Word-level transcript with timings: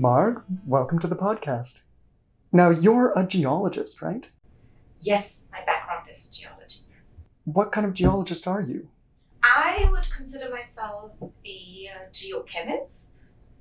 Marg. 0.00 0.44
Welcome 0.64 0.98
to 1.00 1.06
the 1.06 1.14
podcast. 1.14 1.82
Now, 2.52 2.70
you're 2.70 3.12
a 3.14 3.22
geologist, 3.22 4.00
right? 4.00 4.30
Yes, 5.02 5.50
my 5.52 5.62
background 5.66 6.08
is 6.10 6.30
geology. 6.30 6.86
What 7.44 7.70
kind 7.70 7.86
of 7.86 7.92
geologist 7.92 8.48
are 8.48 8.62
you? 8.62 8.88
I 9.42 9.90
would 9.92 10.10
consider 10.10 10.48
myself 10.48 11.12
a 11.20 11.90
uh, 11.94 12.08
geochemist 12.14 13.08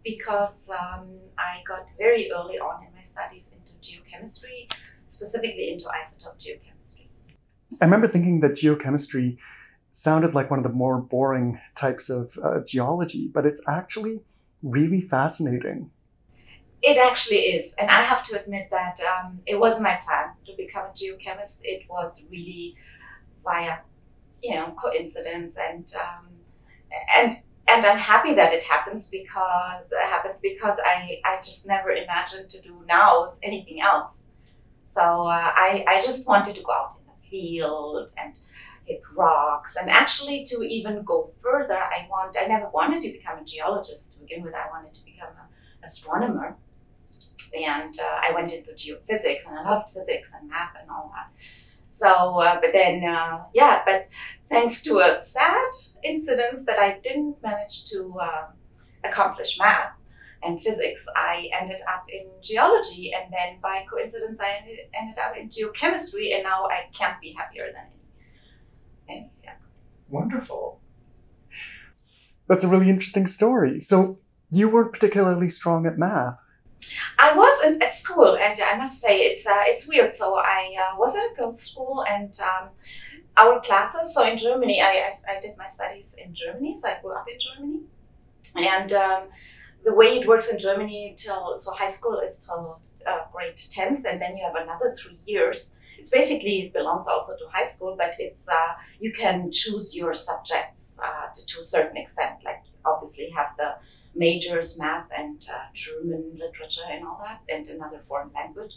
because 0.02 0.70
um, 0.70 1.10
I 1.38 1.62
got 1.68 1.88
very 1.98 2.32
early 2.32 2.58
on 2.58 2.86
in 2.88 2.96
my 2.96 3.02
studies 3.02 3.54
into 3.54 3.74
geochemistry, 3.84 4.74
specifically 5.10 5.74
into 5.74 5.88
isotope 5.88 6.40
geochemistry. 6.40 7.08
I 7.82 7.84
remember 7.84 8.08
thinking 8.08 8.40
that 8.40 8.52
geochemistry 8.52 9.38
sounded 9.92 10.34
like 10.34 10.50
one 10.50 10.60
of 10.60 10.64
the 10.64 10.72
more 10.72 11.02
boring 11.02 11.60
types 11.76 12.10
of 12.10 12.40
uh, 12.42 12.62
geology, 12.66 13.28
but 13.28 13.46
it's 13.46 13.62
actually 13.68 14.22
really 14.64 15.02
fascinating. 15.02 15.92
It 16.82 16.98
actually 16.98 17.40
is, 17.40 17.76
and 17.78 17.90
I 17.90 18.02
have 18.04 18.26
to 18.28 18.42
admit 18.42 18.70
that 18.72 19.00
um, 19.02 19.40
it 19.46 19.60
wasn't 19.60 19.84
my 19.84 20.00
plan 20.06 20.30
to 20.46 20.54
become 20.56 20.86
a 20.86 20.94
geochemist. 20.94 21.60
It 21.64 21.84
was 21.90 22.24
really 22.32 22.76
via, 23.44 23.80
you 24.42 24.56
know, 24.56 24.74
coincidence, 24.82 25.58
and 25.58 25.86
um, 25.96 26.28
and 27.18 27.38
and 27.68 27.86
I'm 27.86 27.98
happy 27.98 28.34
that 28.34 28.54
it 28.54 28.64
happens 28.64 29.10
because 29.10 29.84
it 29.92 30.10
happened 30.10 30.36
because 30.42 30.78
I 30.86 31.20
I 31.26 31.42
just 31.44 31.68
never 31.68 31.92
imagined 31.92 32.50
to 32.52 32.62
do 32.62 32.74
now 32.88 33.28
anything 33.44 33.82
else. 33.82 34.22
So 34.86 35.02
uh, 35.02 35.52
I 35.56 35.84
I 35.86 36.00
just 36.00 36.30
wanted 36.30 36.56
to 36.56 36.64
go 36.64 36.72
out 36.72 36.96
in 37.00 37.12
the 37.12 37.30
field 37.30 38.10
and 38.18 38.36
hit 38.86 39.02
rocks, 39.18 39.76
and 39.76 39.90
actually 39.90 40.46
to 40.46 40.64
even 40.64 41.04
go 41.04 41.30
further, 41.42 41.78
I 41.78 42.08
want 42.10 42.38
I 42.42 42.48
never 42.48 42.70
wanted 42.70 43.04
to 43.04 43.12
become 43.12 43.40
a 43.40 43.44
geologist 43.44 44.14
to 44.14 44.20
begin 44.22 44.44
with. 44.44 44.54
I 44.54 44.70
wanted 44.70 44.96
to 44.96 45.04
become 45.04 45.30
an 45.30 45.50
astronomer 45.84 46.56
and 47.54 48.00
uh, 48.00 48.04
I 48.04 48.32
went 48.34 48.52
into 48.52 48.72
geophysics 48.72 49.48
and 49.48 49.60
I 49.60 49.70
loved 49.70 49.94
physics 49.94 50.32
and 50.40 50.50
math 50.50 50.74
and 50.80 50.90
all 50.90 51.12
that. 51.16 51.32
So, 51.92 52.40
uh, 52.40 52.60
but 52.62 52.72
then, 52.74 53.04
uh, 53.04 53.44
yeah, 53.54 53.82
but 53.86 54.10
thanks 54.50 54.84
to 54.84 55.00
a 55.00 55.16
sad 55.16 55.72
incident 56.04 56.66
that 56.66 56.80
I 56.80 57.00
didn't 57.04 57.42
manage 57.42 57.90
to 57.92 58.16
uh, 58.22 58.46
accomplish 59.04 59.58
math 59.58 59.94
and 60.44 60.62
physics, 60.62 61.06
I 61.16 61.50
ended 61.60 61.82
up 61.92 62.06
in 62.08 62.28
geology, 62.42 63.12
and 63.14 63.32
then 63.32 63.60
by 63.62 63.84
coincidence, 63.90 64.40
I 64.40 64.60
ended, 64.62 64.80
ended 64.94 65.18
up 65.18 65.36
in 65.36 65.50
geochemistry, 65.50 66.34
and 66.34 66.44
now 66.44 66.66
I 66.66 66.90
can't 66.98 67.20
be 67.20 67.34
happier 67.34 67.66
than 67.74 67.86
any. 69.10 69.18
any 69.18 69.32
yeah. 69.44 69.54
Wonderful. 70.08 70.80
That's 72.48 72.64
a 72.64 72.70
really 72.70 72.90
interesting 72.90 73.28
story. 73.28 73.80
So, 73.80 74.20
you 74.50 74.70
weren't 74.70 74.94
particularly 74.94 75.50
strong 75.50 75.86
at 75.86 75.98
math. 75.98 76.40
I 77.18 77.34
was 77.34 77.66
in, 77.66 77.82
at 77.82 77.96
school, 77.96 78.38
and 78.38 78.60
I 78.62 78.78
must 78.78 79.02
say 79.02 79.20
it's 79.22 79.46
uh, 79.46 79.64
it's 79.66 79.88
weird. 79.88 80.14
So 80.16 80.36
I 80.36 80.76
uh, 80.80 80.98
was 80.98 81.16
at 81.16 81.32
a 81.32 81.36
girls' 81.36 81.62
school, 81.62 82.06
and 82.10 82.38
um, 82.40 82.70
our 83.38 83.62
classes. 83.62 84.14
So 84.14 84.28
in 84.28 84.38
Germany, 84.38 84.82
I, 84.82 85.10
I, 85.10 85.38
I 85.38 85.42
did 85.42 85.58
my 85.58 85.68
studies 85.68 86.16
in 86.24 86.34
Germany. 86.34 86.78
So 86.80 86.90
I 86.90 86.98
grew 87.02 87.14
up 87.14 87.28
in 87.28 87.40
Germany, 87.40 87.80
and 88.56 88.94
um, 88.94 89.24
the 89.84 89.94
way 89.94 90.20
it 90.20 90.28
works 90.28 90.50
in 90.50 90.60
Germany 90.60 91.16
till 91.18 91.60
so 91.60 91.72
high 91.74 91.90
school 91.90 92.20
is 92.20 92.46
till 92.46 92.80
uh, 93.08 93.22
grade 93.32 93.58
tenth, 93.72 94.06
and 94.06 94.22
then 94.22 94.38
you 94.38 94.44
have 94.44 94.56
another 94.56 94.94
three 94.94 95.20
years. 95.26 95.76
It's 95.98 96.12
basically 96.12 96.62
it 96.62 96.74
belongs 96.74 97.08
also 97.08 97.34
to 97.38 97.46
high 97.52 97.66
school, 97.66 97.96
but 97.98 98.14
it's 98.20 98.48
uh, 98.48 98.74
you 99.00 99.12
can 99.12 99.52
choose 99.52 99.96
your 99.96 100.14
subjects 100.14 100.98
uh, 101.04 101.34
to, 101.36 101.46
to 101.46 101.60
a 101.60 101.64
certain 101.64 101.98
extent. 101.98 102.36
Like 102.44 102.64
obviously 102.86 103.30
have 103.32 103.52
the 103.58 103.76
majors, 104.16 104.80
math 104.80 105.08
and 105.18 105.46
uh, 105.52 105.68
German 105.74 106.38
literature 106.38 106.88
and 106.90 107.06
all 107.06 107.22
that, 107.24 107.42
and 107.54 107.68
another 107.70 108.02
foreign 108.08 108.32
language. 108.34 108.74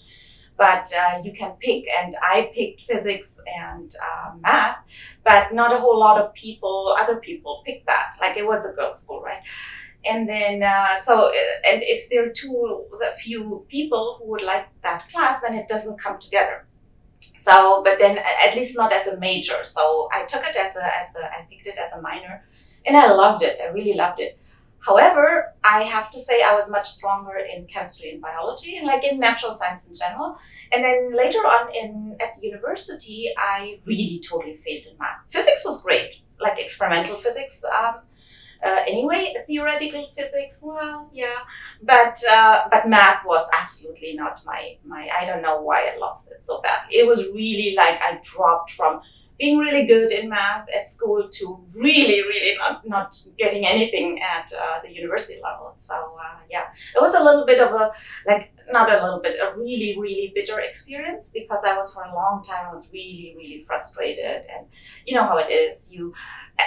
But 0.57 0.93
uh, 0.93 1.23
you 1.25 1.33
can 1.33 1.53
pick, 1.61 1.85
and 1.89 2.15
I 2.23 2.53
picked 2.55 2.83
physics 2.83 3.41
and 3.59 3.95
uh, 3.97 4.35
math, 4.41 4.77
but 5.25 5.53
not 5.55 5.75
a 5.75 5.79
whole 5.79 5.99
lot 5.99 6.21
of 6.21 6.35
people, 6.35 6.95
other 7.01 7.17
people 7.17 7.63
picked 7.65 7.87
that. 7.87 8.17
Like 8.21 8.37
it 8.37 8.47
was 8.47 8.67
a 8.67 8.75
girls' 8.75 9.03
school, 9.03 9.23
right? 9.23 9.43
And 10.05 10.29
then, 10.29 10.63
uh, 10.63 11.01
so, 11.01 11.29
uh, 11.29 11.69
and 11.69 11.81
if 11.83 12.11
there 12.11 12.27
are 12.27 12.33
too 12.33 12.87
few 13.19 13.65
people 13.69 14.19
who 14.19 14.31
would 14.31 14.43
like 14.43 14.67
that 14.83 15.09
class, 15.11 15.41
then 15.41 15.55
it 15.55 15.69
doesn't 15.69 16.01
come 16.01 16.21
together. 16.21 16.67
So, 17.39 17.83
but 17.85 17.99
then 17.99 18.19
at 18.19 18.55
least 18.57 18.77
not 18.77 18.93
as 18.93 19.07
a 19.07 19.19
major. 19.19 19.65
So 19.65 20.09
I 20.13 20.25
took 20.25 20.43
it 20.43 20.57
as 20.57 20.77
a, 20.77 20.85
as 20.85 21.15
a, 21.15 21.25
I 21.25 21.47
picked 21.49 21.67
it 21.67 21.77
as 21.79 21.93
a 21.93 22.03
minor, 22.03 22.45
and 22.85 22.97
I 22.97 23.13
loved 23.13 23.43
it. 23.43 23.59
I 23.63 23.69
really 23.69 23.95
loved 23.95 24.21
it. 24.21 24.39
However, 24.85 25.55
I 25.63 25.83
have 25.85 26.11
to 26.11 26.21
say 26.21 26.43
I 26.43 26.55
was 26.55 26.71
much 26.71 26.91
stronger 26.91 27.37
in 27.39 27.67
chemistry 27.67 28.11
and 28.11 28.21
biology 28.21 28.77
and 28.77 28.87
like 28.87 29.05
in 29.05 29.21
natural 29.21 29.57
science 29.57 29.89
in 29.89 29.97
general. 29.97 30.37
And 30.73 30.85
then 30.85 31.17
later 31.17 31.39
on 31.39 31.75
in 31.75 32.17
at 32.21 32.43
university, 32.43 33.33
I 33.39 33.81
really 33.85 34.21
totally 34.29 34.57
failed 34.57 34.87
in 34.91 34.99
math. 34.99 35.21
Physics 35.31 35.63
was 35.65 35.83
great, 35.83 36.17
like 36.41 36.59
experimental 36.59 37.17
physics. 37.19 37.63
Um, 37.65 38.01
uh, 38.65 38.81
anyway, 38.87 39.35
theoretical 39.47 40.09
physics, 40.17 40.63
well, 40.65 41.11
yeah, 41.13 41.39
but 41.83 42.19
uh, 42.31 42.63
but 42.71 42.89
math 42.89 43.25
was 43.27 43.45
absolutely 43.53 44.15
not 44.15 44.41
my 44.45 44.77
my. 44.85 45.09
I 45.21 45.27
don't 45.27 45.43
know 45.43 45.61
why 45.61 45.89
I 45.89 45.99
lost 45.99 46.31
it 46.31 46.45
so 46.45 46.61
badly. 46.61 46.97
It 46.97 47.07
was 47.07 47.25
really 47.27 47.75
like 47.77 48.01
I 48.01 48.21
dropped 48.23 48.73
from 48.73 49.01
being 49.43 49.59
really 49.59 49.87
good 49.87 50.13
in 50.13 50.29
math 50.29 50.67
at 50.79 50.89
school 50.89 51.29
to 51.29 51.59
really, 51.75 52.23
really 52.23 52.55
not, 52.57 52.87
not 52.87 53.21
getting 53.37 53.67
anything 53.67 54.23
at 54.23 54.47
uh, 54.53 54.79
the 54.85 54.91
university 55.01 55.41
level. 55.43 55.75
So, 55.79 55.97
uh, 56.27 56.39
yeah, 56.49 56.67
it 56.95 57.01
was 57.03 57.15
a 57.15 57.25
little 57.25 57.45
bit 57.45 57.59
of 57.59 57.73
a, 57.73 57.91
like, 58.25 58.55
not 58.71 58.89
a 58.89 59.03
little 59.03 59.21
bit, 59.21 59.35
a 59.43 59.59
really, 59.59 59.97
really 59.99 60.31
bitter 60.33 60.61
experience 60.61 61.33
because 61.35 61.63
I 61.65 61.77
was 61.77 61.93
for 61.93 62.05
a 62.05 62.15
long 62.15 62.45
time, 62.45 62.67
I 62.71 62.73
was 62.73 62.87
really, 62.93 63.35
really 63.37 63.65
frustrated. 63.67 64.43
And 64.55 64.69
you 65.07 65.17
know 65.17 65.25
how 65.25 65.39
it 65.39 65.51
is. 65.51 65.93
You, 65.93 66.15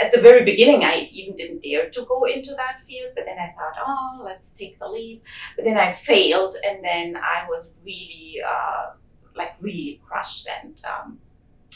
at 0.04 0.12
the 0.12 0.20
very 0.20 0.44
beginning, 0.44 0.84
I 0.84 1.08
even 1.14 1.38
didn't 1.38 1.64
dare 1.64 1.90
to 1.92 2.02
go 2.04 2.26
into 2.26 2.52
that 2.58 2.80
field, 2.86 3.12
but 3.16 3.24
then 3.26 3.38
I 3.40 3.54
thought, 3.56 3.76
oh, 3.88 4.22
let's 4.22 4.54
take 4.54 4.78
the 4.80 4.90
leap. 4.90 5.24
But 5.56 5.64
then 5.64 5.78
I 5.78 5.94
failed, 5.94 6.58
and 6.68 6.84
then 6.84 7.16
I 7.16 7.48
was 7.48 7.72
really, 7.86 8.42
uh, 8.46 8.96
like, 9.34 9.54
really 9.62 10.02
crushed 10.06 10.50
and, 10.58 10.76
um, 10.84 11.20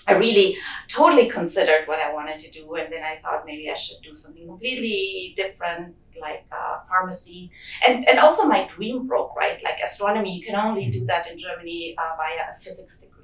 I 0.07 0.13
really 0.13 0.57
totally 0.87 1.29
considered 1.29 1.87
what 1.87 1.99
I 1.99 2.13
wanted 2.13 2.41
to 2.41 2.51
do, 2.51 2.75
and 2.75 2.91
then 2.91 3.03
I 3.03 3.19
thought 3.21 3.45
maybe 3.45 3.69
I 3.69 3.75
should 3.75 4.01
do 4.01 4.15
something 4.15 4.45
completely 4.45 5.33
different, 5.35 5.95
like 6.19 6.45
uh, 6.51 6.79
pharmacy, 6.87 7.51
and 7.85 8.07
and 8.07 8.19
also 8.19 8.45
my 8.45 8.67
dream 8.67 9.07
broke 9.07 9.35
right. 9.35 9.59
Like 9.63 9.79
astronomy, 9.83 10.37
you 10.37 10.45
can 10.45 10.55
only 10.55 10.89
do 10.89 11.05
that 11.05 11.27
in 11.29 11.39
Germany 11.39 11.95
uh, 11.97 12.15
via 12.17 12.55
a 12.55 12.59
physics 12.61 12.99
degree. 12.99 13.23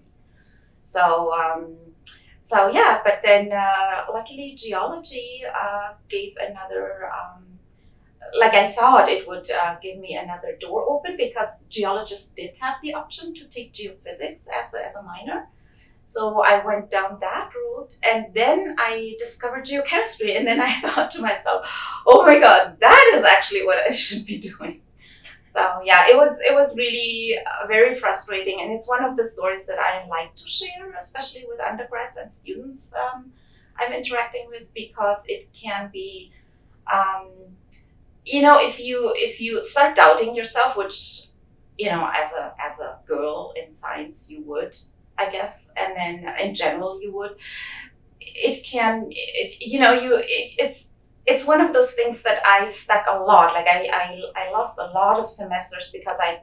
So. 0.83 1.33
Um, 1.33 1.75
so 2.43 2.67
yeah, 2.67 3.01
but 3.03 3.21
then 3.25 3.51
uh, 3.51 4.05
luckily 4.13 4.53
geology 4.55 5.41
uh, 5.49 5.93
gave 6.07 6.35
another 6.39 7.09
um, 7.09 7.43
like 8.37 8.53
I 8.53 8.71
thought 8.71 9.09
it 9.09 9.27
would 9.27 9.49
uh, 9.49 9.75
give 9.81 9.97
me 9.97 10.15
another 10.15 10.57
door 10.59 10.85
open 10.89 11.17
because 11.17 11.63
geologists 11.69 12.31
did 12.31 12.53
have 12.59 12.75
the 12.81 12.93
option 12.93 13.33
to 13.35 13.45
take 13.45 13.73
geophysics 13.73 14.47
as 14.53 14.73
a, 14.73 14.85
as 14.85 14.95
a 14.95 15.03
minor. 15.03 15.47
So 16.05 16.41
I 16.43 16.63
went 16.63 16.91
down 16.91 17.17
that 17.19 17.49
route 17.55 17.95
and 18.03 18.27
then 18.33 18.75
I 18.77 19.15
discovered 19.19 19.65
geochemistry. 19.65 20.37
And 20.37 20.47
then 20.47 20.61
I 20.69 20.79
thought 20.81 21.11
to 21.11 21.21
myself, 21.21 21.65
oh 22.05 22.23
my 22.23 22.39
God, 22.39 22.77
that 22.79 23.11
is 23.15 23.23
actually 23.23 23.65
what 23.65 23.77
I 23.77 23.91
should 24.03 24.25
be 24.25 24.39
doing. 24.39 24.81
So 25.51 25.79
yeah, 25.85 26.09
it 26.09 26.17
was 26.17 26.37
it 26.41 26.53
was 26.53 26.75
really 26.75 27.37
uh, 27.37 27.65
very 27.67 27.97
frustrating, 27.97 28.59
and 28.59 28.73
it's 28.73 28.89
one 28.89 29.01
of 29.01 29.15
the 29.15 29.23
stories 29.23 29.65
that 29.67 29.79
I 29.79 30.05
like 30.05 30.35
to 30.35 30.49
share, 30.49 30.93
especially 30.99 31.45
with 31.47 31.61
undergrads 31.61 32.17
and 32.17 32.33
students 32.33 32.91
um, 32.93 33.31
I'm 33.79 33.93
interacting 33.93 34.47
with, 34.49 34.63
because 34.73 35.23
it 35.29 35.47
can 35.53 35.89
be, 35.93 36.33
um, 36.93 37.29
you 38.25 38.41
know, 38.41 38.59
if 38.59 38.81
you 38.81 39.13
if 39.15 39.39
you 39.39 39.63
start 39.63 39.95
doubting 39.95 40.35
yourself, 40.35 40.75
which 40.75 41.27
you 41.77 41.89
know, 41.89 42.09
as 42.13 42.33
a 42.33 42.53
as 42.59 42.79
a 42.79 42.97
girl 43.07 43.53
in 43.55 43.73
science, 43.73 44.29
you 44.29 44.41
would 44.43 44.77
I 45.17 45.29
guess, 45.31 45.71
and 45.77 45.95
then 45.95 46.35
in 46.39 46.55
general 46.55 47.01
you 47.01 47.13
would. 47.15 47.31
it 48.19 48.63
can, 48.65 49.07
it, 49.11 49.53
you 49.61 49.79
know, 49.79 49.93
you 49.93 50.15
it, 50.17 50.51
it's 50.57 50.89
it's 51.25 51.47
one 51.47 51.61
of 51.61 51.73
those 51.73 51.93
things 51.93 52.23
that 52.23 52.39
I 52.45 52.67
stuck 52.67 53.05
a 53.09 53.17
lot. 53.17 53.53
Like 53.53 53.67
I, 53.67 53.87
I, 53.91 54.21
I 54.35 54.51
lost 54.51 54.77
a 54.79 54.85
lot 54.93 55.19
of 55.19 55.29
semesters 55.29 55.89
because 55.91 56.17
I 56.21 56.41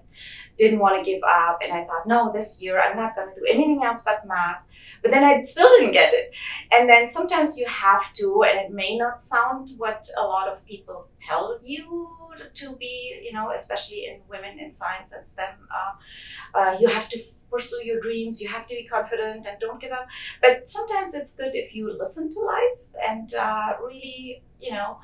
didn't 0.59 0.81
want 0.81 0.99
to 0.99 1.11
give 1.11 1.23
up, 1.23 1.59
and 1.63 1.73
I 1.73 1.85
thought, 1.85 2.07
no, 2.07 2.33
this 2.33 2.61
year 2.63 2.81
I'm 2.81 2.97
not 2.97 3.15
going 3.17 3.29
to 3.29 3.41
do 3.41 3.47
anything 3.49 3.83
else 3.85 4.03
but 4.05 4.27
math. 4.27 4.63
But 5.03 5.11
then 5.11 5.25
I 5.25 5.43
still 5.43 5.69
didn't 5.79 5.93
get 5.93 6.15
it. 6.15 6.33
And 6.71 6.89
then 6.89 7.11
sometimes 7.11 7.59
you 7.59 7.67
have 7.67 8.15
to, 8.15 8.45
and 8.45 8.59
it 8.61 8.71
may 8.73 8.97
not 8.97 9.23
sound 9.23 9.71
what 9.77 10.09
a 10.17 10.23
lot 10.23 10.49
of 10.49 10.65
people 10.65 11.09
tell 11.19 11.59
you 11.65 12.21
to 12.55 12.77
be, 12.77 13.21
you 13.25 13.33
know, 13.33 13.53
especially 13.55 14.07
in 14.07 14.21
women 14.29 14.59
in 14.59 14.73
science 14.73 15.13
and 15.13 15.27
STEM. 15.27 15.55
Uh, 15.71 16.59
uh, 16.59 16.77
you 16.81 16.89
have 16.89 17.09
to 17.09 17.19
pursue 17.51 17.85
your 17.85 18.01
dreams, 18.01 18.41
you 18.41 18.49
have 18.49 18.67
to 18.67 18.75
be 18.75 18.87
confident 18.87 19.47
and 19.47 19.61
don't 19.61 19.81
give 19.81 19.93
up. 19.93 20.07
But 20.41 20.71
sometimes 20.71 21.15
it's 21.15 21.35
good 21.35 21.55
if 21.55 21.75
you 21.75 21.93
listen 21.99 22.33
to 22.33 22.41
life 22.41 22.83
and 23.09 23.35
uh, 23.35 23.75
really, 23.85 24.43
you 24.61 24.73
know, 24.73 24.99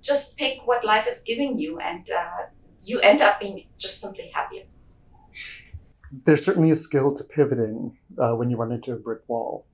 just 0.00 0.36
pick 0.36 0.66
what 0.66 0.84
life 0.84 1.06
is 1.10 1.22
giving 1.22 1.58
you 1.58 1.80
and 1.80 2.08
uh, 2.10 2.46
you 2.84 3.00
end 3.00 3.20
up 3.20 3.40
being 3.40 3.66
just 3.76 4.00
simply 4.00 4.28
happier. 4.32 4.64
There's 6.24 6.44
certainly 6.44 6.70
a 6.70 6.76
skill 6.76 7.12
to 7.12 7.24
pivoting 7.24 7.98
uh, 8.18 8.34
when 8.34 8.50
you 8.50 8.56
run 8.56 8.72
into 8.72 8.92
a 8.92 8.96
brick 8.96 9.20
wall. 9.28 9.66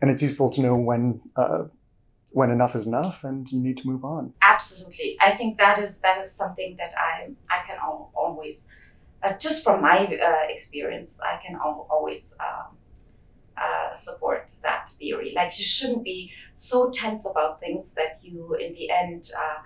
And 0.00 0.10
it's 0.10 0.22
useful 0.22 0.50
to 0.50 0.60
know 0.60 0.76
when 0.76 1.22
uh, 1.36 1.64
when 2.32 2.50
enough 2.50 2.74
is 2.74 2.86
enough 2.86 3.24
and 3.24 3.50
you 3.50 3.60
need 3.60 3.78
to 3.78 3.88
move 3.88 4.04
on. 4.04 4.34
Absolutely, 4.42 5.16
I 5.20 5.32
think 5.32 5.58
that 5.58 5.78
is 5.78 6.00
that 6.00 6.22
is 6.22 6.32
something 6.32 6.76
that 6.76 6.92
I 6.98 7.30
I 7.48 7.66
can 7.66 7.78
al- 7.78 8.10
always, 8.14 8.68
uh, 9.22 9.32
just 9.34 9.64
from 9.64 9.80
my 9.80 9.98
uh, 10.06 10.52
experience, 10.54 11.18
I 11.22 11.40
can 11.44 11.56
al- 11.56 11.86
always 11.88 12.36
um, 12.40 12.76
uh, 13.56 13.94
support 13.94 14.50
that 14.62 14.90
theory. 14.90 15.32
Like 15.34 15.58
you 15.58 15.64
shouldn't 15.64 16.04
be 16.04 16.30
so 16.54 16.90
tense 16.90 17.26
about 17.26 17.58
things 17.60 17.94
that 17.94 18.18
you, 18.22 18.54
in 18.54 18.74
the 18.74 18.90
end 18.90 19.30
uh, 19.34 19.62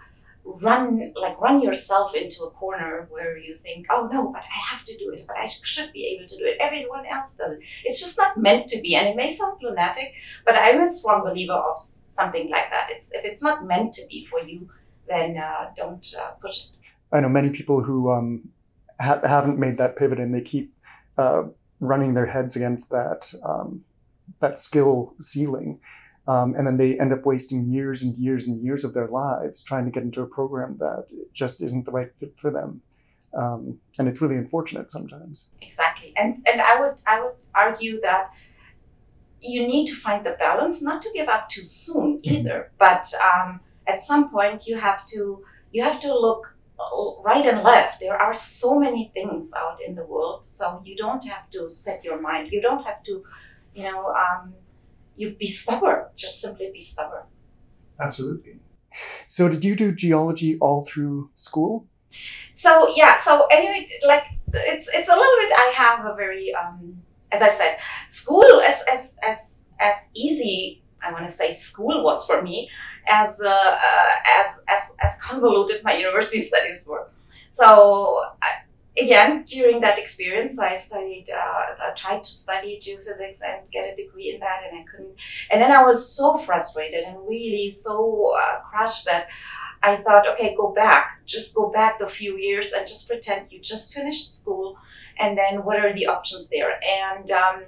run 0.61 1.13
like 1.15 1.41
run 1.41 1.61
yourself 1.63 2.15
into 2.15 2.45
a 2.45 2.51
corner 2.51 3.07
where 3.11 3.37
you 3.37 3.57
think 3.59 3.87
oh 3.91 4.09
no 4.13 4.31
but 4.33 4.43
i 4.43 4.59
have 4.71 4.85
to 4.85 4.97
do 4.99 5.11
it 5.13 5.25
but 5.27 5.37
i 5.37 5.49
should 5.63 5.93
be 5.93 6.07
able 6.07 6.29
to 6.29 6.37
do 6.37 6.45
it. 6.45 6.57
Everyone 6.61 7.05
else 7.07 7.37
does 7.37 7.53
it. 7.53 7.61
It's 7.85 8.01
just 8.01 8.19
not 8.19 8.37
meant 8.37 8.69
to 8.69 8.81
be 8.81 8.95
and 8.97 9.09
it 9.09 9.17
may 9.17 9.31
sound 9.33 9.61
lunatic 9.63 10.13
but 10.45 10.55
i'm 10.55 10.81
a 10.81 10.89
strong 10.91 11.23
believer 11.23 11.53
of 11.53 11.79
something 12.13 12.51
like 12.51 12.71
that. 12.71 12.89
It's 12.91 13.13
if 13.13 13.25
it's 13.25 13.43
not 13.43 13.67
meant 13.67 13.95
to 13.95 14.07
be 14.09 14.27
for 14.27 14.41
you 14.41 14.69
then 15.09 15.37
uh, 15.37 15.71
don't 15.77 16.07
uh, 16.19 16.31
push 16.41 16.67
it. 16.67 16.71
I 17.13 17.21
know 17.21 17.29
many 17.29 17.51
people 17.51 17.83
who 17.83 18.13
um, 18.13 18.51
ha- 19.01 19.21
haven't 19.25 19.59
made 19.59 19.77
that 19.79 19.97
pivot 19.97 20.21
and 20.21 20.33
they 20.33 20.41
keep 20.41 20.73
uh, 21.19 21.43
running 21.81 22.15
their 22.15 22.27
heads 22.27 22.55
against 22.57 22.91
that 22.91 23.35
um, 23.43 23.85
that 24.41 24.59
skill 24.59 25.15
ceiling 25.19 25.81
um, 26.29 26.55
and 26.55 26.67
then 26.67 26.77
they 26.77 26.99
end 26.99 27.13
up 27.13 27.25
wasting 27.25 27.65
years 27.65 28.03
and 28.03 28.17
years 28.17 28.47
and 28.47 28.63
years 28.63 28.85
of 28.85 28.95
their 28.95 29.07
lives 29.07 29.63
trying 29.63 29.85
to 29.85 29.91
get 29.91 30.03
into 30.03 30.23
a 30.23 30.27
program 30.27 30.77
that 30.79 31.07
just 31.33 31.61
isn't 31.63 31.87
the 31.87 31.93
right 31.93 32.17
fit 32.17 32.39
for 32.39 32.51
them. 32.51 32.83
Um, 33.33 33.79
and 33.99 34.09
it's 34.09 34.21
really 34.21 34.37
unfortunate 34.37 34.91
sometimes. 34.91 35.55
Exactly, 35.63 36.13
and 36.17 36.45
and 36.51 36.61
I 36.61 36.81
would 36.81 36.97
I 37.07 37.21
would 37.21 37.35
argue 37.55 38.01
that 38.01 38.31
you 39.41 39.67
need 39.67 39.87
to 39.89 39.95
find 39.95 40.27
the 40.27 40.37
balance, 40.39 40.83
not 40.83 41.01
to 41.03 41.11
give 41.15 41.29
up 41.29 41.49
too 41.49 41.65
soon 41.65 42.19
mm-hmm. 42.19 42.35
either, 42.35 42.59
mm-hmm. 42.59 42.75
but 42.79 43.13
um, 43.23 43.61
at 43.87 44.03
some 44.03 44.31
point 44.31 44.67
you 44.67 44.79
have 44.79 45.07
to 45.07 45.45
you 45.73 45.83
have 45.83 46.01
to 46.01 46.13
look 46.13 46.55
right 47.25 47.47
and 47.47 47.63
left. 47.63 48.01
There 48.01 48.17
are 48.17 48.35
so 48.35 48.79
many 48.79 49.11
things 49.15 49.53
out 49.57 49.79
in 49.87 49.95
the 49.95 50.05
world, 50.05 50.43
so 50.47 50.83
you 50.85 50.97
don't 50.97 51.25
have 51.25 51.49
to 51.53 51.71
set 51.71 52.03
your 52.05 52.21
mind. 52.21 52.51
You 52.51 52.61
don't 52.61 52.85
have 52.85 53.03
to, 53.05 53.23
you 53.75 53.85
know. 53.85 54.07
Um, 54.09 54.55
you 55.17 55.31
be 55.31 55.47
stubborn. 55.47 56.07
Just 56.17 56.41
simply 56.41 56.71
be 56.73 56.83
stubborn. 56.83 57.25
Absolutely. 57.99 58.61
So, 59.27 59.49
did 59.49 59.65
you 59.65 59.77
do 59.77 59.93
geology 59.93 60.59
all 60.59 60.85
through 60.85 61.31
school? 61.35 61.87
So 62.53 62.93
yeah. 62.95 63.21
So 63.21 63.47
anyway, 63.51 63.89
like 64.07 64.25
it's 64.53 64.89
it's 64.93 65.09
a 65.09 65.15
little 65.15 65.37
bit. 65.39 65.53
I 65.53 65.73
have 65.77 66.05
a 66.05 66.15
very, 66.15 66.53
um, 66.55 67.01
as 67.33 67.43
I 67.43 67.49
said, 67.49 67.79
school 68.09 68.61
as 68.61 68.85
as 68.93 69.19
as 69.23 69.69
as 69.79 70.11
easy. 70.15 70.83
I 71.03 71.13
want 71.13 71.25
to 71.25 71.33
say 71.33 71.55
school 71.55 72.05
was 72.05 72.27
for 72.27 72.43
me 72.43 72.69
as 73.09 73.41
uh, 73.41 73.49
uh, 73.49 74.13
as 74.27 74.65
as 74.69 74.95
as 75.01 75.19
convoluted 75.23 75.83
my 75.85 75.95
university 75.95 76.41
studies 76.51 76.87
were. 76.87 77.09
So. 77.51 78.25
I, 78.43 78.49
again, 78.99 79.45
during 79.45 79.81
that 79.81 79.99
experience, 79.99 80.59
I 80.59 80.77
studied, 80.77 81.27
uh, 81.33 81.37
I 81.37 81.93
tried 81.97 82.25
to 82.25 82.35
study 82.35 82.81
geophysics 82.83 83.41
and 83.47 83.71
get 83.71 83.93
a 83.93 83.97
degree 83.97 84.33
in 84.35 84.41
that, 84.41 84.63
and 84.69 84.81
I 84.81 84.85
couldn't. 84.85 85.15
And 85.51 85.63
then 85.63 85.73
I 85.73 85.83
was 85.83 86.15
so 86.15 86.39
frustrated 86.39 87.05
and 87.05 87.17
really 87.29 87.71
so 87.71 88.35
uh, 88.37 88.61
crushed 88.61 89.05
that 89.07 89.29
I 89.83 89.97
thought, 89.97 90.29
okay, 90.29 90.55
go 90.57 90.73
back, 90.73 91.23
just 91.25 91.55
go 91.55 91.71
back 91.71 92.01
a 92.01 92.09
few 92.09 92.37
years 92.37 92.73
and 92.73 92.87
just 92.87 93.09
pretend 93.09 93.51
you 93.51 93.61
just 93.61 93.95
finished 93.95 94.41
school, 94.41 94.77
and 95.19 95.39
then 95.39 95.65
what 95.65 95.79
are 95.79 95.95
the 95.95 96.07
options 96.07 96.51
there? 96.51 96.79
And 96.85 97.31
um, 97.31 97.63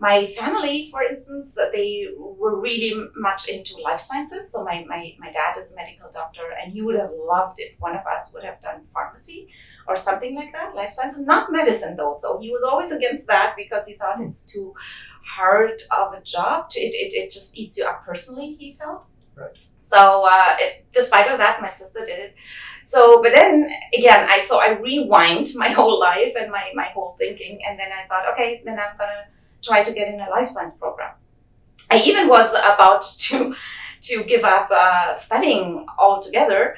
my 0.00 0.28
family, 0.28 0.88
for 0.90 1.02
instance, 1.02 1.58
they 1.72 2.06
were 2.16 2.58
really 2.58 3.08
much 3.16 3.48
into 3.48 3.76
life 3.76 4.00
sciences. 4.00 4.50
So 4.50 4.64
my, 4.64 4.84
my, 4.88 5.14
my 5.18 5.30
dad 5.30 5.58
is 5.58 5.72
a 5.72 5.76
medical 5.76 6.10
doctor, 6.14 6.42
and 6.62 6.72
he 6.72 6.80
would 6.80 6.96
have 6.96 7.10
loved 7.28 7.56
if 7.58 7.78
one 7.78 7.94
of 7.94 8.06
us 8.06 8.32
would 8.32 8.44
have 8.44 8.62
done 8.62 8.86
pharmacy 8.94 9.48
or 9.90 9.96
something 9.96 10.36
like 10.36 10.52
that. 10.52 10.74
Life 10.74 10.92
sciences, 10.92 11.26
not 11.26 11.50
medicine 11.50 11.96
though. 11.96 12.14
So 12.16 12.38
he 12.38 12.50
was 12.50 12.62
always 12.62 12.92
against 12.92 13.26
that 13.26 13.54
because 13.56 13.86
he 13.86 13.94
thought 13.94 14.20
it's 14.20 14.44
too 14.44 14.72
hard 15.36 15.82
of 15.90 16.14
a 16.14 16.20
job. 16.22 16.70
It, 16.76 16.94
it, 16.94 17.12
it 17.12 17.30
just 17.32 17.58
eats 17.58 17.76
you 17.76 17.84
up 17.84 18.04
personally, 18.04 18.56
he 18.58 18.76
felt. 18.78 19.02
Right. 19.36 19.64
So 19.80 20.26
uh, 20.30 20.56
it, 20.58 20.86
despite 20.92 21.28
of 21.30 21.38
that, 21.38 21.60
my 21.60 21.70
sister 21.70 22.06
did 22.06 22.18
it. 22.18 22.34
So, 22.84 23.20
but 23.22 23.32
then 23.34 23.70
again, 23.96 24.28
I 24.30 24.38
so 24.38 24.60
I 24.60 24.78
rewind 24.78 25.48
my 25.56 25.70
whole 25.70 25.98
life 25.98 26.34
and 26.38 26.50
my, 26.52 26.70
my 26.74 26.88
whole 26.94 27.16
thinking, 27.18 27.58
and 27.68 27.78
then 27.78 27.88
I 27.92 28.06
thought, 28.06 28.32
okay, 28.32 28.62
then 28.64 28.78
I'm 28.78 28.96
gonna 28.96 29.24
try 29.62 29.82
to 29.82 29.92
get 29.92 30.12
in 30.12 30.20
a 30.20 30.30
life 30.30 30.48
science 30.48 30.78
program. 30.78 31.14
I 31.90 32.00
even 32.02 32.28
was 32.28 32.54
about 32.54 33.02
to 33.26 33.54
to 34.02 34.24
give 34.24 34.44
up 34.44 34.70
uh, 34.70 35.14
studying 35.14 35.84
altogether 35.98 36.76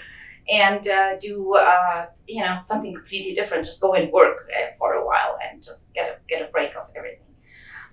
and 0.51 0.87
uh, 0.89 1.19
do 1.19 1.55
uh, 1.55 2.07
you 2.27 2.41
know 2.41 2.59
something 2.61 2.95
completely 2.95 3.35
different. 3.35 3.65
Just 3.65 3.81
go 3.81 3.95
and 3.95 4.13
work 4.13 4.49
uh, 4.51 4.73
for 4.79 4.95
a 4.95 5.07
while 5.07 5.39
and 5.45 5.63
just 5.63 5.93
get 5.95 6.11
a 6.11 6.17
get 6.29 6.43
a 6.43 6.51
break 6.51 6.75
of 6.77 6.87
everything. 6.97 7.19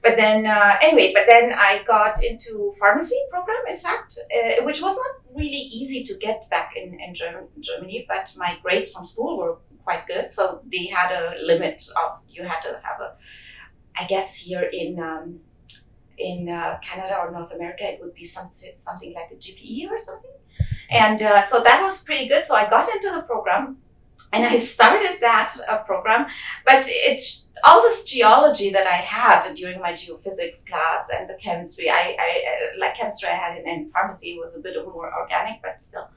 But 0.02 0.16
then 0.16 0.46
uh, 0.46 0.76
anyway, 0.82 1.12
but 1.14 1.26
then 1.28 1.54
I 1.54 1.84
got 1.86 2.24
into 2.24 2.74
pharmacy 2.80 3.20
program. 3.30 3.64
In 3.70 3.80
fact, 3.80 4.18
uh, 4.18 4.64
which 4.64 4.82
was 4.82 4.96
not 4.96 5.38
really 5.38 5.64
easy 5.80 6.04
to 6.06 6.16
get 6.16 6.50
back 6.50 6.74
in 6.76 7.00
in 7.00 7.14
Germany, 7.14 8.06
but 8.08 8.34
my 8.38 8.58
grades 8.64 8.94
from 8.94 9.06
school 9.06 9.38
were 9.38 9.58
quite 9.84 10.08
good, 10.08 10.32
so 10.32 10.62
they 10.72 10.86
had 10.86 11.12
a 11.12 11.36
limit 11.44 11.84
of 12.02 12.20
you 12.30 12.44
had 12.44 12.62
to 12.62 12.80
have 12.84 13.02
a 13.02 13.16
I 14.00 14.06
guess 14.06 14.36
here 14.38 14.70
in 14.72 15.00
um, 15.00 15.42
in 16.18 16.50
uh, 16.50 16.78
Canada 16.82 17.18
or 17.20 17.32
North 17.32 17.52
America, 17.52 17.84
it 17.84 18.00
would 18.02 18.14
be 18.14 18.26
something 18.26 18.72
something 18.76 19.14
like 19.14 19.32
a 19.32 19.36
GPA 19.36 19.90
or 19.90 20.00
something. 20.00 20.32
And 20.90 21.22
uh, 21.22 21.46
so 21.46 21.62
that 21.62 21.84
was 21.84 22.04
pretty 22.04 22.28
good. 22.28 22.46
So 22.46 22.56
I 22.56 22.70
got 22.70 22.90
into 22.90 23.12
the 23.12 23.22
program, 23.22 23.78
and 24.34 24.46
I 24.46 24.58
started 24.74 25.18
that 25.22 25.56
uh, 25.68 25.78
program. 25.80 26.28
But 26.66 26.86
it 26.88 27.22
all 27.64 27.82
this 27.82 28.06
geology 28.06 28.70
that 28.72 28.88
I 28.88 28.96
had 28.96 29.54
during 29.56 29.80
my 29.82 29.94
geophysics 29.94 30.66
class 30.66 31.10
and 31.14 31.30
the 31.30 31.38
chemistry, 31.42 31.90
I, 31.90 32.16
I 32.18 32.44
uh, 32.48 32.80
like 32.80 32.96
chemistry 32.96 33.30
I 33.30 33.36
had 33.36 33.58
in, 33.58 33.68
in 33.68 33.92
pharmacy 33.92 34.38
was 34.38 34.56
a 34.56 34.60
bit 34.60 34.76
more 34.86 35.12
organic, 35.14 35.62
but 35.62 35.82
still. 35.82 36.10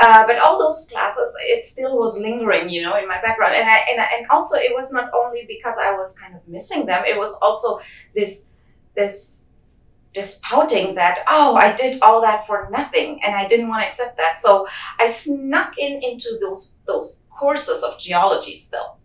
Uh, 0.00 0.24
but 0.26 0.38
all 0.38 0.58
those 0.58 0.88
classes, 0.90 1.34
it 1.40 1.64
still 1.64 1.98
was 1.98 2.18
lingering, 2.18 2.68
you 2.68 2.82
know, 2.82 2.96
in 2.96 3.08
my 3.08 3.20
background. 3.20 3.54
And 3.56 3.68
I, 3.68 3.78
and, 3.90 4.00
I, 4.00 4.06
and 4.16 4.26
also 4.30 4.56
it 4.56 4.72
was 4.72 4.92
not 4.92 5.10
only 5.12 5.44
because 5.48 5.74
I 5.80 5.92
was 5.92 6.16
kind 6.16 6.36
of 6.36 6.46
missing 6.46 6.86
them, 6.86 7.04
it 7.04 7.18
was 7.18 7.36
also 7.42 7.80
this, 8.14 8.50
this, 8.94 9.47
this 10.18 10.40
pouting 10.42 10.94
that, 10.96 11.16
oh, 11.28 11.54
I 11.56 11.68
did 11.82 12.02
all 12.02 12.20
that 12.22 12.46
for 12.46 12.68
nothing. 12.70 13.20
And 13.24 13.34
I 13.34 13.46
didn't 13.46 13.68
want 13.68 13.82
to 13.82 13.88
accept 13.88 14.16
that. 14.16 14.40
So 14.40 14.66
I 14.98 15.06
snuck 15.08 15.78
in 15.78 16.00
into 16.02 16.38
those, 16.40 16.74
those 16.86 17.28
courses 17.38 17.82
of 17.82 17.98
geology 17.98 18.56
still 18.56 18.98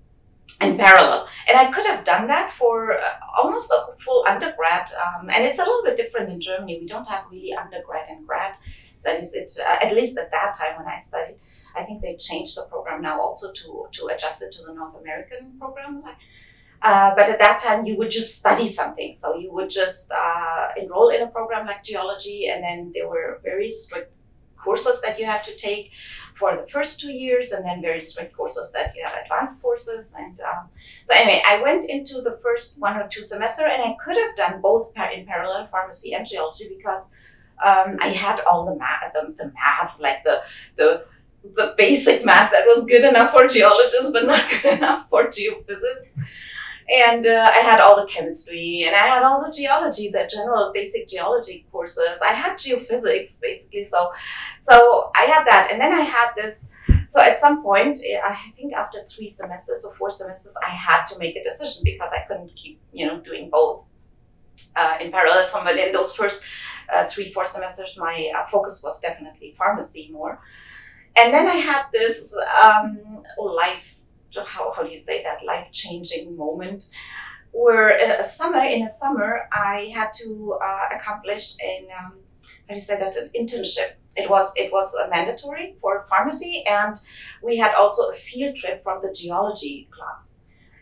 in 0.62 0.78
parallel. 0.78 1.28
And 1.48 1.58
I 1.58 1.72
could 1.72 1.86
have 1.86 2.04
done 2.04 2.28
that 2.28 2.54
for 2.58 2.94
uh, 2.94 3.04
almost 3.38 3.72
a 3.72 3.80
full 4.04 4.26
undergrad. 4.28 4.92
Um, 5.04 5.30
and 5.30 5.46
it's 5.46 5.60
a 5.60 5.64
little 5.64 5.84
bit 5.84 5.98
different 5.98 6.32
in 6.32 6.42
Germany. 6.42 6.80
We 6.82 6.88
don't 6.88 7.08
have 7.08 7.26
really 7.32 7.54
undergrad 7.54 8.10
and 8.10 8.26
grad 8.26 8.54
studies. 9.00 9.34
It 9.34 9.52
uh, 9.60 9.86
at 9.86 9.94
least 9.94 10.18
at 10.18 10.32
that 10.32 10.58
time 10.58 10.78
when 10.78 10.88
I 10.88 11.00
studied, 11.00 11.38
I 11.76 11.84
think 11.84 12.02
they 12.02 12.16
changed 12.16 12.58
the 12.58 12.64
program 12.64 13.02
now 13.02 13.20
also 13.20 13.52
to 13.52 13.88
to 13.98 14.02
adjust 14.14 14.42
it 14.42 14.52
to 14.56 14.62
the 14.68 14.74
North 14.74 14.96
American 15.02 15.54
program. 15.60 16.04
Uh, 16.84 17.16
but 17.16 17.30
at 17.30 17.40
that 17.40 17.60
time, 17.60 17.86
you 17.86 17.96
would 17.96 18.12
just 18.12 18.38
study 18.38 18.68
something. 18.68 19.16
So 19.18 19.38
you 19.38 19.54
would 19.54 19.70
just 19.70 20.12
uh, 20.12 20.68
enroll 20.78 21.10
in 21.10 21.22
a 21.22 21.28
program 21.28 21.66
like 21.66 21.84
geology, 21.84 22.50
and 22.50 22.62
then 22.62 22.92
there 22.94 23.08
were 23.08 23.40
very 23.42 23.72
strict 23.72 24.12
courses 24.58 25.02
that 25.02 25.18
you 25.18 25.26
had 25.26 25.44
to 25.46 25.56
take 25.56 25.92
for 26.36 26.58
the 26.58 26.70
first 26.70 27.00
two 27.00 27.12
years, 27.12 27.54
and 27.54 27.66
then 27.66 27.82
very 27.82 28.02
strict 28.02 28.36
courses 28.36 28.74
that 28.74 28.94
you 28.96 29.04
have 29.06 29.16
advanced 29.24 29.62
courses. 29.62 30.14
And 30.18 30.38
um, 30.42 30.68
so 31.06 31.16
anyway, 31.16 31.42
I 31.46 31.62
went 31.62 31.90
into 31.90 32.22
the 32.22 32.38
first 32.44 32.80
one 32.82 32.98
or 32.98 33.08
two 33.08 33.24
semester, 33.24 33.66
and 33.66 33.82
I 33.82 33.96
could 34.04 34.18
have 34.18 34.36
done 34.36 34.60
both 34.60 34.94
par- 34.94 35.14
in 35.14 35.26
parallel 35.26 35.68
pharmacy 35.72 36.14
and 36.14 36.28
geology 36.28 36.68
because 36.76 37.12
um, 37.66 37.98
I 38.02 38.10
had 38.10 38.42
all 38.42 38.66
the 38.66 38.76
math, 38.76 39.14
the, 39.14 39.34
the 39.38 39.54
math, 39.54 39.98
like 40.00 40.24
the 40.26 40.42
the 40.76 41.06
the 41.56 41.76
basic 41.78 42.24
math 42.26 42.52
that 42.52 42.66
was 42.66 42.86
good 42.86 43.04
enough 43.04 43.32
for 43.32 43.48
geologists, 43.48 44.12
but 44.12 44.26
not 44.26 44.44
good 44.50 44.74
enough 44.78 45.08
for 45.10 45.28
geophysics. 45.28 46.10
And 46.90 47.26
uh, 47.26 47.50
I 47.54 47.60
had 47.60 47.80
all 47.80 48.00
the 48.00 48.08
chemistry 48.08 48.84
and 48.86 48.96
I 48.96 49.08
had 49.08 49.24
all 49.24 49.44
the 49.46 49.52
geology, 49.52 50.10
the 50.10 50.30
general 50.30 50.72
basic 50.74 51.08
geology 51.08 51.66
courses. 51.72 52.20
I 52.22 52.34
had 52.34 52.58
geophysics 52.58 53.40
basically. 53.42 53.86
So, 53.86 54.12
so 54.62 55.12
I 55.16 55.22
had 55.22 55.46
that. 55.46 55.70
And 55.72 55.82
then 55.82 55.94
I 55.94 56.02
had 56.02 56.32
this. 56.36 56.70
So 57.08 57.22
at 57.22 57.40
some 57.40 57.64
point, 57.64 58.02
eh, 58.06 58.20
I 58.24 58.38
think 58.56 58.74
after 58.74 59.04
three 59.04 59.30
semesters 59.30 59.86
or 59.86 59.96
four 59.96 60.12
semesters, 60.12 60.56
I 60.66 60.72
had 60.72 61.06
to 61.08 61.20
make 61.20 61.36
a 61.36 61.44
decision 61.44 61.84
because 61.86 62.12
I 62.12 62.26
couldn't 62.28 62.56
keep, 62.56 62.82
you 62.92 63.06
know, 63.08 63.20
doing 63.22 63.50
both 63.50 63.86
uh, 64.76 64.98
in 65.00 65.12
parallel. 65.12 65.48
So 65.48 65.66
in 65.68 65.94
those 65.94 66.16
first 66.16 66.44
uh, 66.94 67.08
three, 67.08 67.32
four 67.32 67.46
semesters, 67.46 67.96
my 67.98 68.32
uh, 68.36 68.48
focus 68.50 68.82
was 68.84 69.00
definitely 69.00 69.54
pharmacy 69.58 70.10
more. 70.12 70.42
And 71.16 71.34
then 71.34 71.48
I 71.48 71.56
had 71.56 71.86
this 71.94 72.36
um, 72.64 73.24
life 73.38 73.93
how, 74.42 74.72
how 74.76 74.84
do 74.84 74.90
you 74.90 75.00
say 75.00 75.24
that 75.24 75.46
life 75.46 75.68
changing 75.72 76.36
moment 76.36 76.90
where 77.52 77.98
in 77.98 78.10
a 78.10 78.24
summer 78.24 78.64
in 78.64 78.82
a 78.84 78.90
summer 78.90 79.48
I 79.52 79.92
had 79.94 80.14
to 80.22 80.58
uh, 80.62 80.96
accomplish 80.98 81.56
an 81.62 81.88
um, 82.00 82.14
how 82.68 82.70
do 82.70 82.76
you 82.76 82.82
say 82.82 83.00
that 83.00 83.16
an 83.16 83.30
internship. 83.36 83.94
It 84.16 84.30
was 84.30 84.54
it 84.58 84.72
was 84.72 84.96
mandatory 85.10 85.76
for 85.82 86.06
pharmacy, 86.10 86.64
and 86.68 86.96
we 87.42 87.58
had 87.58 87.74
also 87.74 88.12
a 88.12 88.16
field 88.16 88.56
trip 88.56 88.84
from 88.84 89.02
the 89.02 89.12
geology 89.14 89.90
class. 89.92 90.38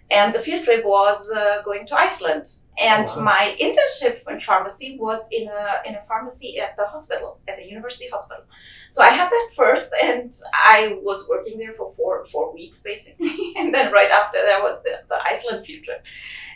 And 0.09 0.35
the 0.35 0.39
field 0.39 0.65
trip 0.65 0.83
was 0.83 1.31
uh, 1.31 1.61
going 1.63 1.87
to 1.87 1.95
Iceland. 1.97 2.47
And 2.77 3.07
wow. 3.07 3.21
my 3.21 3.55
internship 3.59 4.27
in 4.29 4.41
pharmacy 4.41 4.97
was 4.99 5.27
in 5.31 5.47
a 5.47 5.87
in 5.87 5.95
a 5.95 6.03
pharmacy 6.07 6.59
at 6.59 6.75
the 6.75 6.85
hospital, 6.85 7.39
at 7.47 7.57
the 7.57 7.65
university 7.65 8.09
hospital. 8.09 8.43
So 8.91 9.01
I 9.01 9.09
had 9.09 9.29
that 9.29 9.49
first, 9.55 9.93
and 10.03 10.33
I 10.53 10.99
was 11.01 11.27
working 11.29 11.57
there 11.57 11.73
for 11.73 11.93
four 11.95 12.25
four 12.25 12.53
weeks 12.53 12.83
basically. 12.83 13.53
and 13.57 13.73
then 13.73 13.91
right 13.91 14.11
after 14.11 14.39
that 14.45 14.61
was 14.61 14.83
the, 14.83 14.91
the 15.09 15.15
Iceland 15.25 15.65
field 15.65 15.85
trip. 15.85 16.03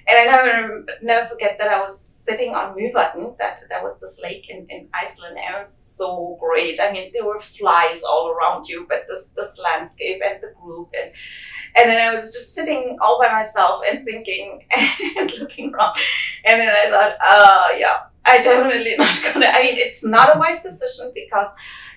And 0.08 0.18
I 0.20 0.26
never 0.32 0.86
never 1.02 1.30
forget 1.30 1.58
that 1.60 1.72
I 1.72 1.80
was 1.80 2.00
sitting 2.00 2.54
on 2.54 2.76
Mývatn, 2.76 3.38
that 3.38 3.62
that 3.70 3.82
was 3.82 4.00
this 4.02 4.20
lake 4.22 4.50
in, 4.50 4.68
in 4.70 4.90
Iceland. 4.94 5.38
And 5.38 5.56
it 5.56 5.60
was 5.60 5.74
so 5.74 6.38
great. 6.40 6.80
I 6.80 6.92
mean, 6.92 7.12
there 7.14 7.26
were 7.26 7.40
flies 7.40 8.04
all 8.04 8.30
around 8.30 8.68
you, 8.68 8.86
but 8.88 9.06
this 9.08 9.30
this 9.30 9.58
landscape 9.58 10.22
and 10.24 10.44
the 10.44 10.54
group 10.62 10.90
and 10.94 11.12
and 11.76 11.90
then 11.90 12.10
I 12.10 12.16
was 12.16 12.34
just 12.34 12.54
sitting 12.54 12.98
all 13.02 13.20
by 13.22 13.32
myself 13.32 13.84
and 13.90 14.06
thinking 14.06 14.66
and 15.18 15.32
looking 15.40 15.74
around. 15.74 15.98
And 16.46 16.62
then 16.62 16.70
I 16.70 16.90
thought, 16.90 17.18
uh, 17.24 17.68
yeah, 17.78 17.98
I 18.24 18.42
definitely 18.42 18.96
not 18.98 19.16
gonna. 19.24 19.48
I 19.48 19.64
mean, 19.64 19.78
it's 19.78 20.04
not 20.04 20.36
a 20.36 20.40
wise 20.40 20.64
decision 20.64 21.12
because, 21.14 21.48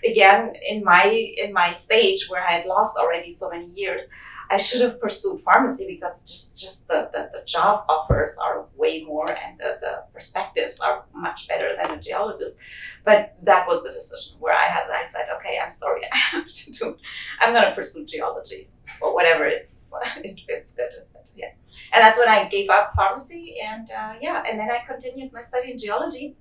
again, 0.05 0.55
in 0.69 0.85
my 0.85 1.05
in 1.07 1.53
my 1.53 1.73
stage 1.73 2.29
where 2.29 2.47
I 2.47 2.53
had 2.53 2.67
lost 2.67 2.97
already 2.97 3.33
so 3.33 3.51
many 3.51 3.69
years, 3.75 4.11
I 4.51 4.57
should 4.57 4.81
have 4.81 5.01
pursued 5.01 5.43
pharmacy 5.43 5.87
because 5.87 6.25
just 6.25 6.59
just 6.59 6.89
the, 6.89 7.11
the, 7.13 7.31
the 7.33 7.45
job 7.45 7.85
offers 7.89 8.37
are 8.39 8.67
way 8.77 9.03
more 9.03 9.31
and 9.31 9.59
the, 9.59 9.79
the 9.81 10.05
perspectives 10.15 10.81
are 10.81 11.05
much 11.15 11.49
better 11.49 11.77
than 11.77 11.99
a 11.99 12.01
geologist. 12.01 12.57
But 13.05 13.37
that 13.43 13.67
was 13.67 13.83
the 13.83 13.93
decision 13.93 14.37
where 14.39 14.57
I 14.57 14.65
had 14.65 14.85
I 14.91 15.07
said, 15.07 15.27
okay, 15.39 15.59
I'm 15.63 15.73
sorry, 15.73 16.03
I 16.13 16.17
have 16.17 16.53
to 16.53 16.73
do. 16.73 16.97
I'm 17.41 17.53
gonna 17.53 17.75
pursue 17.75 18.07
geology 18.07 18.69
or 19.01 19.15
whatever 19.15 19.47
it's 19.47 19.91
it 20.25 20.41
fits 20.47 20.75
better. 20.75 21.07
Yeah, 21.37 21.53
and 21.93 22.03
that's 22.03 22.19
when 22.19 22.29
I 22.29 22.49
gave 22.49 22.71
up 22.71 22.93
pharmacy 22.95 23.57
and 23.65 23.89
uh, 23.91 24.15
yeah, 24.21 24.43
and 24.49 24.59
then 24.59 24.71
I 24.71 24.83
continued 24.87 25.33
my 25.33 25.43
study 25.43 25.73
in 25.73 25.79
geology 25.79 26.37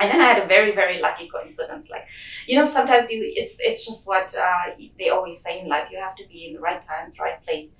and 0.00 0.10
then 0.10 0.20
I 0.20 0.26
had 0.32 0.42
a 0.42 0.46
very 0.46 0.74
very 0.74 1.00
lucky 1.00 1.28
coincidence. 1.28 1.90
Like, 1.90 2.06
you 2.46 2.58
know, 2.58 2.66
sometimes 2.66 3.10
you 3.10 3.22
it's 3.36 3.58
it's 3.60 3.86
just 3.86 4.06
what 4.06 4.34
uh, 4.36 4.74
they 4.98 5.10
always 5.10 5.40
say 5.40 5.60
in 5.60 5.68
life. 5.68 5.88
You 5.90 5.98
have 5.98 6.16
to 6.16 6.26
be 6.28 6.46
in 6.46 6.54
the 6.54 6.60
right 6.60 6.82
time, 6.82 7.12
the 7.16 7.22
right 7.22 7.42
place. 7.44 7.76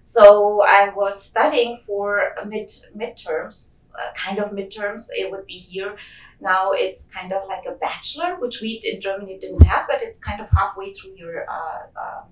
So 0.00 0.62
I 0.62 0.90
was 0.90 1.20
studying 1.20 1.80
for 1.86 2.34
mid 2.46 2.70
midterms, 2.96 3.92
uh, 3.94 4.12
kind 4.16 4.38
of 4.38 4.50
midterms. 4.52 5.08
It 5.10 5.30
would 5.30 5.46
be 5.46 5.58
here. 5.58 5.96
Now 6.40 6.72
it's 6.72 7.08
kind 7.08 7.32
of 7.32 7.48
like 7.48 7.64
a 7.66 7.72
bachelor, 7.72 8.36
which 8.38 8.60
we 8.60 8.80
in 8.84 9.00
Germany 9.00 9.38
didn't 9.38 9.62
have, 9.62 9.86
but 9.88 10.02
it's 10.02 10.18
kind 10.20 10.40
of 10.40 10.48
halfway 10.50 10.92
through 10.94 11.16
your 11.16 11.46
uh, 11.50 11.82
um, 12.02 12.24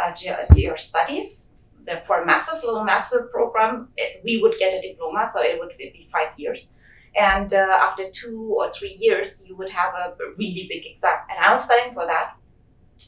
uh, 0.00 0.12
your 0.54 0.78
studies. 0.78 1.50
The, 1.86 2.02
For 2.06 2.22
a 2.22 2.26
master's, 2.26 2.64
little 2.64 2.84
master 2.84 3.28
program, 3.30 3.88
it, 3.98 4.22
we 4.24 4.40
would 4.40 4.54
get 4.58 4.72
a 4.72 4.80
diploma, 4.80 5.28
so 5.30 5.42
it 5.42 5.58
would 5.58 5.76
be 5.76 6.08
five 6.10 6.28
years 6.38 6.70
and 7.16 7.52
uh, 7.52 7.78
after 7.80 8.10
two 8.10 8.54
or 8.58 8.72
three 8.72 8.96
years, 9.00 9.44
you 9.46 9.56
would 9.56 9.70
have 9.70 9.94
a 9.94 10.14
really 10.36 10.66
big 10.68 10.84
exam. 10.86 11.18
And 11.30 11.38
I 11.38 11.52
was 11.52 11.64
studying 11.64 11.94
for 11.94 12.06
that. 12.06 12.36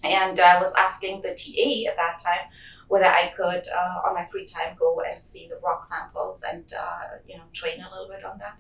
And 0.05 0.39
I 0.39 0.61
was 0.61 0.73
asking 0.77 1.23
the 1.23 1.31
TA 1.31 1.91
at 1.91 1.97
that 1.97 2.21
time 2.23 2.49
whether 2.89 3.07
I 3.07 3.33
could, 3.37 3.67
uh, 3.69 4.09
on 4.09 4.15
my 4.15 4.27
free 4.31 4.47
time, 4.47 4.77
go 4.79 5.01
and 5.01 5.13
see 5.13 5.49
the 5.49 5.59
rock 5.65 5.85
samples 5.85 6.45
and, 6.49 6.65
uh, 6.73 7.19
you 7.27 7.37
know, 7.37 7.43
train 7.53 7.81
a 7.81 7.91
little 7.91 8.09
bit 8.09 8.25
on 8.25 8.39
that. 8.39 8.57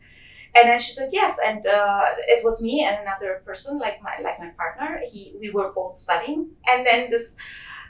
And 0.56 0.68
then 0.68 0.80
she 0.80 0.92
said 0.92 1.10
yes, 1.12 1.38
and 1.44 1.66
uh, 1.66 2.02
it 2.28 2.42
was 2.42 2.62
me 2.62 2.84
and 2.84 2.96
another 3.02 3.42
person, 3.44 3.78
like 3.78 4.02
my 4.02 4.14
like 4.22 4.38
my 4.38 4.50
partner. 4.56 5.02
He 5.12 5.34
we 5.38 5.50
were 5.50 5.70
both 5.70 5.98
studying, 5.98 6.52
and 6.66 6.86
then 6.86 7.10
this 7.10 7.36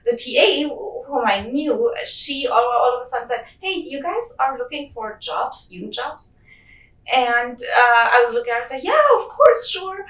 the 0.05 0.17
TA 0.17 0.69
whom 1.07 1.25
I 1.25 1.43
knew, 1.43 1.95
she 2.05 2.49
all, 2.49 2.59
all 2.59 2.99
of 2.99 3.07
a 3.07 3.09
sudden 3.09 3.29
said, 3.29 3.45
"Hey, 3.61 3.75
you 3.75 4.03
guys 4.03 4.35
are 4.41 4.59
looking 4.59 4.91
for 4.93 5.17
jobs, 5.21 5.61
student 5.61 5.95
jobs." 5.95 6.33
And 7.15 7.63
uh, 7.63 8.11
I 8.13 8.23
was 8.25 8.35
looking 8.35 8.51
at 8.51 8.57
her 8.57 8.61
and 8.61 8.69
said, 8.69 8.85
Yeah, 8.85 9.03
of 9.19 9.29
course, 9.29 9.69
sure. 9.69 10.07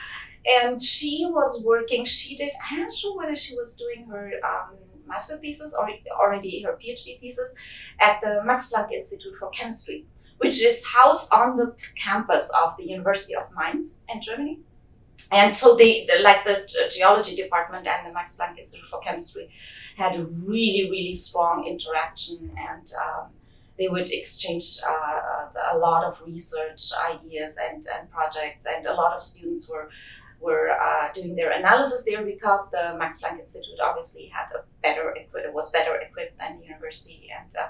And 0.62 0.80
she 0.80 1.26
was 1.28 1.62
working, 1.64 2.04
she 2.04 2.36
did, 2.36 2.52
I'm 2.70 2.80
not 2.80 2.94
sure 2.94 3.16
whether 3.16 3.36
she 3.36 3.56
was 3.56 3.74
doing 3.74 4.06
her 4.08 4.32
um, 4.44 4.76
master 5.06 5.36
thesis 5.38 5.74
or 5.76 5.88
already 6.12 6.62
her 6.62 6.78
PhD 6.82 7.20
thesis 7.20 7.52
at 7.98 8.20
the 8.22 8.42
Max 8.44 8.70
Planck 8.70 8.92
Institute 8.92 9.34
for 9.38 9.50
Chemistry, 9.50 10.04
which 10.38 10.62
is 10.62 10.84
housed 10.84 11.32
on 11.32 11.56
the 11.56 11.74
campus 12.00 12.52
of 12.62 12.76
the 12.76 12.84
University 12.84 13.34
of 13.34 13.44
Mainz 13.58 13.96
in 14.08 14.22
Germany. 14.22 14.60
And 15.32 15.56
so 15.56 15.74
they, 15.74 16.06
the, 16.06 16.22
like 16.22 16.44
the 16.44 16.66
geology 16.92 17.34
department 17.34 17.86
and 17.86 18.06
the 18.06 18.12
Max 18.12 18.36
Planck 18.36 18.58
Institute 18.58 18.88
for 18.88 19.00
Chemistry 19.00 19.50
had 19.96 20.14
a 20.14 20.24
really, 20.24 20.88
really 20.90 21.14
strong 21.14 21.66
interaction 21.66 22.52
and 22.56 22.92
um, 22.92 23.30
they 23.78 23.88
would 23.88 24.10
exchange 24.10 24.78
uh, 24.86 25.15
a 25.72 25.78
lot 25.78 26.04
of 26.04 26.20
research 26.26 26.92
ideas 27.10 27.58
and, 27.58 27.86
and 27.86 28.10
projects, 28.10 28.66
and 28.66 28.86
a 28.86 28.94
lot 28.94 29.16
of 29.16 29.22
students 29.22 29.70
were 29.70 29.88
were 30.38 30.68
uh, 30.70 31.10
doing 31.14 31.34
their 31.34 31.52
analysis 31.52 32.04
there 32.04 32.22
because 32.22 32.70
the 32.70 32.94
Max 32.98 33.22
Planck 33.22 33.40
Institute 33.40 33.80
obviously 33.82 34.26
had 34.26 34.48
a 34.54 34.64
better 34.82 35.16
equi- 35.16 35.50
was 35.52 35.70
better 35.70 35.96
equipped 35.96 36.38
than 36.38 36.58
the 36.58 36.66
university, 36.66 37.30
and 37.36 37.48
uh, 37.56 37.68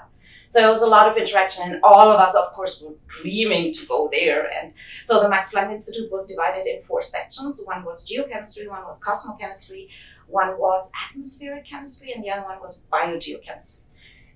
so 0.49 0.65
it 0.65 0.69
was 0.69 0.81
a 0.81 0.87
lot 0.87 1.09
of 1.09 1.17
interaction. 1.17 1.71
And 1.71 1.81
all 1.83 2.09
of 2.11 2.19
us, 2.19 2.35
of 2.35 2.53
course, 2.53 2.81
were 2.81 2.95
dreaming 3.07 3.73
to 3.73 3.85
go 3.85 4.09
there. 4.11 4.49
And 4.51 4.73
so 5.05 5.21
the 5.21 5.29
Max 5.29 5.51
Planck 5.51 5.73
Institute 5.73 6.11
was 6.11 6.27
divided 6.27 6.65
in 6.67 6.81
four 6.83 7.01
sections. 7.01 7.61
One 7.65 7.83
was 7.83 8.09
geochemistry, 8.09 8.69
one 8.69 8.83
was 8.83 9.01
cosmochemistry, 9.01 9.89
one 10.27 10.57
was 10.57 10.91
atmospheric 11.09 11.65
chemistry, 11.65 12.13
and 12.13 12.23
the 12.23 12.31
other 12.31 12.43
one 12.43 12.59
was 12.59 12.79
biogeochemistry. 12.91 13.79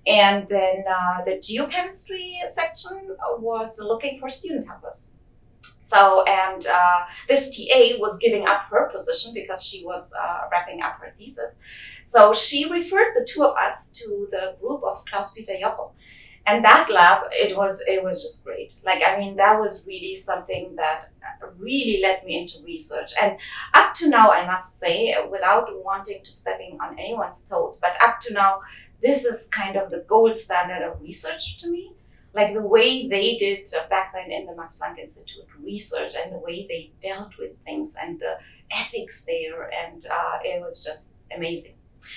And 0.06 0.48
then 0.48 0.84
uh, 0.88 1.24
the 1.24 1.32
geochemistry 1.32 2.32
section 2.48 3.16
was 3.38 3.78
looking 3.78 4.18
for 4.18 4.28
student 4.28 4.66
helpers. 4.66 5.10
So, 5.80 6.24
and 6.24 6.66
uh, 6.66 7.00
this 7.28 7.56
TA 7.56 7.98
was 7.98 8.18
giving 8.18 8.46
up 8.46 8.62
her 8.70 8.88
position 8.90 9.32
because 9.34 9.64
she 9.64 9.84
was 9.84 10.12
uh, 10.20 10.42
wrapping 10.50 10.82
up 10.82 10.98
her 11.00 11.12
thesis. 11.18 11.54
So 12.04 12.34
she 12.34 12.70
referred 12.70 13.14
the 13.14 13.26
two 13.28 13.44
of 13.44 13.54
us 13.56 13.92
to 13.94 14.28
the 14.30 14.56
group 14.60 14.82
of 14.84 15.04
Klaus 15.04 15.34
Peter 15.34 15.52
Jochum. 15.52 15.90
And 16.46 16.64
that 16.64 16.90
lab, 16.90 17.28
it 17.30 17.56
was 17.56 17.82
it 17.86 18.02
was 18.02 18.20
just 18.20 18.44
great. 18.44 18.74
Like 18.84 19.02
I 19.06 19.16
mean, 19.16 19.36
that 19.36 19.60
was 19.60 19.86
really 19.86 20.16
something 20.16 20.74
that 20.74 21.10
really 21.56 22.00
led 22.02 22.24
me 22.24 22.40
into 22.40 22.64
research. 22.64 23.12
And 23.20 23.36
up 23.74 23.94
to 23.96 24.08
now, 24.08 24.32
I 24.32 24.44
must 24.44 24.80
say, 24.80 25.14
without 25.30 25.68
wanting 25.84 26.24
to 26.24 26.32
stepping 26.32 26.78
on 26.80 26.98
anyone's 26.98 27.44
toes, 27.44 27.78
but 27.80 27.92
up 28.02 28.20
to 28.22 28.32
now, 28.32 28.60
this 29.02 29.24
is 29.24 29.48
kind 29.48 29.76
of 29.76 29.90
the 29.90 30.04
gold 30.08 30.38
standard 30.38 30.82
of 30.86 31.00
research 31.00 31.58
to 31.60 31.70
me. 31.70 31.92
Like 32.34 32.54
the 32.54 32.62
way 32.62 33.08
they 33.08 33.36
did 33.36 33.68
back 33.90 34.14
then 34.14 34.32
in 34.32 34.46
the 34.46 34.56
Max 34.56 34.78
Planck 34.78 34.98
Institute 34.98 35.44
research 35.62 36.14
and 36.16 36.32
the 36.32 36.38
way 36.38 36.66
they 36.66 36.92
dealt 37.02 37.32
with 37.38 37.52
things 37.64 37.96
and 38.02 38.18
the 38.18 38.34
ethics 38.70 39.24
there, 39.24 39.70
and 39.84 40.06
uh, 40.06 40.38
it 40.42 40.60
was 40.62 40.82
just 40.82 41.10
amazing. 41.36 41.74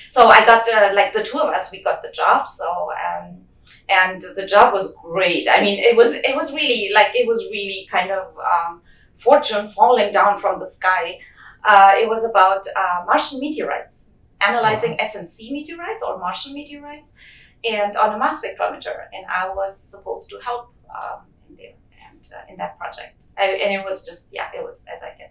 So 0.09 0.29
I 0.29 0.45
got 0.45 0.67
uh, 0.69 0.91
like 0.93 1.13
the 1.13 1.23
two 1.23 1.39
of 1.39 1.49
us, 1.53 1.71
we 1.71 1.83
got 1.83 2.01
the 2.01 2.11
job. 2.11 2.47
So 2.47 2.91
um, 2.91 3.41
and 3.89 4.21
the 4.21 4.45
job 4.45 4.73
was 4.73 4.95
great. 4.95 5.47
I 5.49 5.61
mean, 5.61 5.79
it 5.79 5.95
was 5.95 6.13
it 6.13 6.35
was 6.35 6.53
really 6.53 6.91
like 6.93 7.11
it 7.13 7.27
was 7.27 7.41
really 7.51 7.87
kind 7.91 8.11
of 8.11 8.33
um, 8.37 8.81
fortune 9.17 9.69
falling 9.69 10.13
down 10.13 10.39
from 10.39 10.59
the 10.59 10.69
sky 10.69 11.19
Uh, 11.65 11.93
it 11.97 12.07
was 12.07 12.23
about 12.29 12.63
uh, 12.81 12.99
Martian 13.07 13.39
meteorites, 13.39 14.11
analyzing 14.41 14.97
SNC 14.97 15.51
meteorites 15.51 16.03
or 16.05 16.17
Martian 16.19 16.53
meteorites, 16.53 17.13
and 17.63 17.97
on 17.97 18.13
a 18.13 18.17
mass 18.17 18.43
spectrometer. 18.43 19.05
And 19.13 19.25
I 19.25 19.49
was 19.49 19.77
supposed 19.77 20.29
to 20.29 20.39
help 20.39 20.73
um, 20.89 21.21
in 21.49 21.55
there 21.55 21.73
and 22.09 22.19
uh, 22.33 22.51
in 22.51 22.57
that 22.57 22.77
project. 22.77 23.15
I, 23.37 23.45
and 23.45 23.73
it 23.73 23.83
was 23.83 24.05
just 24.05 24.33
yeah, 24.33 24.49
it 24.55 24.63
was 24.63 24.83
as 24.93 25.01
I 25.03 25.17
can. 25.17 25.29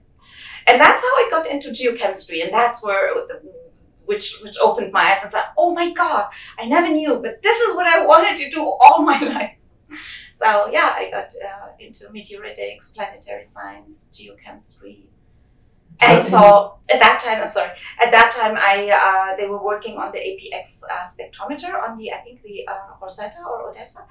And 0.66 0.80
that's 0.80 1.02
how 1.02 1.08
I 1.08 1.28
got 1.30 1.46
into 1.46 1.70
geochemistry, 1.70 2.42
and 2.42 2.52
that's 2.52 2.82
where 2.82 3.11
which 4.06 4.40
which 4.42 4.56
opened 4.61 4.92
my 4.92 5.12
eyes 5.12 5.23
and 5.23 5.32
said, 5.32 5.44
"Oh 5.56 5.75
my 5.75 5.92
God, 5.92 6.26
I 6.58 6.66
never 6.66 6.90
knew, 6.90 7.18
but 7.23 7.42
this 7.42 7.58
is 7.61 7.76
what 7.76 7.87
I 7.87 8.04
wanted 8.04 8.37
to 8.38 8.50
do 8.50 8.61
all 8.62 9.02
my 9.02 9.20
life." 9.34 9.56
So 10.32 10.68
yeah, 10.73 10.92
I 10.96 11.11
got 11.11 11.28
uh, 11.28 11.68
into 11.78 12.06
meteoritics, 12.08 12.94
planetary 12.94 13.44
science, 13.44 14.11
geochemistry. 14.12 15.04
And 16.02 16.18
I 16.18 16.22
saw 16.22 16.74
at 16.88 17.00
that 17.00 17.20
time. 17.20 17.40
I'm 17.40 17.48
sorry. 17.48 17.70
At 18.04 18.10
that 18.10 18.32
time, 18.32 18.56
I 18.58 18.90
uh, 18.90 19.36
they 19.36 19.46
were 19.46 19.62
working 19.62 19.96
on 19.96 20.12
the 20.12 20.18
APX 20.18 20.82
uh, 20.90 21.04
spectrometer 21.04 21.72
on 21.82 21.96
the 21.98 22.12
I 22.12 22.18
think 22.18 22.42
the 22.42 22.66
uh, 22.66 22.94
Rosetta 23.00 23.38
or 23.46 23.70
Odessa, 23.70 24.04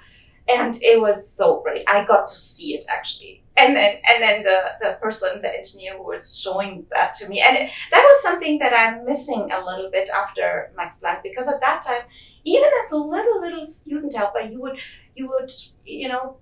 and 0.50 0.82
it 0.82 1.00
was 1.00 1.30
so 1.30 1.62
great. 1.62 1.84
I 1.88 2.06
got 2.06 2.28
to 2.30 2.38
see 2.38 2.76
it 2.76 2.86
actually, 2.90 3.44
and 3.58 3.76
then 3.76 3.98
and 4.10 4.24
then 4.24 4.44
the 4.44 4.60
the 4.82 4.98
person, 5.02 5.42
the 5.42 5.56
engineer 5.56 5.98
who 5.98 6.04
was 6.04 6.38
showing 6.38 6.86
that 6.92 7.14
to 7.16 7.28
me, 7.28 7.42
and 7.42 7.58
it, 7.58 7.72
that 7.92 8.02
was 8.02 8.24
something 8.24 8.60
that 8.60 8.74
I'm 8.74 9.06
missing 9.06 9.52
a 9.52 9.64
little 9.64 9.92
bit 9.92 10.10
after 10.10 10.72
Max 10.76 11.00
Planck 11.00 11.22
because 11.22 11.48
at 11.48 11.60
that 11.62 11.84
time, 11.84 12.04
even 12.46 12.70
as 12.86 12.92
a 12.92 12.98
little 12.98 13.42
little 13.42 13.68
student 13.68 14.16
helper, 14.16 14.40
you 14.40 14.62
would 14.62 14.78
you 15.16 15.28
would 15.30 15.52
you 15.86 16.08
know 16.08 16.38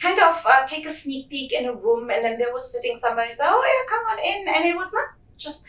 kind 0.00 0.18
of 0.20 0.44
uh, 0.44 0.66
take 0.66 0.86
a 0.86 0.90
sneak 0.90 1.28
peek 1.28 1.52
in 1.52 1.66
a 1.66 1.74
room 1.74 2.10
and 2.10 2.22
then 2.22 2.38
there 2.38 2.52
was 2.52 2.70
sitting 2.72 2.96
somebody 2.98 3.34
say 3.34 3.44
oh 3.44 3.64
yeah 3.64 3.96
come 3.96 4.04
on 4.12 4.18
in. 4.18 4.48
And 4.48 4.64
it 4.64 4.76
was 4.76 4.92
not 4.92 5.08
just 5.38 5.64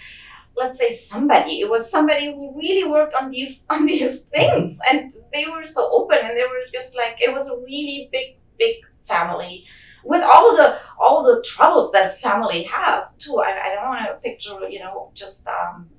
let's 0.55 0.79
say 0.79 0.93
somebody. 0.93 1.61
It 1.61 1.69
was 1.69 1.89
somebody 1.89 2.27
who 2.27 2.55
really 2.55 2.87
worked 2.89 3.15
on 3.15 3.31
these 3.31 3.65
on 3.69 3.85
these 3.85 4.25
things. 4.25 4.79
And 4.89 5.13
they 5.33 5.45
were 5.45 5.65
so 5.65 5.89
open 5.91 6.17
and 6.21 6.37
they 6.37 6.43
were 6.43 6.65
just 6.71 6.95
like 6.95 7.17
it 7.21 7.33
was 7.33 7.47
a 7.49 7.57
really 7.57 8.09
big 8.11 8.37
big 8.57 8.77
family. 9.05 9.65
With 10.05 10.21
all 10.21 10.55
the 10.55 10.79
all 10.99 11.23
the 11.23 11.41
troubles 11.43 11.91
that 11.93 12.21
family 12.21 12.63
has 12.63 13.15
too. 13.15 13.37
I, 13.39 13.71
I 13.71 13.75
don't 13.75 13.87
want 13.87 14.05
to 14.07 14.29
picture 14.29 14.67
you 14.69 14.79
know 14.79 15.11
just 15.13 15.47
um, 15.47 15.89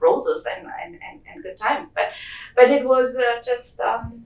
roses 0.00 0.46
and, 0.46 0.66
and, 0.66 0.94
and, 0.94 1.20
and, 1.26 1.42
good 1.42 1.58
times. 1.58 1.92
But 1.92 2.12
but 2.54 2.70
it 2.70 2.86
was 2.86 3.16
uh, 3.16 3.42
just 3.42 3.80
um, 3.80 4.24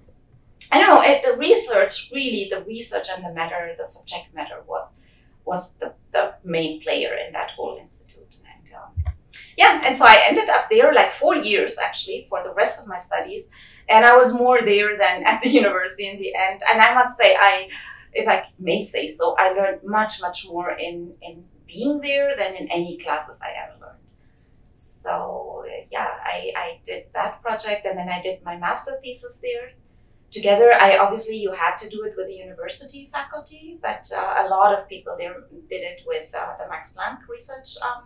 I 0.73 0.81
don't 0.81 0.95
know. 0.95 1.03
It, 1.03 1.23
the 1.23 1.37
research, 1.37 2.11
really, 2.15 2.49
the 2.51 2.63
research 2.63 3.09
and 3.15 3.23
the 3.23 3.33
matter, 3.33 3.75
the 3.77 3.85
subject 3.85 4.35
matter 4.35 4.63
was 4.67 5.01
was 5.45 5.77
the, 5.79 5.93
the 6.13 6.35
main 6.45 6.81
player 6.81 7.15
in 7.27 7.33
that 7.33 7.51
whole 7.51 7.77
institute. 7.77 8.35
And 8.55 8.75
um, 8.75 9.15
yeah, 9.59 9.83
and 9.85 9.97
so 9.99 10.07
I 10.07 10.23
ended 10.25 10.49
up 10.49 10.71
there 10.71 10.95
like 10.95 11.13
four 11.15 11.35
years 11.35 11.77
actually 11.79 12.27
for 12.31 12.43
the 12.43 12.55
rest 12.55 12.81
of 12.81 12.89
my 12.89 12.99
studies, 12.99 13.51
and 13.87 14.07
I 14.07 14.17
was 14.17 14.33
more 14.33 14.63
there 14.63 14.97
than 14.97 15.25
at 15.27 15.43
the 15.43 15.51
university 15.51 16.09
in 16.09 16.19
the 16.19 16.35
end. 16.35 16.63
And 16.67 16.81
I 16.81 16.95
must 16.95 17.19
say, 17.19 17.37
I, 17.37 17.69
if 18.15 18.27
I 18.27 18.47
may 18.59 18.81
say 18.81 19.13
so, 19.13 19.37
I 19.39 19.53
learned 19.53 19.81
much 19.85 20.23
much 20.23 20.49
more 20.49 20.71
in 20.71 21.13
in 21.21 21.45
being 21.67 22.01
there 22.01 22.35
than 22.39 22.55
in 22.55 22.71
any 22.71 22.97
classes 22.97 23.43
I 23.43 23.53
ever 23.63 23.79
learned. 23.79 23.99
So 24.73 25.67
yeah, 25.91 26.09
I, 26.25 26.53
I 26.57 26.81
did 26.87 27.05
that 27.13 27.43
project, 27.43 27.85
and 27.85 27.99
then 27.99 28.09
I 28.09 28.23
did 28.23 28.43
my 28.43 28.57
master 28.57 28.93
thesis 29.03 29.39
there 29.43 29.73
together. 30.33 30.73
I 30.81 30.97
obviously 30.97 31.37
you 31.37 31.53
had 31.53 31.77
to 31.79 31.89
do 31.89 32.05
it 32.05 32.15
with 32.17 32.27
the 32.27 32.35
university 32.35 33.09
faculty, 33.13 33.79
but 33.81 34.11
uh, 34.17 34.45
a 34.45 34.49
lot 34.49 34.77
of 34.77 34.89
people 34.89 35.15
there 35.19 35.35
did 35.69 35.83
it 35.93 36.01
with 36.07 36.35
uh, 36.35 36.57
the 36.59 36.69
Max 36.69 36.95
Planck 36.97 37.19
research 37.29 37.77
um, 37.83 38.05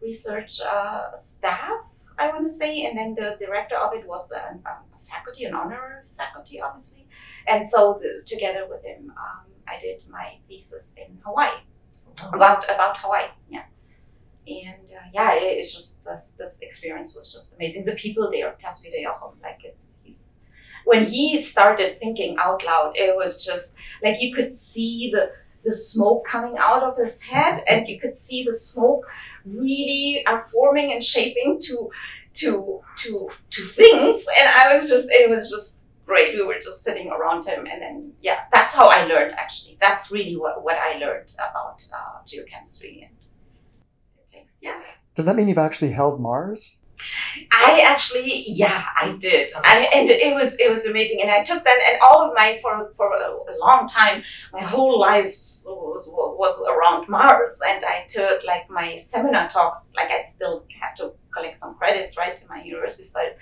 research 0.00 0.60
uh, 0.60 1.16
staff. 1.18 1.80
I 2.18 2.28
want 2.28 2.44
to 2.44 2.50
say, 2.52 2.84
and 2.84 2.96
then 2.96 3.14
the 3.14 3.36
director 3.44 3.76
of 3.76 3.94
it 3.94 4.06
was 4.06 4.30
a, 4.30 4.58
a 4.68 4.72
faculty, 5.08 5.44
an 5.44 5.54
honorary 5.54 6.02
faculty, 6.16 6.60
obviously, 6.60 7.06
and 7.48 7.68
so 7.68 7.98
the, 8.00 8.22
together 8.26 8.66
with 8.68 8.84
him, 8.84 9.10
um, 9.16 9.46
I 9.66 9.80
did 9.80 10.02
my 10.08 10.36
thesis 10.46 10.94
in 10.96 11.18
Hawaii 11.24 11.60
about 12.32 12.64
about 12.64 12.98
Hawaii. 12.98 13.28
Yeah. 13.48 13.64
And 14.46 14.90
uh, 14.90 15.06
yeah, 15.14 15.34
it, 15.34 15.58
it's 15.58 15.72
just 15.72 16.04
this, 16.04 16.34
this 16.36 16.60
experience 16.62 17.14
was 17.14 17.32
just 17.32 17.54
amazing. 17.54 17.84
The 17.84 17.92
people 17.92 18.28
there, 18.30 18.56
Klaus 18.60 18.80
Peter 18.82 18.96
Jochum, 18.96 19.34
like 19.40 19.60
it's 19.64 19.98
he's 20.02 20.31
when 20.84 21.06
he 21.06 21.40
started 21.40 21.98
thinking 21.98 22.36
out 22.38 22.64
loud, 22.64 22.92
it 22.96 23.14
was 23.16 23.44
just 23.44 23.76
like 24.02 24.20
you 24.20 24.34
could 24.34 24.52
see 24.52 25.10
the 25.12 25.32
the 25.64 25.72
smoke 25.72 26.26
coming 26.26 26.56
out 26.58 26.82
of 26.82 26.96
his 26.96 27.22
head, 27.22 27.62
and 27.68 27.86
you 27.86 28.00
could 28.00 28.18
see 28.18 28.42
the 28.42 28.54
smoke 28.54 29.06
really 29.44 30.24
are 30.26 30.44
forming 30.50 30.92
and 30.92 31.04
shaping 31.04 31.60
to 31.60 31.90
to 32.34 32.80
to 32.98 33.28
to 33.50 33.62
things. 33.62 34.26
And 34.38 34.48
I 34.48 34.74
was 34.74 34.88
just 34.88 35.08
it 35.10 35.30
was 35.30 35.50
just 35.50 35.78
great. 36.06 36.34
We 36.34 36.44
were 36.44 36.60
just 36.62 36.82
sitting 36.82 37.10
around 37.10 37.46
him, 37.46 37.66
and 37.70 37.80
then 37.80 38.12
yeah, 38.20 38.40
that's 38.52 38.74
how 38.74 38.88
I 38.88 39.04
learned. 39.04 39.32
Actually, 39.32 39.78
that's 39.80 40.10
really 40.10 40.36
what 40.36 40.64
what 40.64 40.76
I 40.76 40.98
learned 40.98 41.30
about 41.34 41.84
uh, 41.94 42.22
geochemistry 42.26 43.06
and 43.06 43.14
things. 44.30 44.50
Yeah. 44.60 44.80
Does 45.14 45.26
that 45.26 45.36
mean 45.36 45.48
you've 45.48 45.58
actually 45.58 45.90
held 45.90 46.20
Mars? 46.20 46.76
I 47.50 47.84
actually, 47.86 48.44
yeah, 48.48 48.84
I 48.96 49.12
did, 49.18 49.52
and, 49.54 49.86
and 49.94 50.10
it 50.10 50.34
was 50.34 50.56
it 50.58 50.70
was 50.70 50.86
amazing. 50.86 51.20
And 51.22 51.30
I 51.30 51.44
took 51.44 51.64
that, 51.64 51.78
and 51.88 51.98
all 52.02 52.26
of 52.26 52.34
my 52.34 52.58
for 52.62 52.92
for 52.96 53.12
a 53.14 53.58
long 53.58 53.88
time, 53.88 54.22
my 54.52 54.62
whole 54.62 54.98
life 54.98 55.34
was, 55.34 56.10
was 56.12 56.66
around 56.68 57.08
Mars, 57.08 57.60
and 57.66 57.84
I 57.84 58.06
took 58.08 58.44
like 58.44 58.68
my 58.70 58.96
seminar 58.96 59.48
talks. 59.48 59.92
Like 59.96 60.10
I 60.10 60.22
still 60.24 60.64
had 60.80 60.94
to 60.96 61.12
collect 61.32 61.60
some 61.60 61.74
credits, 61.74 62.16
right, 62.16 62.40
in 62.40 62.48
my 62.48 62.62
university 62.62 63.04
studies, 63.04 63.34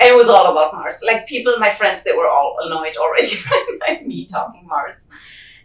and 0.00 0.08
it 0.10 0.16
was 0.16 0.28
all 0.28 0.50
about 0.52 0.74
Mars. 0.74 1.02
Like 1.04 1.26
people, 1.26 1.56
my 1.58 1.72
friends, 1.72 2.04
they 2.04 2.12
were 2.12 2.28
all 2.28 2.56
annoyed 2.64 2.96
already 2.96 3.38
by 3.80 4.02
me 4.04 4.26
talking 4.26 4.66
Mars, 4.66 5.08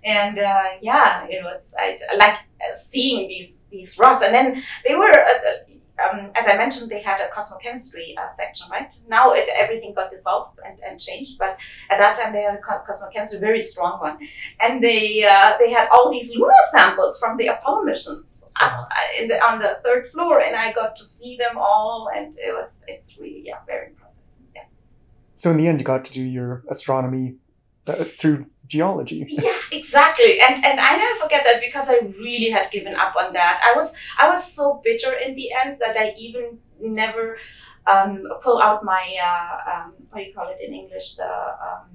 and 0.04 0.40
uh, 0.40 0.64
yeah, 0.82 1.26
it 1.30 1.44
was 1.44 1.74
I 1.78 1.98
like 2.18 2.38
seeing 2.76 3.28
these 3.28 3.64
these 3.72 3.98
rocks, 3.98 4.24
and 4.24 4.34
then 4.34 4.64
they 4.88 4.96
were. 4.96 5.12
Uh, 5.12 5.72
um, 6.06 6.32
as 6.36 6.48
I 6.48 6.58
mentioned, 6.58 6.90
they 6.90 7.02
had 7.02 7.20
a 7.22 7.30
cosmochemistry 7.30 8.18
uh, 8.18 8.32
section, 8.34 8.68
right? 8.70 8.90
Now 9.08 9.34
it, 9.34 9.48
everything 9.56 9.94
got 9.94 10.12
dissolved 10.12 10.60
and, 10.66 10.78
and 10.88 11.00
changed, 11.00 11.38
but 11.38 11.58
at 11.90 11.98
that 12.00 12.18
time 12.18 12.34
they 12.34 12.44
had 12.44 12.56
a 12.56 12.62
cosmochemistry, 12.62 13.40
very 13.40 13.62
strong 13.62 14.00
one, 14.00 14.18
and 14.60 14.84
they 14.84 15.24
uh, 15.24 15.54
they 15.60 15.72
had 15.72 15.88
all 15.92 16.12
these 16.12 16.36
lunar 16.36 16.54
samples 16.72 17.20
from 17.20 17.38
the 17.38 17.48
Apollo 17.48 17.84
missions 17.84 18.44
up 18.60 18.74
uh-huh. 18.74 19.24
uh, 19.24 19.28
the, 19.28 19.44
on 19.44 19.60
the 19.60 19.80
third 19.84 20.10
floor, 20.12 20.42
and 20.42 20.56
I 20.56 20.74
got 20.74 20.96
to 20.98 21.06
see 21.06 21.38
them 21.38 21.58
all, 21.58 22.10
and 22.16 22.38
it 22.38 22.54
was 22.54 22.84
it's 22.88 23.18
really 23.20 23.44
yeah 23.46 23.60
very 23.66 23.88
impressive. 23.88 24.24
Yeah. 24.56 24.64
So 25.36 25.52
in 25.52 25.58
the 25.58 25.68
end, 25.68 25.80
you 25.80 25.86
got 25.86 26.06
to 26.06 26.12
do 26.12 26.22
your 26.22 26.64
astronomy 26.70 27.38
uh, 27.88 28.04
through 28.04 28.48
geology. 28.72 29.26
Yeah, 29.30 29.58
exactly. 29.72 30.40
And 30.40 30.64
and 30.64 30.80
I 30.80 30.98
never 30.98 31.18
forget 31.20 31.44
that 31.46 31.60
because 31.62 31.88
I 31.90 31.98
really 32.18 32.50
had 32.50 32.72
given 32.72 32.96
up 32.96 33.14
on 33.16 33.34
that. 33.34 33.62
I 33.64 33.78
was 33.78 33.94
I 34.20 34.30
was 34.30 34.42
so 34.42 34.82
bitter 34.84 35.14
in 35.14 35.36
the 35.36 35.50
end 35.54 35.78
that 35.80 35.98
I 35.98 36.14
even 36.18 36.60
never 36.80 37.38
um, 37.88 38.24
pull 38.44 38.62
out 38.62 38.84
my 38.84 39.04
uh, 39.30 39.56
um, 39.72 39.94
what 40.10 40.20
do 40.22 40.28
you 40.28 40.34
call 40.34 40.50
it 40.50 40.60
in 40.66 40.74
English 40.74 41.16
the 41.16 41.32
um, 41.68 41.86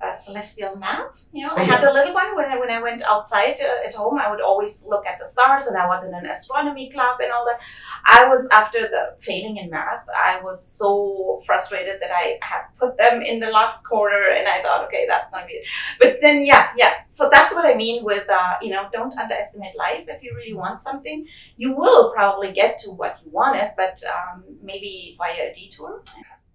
uh, 0.00 0.14
celestial 0.14 0.76
map. 0.76 1.14
You 1.32 1.42
know, 1.42 1.48
oh, 1.52 1.58
I 1.58 1.64
had 1.64 1.84
a 1.84 1.92
little 1.92 2.14
one 2.14 2.34
when 2.36 2.46
I 2.46 2.58
when 2.58 2.70
I 2.70 2.80
went 2.80 3.02
outside 3.02 3.56
uh, 3.60 3.86
at 3.86 3.94
home. 3.94 4.18
I 4.18 4.30
would 4.30 4.40
always 4.40 4.86
look 4.88 5.06
at 5.06 5.18
the 5.18 5.26
stars, 5.26 5.66
and 5.66 5.76
I 5.76 5.86
was 5.86 6.06
in 6.06 6.14
an 6.14 6.26
astronomy 6.26 6.90
club 6.90 7.18
and 7.20 7.30
all 7.30 7.44
that. 7.44 7.60
I 8.06 8.26
was 8.28 8.48
after 8.50 8.80
the 8.88 9.16
failing 9.20 9.58
in 9.58 9.70
math. 9.70 10.06
I 10.08 10.40
was 10.40 10.66
so 10.66 11.42
frustrated 11.44 12.00
that 12.00 12.10
I 12.10 12.38
had 12.40 12.62
put 12.78 12.96
them 12.96 13.22
in 13.22 13.40
the 13.40 13.48
last 13.48 13.84
corner, 13.84 14.28
and 14.36 14.48
I 14.48 14.62
thought, 14.62 14.84
okay, 14.86 15.06
that's 15.06 15.30
be 15.46 15.52
it. 15.52 15.66
But 16.00 16.18
then, 16.22 16.44
yeah, 16.44 16.70
yeah. 16.76 16.94
So 17.10 17.28
that's 17.30 17.54
what 17.54 17.66
I 17.66 17.74
mean 17.74 18.04
with 18.04 18.28
uh, 18.28 18.54
you 18.62 18.70
know, 18.70 18.88
don't 18.92 19.16
underestimate 19.16 19.76
life. 19.76 20.04
If 20.08 20.22
you 20.22 20.32
really 20.34 20.54
want 20.54 20.80
something, 20.80 21.26
you 21.56 21.74
will 21.76 22.12
probably 22.12 22.52
get 22.52 22.78
to 22.80 22.90
what 22.90 23.18
you 23.24 23.30
wanted, 23.30 23.72
but 23.76 24.00
um, 24.06 24.44
maybe 24.62 25.16
via 25.18 25.50
a 25.50 25.54
detour. 25.54 26.02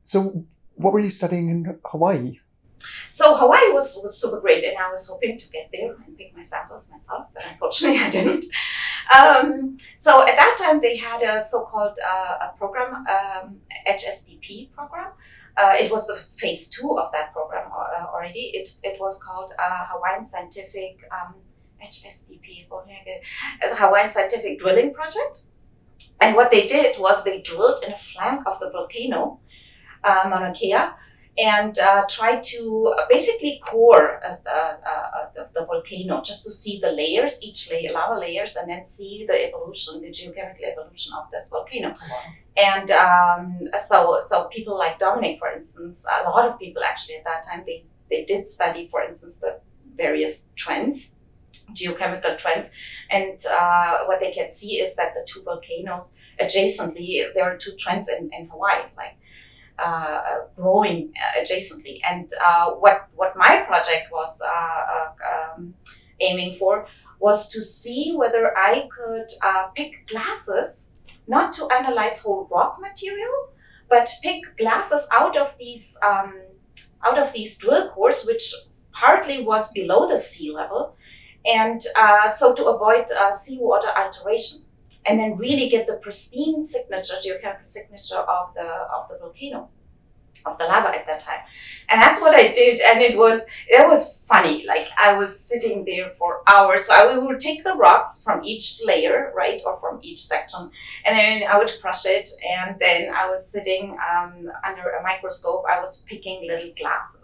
So, 0.03 0.45
what 0.75 0.93
were 0.93 0.99
you 0.99 1.09
studying 1.09 1.49
in 1.49 1.79
Hawaii? 1.85 2.39
So 3.13 3.37
Hawaii 3.37 3.71
was, 3.71 3.99
was 4.01 4.19
super 4.19 4.41
great, 4.41 4.63
and 4.63 4.75
I 4.75 4.89
was 4.89 5.07
hoping 5.07 5.39
to 5.39 5.47
get 5.49 5.69
there 5.71 5.93
and 6.03 6.17
pick 6.17 6.35
my 6.35 6.41
samples 6.41 6.89
myself, 6.91 7.27
but 7.31 7.43
unfortunately 7.47 7.99
I 8.07 8.09
didn't. 8.09 8.45
Um, 9.15 9.77
so 9.99 10.27
at 10.27 10.35
that 10.35 10.57
time 10.59 10.81
they 10.81 10.97
had 10.97 11.21
a 11.21 11.45
so-called 11.45 11.99
uh, 12.03 12.47
a 12.47 12.57
program, 12.57 13.05
um, 13.07 13.57
HSDP 13.87 14.71
program. 14.71 15.11
Uh, 15.55 15.75
it 15.79 15.91
was 15.91 16.07
the 16.07 16.19
phase 16.37 16.69
two 16.69 16.97
of 16.97 17.11
that 17.11 17.31
program 17.33 17.69
uh, 17.71 18.07
already. 18.11 18.51
It, 18.55 18.71
it 18.81 18.99
was 18.99 19.21
called 19.21 19.53
uh, 19.59 19.85
Hawaiian 19.91 20.25
Scientific 20.25 20.97
um, 21.11 21.35
HSDP, 21.85 22.65
Hawaiian 23.61 24.09
Scientific 24.09 24.57
Drilling 24.57 24.91
Project. 24.91 25.43
And 26.19 26.35
what 26.35 26.49
they 26.49 26.67
did 26.67 26.99
was 26.99 27.23
they 27.23 27.41
drilled 27.41 27.83
in 27.83 27.93
a 27.93 27.99
flank 27.99 28.41
of 28.47 28.59
the 28.59 28.71
volcano, 28.71 29.39
uh, 30.03 30.27
Mauna 30.27 30.51
Kea, 30.51 30.73
and 31.37 31.79
uh, 31.79 32.03
try 32.07 32.39
to 32.39 32.93
basically 33.09 33.59
core 33.65 34.21
uh, 34.23 34.49
uh, 34.49 35.25
the, 35.33 35.47
the, 35.53 35.65
volcano 35.65 36.21
just 36.21 36.43
to 36.43 36.51
see 36.51 36.79
the 36.79 36.91
layers, 36.91 37.41
each 37.41 37.71
layer, 37.71 37.91
lava 37.91 38.19
layers, 38.19 38.55
and 38.55 38.69
then 38.69 38.85
see 38.85 39.25
the 39.27 39.47
evolution, 39.47 40.01
the 40.01 40.09
geochemical 40.09 40.63
evolution 40.71 41.13
of 41.17 41.25
this 41.31 41.49
volcano. 41.49 41.87
Wow. 41.87 42.21
And 42.55 42.91
um, 42.91 43.67
so, 43.81 44.19
so 44.21 44.47
people 44.49 44.77
like 44.77 44.99
Dominique, 44.99 45.39
for 45.39 45.51
instance, 45.51 46.05
a 46.23 46.29
lot 46.29 46.45
of 46.45 46.59
people 46.59 46.83
actually 46.83 47.15
at 47.15 47.23
that 47.23 47.45
time 47.47 47.63
they 47.65 47.85
they 48.09 48.25
did 48.25 48.47
study, 48.47 48.87
for 48.91 49.01
instance, 49.01 49.37
the 49.37 49.59
various 49.97 50.49
trends 50.55 51.15
geochemical 51.73 52.37
trends. 52.39 52.71
And 53.09 53.43
uh, 53.45 54.05
what 54.05 54.19
they 54.19 54.31
can 54.31 54.51
see 54.51 54.77
is 54.77 54.95
that 54.95 55.13
the 55.13 55.25
two 55.27 55.43
volcanoes 55.43 56.17
adjacently, 56.39 57.33
there 57.33 57.43
are 57.43 57.57
two 57.57 57.71
trends 57.79 58.09
in, 58.09 58.29
in 58.33 58.47
Hawaii, 58.49 58.83
like 58.97 59.15
uh, 59.15 59.22
growing 60.55 61.13
adjacently. 61.39 61.99
And 62.09 62.31
uh, 62.43 62.71
what, 62.71 63.07
what 63.15 63.35
my 63.35 63.63
project 63.67 64.11
was 64.11 64.41
uh, 64.41 64.49
uh, 64.49 65.55
um, 65.55 65.73
aiming 66.19 66.57
for 66.57 66.87
was 67.19 67.49
to 67.49 67.61
see 67.61 68.13
whether 68.15 68.55
I 68.57 68.87
could 68.95 69.29
uh, 69.41 69.67
pick 69.75 70.07
glasses, 70.07 70.91
not 71.27 71.53
to 71.53 71.67
analyze 71.69 72.21
whole 72.21 72.47
rock 72.51 72.79
material, 72.81 73.49
but 73.89 74.09
pick 74.21 74.41
glasses 74.57 75.07
out 75.11 75.37
of 75.37 75.55
these 75.57 75.97
um, 76.03 76.33
out 77.05 77.17
of 77.17 77.31
these 77.33 77.57
drill 77.57 77.89
cores, 77.89 78.25
which 78.25 78.53
partly 78.91 79.43
was 79.43 79.71
below 79.71 80.07
the 80.09 80.19
sea 80.19 80.51
level, 80.51 80.95
and 81.45 81.81
uh, 81.95 82.29
so 82.29 82.53
to 82.53 82.65
avoid 82.65 83.05
uh, 83.11 83.31
seawater 83.31 83.89
alteration 83.95 84.62
and 85.05 85.19
then 85.19 85.37
really 85.37 85.69
get 85.69 85.87
the 85.87 85.97
pristine 85.97 86.63
signature, 86.63 87.15
geochemical 87.15 87.67
signature 87.67 88.17
of 88.17 88.53
the 88.53 88.65
of 88.65 89.09
the 89.09 89.17
volcano, 89.19 89.69
of 90.45 90.57
the 90.57 90.65
lava 90.65 90.89
at 90.95 91.05
that 91.07 91.21
time. 91.23 91.41
And 91.89 92.01
that's 92.01 92.21
what 92.21 92.35
I 92.35 92.53
did, 92.53 92.79
and 92.81 93.01
it 93.01 93.17
was 93.17 93.41
it 93.67 93.87
was 93.87 94.19
funny. 94.27 94.65
Like 94.65 94.87
I 94.97 95.13
was 95.13 95.37
sitting 95.37 95.85
there 95.85 96.11
for 96.17 96.41
hours. 96.47 96.85
So 96.85 96.93
I 96.93 97.17
would 97.17 97.39
take 97.39 97.63
the 97.63 97.75
rocks 97.75 98.21
from 98.23 98.43
each 98.43 98.81
layer, 98.85 99.31
right, 99.35 99.61
or 99.65 99.79
from 99.79 99.99
each 100.01 100.25
section, 100.25 100.71
and 101.05 101.17
then 101.17 101.43
I 101.49 101.57
would 101.57 101.71
crush 101.81 102.05
it, 102.05 102.29
and 102.57 102.77
then 102.79 103.13
I 103.13 103.29
was 103.29 103.45
sitting 103.45 103.97
um, 104.11 104.51
under 104.65 104.89
a 104.89 105.03
microscope. 105.03 105.63
I 105.69 105.79
was 105.79 106.03
picking 106.03 106.47
little 106.47 106.71
glasses 106.79 107.22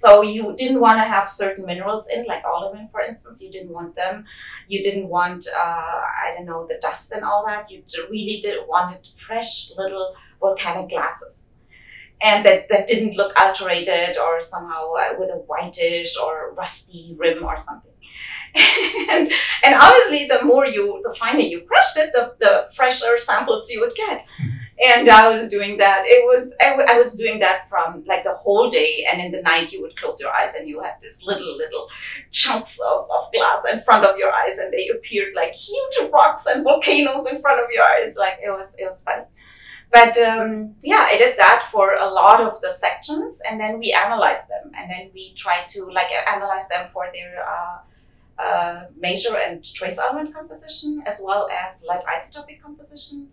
so 0.00 0.22
you 0.22 0.54
didn't 0.56 0.80
want 0.80 0.96
to 0.96 1.04
have 1.04 1.28
certain 1.28 1.66
minerals 1.66 2.08
in, 2.08 2.24
like 2.24 2.42
olivine, 2.46 2.88
for 2.90 3.02
instance. 3.02 3.42
You 3.42 3.50
didn't 3.52 3.70
want 3.70 3.94
them. 3.96 4.24
You 4.66 4.82
didn't 4.82 5.08
want, 5.08 5.46
uh, 5.54 5.60
I 5.60 6.32
don't 6.34 6.46
know, 6.46 6.66
the 6.66 6.78
dust 6.80 7.12
and 7.12 7.22
all 7.22 7.44
that. 7.46 7.70
You 7.70 7.82
really 8.08 8.40
did 8.40 8.66
wanted 8.66 9.06
fresh 9.18 9.76
little 9.76 10.14
volcanic 10.40 10.88
glasses. 10.88 11.42
And 12.22 12.46
that, 12.46 12.70
that 12.70 12.88
didn't 12.88 13.18
look 13.18 13.38
alterated 13.38 14.16
or 14.16 14.42
somehow 14.42 14.94
uh, 14.94 15.16
with 15.18 15.28
a 15.28 15.40
whitish 15.46 16.16
or 16.16 16.54
rusty 16.54 17.14
rim 17.18 17.44
or 17.44 17.58
something. 17.58 17.92
and, 18.54 19.30
and 19.64 19.74
obviously, 19.74 20.28
the 20.28 20.42
more 20.46 20.64
you, 20.64 21.02
the 21.06 21.14
finer 21.14 21.40
you 21.40 21.60
crushed 21.60 21.98
it, 21.98 22.10
the, 22.14 22.36
the 22.40 22.70
fresher 22.74 23.18
samples 23.18 23.70
you 23.70 23.80
would 23.80 23.94
get 23.94 24.24
and 24.82 25.08
I 25.10 25.28
was 25.28 25.48
doing 25.48 25.76
that. 25.78 26.04
It 26.06 26.24
was 26.24 26.54
I, 26.60 26.70
w- 26.70 26.86
I 26.88 26.98
was 26.98 27.16
doing 27.16 27.38
that 27.40 27.68
from 27.68 28.04
like 28.06 28.24
the 28.24 28.34
whole 28.34 28.70
day, 28.70 29.06
and 29.10 29.20
in 29.20 29.30
the 29.32 29.42
night 29.42 29.72
you 29.72 29.82
would 29.82 29.96
close 29.96 30.20
your 30.20 30.32
eyes 30.32 30.54
and 30.54 30.68
you 30.68 30.82
had 30.82 30.94
this 31.02 31.24
little 31.26 31.56
little 31.56 31.88
chunks 32.30 32.78
of, 32.80 33.08
of 33.10 33.32
glass 33.32 33.64
in 33.70 33.82
front 33.82 34.04
of 34.04 34.16
your 34.16 34.32
eyes, 34.32 34.58
and 34.58 34.72
they 34.72 34.88
appeared 34.88 35.34
like 35.34 35.52
huge 35.52 36.10
rocks 36.12 36.46
and 36.46 36.64
volcanoes 36.64 37.26
in 37.26 37.40
front 37.40 37.62
of 37.62 37.70
your 37.70 37.84
eyes. 37.84 38.16
Like 38.16 38.38
it 38.42 38.50
was 38.50 38.74
it 38.78 38.86
was 38.88 39.02
funny. 39.04 39.24
But 39.92 40.16
um, 40.18 40.76
yeah, 40.82 41.06
I 41.08 41.18
did 41.18 41.36
that 41.38 41.68
for 41.72 41.94
a 41.94 42.08
lot 42.08 42.40
of 42.40 42.60
the 42.60 42.70
sections, 42.70 43.42
and 43.48 43.58
then 43.58 43.78
we 43.80 43.92
analyzed 43.92 44.48
them, 44.48 44.70
and 44.76 44.90
then 44.90 45.10
we 45.12 45.34
tried 45.34 45.68
to 45.70 45.84
like 45.90 46.10
analyze 46.28 46.68
them 46.68 46.88
for 46.92 47.08
their 47.12 47.44
uh, 47.44 47.78
uh, 48.42 48.84
major 48.96 49.36
and 49.36 49.64
trace 49.64 49.98
element 49.98 50.32
composition, 50.32 51.02
as 51.06 51.20
well 51.24 51.48
as 51.50 51.84
light 51.86 52.04
isotopic 52.06 52.62
compositions 52.62 53.32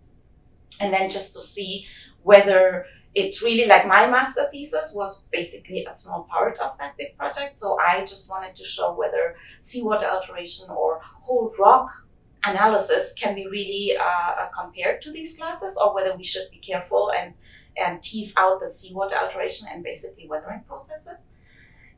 and 0.80 0.92
then 0.92 1.10
just 1.10 1.34
to 1.34 1.42
see 1.42 1.86
whether 2.22 2.86
it 3.14 3.40
really 3.42 3.66
like 3.66 3.86
my 3.86 4.08
master 4.08 4.46
thesis 4.50 4.92
was 4.94 5.24
basically 5.32 5.84
a 5.84 5.94
small 5.94 6.22
part 6.30 6.58
of 6.58 6.76
that 6.78 6.96
big 6.96 7.16
project. 7.16 7.56
So 7.56 7.78
i 7.80 8.00
just 8.04 8.30
wanted 8.30 8.54
to 8.56 8.64
show 8.64 8.94
whether 8.94 9.36
seawater 9.60 10.06
alteration 10.06 10.66
or 10.70 11.00
whole 11.02 11.52
rock 11.58 11.90
analysis 12.44 13.14
can 13.14 13.34
be 13.34 13.46
really 13.48 13.96
uh, 13.96 14.46
compared 14.56 15.02
to 15.02 15.10
these 15.10 15.36
classes 15.36 15.76
or 15.82 15.94
whether 15.94 16.16
we 16.16 16.24
should 16.24 16.48
be 16.50 16.58
careful 16.58 17.10
and 17.18 17.34
and 17.76 18.02
tease 18.02 18.34
out 18.36 18.60
the 18.60 18.68
seawater 18.68 19.16
alteration 19.16 19.68
and 19.72 19.82
basically 19.84 20.26
weathering 20.28 20.62
processes. 20.66 21.20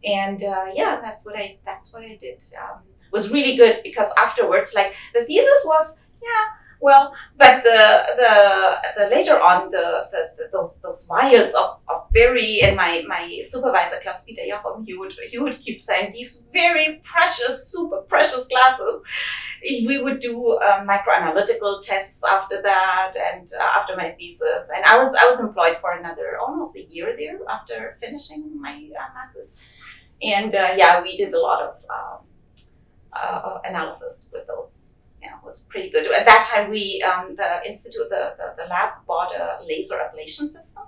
And 0.05 0.43
uh, 0.43 0.67
yeah 0.75 1.01
that's 1.03 1.27
what 1.27 1.37
i 1.37 1.59
that's 1.65 1.93
what 1.93 2.03
i 2.03 2.19
did. 2.21 2.43
Um, 2.63 2.81
was 3.13 3.33
really 3.33 3.57
good 3.57 3.81
because 3.83 4.11
afterwards 4.17 4.73
like 4.75 4.95
the 5.15 5.25
thesis 5.25 5.63
was 5.65 6.01
yeah 6.23 6.45
well, 6.81 7.15
but 7.37 7.63
the 7.63 8.05
the, 8.17 8.77
the 8.97 9.09
later 9.11 9.39
on 9.41 9.71
the, 9.71 10.09
the, 10.11 10.31
the, 10.37 10.45
those 10.53 10.81
those 10.81 11.07
vials 11.07 11.55
of, 11.55 11.79
of 11.89 12.09
very 12.13 12.63
and 12.63 12.75
my 12.77 13.03
my 13.07 13.43
supervisor 13.45 14.01
Klaus 14.03 14.25
Peter 14.25 14.43
Jochum 14.51 14.87
he 14.87 14.95
would 14.97 15.13
he 15.31 15.39
would 15.39 15.61
keep 15.61 15.83
saying 15.83 16.13
these 16.13 16.49
very 16.53 17.03
precious 17.05 17.71
super 17.71 17.99
precious 18.09 18.47
glasses. 18.47 19.03
We 19.63 20.01
would 20.01 20.21
do 20.21 20.59
um, 20.59 20.89
microanalytical 20.89 21.83
tests 21.83 22.23
after 22.25 22.63
that 22.63 23.13
and 23.15 23.47
uh, 23.61 23.79
after 23.79 23.95
my 23.95 24.13
thesis, 24.13 24.71
and 24.75 24.83
I 24.87 25.03
was 25.03 25.15
I 25.21 25.29
was 25.29 25.41
employed 25.41 25.77
for 25.83 25.93
another 25.93 26.39
almost 26.41 26.77
a 26.77 26.85
year 26.85 27.15
there 27.15 27.39
after 27.47 27.99
finishing 28.01 28.59
my 28.59 28.89
uh, 28.99 29.13
master's, 29.15 29.55
and 30.23 30.55
uh, 30.55 30.73
yeah, 30.77 31.03
we 31.03 31.19
did 31.19 31.35
a 31.35 31.39
lot 31.39 31.61
of 31.61 31.75
um, 31.91 32.25
uh, 33.13 33.59
analysis 33.67 34.31
with 34.33 34.47
those 34.47 34.90
yeah, 35.23 35.35
was 35.45 35.65
pretty 35.69 35.91
good. 35.91 36.07
At 36.07 36.27
that 36.27 36.47
time, 36.47 36.71
we 36.71 37.03
um, 37.03 37.37
the 37.37 37.69
institute, 37.69 38.09
the, 38.09 38.35
the, 38.39 38.63
the 38.63 38.69
lab 38.69 38.91
bought 39.07 39.35
a 39.35 39.59
laser 39.67 39.97
ablation 39.97 40.51
system, 40.51 40.85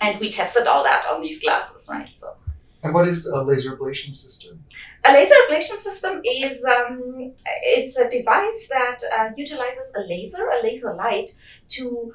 and 0.00 0.20
we 0.20 0.30
tested 0.30 0.66
all 0.66 0.82
that 0.84 1.06
on 1.10 1.22
these 1.22 1.42
glasses, 1.42 1.88
right? 1.88 2.10
So. 2.18 2.36
And 2.82 2.94
what 2.94 3.08
is 3.08 3.26
a 3.26 3.42
laser 3.42 3.76
ablation 3.76 4.14
system? 4.14 4.64
A 5.04 5.12
laser 5.12 5.34
ablation 5.48 5.78
system 5.78 6.20
is 6.24 6.64
um, 6.64 7.32
it's 7.62 7.96
a 7.96 8.10
device 8.10 8.68
that 8.68 9.00
uh, 9.16 9.30
utilizes 9.36 9.92
a 9.96 10.00
laser, 10.00 10.48
a 10.48 10.62
laser 10.62 10.94
light, 10.94 11.34
to 11.70 12.12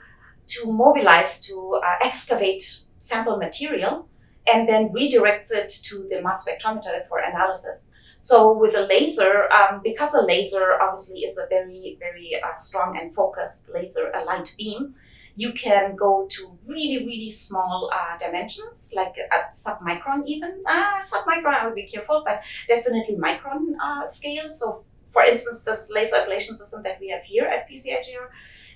to 0.48 0.72
mobilize 0.72 1.42
to 1.42 1.80
uh, 1.84 2.06
excavate 2.06 2.82
sample 3.00 3.38
material, 3.38 4.08
and 4.52 4.68
then 4.68 4.90
redirects 4.90 5.52
it 5.52 5.70
to 5.70 6.08
the 6.10 6.22
mass 6.22 6.48
spectrometer 6.48 7.08
for 7.08 7.20
analysis. 7.20 7.90
So 8.22 8.56
with 8.56 8.76
a 8.76 8.82
laser, 8.82 9.52
um, 9.52 9.82
because 9.84 10.14
a 10.14 10.22
laser 10.22 10.78
obviously 10.80 11.22
is 11.22 11.40
a 11.40 11.48
very, 11.50 11.98
very 12.00 12.36
uh, 12.36 12.56
strong 12.56 12.96
and 12.96 13.14
focused 13.16 13.72
laser, 13.74 14.12
a 14.14 14.24
light 14.24 14.54
beam, 14.60 14.94
you 15.36 15.54
can 15.54 15.96
go 15.96 16.28
to 16.30 16.58
really, 16.68 17.04
really 17.04 17.32
small 17.32 17.90
uh, 17.92 18.20
dimensions, 18.20 18.94
like 18.96 19.16
at 19.32 19.54
submicron 19.54 20.28
even. 20.28 20.62
Uh, 20.68 21.02
submicron, 21.02 21.56
I 21.56 21.66
would 21.66 21.74
be 21.74 21.88
careful, 21.88 22.22
but 22.24 22.44
definitely 22.68 23.16
micron 23.16 23.74
uh, 23.84 24.06
scale. 24.06 24.54
So 24.54 24.86
for 25.10 25.24
instance, 25.24 25.64
this 25.64 25.90
laser 25.92 26.18
ablation 26.18 26.54
system 26.54 26.84
that 26.84 27.00
we 27.02 27.10
have 27.10 27.24
here 27.24 27.46
at 27.46 27.68
PCIGR, 27.68 28.28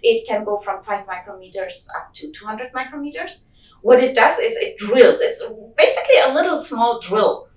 it 0.01 0.27
can 0.27 0.43
go 0.43 0.57
from 0.57 0.83
5 0.83 1.05
micrometers 1.05 1.87
up 1.95 2.11
to 2.15 2.31
200 2.31 2.73
micrometers. 2.73 3.41
What 3.83 4.03
it 4.03 4.15
does 4.15 4.39
is 4.39 4.55
it 4.57 4.79
drills. 4.79 5.21
It's 5.21 5.43
basically 5.77 6.17
a 6.25 6.33
little 6.33 6.59
small 6.59 6.99
drill 6.99 7.47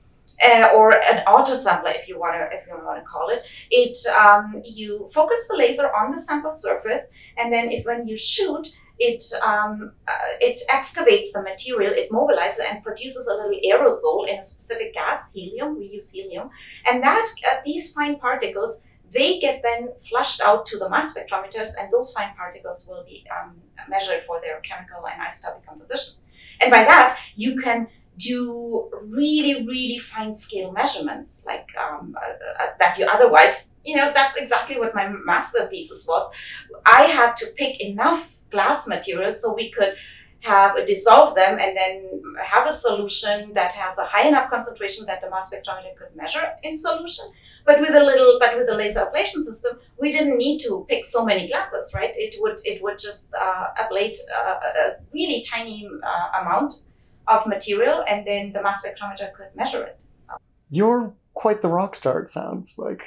uh, 0.45 0.71
or 0.75 0.97
an 0.97 1.25
autosampler, 1.27 1.95
if 2.01 2.09
you 2.09 2.19
want 2.19 2.35
to, 2.35 2.57
if 2.57 2.67
you 2.67 2.75
want 2.85 2.99
to 3.03 3.05
call 3.05 3.29
it. 3.31 3.43
It 3.71 3.99
um, 4.15 4.63
you 4.65 5.09
focus 5.13 5.47
the 5.49 5.57
laser 5.57 5.89
on 5.95 6.15
the 6.15 6.21
sample 6.21 6.57
surface, 6.57 7.11
and 7.37 7.53
then 7.53 7.71
if 7.71 7.85
when 7.85 8.07
you 8.07 8.17
shoot, 8.17 8.69
it 8.99 9.25
um, 9.43 9.93
uh, 10.07 10.13
it 10.41 10.61
excavates 10.69 11.33
the 11.33 11.43
material, 11.43 11.93
it 11.93 12.11
mobilizes 12.11 12.65
and 12.69 12.83
produces 12.83 13.27
a 13.27 13.35
little 13.35 13.59
aerosol 13.65 14.29
in 14.29 14.39
a 14.39 14.43
specific 14.43 14.95
gas, 14.95 15.33
helium. 15.33 15.79
We 15.79 15.87
use 15.87 16.11
helium, 16.11 16.51
and 16.91 17.03
that 17.03 17.27
uh, 17.49 17.57
these 17.65 17.93
fine 17.93 18.19
particles 18.19 18.85
they 19.13 19.39
get 19.39 19.63
then 19.63 19.89
flushed 20.09 20.41
out 20.43 20.67
to 20.67 20.79
the 20.79 20.89
mass 20.89 21.17
spectrometers, 21.17 21.71
and 21.81 21.93
those 21.93 22.13
fine 22.13 22.35
particles 22.37 22.87
will 22.89 23.05
be 23.05 23.25
um, 23.35 23.57
measured 23.89 24.23
for 24.27 24.41
their 24.41 24.61
chemical 24.61 25.07
and 25.07 25.21
isotopic 25.23 25.65
composition. 25.67 26.17
And 26.61 26.71
by 26.71 26.85
that, 26.85 27.19
you 27.37 27.61
can 27.61 27.89
do 28.19 28.91
really, 29.05 29.67
really 29.67 29.99
fine 29.99 30.35
scale 30.35 30.73
measurements, 30.73 31.45
like 31.47 31.69
um, 31.81 32.17
uh, 32.17 32.63
uh, 32.63 32.67
that 32.79 32.99
you 32.99 33.07
otherwise, 33.07 33.75
you 33.85 33.97
know, 33.97 34.13
that's 34.15 34.37
exactly 34.37 34.79
what 34.79 34.95
my 34.95 35.09
master 35.09 35.67
thesis 35.69 36.07
was. 36.07 36.31
I 36.85 37.05
had 37.05 37.37
to 37.39 37.47
pick 37.57 37.81
enough 37.81 38.35
glass 38.51 38.87
materials 38.87 39.43
so 39.43 39.55
we 39.55 39.71
could 39.71 39.95
have 40.41 40.87
dissolve 40.87 41.35
them 41.35 41.59
and 41.59 41.77
then 41.77 42.23
have 42.45 42.67
a 42.69 42.73
solution 42.73 43.53
that 43.55 43.73
has 43.73 43.99
a 43.99 44.05
high 44.05 44.29
enough 44.29 44.49
concentration 44.49 45.05
that 45.07 45.21
the 45.21 45.29
mass 45.29 45.53
spectrometer 45.53 45.97
could 45.97 46.15
measure 46.15 46.53
in 46.63 46.79
solution. 46.79 47.27
But 47.67 47.81
with 47.81 47.91
a 47.91 48.03
little, 48.03 48.39
but 48.39 48.57
with 48.57 48.69
a 48.69 48.75
laser 48.75 49.01
ablation 49.01 49.43
system, 49.45 49.79
we 49.99 50.13
didn't 50.13 50.39
need 50.39 50.61
to 50.61 50.87
pick 50.89 51.05
so 51.05 51.25
many 51.25 51.49
glasses, 51.49 51.93
right? 51.93 52.13
It 52.17 52.37
would 52.41 52.61
it 52.65 52.83
would 52.83 52.99
just 52.99 53.35
uh, 53.35 53.67
ablate 53.79 54.17
uh, 54.35 54.55
a 54.83 54.97
really 55.13 55.45
tiny 55.47 55.89
uh, 56.07 56.41
amount 56.41 56.75
of 57.29 57.47
material, 57.47 58.05
and 58.09 58.27
then 58.27 58.53
the 58.53 58.63
mass 58.63 58.85
spectrometer 58.85 59.33
could 59.33 59.55
measure 59.55 59.85
it. 59.85 59.99
So. 60.27 60.35
You're 60.69 61.15
quite 61.35 61.63
the 61.63 61.69
rock 61.69 61.95
star, 61.95 62.21
it 62.21 62.29
sounds 62.29 62.77
like. 62.79 63.03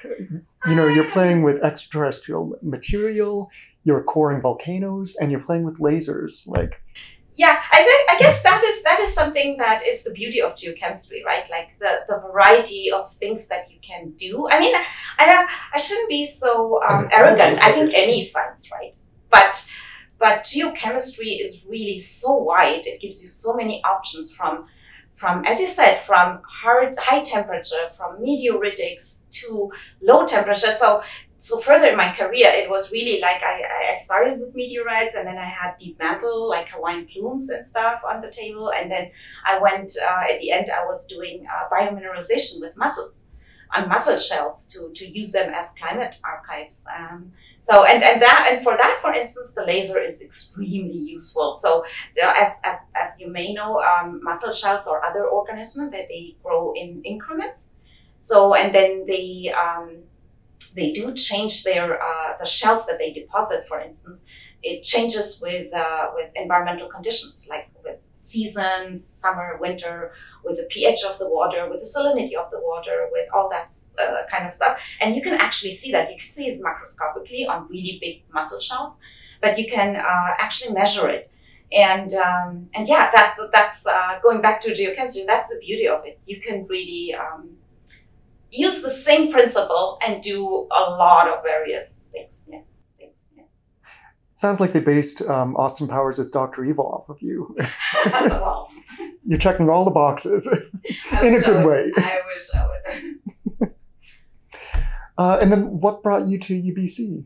You 0.67 0.75
know, 0.75 0.87
you're 0.87 1.09
playing 1.09 1.43
with 1.43 1.61
extraterrestrial 1.63 2.55
material, 2.61 3.49
you're 3.83 4.03
coring 4.03 4.41
volcanoes, 4.41 5.17
and 5.19 5.31
you're 5.31 5.43
playing 5.43 5.65
with 5.65 5.79
lasers. 5.79 6.47
Like, 6.47 6.81
yeah, 7.35 7.61
I 7.71 7.83
think 7.83 8.09
I 8.11 8.19
guess 8.19 8.43
that 8.43 8.63
is 8.63 8.83
that 8.83 8.99
is 8.99 9.13
something 9.13 9.57
that 9.57 9.85
is 9.85 10.03
the 10.03 10.11
beauty 10.11 10.41
of 10.41 10.53
geochemistry, 10.53 11.23
right? 11.25 11.49
Like 11.49 11.69
the, 11.79 12.01
the 12.07 12.17
variety 12.19 12.91
of 12.91 13.13
things 13.15 13.47
that 13.47 13.71
you 13.71 13.79
can 13.81 14.11
do. 14.11 14.47
I 14.49 14.59
mean, 14.59 14.75
I 15.17 15.47
I 15.73 15.79
shouldn't 15.79 16.09
be 16.09 16.25
so 16.25 16.81
um, 16.87 17.09
arrogant. 17.11 17.59
I 17.59 17.71
think 17.71 17.93
any 17.93 18.23
science, 18.23 18.69
right? 18.71 18.95
But 19.29 19.67
but 20.21 20.43
geochemistry 20.43 21.43
is 21.43 21.65
really 21.65 21.99
so 21.99 22.35
wide. 22.35 22.83
It 22.85 23.01
gives 23.01 23.21
you 23.23 23.27
so 23.27 23.55
many 23.55 23.83
options 23.83 24.33
from 24.33 24.67
from 25.15 25.45
as 25.45 25.59
you 25.59 25.67
said 25.67 26.01
from 26.05 26.41
hard 26.61 26.97
high 26.97 27.23
temperature 27.23 27.85
from 27.97 28.19
meteoritics 28.21 29.21
to 29.39 29.71
low 30.01 30.25
temperature. 30.25 30.71
So 30.71 31.03
so 31.39 31.59
further 31.59 31.87
in 31.87 31.97
my 31.97 32.13
career, 32.13 32.49
it 32.51 32.69
was 32.69 32.91
really 32.91 33.19
like 33.19 33.41
I, 33.41 33.93
I 33.93 33.95
started 33.97 34.39
with 34.39 34.53
meteorites 34.53 35.15
and 35.15 35.25
then 35.25 35.39
I 35.39 35.49
had 35.49 35.71
deep 35.79 35.97
mantle, 35.97 36.47
like 36.47 36.67
Hawaiian 36.69 37.07
plumes 37.11 37.49
and 37.49 37.65
stuff 37.65 38.01
on 38.07 38.21
the 38.21 38.29
table. 38.29 38.71
And 38.71 38.91
then 38.91 39.09
I 39.43 39.57
went, 39.57 39.91
uh, 39.99 40.31
at 40.31 40.39
the 40.39 40.51
end, 40.51 40.69
I 40.69 40.85
was 40.85 41.07
doing 41.07 41.47
uh, 41.51 41.67
biomineralization 41.75 42.61
with 42.61 42.77
mussels 42.77 43.15
on 43.73 43.89
mussel 43.89 44.19
shells 44.19 44.67
to, 44.67 44.91
to 44.93 45.07
use 45.07 45.31
them 45.31 45.51
as 45.53 45.73
climate 45.73 46.17
archives. 46.23 46.85
Um, 46.95 47.31
so, 47.61 47.85
and, 47.85 48.03
and 48.03 48.21
that, 48.21 48.49
and 48.51 48.63
for 48.63 48.75
that, 48.75 48.99
for 49.01 49.13
instance, 49.13 49.53
the 49.53 49.63
laser 49.63 49.99
is 49.99 50.21
extremely 50.21 50.97
useful. 50.97 51.55
So, 51.57 51.85
you 52.15 52.23
know, 52.23 52.33
as, 52.35 52.59
as, 52.63 52.79
as 52.95 53.19
you 53.19 53.27
may 53.27 53.53
know, 53.53 53.81
um, 53.81 54.19
mussel 54.23 54.51
shells 54.51 54.87
or 54.87 55.05
other 55.05 55.25
organisms 55.25 55.91
that 55.91 56.07
they 56.09 56.35
grow 56.43 56.73
in 56.75 57.03
increments. 57.03 57.69
So, 58.19 58.55
and 58.55 58.73
then 58.73 59.05
they, 59.05 59.53
um, 59.53 60.03
they 60.73 60.91
do 60.91 61.13
change 61.13 61.63
their 61.63 62.01
uh, 62.01 62.37
the 62.39 62.47
shells 62.47 62.85
that 62.87 62.97
they 62.97 63.11
deposit. 63.11 63.65
For 63.67 63.79
instance, 63.79 64.25
it 64.63 64.83
changes 64.83 65.41
with 65.41 65.73
uh, 65.73 66.11
with 66.13 66.29
environmental 66.35 66.87
conditions, 66.87 67.47
like 67.49 67.69
with 67.83 67.97
seasons, 68.15 69.05
summer, 69.05 69.57
winter, 69.59 70.13
with 70.43 70.57
the 70.57 70.63
pH 70.63 71.03
of 71.03 71.17
the 71.17 71.27
water, 71.27 71.67
with 71.69 71.79
the 71.81 71.89
salinity 71.89 72.35
of 72.35 72.51
the 72.51 72.59
water, 72.59 73.09
with 73.11 73.27
all 73.33 73.49
that 73.49 73.73
uh, 73.99 74.27
kind 74.29 74.47
of 74.47 74.53
stuff. 74.53 74.79
And 74.99 75.15
you 75.15 75.21
can 75.21 75.33
actually 75.33 75.73
see 75.73 75.91
that. 75.91 76.11
You 76.11 76.17
can 76.19 76.29
see 76.29 76.47
it 76.47 76.61
macroscopically 76.61 77.47
on 77.49 77.67
really 77.69 77.97
big 77.99 78.23
mussel 78.33 78.59
shells, 78.59 78.97
but 79.41 79.57
you 79.57 79.69
can 79.69 79.95
uh, 79.95 80.29
actually 80.37 80.73
measure 80.73 81.09
it. 81.09 81.31
And 81.71 82.13
um, 82.13 82.69
and 82.75 82.87
yeah, 82.87 83.09
that 83.15 83.37
that's 83.53 83.87
uh, 83.87 84.19
going 84.21 84.41
back 84.41 84.61
to 84.61 84.73
geochemistry. 84.73 85.25
That's 85.25 85.49
the 85.49 85.59
beauty 85.59 85.87
of 85.87 86.05
it. 86.05 86.19
You 86.25 86.41
can 86.41 86.67
really 86.67 87.15
um, 87.15 87.51
use 88.51 88.81
the 88.81 88.91
same 88.91 89.31
principle 89.31 89.97
and 90.05 90.21
do 90.21 90.45
a 90.45 90.83
lot 90.99 91.31
of 91.31 91.41
various 91.43 92.03
things. 92.11 92.33
Yeah. 92.47 92.59
Sounds 94.41 94.59
like 94.59 94.73
they 94.73 94.79
based 94.79 95.21
um, 95.29 95.55
Austin 95.55 95.87
Powers 95.87 96.17
as 96.17 96.31
Doctor 96.31 96.65
Evil 96.65 96.87
off 96.87 97.09
of 97.09 97.21
you. 97.21 97.55
well, 98.11 98.73
You're 99.23 99.37
checking 99.37 99.69
all 99.69 99.85
the 99.85 99.91
boxes 99.91 100.47
in 101.21 101.35
a 101.35 101.39
good 101.41 101.63
way. 101.63 101.91
I 101.95 102.21
wish 102.25 102.49
I 102.55 102.67
would. 103.59 103.71
uh, 105.19 105.37
and 105.39 105.51
then, 105.51 105.79
what 105.79 106.01
brought 106.01 106.27
you 106.27 106.39
to 106.39 106.55
UBC? 106.55 107.23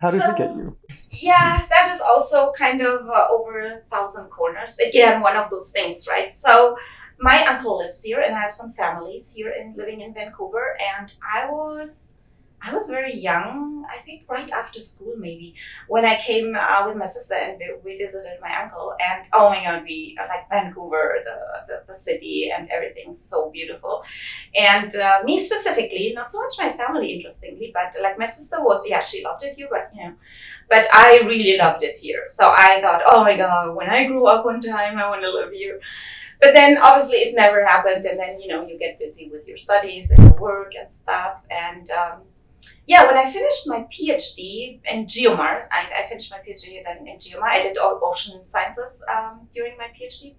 How 0.00 0.12
did 0.12 0.20
so, 0.20 0.30
we 0.30 0.38
get 0.38 0.54
you? 0.54 0.76
Yeah, 1.10 1.66
that 1.68 1.90
is 1.96 2.00
also 2.00 2.52
kind 2.56 2.80
of 2.80 3.08
uh, 3.08 3.26
over 3.32 3.60
a 3.62 3.80
thousand 3.90 4.28
corners. 4.28 4.78
Again, 4.78 5.20
one 5.20 5.36
of 5.36 5.50
those 5.50 5.72
things, 5.72 6.06
right? 6.06 6.32
So 6.32 6.76
my 7.18 7.44
uncle 7.44 7.78
lives 7.78 8.04
here 8.04 8.20
and 8.20 8.36
I 8.36 8.40
have 8.40 8.52
some 8.52 8.72
families 8.74 9.34
here 9.34 9.52
in 9.60 9.74
living 9.76 10.02
in 10.02 10.14
Vancouver 10.14 10.76
and 10.96 11.10
I 11.22 11.50
was 11.50 12.14
I 12.64 12.72
was 12.72 12.88
very 12.88 13.14
young, 13.18 13.84
I 13.90 14.00
think 14.02 14.22
right 14.28 14.48
after 14.50 14.78
school 14.80 15.14
maybe, 15.18 15.54
when 15.88 16.04
I 16.04 16.16
came 16.16 16.54
uh, 16.54 16.86
with 16.86 16.96
my 16.96 17.06
sister 17.06 17.34
and 17.34 17.60
we 17.84 17.98
visited 17.98 18.38
my 18.40 18.62
uncle. 18.62 18.94
And 19.00 19.24
oh 19.32 19.50
my 19.50 19.64
God, 19.64 19.82
we 19.82 20.16
like 20.16 20.48
Vancouver, 20.48 21.18
the, 21.24 21.38
the, 21.66 21.82
the 21.88 21.94
city 21.94 22.52
and 22.56 22.68
everything, 22.70 23.16
so 23.16 23.50
beautiful. 23.50 24.04
And 24.54 24.94
uh, 24.94 25.22
me 25.24 25.40
specifically, 25.40 26.12
not 26.14 26.30
so 26.30 26.40
much 26.40 26.54
my 26.58 26.70
family, 26.72 27.14
interestingly, 27.14 27.72
but 27.74 28.00
like 28.00 28.16
my 28.16 28.26
sister 28.26 28.62
was, 28.62 28.88
yeah, 28.88 29.02
she 29.02 29.24
loved 29.24 29.42
it 29.42 29.56
here, 29.56 29.68
but 29.68 29.90
you 29.94 30.04
know, 30.04 30.14
but 30.70 30.86
I 30.92 31.20
really 31.24 31.58
loved 31.58 31.82
it 31.82 31.98
here. 31.98 32.26
So 32.28 32.54
I 32.56 32.80
thought, 32.80 33.02
oh 33.08 33.24
my 33.24 33.36
God, 33.36 33.74
when 33.74 33.90
I 33.90 34.06
grew 34.06 34.26
up 34.26 34.44
one 34.44 34.62
time, 34.62 34.98
I 34.98 35.08
want 35.08 35.22
to 35.22 35.30
live 35.30 35.52
here 35.52 35.80
but 36.40 36.54
then 36.54 36.76
obviously 36.78 37.18
it 37.18 37.36
never 37.36 37.64
happened 37.64 38.04
and 38.04 38.18
then 38.18 38.40
you 38.40 38.48
know 38.48 38.66
you 38.66 38.76
get 38.76 38.98
busy 38.98 39.30
with 39.30 39.46
your 39.46 39.56
studies 39.56 40.10
and 40.10 40.20
your 40.24 40.34
work 40.40 40.72
and 40.76 40.90
stuff 40.90 41.36
and 41.52 41.88
um, 41.92 42.22
yeah 42.86 43.06
when 43.06 43.16
i 43.16 43.30
finished 43.32 43.66
my 43.66 43.86
phd 43.92 44.80
in 44.84 45.06
geomar 45.06 45.66
i, 45.70 45.86
I 45.98 46.08
finished 46.08 46.30
my 46.30 46.38
phd 46.38 46.82
then 46.84 47.06
in 47.06 47.18
geomar. 47.18 47.48
I 47.48 47.62
did 47.62 47.78
all 47.78 48.00
ocean 48.02 48.46
sciences 48.46 49.04
um, 49.12 49.48
during 49.54 49.76
my 49.76 49.88
phd 49.88 50.36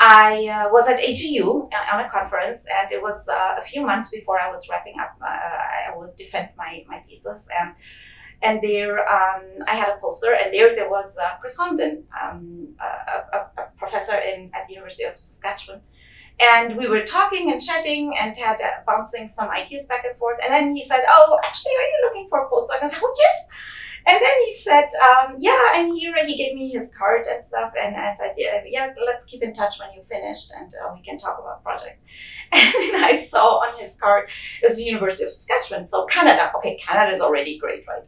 I 0.00 0.46
uh, 0.48 0.68
was 0.70 0.88
at 0.88 0.98
AGU 0.98 1.68
uh, 1.72 1.96
on 1.96 2.04
a 2.04 2.10
conference, 2.10 2.66
and 2.66 2.92
it 2.92 3.00
was 3.00 3.28
uh, 3.28 3.56
a 3.60 3.64
few 3.64 3.86
months 3.86 4.10
before 4.10 4.40
I 4.40 4.50
was 4.50 4.68
wrapping 4.68 4.94
up. 5.00 5.16
Uh, 5.22 5.26
I 5.26 5.96
would 5.96 6.16
defend 6.16 6.48
my, 6.58 6.84
my 6.88 6.98
thesis, 7.00 7.48
and 7.60 7.74
and 8.42 8.60
there 8.62 8.98
um, 9.08 9.42
I 9.66 9.74
had 9.74 9.88
a 9.90 9.98
poster, 9.98 10.34
and 10.34 10.52
there 10.52 10.74
there 10.74 10.90
was 10.90 11.16
uh, 11.16 11.36
Chris 11.40 11.56
Holmden, 11.58 12.02
um, 12.22 12.74
a, 12.80 13.36
a, 13.36 13.62
a, 13.62 13.66
professor 13.78 14.16
in 14.16 14.50
at 14.54 14.66
the 14.66 14.74
University 14.74 15.04
of 15.04 15.18
Saskatchewan, 15.18 15.80
and 16.40 16.76
we 16.76 16.86
were 16.88 17.02
talking 17.04 17.52
and 17.52 17.62
chatting 17.62 18.16
and 18.20 18.36
had 18.36 18.60
uh, 18.60 18.82
bouncing 18.86 19.28
some 19.28 19.48
ideas 19.50 19.86
back 19.86 20.04
and 20.04 20.16
forth. 20.18 20.38
And 20.42 20.52
then 20.52 20.74
he 20.74 20.82
said, 20.82 21.04
"Oh, 21.08 21.38
actually, 21.44 21.72
are 21.72 21.82
you 21.82 22.00
looking 22.06 22.28
for 22.28 22.44
a 22.44 22.48
postdoc?" 22.50 22.82
I 22.82 22.88
said, 22.88 23.00
"Oh, 23.02 23.14
yes." 23.18 23.48
And 24.06 24.20
then 24.20 24.36
he 24.44 24.52
said, 24.52 24.88
um, 25.08 25.36
"Yeah, 25.38 25.58
I'm 25.72 25.94
here." 25.94 26.14
And 26.16 26.28
he 26.28 26.36
gave 26.36 26.54
me 26.54 26.70
his 26.70 26.94
card 26.96 27.26
and 27.26 27.44
stuff. 27.44 27.72
And 27.80 27.96
I 27.96 28.14
said, 28.14 28.34
"Yeah, 28.36 28.62
yeah 28.66 28.92
let's 29.06 29.24
keep 29.26 29.42
in 29.42 29.52
touch 29.54 29.78
when 29.80 29.92
you 29.94 30.02
finished, 30.08 30.52
and 30.56 30.72
uh, 30.74 30.92
we 30.94 31.02
can 31.02 31.18
talk 31.18 31.38
about 31.38 31.62
project." 31.62 32.00
And 32.52 32.74
then 32.74 33.02
I 33.02 33.20
saw 33.20 33.58
on 33.64 33.76
his 33.80 33.96
card 34.00 34.28
it 34.62 34.68
was 34.68 34.76
the 34.76 34.84
University 34.84 35.24
of 35.24 35.32
Saskatchewan, 35.32 35.86
so 35.86 36.04
Canada. 36.06 36.52
Okay, 36.56 36.76
Canada 36.76 37.12
is 37.12 37.20
already 37.20 37.58
great, 37.58 37.78
right? 37.88 38.04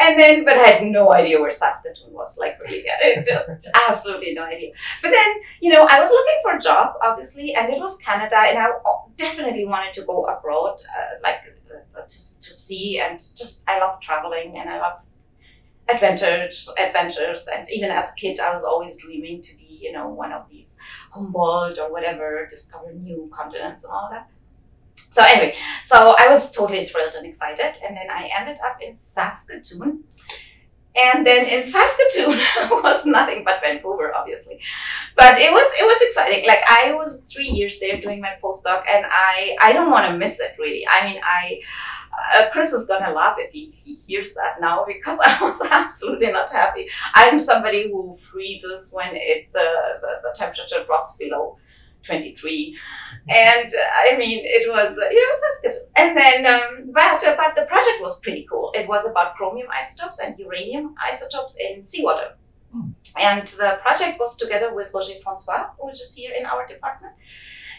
And 0.00 0.18
then, 0.18 0.44
but 0.44 0.54
I 0.54 0.66
had 0.68 0.84
no 0.84 1.14
idea 1.14 1.40
where 1.40 1.52
Saskatoon 1.52 2.12
was. 2.12 2.36
Like, 2.38 2.58
really, 2.60 2.84
just 3.24 3.68
absolutely 3.88 4.34
no 4.34 4.42
idea. 4.42 4.72
But 5.02 5.10
then, 5.10 5.34
you 5.60 5.72
know, 5.72 5.86
I 5.88 6.00
was 6.00 6.10
looking 6.10 6.40
for 6.42 6.56
a 6.56 6.60
job, 6.60 6.94
obviously, 7.02 7.54
and 7.54 7.72
it 7.72 7.78
was 7.78 7.96
Canada, 7.98 8.38
and 8.38 8.58
I 8.58 8.68
definitely 9.16 9.66
wanted 9.66 9.94
to 9.94 10.02
go 10.02 10.24
abroad, 10.26 10.78
uh, 10.96 11.20
like 11.22 11.40
uh, 11.96 12.00
to, 12.02 12.08
to 12.08 12.54
see 12.54 12.98
and 13.00 13.20
just 13.34 13.64
I 13.66 13.78
love 13.78 14.00
traveling 14.00 14.58
and 14.58 14.68
I 14.68 14.78
love 14.80 14.98
adventures, 15.88 16.68
adventures, 16.78 17.48
and 17.52 17.68
even 17.70 17.90
as 17.90 18.10
a 18.10 18.14
kid, 18.14 18.40
I 18.40 18.54
was 18.54 18.64
always 18.64 18.96
dreaming 18.96 19.42
to 19.42 19.56
be, 19.56 19.78
you 19.82 19.92
know, 19.92 20.08
one 20.08 20.32
of 20.32 20.48
these 20.50 20.76
Humboldt 21.10 21.78
or 21.78 21.90
whatever, 21.90 22.46
discover 22.50 22.92
new 22.92 23.30
continents 23.34 23.84
and 23.84 23.92
all 23.92 24.08
that. 24.10 24.28
So 24.96 25.22
anyway, 25.22 25.54
so 25.84 26.14
I 26.18 26.28
was 26.28 26.52
totally 26.52 26.86
thrilled 26.86 27.14
and 27.14 27.26
excited, 27.26 27.76
and 27.86 27.96
then 27.96 28.10
I 28.10 28.30
ended 28.38 28.58
up 28.64 28.78
in 28.80 28.96
Saskatoon. 28.96 30.04
And 30.98 31.26
then 31.26 31.44
in 31.46 31.70
Saskatoon 31.70 32.38
was 32.82 33.04
nothing 33.04 33.44
but 33.44 33.60
Vancouver, 33.60 34.14
obviously, 34.14 34.58
but 35.14 35.38
it 35.38 35.52
was 35.52 35.70
it 35.78 35.84
was 35.84 36.08
exciting. 36.08 36.46
Like 36.46 36.62
I 36.68 36.94
was 36.94 37.24
three 37.30 37.48
years 37.48 37.78
there 37.80 38.00
doing 38.00 38.20
my 38.20 38.36
postdoc, 38.42 38.84
and 38.88 39.04
I 39.10 39.56
I 39.60 39.72
don't 39.74 39.90
want 39.90 40.10
to 40.10 40.16
miss 40.16 40.40
it 40.40 40.56
really. 40.58 40.86
I 40.90 41.06
mean, 41.06 41.20
I 41.22 41.60
uh, 42.34 42.48
Chris 42.50 42.72
is 42.72 42.86
gonna 42.86 43.12
laugh 43.12 43.36
if 43.38 43.50
he, 43.52 43.74
he 43.82 43.96
hears 43.96 44.34
that 44.34 44.60
now 44.60 44.84
because 44.86 45.18
I 45.24 45.38
was 45.42 45.60
absolutely 45.70 46.32
not 46.32 46.50
happy. 46.50 46.88
I'm 47.14 47.40
somebody 47.40 47.90
who 47.90 48.16
freezes 48.20 48.92
when 48.92 49.10
it 49.14 49.52
the, 49.52 49.68
the, 50.00 50.08
the 50.22 50.38
temperature 50.38 50.84
drops 50.84 51.16
below 51.16 51.58
23 52.06 52.78
and 53.28 53.66
uh, 53.66 54.12
i 54.12 54.16
mean 54.16 54.40
it 54.44 54.70
was 54.70 54.96
uh, 54.96 55.10
you 55.10 55.20
know 55.20 55.34
that's 55.42 55.60
good. 55.76 55.88
And 55.96 56.16
then 56.16 56.46
um, 56.46 56.92
but 56.92 57.24
uh, 57.24 57.34
but 57.36 57.56
the 57.56 57.66
project 57.66 58.00
was 58.00 58.20
pretty 58.20 58.46
cool. 58.48 58.70
It 58.74 58.86
was 58.86 59.10
about 59.10 59.34
chromium 59.34 59.66
isotopes 59.72 60.20
and 60.20 60.38
uranium 60.38 60.94
isotopes 61.02 61.58
in 61.58 61.84
seawater. 61.84 62.36
Mm. 62.74 62.92
and 63.18 63.46
the 63.46 63.78
project 63.80 64.18
was 64.18 64.36
together 64.36 64.74
with 64.74 64.92
roger 64.92 65.14
francois 65.22 65.66
which 65.78 66.00
is 66.00 66.14
here 66.14 66.32
in 66.38 66.44
our 66.46 66.66
department. 66.66 67.14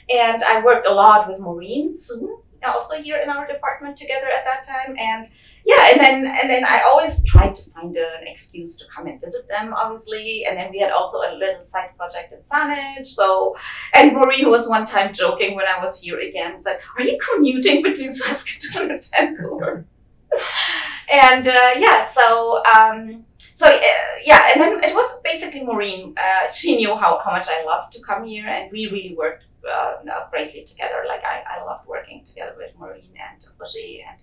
And 0.09 0.43
i 0.43 0.61
worked 0.61 0.87
a 0.87 0.93
lot 0.93 1.27
with 1.29 1.39
maureen 1.39 1.97
soon 1.97 2.37
also 2.63 3.01
here 3.01 3.17
in 3.17 3.29
our 3.29 3.47
department 3.47 3.97
together 3.97 4.27
at 4.27 4.45
that 4.45 4.65
time 4.65 4.95
and 4.97 5.27
yeah 5.65 5.89
and 5.91 5.99
then 5.99 6.25
and 6.25 6.49
then 6.49 6.63
i 6.65 6.81
always 6.81 7.23
tried 7.25 7.53
to 7.53 7.69
find 7.71 7.95
an 7.95 8.27
excuse 8.27 8.77
to 8.77 8.85
come 8.93 9.07
and 9.07 9.19
visit 9.21 9.47
them 9.47 9.73
obviously 9.73 10.45
and 10.45 10.57
then 10.57 10.71
we 10.71 10.79
had 10.79 10.91
also 10.91 11.17
a 11.19 11.31
little 11.35 11.63
side 11.63 11.89
project 11.97 12.33
in 12.33 12.39
Saanich 12.39 13.07
so 13.07 13.55
and 13.93 14.13
maureen 14.13 14.49
was 14.49 14.67
one 14.67 14.85
time 14.85 15.13
joking 15.13 15.55
when 15.55 15.65
i 15.65 15.83
was 15.83 16.01
here 16.01 16.19
again 16.19 16.61
said 16.61 16.79
are 16.97 17.03
you 17.03 17.17
commuting 17.33 17.83
between 17.83 18.13
saskatoon 18.13 18.91
and 18.91 19.05
vancouver 19.11 19.85
and 21.11 21.47
uh, 21.47 21.71
yeah 21.77 22.07
so 22.07 22.63
um, 22.65 23.25
so 23.57 23.65
uh, 23.65 23.79
yeah, 24.23 24.51
and 24.53 24.61
then 24.61 24.83
it 24.83 24.93
was 24.93 25.19
basically 25.23 25.63
Maureen. 25.63 26.13
Uh, 26.15 26.51
she 26.51 26.75
knew 26.75 26.95
how, 26.95 27.19
how 27.25 27.31
much 27.31 27.47
I 27.49 27.65
loved 27.65 27.91
to 27.93 28.01
come 28.03 28.23
here, 28.23 28.47
and 28.47 28.71
we 28.71 28.85
really 28.85 29.15
worked 29.17 29.45
uh, 29.67 30.29
greatly 30.29 30.63
together. 30.63 31.03
Like 31.07 31.23
I, 31.23 31.43
I 31.57 31.63
loved 31.65 31.87
working 31.87 32.23
together 32.25 32.55
with 32.57 32.71
Maureen 32.77 33.13
and 33.15 33.45
Roger 33.59 33.79
and 34.07 34.19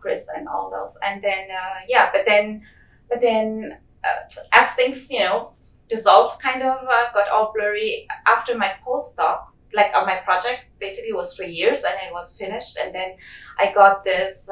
Chris 0.00 0.26
and 0.34 0.48
all 0.48 0.70
those. 0.70 0.98
And 1.04 1.22
then 1.22 1.48
uh, 1.50 1.80
yeah, 1.88 2.10
but 2.12 2.24
then 2.26 2.62
but 3.08 3.20
then 3.20 3.78
uh, 4.04 4.40
as 4.52 4.74
things 4.74 5.10
you 5.10 5.20
know 5.20 5.52
dissolved, 5.88 6.42
kind 6.42 6.62
of 6.62 6.78
uh, 6.88 7.12
got 7.12 7.28
all 7.28 7.52
blurry 7.54 8.06
after 8.26 8.56
my 8.56 8.72
postdoc. 8.86 9.46
Like 9.74 9.90
on 9.94 10.06
my 10.06 10.20
project, 10.24 10.66
basically 10.78 11.12
was 11.12 11.36
three 11.36 11.50
years, 11.50 11.82
and 11.82 11.94
it 12.06 12.12
was 12.12 12.38
finished. 12.38 12.78
And 12.78 12.94
then 12.94 13.16
I 13.58 13.72
got 13.74 14.04
this 14.04 14.48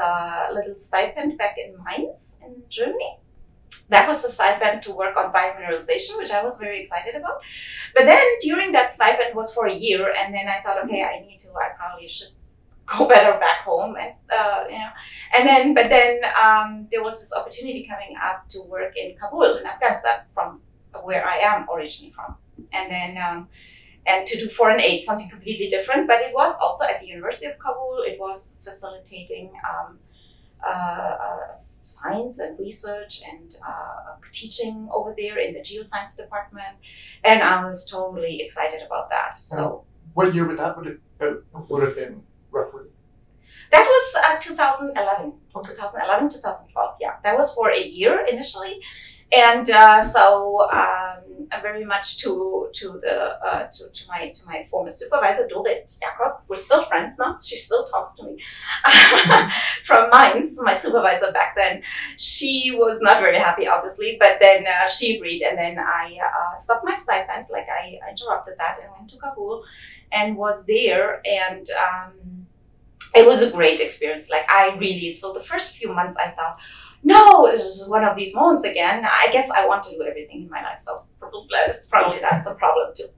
little 0.53 0.75
stipend 0.77 1.39
back 1.39 1.57
in 1.57 1.77
Mainz 1.83 2.39
in 2.45 2.63
Germany 2.69 3.21
that 3.89 4.09
was 4.09 4.23
the 4.23 4.29
stipend 4.29 4.83
to 4.85 4.93
work 4.93 5.17
on 5.17 5.33
biomineralization, 5.33 6.17
which 6.19 6.31
I 6.31 6.43
was 6.45 6.59
very 6.59 6.83
excited 6.83 7.15
about. 7.15 7.41
But 7.95 8.07
then 8.07 8.25
during 8.41 8.73
that 8.73 8.95
stipend 8.95 9.35
was 9.35 9.53
for 9.53 9.67
a 9.67 9.75
year, 9.75 10.13
and 10.13 10.33
then 10.33 10.47
I 10.49 10.63
thought, 10.63 10.83
okay, 10.85 11.03
I 11.03 11.21
need 11.21 11.41
to, 11.43 11.49
I 11.55 11.71
probably 11.77 12.09
should 12.09 12.29
go 12.87 13.09
better 13.15 13.39
back 13.39 13.61
home, 13.65 13.97
and 13.97 14.15
uh, 14.31 14.65
you 14.69 14.79
know, 14.79 14.91
and 15.37 15.47
then, 15.47 15.75
but 15.75 15.89
then 15.89 16.21
um, 16.41 16.89
there 16.91 17.03
was 17.03 17.21
this 17.21 17.33
opportunity 17.33 17.87
coming 17.89 18.17
up 18.23 18.49
to 18.51 18.63
work 18.63 18.97
in 18.97 19.17
Kabul 19.17 19.57
in 19.57 19.67
Afghanistan, 19.67 20.21
from 20.33 20.61
where 21.03 21.27
I 21.27 21.39
am 21.39 21.67
originally 21.71 22.13
from, 22.13 22.37
and 22.73 22.91
then. 22.91 23.19
Um, 23.19 23.49
and 24.07 24.27
to 24.27 24.37
do 24.37 24.51
foreign 24.51 24.83
aid, 24.83 25.03
something 25.03 25.31
completely 25.31 25.71
different, 25.71 26.07
but 26.07 26.21
it 26.21 26.35
was 26.35 26.55
also 26.61 26.85
at 26.85 27.01
the 27.01 27.07
University 27.07 27.47
of 27.47 27.59
Kabul. 27.59 28.03
It 28.07 28.21
was 28.21 28.61
facilitating 28.63 29.51
um, 29.67 29.99
Uh, 30.67 31.17
uh, 31.27 31.53
science 31.53 32.39
and 32.39 32.59
research 32.59 33.23
and 33.31 33.57
uh, 33.67 34.17
teaching 34.33 34.89
over 34.93 35.15
there 35.17 35.39
in 35.39 35.53
the 35.53 35.61
geoscience 35.61 36.17
department, 36.17 36.77
and 37.23 37.43
I 37.43 37.65
was 37.65 37.89
totally 37.89 38.41
excited 38.41 38.81
about 38.85 39.11
that. 39.11 39.35
Uh, 39.35 39.57
so, 39.57 39.85
what 40.15 40.35
year 40.35 40.47
would 40.47 40.59
that 40.59 40.77
would 40.77 41.01
have, 41.21 41.43
would 41.69 41.83
have 41.83 41.95
been 41.95 42.23
roughly? 42.51 42.85
That 43.73 43.85
was 43.85 44.45
2011, 44.45 45.27
okay. 45.27 45.71
2011, 45.71 46.31
2012. 46.31 46.95
Yeah, 47.01 47.17
that 47.23 47.37
was 47.37 47.55
for 47.55 47.71
a 47.71 47.85
year 47.87 48.27
initially, 48.31 48.81
and 49.33 49.67
so. 50.07 50.69
Um, 50.71 51.25
very 51.63 51.85
much 51.85 52.19
to 52.19 52.69
to 52.75 53.01
the 53.03 53.17
uh, 53.47 53.67
to, 53.73 53.89
to 53.89 54.09
my 54.09 54.29
to 54.31 54.47
my 54.47 54.67
former 54.71 54.91
supervisor 54.91 55.47
Dorrit 55.49 55.93
Jacob. 56.01 56.41
We're 56.49 56.57
still 56.57 56.85
friends 56.85 57.17
now. 57.19 57.39
She 57.43 57.57
still 57.57 57.85
talks 57.87 58.17
to 58.17 58.25
me 58.25 58.43
from 59.85 60.11
Mainz, 60.11 60.59
my 60.63 60.77
supervisor 60.77 61.33
back 61.33 61.55
then. 61.57 61.83
She 62.17 62.75
was 62.75 63.01
not 63.01 63.21
very 63.21 63.39
happy, 63.39 63.67
obviously, 63.67 64.17
but 64.19 64.39
then 64.41 64.67
uh, 64.67 64.89
she 64.89 65.17
agreed, 65.17 65.43
and 65.43 65.59
then 65.59 65.79
I 65.79 66.17
uh, 66.25 66.57
stopped 66.57 66.85
my 66.85 66.95
stipend. 66.95 67.47
Like 67.51 67.67
I 67.69 67.99
interrupted 68.11 68.55
that 68.59 68.79
and 68.83 68.91
went 68.97 69.11
to 69.11 69.19
Kabul, 69.19 69.65
and 70.13 70.37
was 70.37 70.65
there 70.67 71.23
and. 71.27 71.69
Um, 71.71 72.47
it 73.17 73.25
was 73.25 73.43
a 73.43 73.51
great 73.53 73.81
experience. 73.81 74.29
Like 74.29 74.45
I 74.51 74.77
really, 74.77 75.15
so 75.15 75.33
the 75.33 75.45
first 75.45 75.77
few 75.77 75.95
months 75.95 76.17
I 76.17 76.31
thought, 76.31 76.59
no, 77.05 77.47
this 77.51 77.61
is 77.61 77.89
one 77.89 78.03
of 78.03 78.17
these 78.17 78.35
moments 78.35 78.65
again. 78.65 79.05
I 79.05 79.29
guess 79.31 79.51
I 79.51 79.67
want 79.67 79.85
to 79.85 79.91
do 79.91 80.03
everything 80.03 80.45
in 80.45 80.49
my 80.49 80.63
life. 80.63 80.81
So 80.81 80.97
probably 81.21 82.19
that's 82.21 82.47
a 82.47 82.55
problem 82.55 82.95
too. 82.97 83.09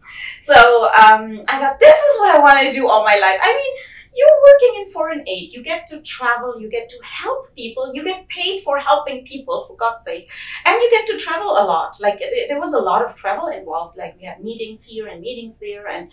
So 0.40 0.86
um, 0.86 1.44
I 1.48 1.60
thought, 1.60 1.78
this 1.78 1.96
is 1.96 2.20
what 2.20 2.34
I 2.34 2.40
want 2.40 2.60
to 2.60 2.72
do 2.72 2.88
all 2.88 3.04
my 3.04 3.16
life. 3.16 3.38
I 3.42 3.54
mean, 3.54 3.74
you're 4.16 4.42
working 4.48 4.82
in 4.82 4.92
foreign 4.92 5.28
aid. 5.28 5.52
You 5.52 5.62
get 5.62 5.86
to 5.88 6.00
travel. 6.00 6.58
You 6.58 6.70
get 6.70 6.88
to 6.88 6.96
help 7.04 7.54
people. 7.54 7.92
You 7.94 8.02
get 8.02 8.26
paid 8.28 8.62
for 8.64 8.78
helping 8.78 9.24
people, 9.26 9.66
for 9.68 9.76
God's 9.76 10.04
sake. 10.04 10.30
And 10.64 10.74
you 10.74 10.90
get 10.90 11.06
to 11.08 11.18
travel 11.18 11.50
a 11.50 11.64
lot. 11.64 12.00
Like 12.00 12.18
there 12.18 12.58
was 12.58 12.72
a 12.72 12.78
lot 12.80 13.04
of 13.04 13.14
travel 13.16 13.48
involved. 13.48 13.98
Like 13.98 14.16
we 14.18 14.24
had 14.24 14.42
meetings 14.42 14.86
here 14.86 15.06
and 15.06 15.20
meetings 15.20 15.60
there, 15.60 15.86
and 15.86 16.10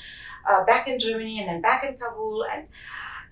uh, 0.50 0.66
back 0.66 0.88
in 0.88 1.00
Germany, 1.00 1.40
and 1.40 1.48
then 1.48 1.62
back 1.62 1.86
in 1.86 1.98
Kabul, 1.98 2.46
and 2.54 2.68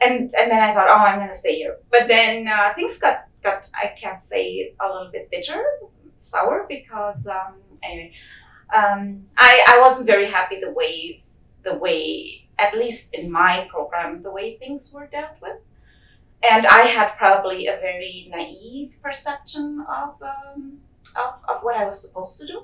and 0.01 0.33
and 0.39 0.49
then 0.49 0.63
I 0.63 0.73
thought, 0.73 0.87
oh, 0.87 1.03
I'm 1.03 1.19
going 1.19 1.29
to 1.29 1.35
stay 1.35 1.57
here. 1.57 1.77
But 1.91 2.07
then 2.07 2.47
uh, 2.47 2.73
things 2.73 2.97
got 2.97 3.25
got 3.43 3.65
I 3.73 3.95
can't 3.99 4.21
say 4.21 4.73
a 4.79 4.87
little 4.87 5.11
bit 5.11 5.29
bitter, 5.31 5.63
sour 6.17 6.65
because 6.67 7.27
um, 7.27 7.55
anyway, 7.83 8.13
um, 8.73 9.25
I 9.37 9.65
I 9.67 9.81
wasn't 9.81 10.07
very 10.07 10.29
happy 10.29 10.59
the 10.59 10.71
way 10.71 11.23
the 11.63 11.75
way 11.75 12.47
at 12.57 12.75
least 12.75 13.13
in 13.13 13.31
my 13.31 13.67
program 13.69 14.21
the 14.23 14.31
way 14.31 14.57
things 14.57 14.91
were 14.93 15.07
dealt 15.07 15.41
with. 15.41 15.57
And 16.49 16.65
I 16.65 16.81
had 16.83 17.17
probably 17.17 17.67
a 17.67 17.77
very 17.77 18.27
naive 18.31 18.95
perception 19.03 19.85
of, 19.87 20.19
um, 20.23 20.79
of, 21.15 21.35
of 21.47 21.61
what 21.61 21.75
I 21.75 21.85
was 21.85 22.01
supposed 22.01 22.39
to 22.39 22.47
do 22.47 22.63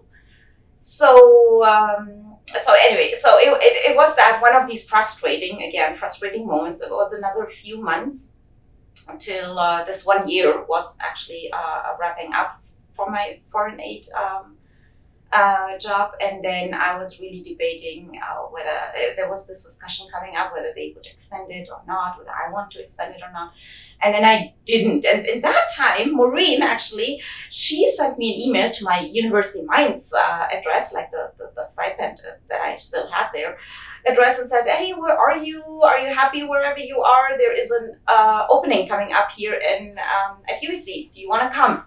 so 0.79 1.63
um, 1.65 2.35
so 2.63 2.73
anyway 2.81 3.13
so 3.19 3.37
it, 3.37 3.49
it, 3.61 3.91
it, 3.91 3.97
was 3.97 4.15
that 4.15 4.39
one 4.41 4.55
of 4.55 4.67
these 4.67 4.87
frustrating 4.87 5.63
again 5.63 5.97
frustrating 5.97 6.45
moments 6.45 6.81
it 6.81 6.91
was 6.91 7.13
another 7.13 7.49
few 7.61 7.81
months 7.81 8.33
until 9.07 9.59
uh, 9.59 9.83
this 9.85 10.05
one 10.05 10.27
year 10.29 10.63
was 10.65 10.97
actually 11.01 11.51
uh, 11.51 11.95
wrapping 11.99 12.33
up 12.33 12.61
for 12.95 13.09
my 13.09 13.39
foreign 13.51 13.79
aid 13.79 14.07
um, 14.11 14.57
uh, 15.31 15.77
job, 15.77 16.11
and 16.21 16.43
then 16.43 16.73
I 16.73 16.97
was 16.97 17.19
really 17.19 17.41
debating 17.41 18.17
uh, 18.23 18.43
whether 18.43 18.69
uh, 18.69 19.15
there 19.17 19.29
was 19.29 19.45
this 19.47 19.63
discussion 19.65 20.07
coming 20.11 20.37
up 20.37 20.53
whether 20.53 20.71
they 20.73 20.93
would 20.95 21.05
extend 21.05 21.51
it 21.51 21.67
or 21.69 21.81
not, 21.85 22.17
whether 22.17 22.31
I 22.31 22.49
want 22.51 22.71
to 22.71 22.81
extend 22.81 23.13
it 23.13 23.21
or 23.21 23.31
not, 23.33 23.51
and 24.01 24.15
then 24.15 24.23
I 24.23 24.53
didn't. 24.65 25.05
And 25.05 25.27
in 25.27 25.41
that 25.41 25.69
time, 25.75 26.15
Maureen 26.15 26.61
actually 26.61 27.21
she 27.49 27.91
sent 27.91 28.17
me 28.17 28.35
an 28.35 28.41
email 28.41 28.71
to 28.71 28.85
my 28.85 29.01
University 29.01 29.65
Mainz 29.67 30.13
uh, 30.13 30.47
address, 30.51 30.93
like 30.93 31.11
the, 31.11 31.31
the, 31.37 31.51
the 31.55 31.65
stipend 31.65 32.21
that 32.49 32.61
I 32.61 32.77
still 32.77 33.07
had 33.11 33.27
there, 33.33 33.57
address, 34.09 34.39
and 34.39 34.49
said, 34.49 34.67
"Hey, 34.67 34.93
where 34.93 35.17
are 35.17 35.37
you? 35.37 35.63
Are 35.83 35.99
you 35.99 36.13
happy 36.13 36.43
wherever 36.43 36.79
you 36.79 37.01
are? 37.01 37.37
There 37.37 37.55
is 37.55 37.71
an 37.71 37.97
uh, 38.07 38.47
opening 38.49 38.87
coming 38.87 39.13
up 39.13 39.29
here 39.35 39.55
in 39.55 39.97
um, 39.97 40.37
at 40.49 40.61
UBC. 40.61 41.13
Do 41.13 41.19
you 41.21 41.29
want 41.29 41.43
to 41.43 41.49
come? 41.49 41.83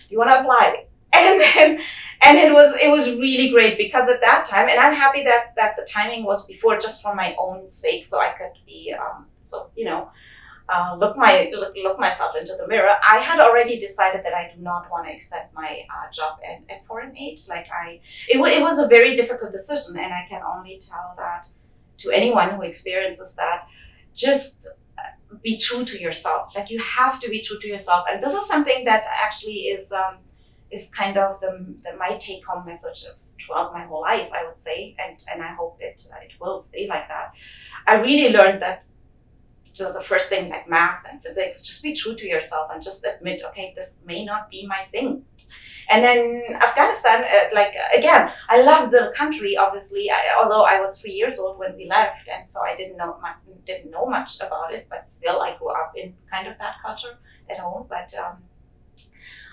Do 0.00 0.08
you 0.10 0.18
want 0.18 0.30
to 0.32 0.40
apply?" 0.40 0.86
And 1.14 1.40
then 1.40 1.80
and 2.24 2.38
it 2.38 2.52
was 2.52 2.76
it 2.80 2.90
was 2.90 3.06
really 3.18 3.50
great 3.50 3.76
because 3.76 4.08
at 4.08 4.20
that 4.20 4.46
time 4.46 4.68
and 4.68 4.78
i'm 4.80 4.94
happy 4.94 5.22
that 5.24 5.52
that 5.56 5.76
the 5.76 5.86
timing 5.90 6.24
was 6.24 6.46
before 6.46 6.78
just 6.78 7.02
for 7.02 7.14
my 7.14 7.34
own 7.38 7.68
sake 7.68 8.06
so 8.06 8.20
i 8.20 8.30
could 8.38 8.56
be 8.66 8.94
um, 8.98 9.26
so 9.44 9.70
you 9.76 9.84
know 9.84 10.10
uh, 10.66 10.96
look 10.98 11.14
my 11.16 11.50
look, 11.52 11.74
look 11.82 11.98
myself 11.98 12.34
into 12.40 12.54
the 12.58 12.66
mirror 12.66 12.94
i 13.02 13.18
had 13.18 13.38
already 13.40 13.78
decided 13.78 14.24
that 14.24 14.32
i 14.32 14.50
do 14.54 14.60
not 14.62 14.90
want 14.90 15.06
to 15.06 15.12
accept 15.12 15.54
my 15.54 15.82
uh, 15.94 16.10
job 16.10 16.38
at, 16.48 16.62
at 16.74 16.86
foreign 16.86 17.16
aid 17.16 17.40
like 17.48 17.66
i 17.70 18.00
it, 18.28 18.38
it 18.38 18.62
was 18.62 18.78
a 18.78 18.88
very 18.88 19.14
difficult 19.14 19.52
decision 19.52 19.98
and 19.98 20.12
i 20.12 20.24
can 20.28 20.40
only 20.42 20.80
tell 20.80 21.14
that 21.18 21.46
to 21.98 22.10
anyone 22.10 22.50
who 22.50 22.62
experiences 22.62 23.34
that 23.36 23.66
just 24.14 24.68
be 25.42 25.58
true 25.58 25.84
to 25.84 26.00
yourself 26.00 26.52
like 26.54 26.70
you 26.70 26.80
have 26.80 27.20
to 27.20 27.28
be 27.28 27.42
true 27.42 27.58
to 27.60 27.66
yourself 27.66 28.06
and 28.10 28.22
this 28.22 28.34
is 28.34 28.46
something 28.46 28.84
that 28.84 29.04
actually 29.24 29.62
is 29.74 29.90
um, 29.92 30.16
is 30.70 30.90
kind 30.90 31.16
of 31.18 31.40
the, 31.40 31.64
the 31.84 31.96
my 31.96 32.16
take 32.18 32.44
home 32.46 32.64
message 32.64 33.04
throughout 33.44 33.72
my 33.72 33.84
whole 33.84 34.02
life, 34.02 34.28
I 34.32 34.46
would 34.46 34.60
say, 34.60 34.96
and, 34.98 35.16
and 35.30 35.42
I 35.42 35.52
hope 35.54 35.76
it, 35.80 36.06
it 36.22 36.32
will 36.40 36.60
stay 36.60 36.86
like 36.88 37.08
that. 37.08 37.32
I 37.86 37.94
really 37.94 38.32
learned 38.32 38.62
that 38.62 38.84
so 39.72 39.92
the 39.92 40.02
first 40.02 40.28
thing 40.28 40.50
like 40.50 40.68
math 40.68 41.04
and 41.10 41.20
physics, 41.20 41.64
just 41.64 41.82
be 41.82 41.96
true 41.96 42.14
to 42.14 42.26
yourself 42.26 42.70
and 42.72 42.80
just 42.82 43.04
admit, 43.04 43.42
okay, 43.48 43.72
this 43.74 43.98
may 44.06 44.24
not 44.24 44.48
be 44.48 44.64
my 44.66 44.84
thing. 44.92 45.24
And 45.88 46.04
then 46.04 46.42
Afghanistan, 46.62 47.24
uh, 47.24 47.54
like 47.54 47.74
again, 47.96 48.30
I 48.48 48.62
love 48.62 48.90
the 48.90 49.12
country. 49.16 49.56
Obviously, 49.56 50.10
I, 50.10 50.36
although 50.40 50.62
I 50.62 50.80
was 50.80 51.00
three 51.00 51.12
years 51.12 51.38
old 51.38 51.58
when 51.58 51.76
we 51.76 51.86
left, 51.88 52.28
and 52.28 52.48
so 52.50 52.60
I 52.62 52.76
didn't 52.76 52.96
know 52.96 53.18
much, 53.20 53.36
didn't 53.66 53.90
know 53.90 54.06
much 54.06 54.40
about 54.40 54.72
it. 54.72 54.86
But 54.88 55.10
still, 55.10 55.40
I 55.40 55.56
grew 55.56 55.68
up 55.68 55.92
in 55.96 56.14
kind 56.30 56.48
of 56.48 56.58
that 56.58 56.76
culture 56.82 57.18
at 57.50 57.58
home. 57.58 57.86
But 57.88 58.14
um, 58.18 58.38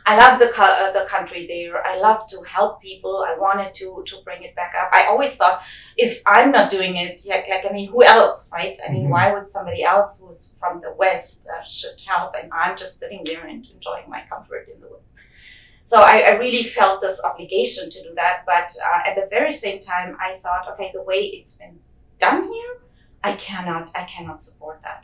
I 0.06 0.18
love 0.18 0.40
the 0.40 0.50
uh, 0.60 0.92
the 0.94 1.06
country 1.08 1.46
there. 1.48 1.86
I 1.86 2.00
love 2.00 2.28
to 2.30 2.42
help 2.44 2.82
people. 2.82 3.26
I 3.28 3.38
wanted 3.38 3.76
to 3.76 4.04
to 4.08 4.18
bring 4.24 4.44
it 4.44 4.56
back 4.56 4.74
up. 4.80 4.90
I 4.92 5.06
always 5.08 5.36
thought 5.36 5.62
if 5.98 6.22
I'm 6.26 6.52
not 6.52 6.72
doing 6.72 6.96
it, 6.96 7.22
like 7.26 7.46
like 7.50 7.66
I 7.70 7.74
mean, 7.74 7.92
who 7.92 8.04
else, 8.04 8.50
right? 8.52 8.78
I 8.88 8.92
mean, 8.92 9.04
mm-hmm. 9.04 9.12
why 9.12 9.34
would 9.34 9.50
somebody 9.50 9.84
else 9.84 10.22
who's 10.22 10.58
from 10.60 10.82
the 10.82 10.94
West 10.98 11.46
uh, 11.48 11.64
should 11.68 12.00
help? 12.06 12.34
And 12.42 12.52
I'm 12.52 12.78
just 12.78 13.00
sitting 13.00 13.22
there 13.26 13.46
and 13.46 13.66
enjoying 13.66 14.10
my 14.10 14.24
comfort 14.30 14.70
in 14.74 14.82
the 14.82 14.88
woods. 14.88 15.11
So 15.84 16.00
I, 16.00 16.20
I 16.20 16.32
really 16.32 16.64
felt 16.64 17.02
this 17.02 17.22
obligation 17.24 17.90
to 17.92 18.04
do 18.04 18.14
that. 18.16 18.44
But 18.46 18.74
uh, 18.84 19.10
at 19.10 19.16
the 19.16 19.28
very 19.30 19.52
same 19.52 19.82
time, 19.82 20.16
I 20.20 20.40
thought, 20.40 20.68
okay, 20.74 20.92
the 20.94 21.04
way 21.04 21.26
it's 21.26 21.58
been 21.58 21.80
done 22.20 22.52
here, 22.52 22.78
I 23.24 23.34
cannot 23.34 23.92
I 23.96 24.06
cannot 24.06 24.42
support 24.42 24.82
that. 24.84 25.04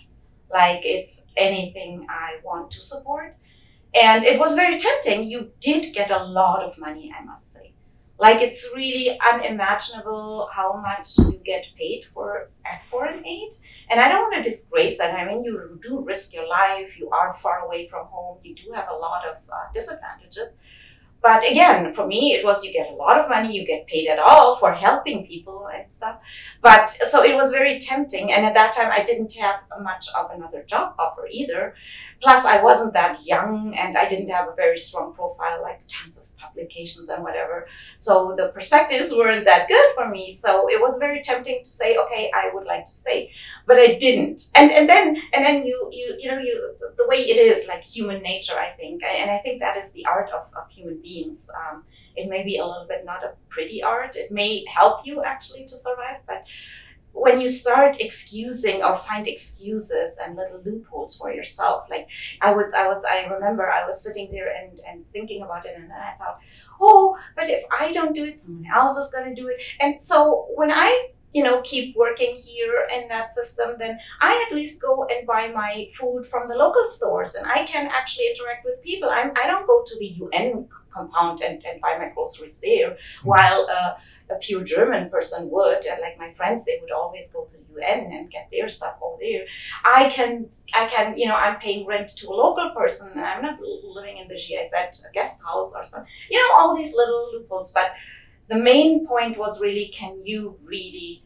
Like 0.52 0.82
it's 0.84 1.26
anything 1.36 2.08
I 2.10 2.40
want 2.44 2.72
to 2.72 2.82
support 2.82 3.36
and 3.94 4.24
it 4.24 4.40
was 4.40 4.56
very 4.56 4.80
tempting. 4.80 5.28
You 5.28 5.52
did 5.60 5.94
get 5.94 6.12
a 6.12 6.24
lot 6.24 6.64
of 6.64 6.78
money, 6.78 7.14
I 7.18 7.24
must 7.24 7.54
say. 7.54 7.74
Like 8.20 8.42
it's 8.42 8.72
really 8.76 9.20
unimaginable 9.20 10.50
how 10.52 10.78
much 10.78 11.18
you 11.18 11.40
get 11.46 11.64
paid 11.78 12.06
for 12.14 12.50
foreign 12.90 13.26
aid. 13.26 13.52
And 13.90 14.00
I 14.00 14.10
don't 14.10 14.24
want 14.24 14.44
to 14.44 14.50
disgrace 14.50 14.98
that. 14.98 15.14
I 15.14 15.26
mean, 15.26 15.44
you 15.44 15.80
do 15.82 16.02
risk 16.02 16.34
your 16.34 16.48
life. 16.48 17.00
You 17.00 17.10
are 17.10 17.38
far 17.42 17.60
away 17.66 17.88
from 17.88 18.08
home. 18.08 18.40
You 18.44 18.56
do 18.56 18.72
have 18.74 18.88
a 18.90 18.96
lot 18.96 19.26
of 19.26 19.38
uh, 19.50 19.72
disadvantages. 19.74 20.54
but 21.22 21.44
again, 21.50 21.94
for 21.96 22.06
me, 22.06 22.34
it 22.34 22.46
was 22.46 22.64
you 22.64 22.72
get 22.72 22.90
a 22.92 22.94
lot 22.94 23.20
of 23.20 23.30
money, 23.30 23.54
you 23.56 23.66
get 23.66 23.88
paid 23.88 24.08
at 24.08 24.20
all 24.20 24.58
for 24.60 24.72
helping 24.74 25.26
people 25.26 25.68
and 25.74 25.86
stuff. 25.94 26.20
But 26.62 26.90
so 26.90 27.24
it 27.24 27.36
was 27.36 27.52
very 27.52 27.80
tempting. 27.80 28.32
And 28.32 28.46
at 28.46 28.54
that 28.54 28.74
time, 28.74 28.92
I 28.92 29.04
didn't 29.04 29.34
have 29.34 29.62
much 29.82 30.08
of 30.18 30.32
another 30.32 30.64
job 30.64 30.96
offer 31.00 31.28
either. 31.32 31.76
Plus, 32.22 32.46
I 32.46 32.62
wasn't 32.62 32.94
that 32.94 33.26
young 33.26 33.76
and 33.76 33.98
I 33.98 34.08
didn't 34.10 34.30
have 34.30 34.48
a 34.48 34.56
very 34.56 34.78
strong 34.78 35.14
profile, 35.14 35.62
like 35.62 35.82
tons 35.88 36.18
of 36.20 36.27
publications 36.58 37.10
and 37.10 37.24
whatever. 37.24 37.68
So 37.96 38.36
the 38.38 38.50
perspectives 38.50 39.12
weren't 39.12 39.46
that 39.46 39.68
good 39.68 39.96
for 39.96 40.10
me. 40.10 40.34
So 40.34 40.70
it 40.70 40.80
was 40.82 40.98
very 41.00 41.22
tempting 41.22 41.64
to 41.64 41.70
say, 41.70 41.98
okay, 41.98 42.32
I 42.34 42.54
would 42.54 42.66
like 42.66 42.86
to 42.88 42.94
stay, 42.94 43.32
but 43.66 43.78
I 43.78 43.96
didn't. 43.96 44.50
And 44.56 44.72
and 44.72 44.90
then 44.90 45.18
and 45.34 45.46
then 45.46 45.66
you 45.66 45.90
you 45.92 46.16
you 46.20 46.30
know 46.32 46.40
you 46.40 46.76
the 46.98 47.08
way 47.08 47.18
it 47.18 47.38
is 47.38 47.68
like 47.68 47.84
human 47.84 48.22
nature, 48.22 48.58
I 48.58 48.72
think, 48.76 49.04
and 49.04 49.32
I 49.32 49.38
think 49.40 49.60
that 49.60 49.78
is 49.78 49.92
the 49.92 50.06
art 50.06 50.30
of, 50.32 50.46
of 50.56 50.70
human 50.70 51.02
beings. 51.02 51.50
Um, 51.56 51.84
it 52.16 52.28
may 52.30 52.44
be 52.44 52.58
a 52.58 52.66
little 52.66 52.88
bit 52.88 53.06
not 53.06 53.24
a 53.24 53.34
pretty 53.50 53.84
art. 53.84 54.16
It 54.16 54.32
may 54.32 54.66
help 54.66 55.06
you 55.06 55.24
actually 55.24 55.68
to 55.68 55.78
survive, 55.78 56.22
but 56.26 56.44
when 57.20 57.42
you 57.42 57.48
start 57.48 57.98
excusing 58.00 58.84
or 58.84 59.00
find 59.00 59.28
excuses 59.28 60.20
and 60.24 60.36
little 60.36 60.62
loopholes 60.64 61.18
for 61.18 61.32
yourself 61.32 61.86
like 61.90 62.08
i 62.42 62.52
was 62.54 62.74
i 62.74 62.88
was 62.88 63.04
i 63.06 63.26
remember 63.26 63.70
i 63.70 63.86
was 63.88 64.02
sitting 64.02 64.32
there 64.32 64.54
and 64.56 64.80
and 64.88 65.04
thinking 65.12 65.42
about 65.42 65.66
it 65.66 65.74
and 65.76 65.90
then 65.90 65.98
i 65.98 66.16
thought 66.18 66.40
oh 66.80 67.18
but 67.36 67.50
if 67.50 67.64
i 67.80 67.92
don't 67.92 68.14
do 68.14 68.24
it 68.24 68.40
someone 68.40 68.66
else 68.72 68.98
is 68.98 69.12
going 69.12 69.34
to 69.34 69.42
do 69.42 69.48
it 69.48 69.58
and 69.80 70.02
so 70.02 70.48
when 70.56 70.72
i 70.72 71.10
you 71.34 71.44
know 71.44 71.62
keep 71.62 71.96
working 71.96 72.36
here 72.36 72.88
in 72.96 73.08
that 73.08 73.32
system 73.32 73.76
then 73.80 74.00
i 74.22 74.46
at 74.48 74.56
least 74.56 74.82
go 74.82 75.06
and 75.10 75.26
buy 75.28 75.50
my 75.50 75.90
food 76.00 76.26
from 76.26 76.48
the 76.48 76.56
local 76.56 76.88
stores 76.90 77.36
and 77.36 77.48
i 77.48 77.66
can 77.66 77.88
actually 77.88 78.28
interact 78.32 78.64
with 78.64 78.82
people 78.82 79.10
I'm, 79.10 79.32
i 79.36 79.48
don't 79.48 79.68
go 79.68 79.84
to 79.86 80.00
the 80.00 80.16
un 80.34 80.68
compound 80.98 81.42
and, 81.42 81.64
and 81.66 81.82
buy 81.82 81.98
my 81.98 82.10
groceries 82.14 82.60
there 82.60 82.92
mm-hmm. 82.92 83.28
while 83.30 83.68
uh, 83.70 83.96
a 84.30 84.36
pure 84.36 84.64
German 84.64 85.10
person 85.10 85.50
would, 85.50 85.86
and 85.86 86.02
like 86.02 86.18
my 86.18 86.32
friends, 86.34 86.66
they 86.66 86.80
would 86.82 86.92
always 86.92 87.32
go 87.32 87.46
to 87.46 87.58
the 87.58 87.82
UN 87.82 88.12
and 88.12 88.32
get 88.32 88.50
their 88.52 88.70
stuff 88.70 88.96
over 89.02 89.18
there. 89.22 89.46
I 89.86 90.10
can, 90.10 90.50
I 90.74 90.88
can, 90.88 91.18
you 91.18 91.28
know, 91.28 91.36
I'm 91.36 91.60
paying 91.60 91.86
rent 91.86 92.16
to 92.18 92.28
a 92.28 92.36
local 92.36 92.72
person, 92.76 93.12
and 93.14 93.22
I'm 93.22 93.42
not 93.42 93.60
living 93.62 94.18
in 94.18 94.28
the 94.28 94.36
GIZ 94.36 95.06
guest 95.14 95.42
house 95.46 95.74
or 95.76 95.86
something. 95.86 96.12
You 96.30 96.40
know, 96.40 96.56
all 96.56 96.76
these 96.76 96.94
little 96.96 97.32
loopholes. 97.34 97.72
But 97.74 97.92
the 98.50 98.58
main 98.58 99.08
point 99.08 99.38
was 99.38 99.62
really, 99.62 99.92
can 99.94 100.26
you 100.26 100.58
really, 100.64 101.24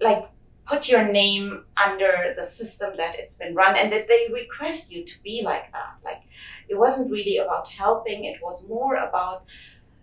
like, 0.00 0.28
put 0.66 0.88
your 0.88 1.04
name 1.10 1.64
under 1.82 2.34
the 2.38 2.44
system 2.44 2.92
that 2.98 3.14
it's 3.16 3.38
been 3.38 3.54
run, 3.54 3.76
and 3.76 3.90
that 3.92 4.06
they 4.06 4.28
request 4.32 4.92
you 4.92 5.04
to 5.04 5.22
be 5.22 5.42
like 5.42 5.72
that. 5.72 5.96
Like, 6.04 6.22
it 6.68 6.76
wasn't 6.76 7.10
really 7.10 7.38
about 7.38 7.68
helping; 7.68 8.24
it 8.24 8.38
was 8.42 8.68
more 8.68 8.96
about 8.96 9.44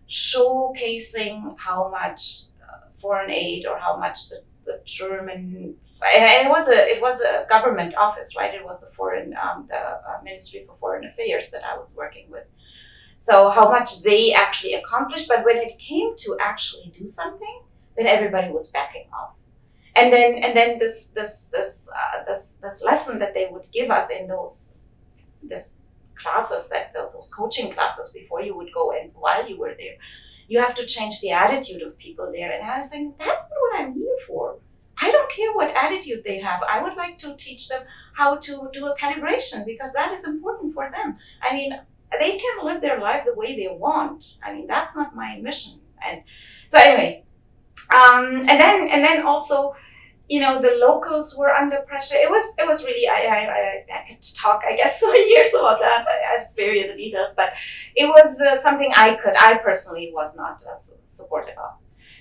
showcasing 0.09 1.55
how 1.57 1.89
much 1.89 2.43
uh, 2.61 2.87
foreign 3.01 3.31
aid 3.31 3.65
or 3.65 3.77
how 3.77 3.97
much 3.97 4.29
the, 4.29 4.41
the 4.65 4.79
German 4.85 5.75
and 6.03 6.47
it 6.47 6.49
was 6.49 6.67
a 6.67 6.95
it 6.95 7.01
was 7.01 7.21
a 7.21 7.45
government 7.49 7.95
office, 7.95 8.35
right? 8.37 8.53
It 8.53 8.63
was 8.63 8.83
a 8.83 8.87
foreign 8.91 9.33
um, 9.35 9.67
the 9.69 9.75
uh, 9.75 10.21
Ministry 10.23 10.63
for 10.67 10.75
Foreign 10.79 11.05
Affairs 11.05 11.51
that 11.51 11.63
I 11.63 11.77
was 11.77 11.95
working 11.95 12.29
with. 12.29 12.45
So 13.19 13.49
how 13.49 13.71
much 13.71 14.03
they 14.03 14.33
actually 14.33 14.73
accomplished, 14.73 15.27
but 15.27 15.45
when 15.45 15.57
it 15.57 15.79
came 15.79 16.15
to 16.17 16.37
actually 16.39 16.93
do 16.97 17.07
something, 17.07 17.61
then 17.97 18.07
everybody 18.07 18.51
was 18.51 18.69
backing 18.69 19.07
off. 19.13 19.31
And 19.95 20.11
then 20.11 20.43
and 20.43 20.55
then 20.55 20.79
this 20.79 21.09
this 21.09 21.49
this 21.51 21.89
uh, 21.95 22.23
this 22.27 22.59
this 22.61 22.83
lesson 22.83 23.19
that 23.19 23.33
they 23.33 23.47
would 23.49 23.71
give 23.71 23.89
us 23.89 24.09
in 24.09 24.27
those 24.27 24.79
this 25.41 25.81
classes 26.21 26.69
that 26.69 26.93
those 26.93 27.31
coaching 27.33 27.71
classes 27.71 28.11
before 28.11 28.41
you 28.41 28.55
would 28.55 28.71
go 28.73 28.91
and 28.91 29.11
while 29.13 29.47
you 29.47 29.57
were 29.57 29.75
there. 29.77 29.95
You 30.47 30.59
have 30.59 30.75
to 30.75 30.85
change 30.85 31.21
the 31.21 31.31
attitude 31.31 31.81
of 31.81 31.97
people 31.97 32.31
there. 32.31 32.51
And 32.51 32.63
i 32.69 32.77
was 32.77 32.89
saying 32.89 33.13
that's 33.17 33.49
not 33.49 33.59
what 33.61 33.81
i'm 33.81 33.93
here 33.93 34.17
for. 34.27 34.57
I 34.97 35.11
don't 35.11 35.31
care 35.31 35.51
what 35.53 35.75
attitude 35.75 36.23
they 36.23 36.39
have. 36.39 36.61
I 36.63 36.81
would 36.81 36.95
like 36.95 37.19
to 37.19 37.35
teach 37.35 37.67
them 37.67 37.83
how 38.13 38.37
to 38.37 38.69
do 38.71 38.85
a 38.87 38.95
calibration 38.97 39.65
because 39.65 39.91
that 39.93 40.13
is 40.13 40.25
important 40.25 40.73
for 40.73 40.89
them. 40.89 41.17
I 41.41 41.53
mean 41.53 41.79
they 42.19 42.37
can 42.37 42.65
live 42.65 42.81
their 42.81 42.99
life 42.99 43.23
the 43.25 43.33
way 43.33 43.55
they 43.55 43.75
want. 43.75 44.25
I 44.43 44.53
mean 44.53 44.67
that's 44.67 44.95
not 44.95 45.15
my 45.15 45.37
mission. 45.41 45.79
And 46.07 46.21
so 46.69 46.79
anyway 46.79 47.25
um, 47.93 48.47
and 48.49 48.59
then 48.59 48.87
and 48.89 49.03
then 49.03 49.25
also 49.25 49.75
you 50.27 50.39
know 50.39 50.61
the 50.61 50.75
locals 50.79 51.35
were 51.37 51.51
under 51.51 51.77
pressure. 51.87 52.15
It 52.15 52.29
was 52.29 52.55
it 52.57 52.67
was 52.67 52.83
really 52.85 53.07
i 53.07 53.21
i, 53.25 53.39
I, 53.59 53.85
I 53.97 54.09
could 54.09 54.23
talk 54.35 54.63
i 54.67 54.75
guess 54.75 54.99
for 55.03 55.15
years 55.15 55.53
about 55.53 55.79
that. 55.79 56.05
I, 56.07 56.35
I 56.35 56.39
spare 56.39 56.73
you 56.73 56.87
the 56.87 56.97
details 56.97 57.33
but 57.35 57.49
it 57.95 58.07
was 58.07 58.39
uh, 58.41 58.57
something 58.59 58.91
i 58.95 59.15
could 59.15 59.35
i 59.39 59.57
personally 59.57 60.11
was 60.13 60.35
not 60.37 60.63
uh, 60.69 60.77
supportive 61.07 61.57
of. 61.57 61.73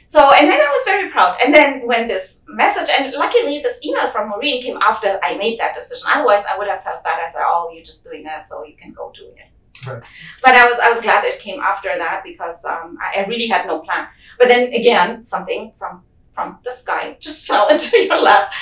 So 0.06 0.32
and 0.32 0.50
then 0.50 0.60
i 0.60 0.70
was 0.70 0.84
very 0.84 1.10
proud. 1.10 1.38
And 1.42 1.54
then 1.54 1.86
when 1.86 2.08
this 2.08 2.44
message 2.48 2.90
and 2.96 3.12
luckily 3.14 3.62
this 3.62 3.84
email 3.84 4.10
from 4.10 4.28
maureen 4.28 4.62
came 4.62 4.78
after 4.80 5.18
i 5.22 5.36
made 5.36 5.58
that 5.60 5.74
decision. 5.74 6.06
Otherwise 6.14 6.44
i 6.50 6.58
would 6.58 6.68
have 6.68 6.82
felt 6.84 7.02
bad. 7.02 7.18
As 7.26 7.34
oh 7.38 7.70
you're 7.72 7.84
just 7.84 8.04
doing 8.04 8.22
that 8.24 8.48
so 8.48 8.64
you 8.64 8.76
can 8.76 8.92
go 8.92 9.10
do 9.14 9.26
it. 9.28 9.50
Right. 9.86 10.02
But 10.42 10.54
I 10.54 10.68
was 10.68 10.78
I 10.78 10.90
was 10.92 11.00
glad 11.02 11.24
it 11.24 11.40
came 11.40 11.60
after 11.60 11.96
that 11.96 12.22
because 12.24 12.64
um, 12.64 12.96
I, 13.02 13.20
I 13.20 13.26
really 13.26 13.48
had 13.48 13.66
no 13.66 13.80
plan. 13.80 14.08
But 14.38 14.48
then 14.48 14.72
again, 14.72 15.24
something 15.24 15.72
from 15.78 16.02
from 16.34 16.58
the 16.64 16.72
sky 16.72 17.16
just 17.20 17.46
fell 17.48 17.68
into 17.68 17.98
your 17.98 18.20
lap. 18.20 18.52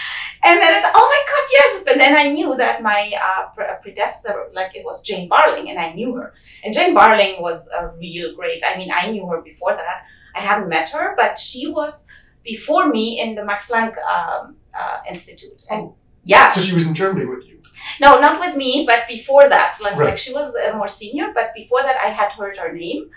And 0.44 0.60
then 0.60 0.74
it's, 0.74 0.86
oh 0.94 1.06
my 1.14 1.22
God, 1.32 1.48
yes. 1.50 1.82
But 1.84 1.98
then 1.98 2.16
I 2.16 2.32
knew 2.32 2.56
that 2.56 2.82
my 2.82 3.12
uh, 3.14 3.60
uh, 3.60 3.76
predecessor, 3.82 4.48
like 4.52 4.74
it 4.74 4.84
was 4.84 5.02
Jane 5.02 5.28
Barling, 5.28 5.70
and 5.70 5.78
I 5.78 5.92
knew 5.92 6.14
her. 6.16 6.34
And 6.64 6.74
Jane 6.74 6.94
Barling 6.94 7.40
was 7.40 7.68
a 7.68 7.88
real 7.98 8.34
great. 8.34 8.62
I 8.66 8.76
mean, 8.76 8.90
I 8.92 9.10
knew 9.10 9.26
her 9.26 9.40
before 9.40 9.74
that. 9.74 10.04
I 10.34 10.40
hadn't 10.40 10.68
met 10.68 10.88
her, 10.90 11.14
but 11.16 11.38
she 11.38 11.68
was 11.68 12.06
before 12.42 12.88
me 12.88 13.20
in 13.20 13.34
the 13.34 13.44
Max 13.44 13.70
Planck 13.70 13.94
um, 14.02 14.56
uh, 14.74 14.98
Institute. 15.08 15.62
And 15.70 15.82
oh. 15.82 15.96
yeah. 16.24 16.50
So 16.50 16.60
she 16.60 16.74
was 16.74 16.86
in 16.86 16.94
Germany 16.94 17.26
with 17.26 17.46
you? 17.46 17.60
No, 18.00 18.20
not 18.20 18.40
with 18.40 18.56
me, 18.56 18.84
but 18.86 19.06
before 19.08 19.48
that. 19.48 19.78
Like, 19.80 19.96
right. 19.96 20.10
like 20.10 20.18
she 20.18 20.32
was 20.32 20.54
uh, 20.54 20.76
more 20.76 20.88
senior, 20.88 21.32
but 21.34 21.52
before 21.54 21.82
that, 21.82 21.96
I 22.02 22.08
had 22.10 22.32
heard 22.32 22.56
her 22.58 22.72
name. 22.72 23.10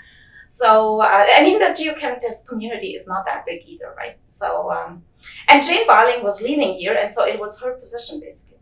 So 0.49 1.01
uh, 1.01 1.25
I 1.35 1.43
mean, 1.43 1.59
the 1.59 1.75
geochemical 1.77 2.45
community 2.45 2.91
is 2.91 3.07
not 3.07 3.25
that 3.25 3.45
big 3.45 3.61
either, 3.65 3.93
right? 3.97 4.17
So 4.29 4.71
um, 4.71 5.03
and 5.47 5.63
Jane 5.63 5.87
Barling 5.87 6.23
was 6.23 6.41
leaving 6.41 6.73
here, 6.75 6.93
and 6.93 7.13
so 7.13 7.25
it 7.25 7.39
was 7.39 7.59
her 7.61 7.73
position 7.73 8.19
basically. 8.19 8.57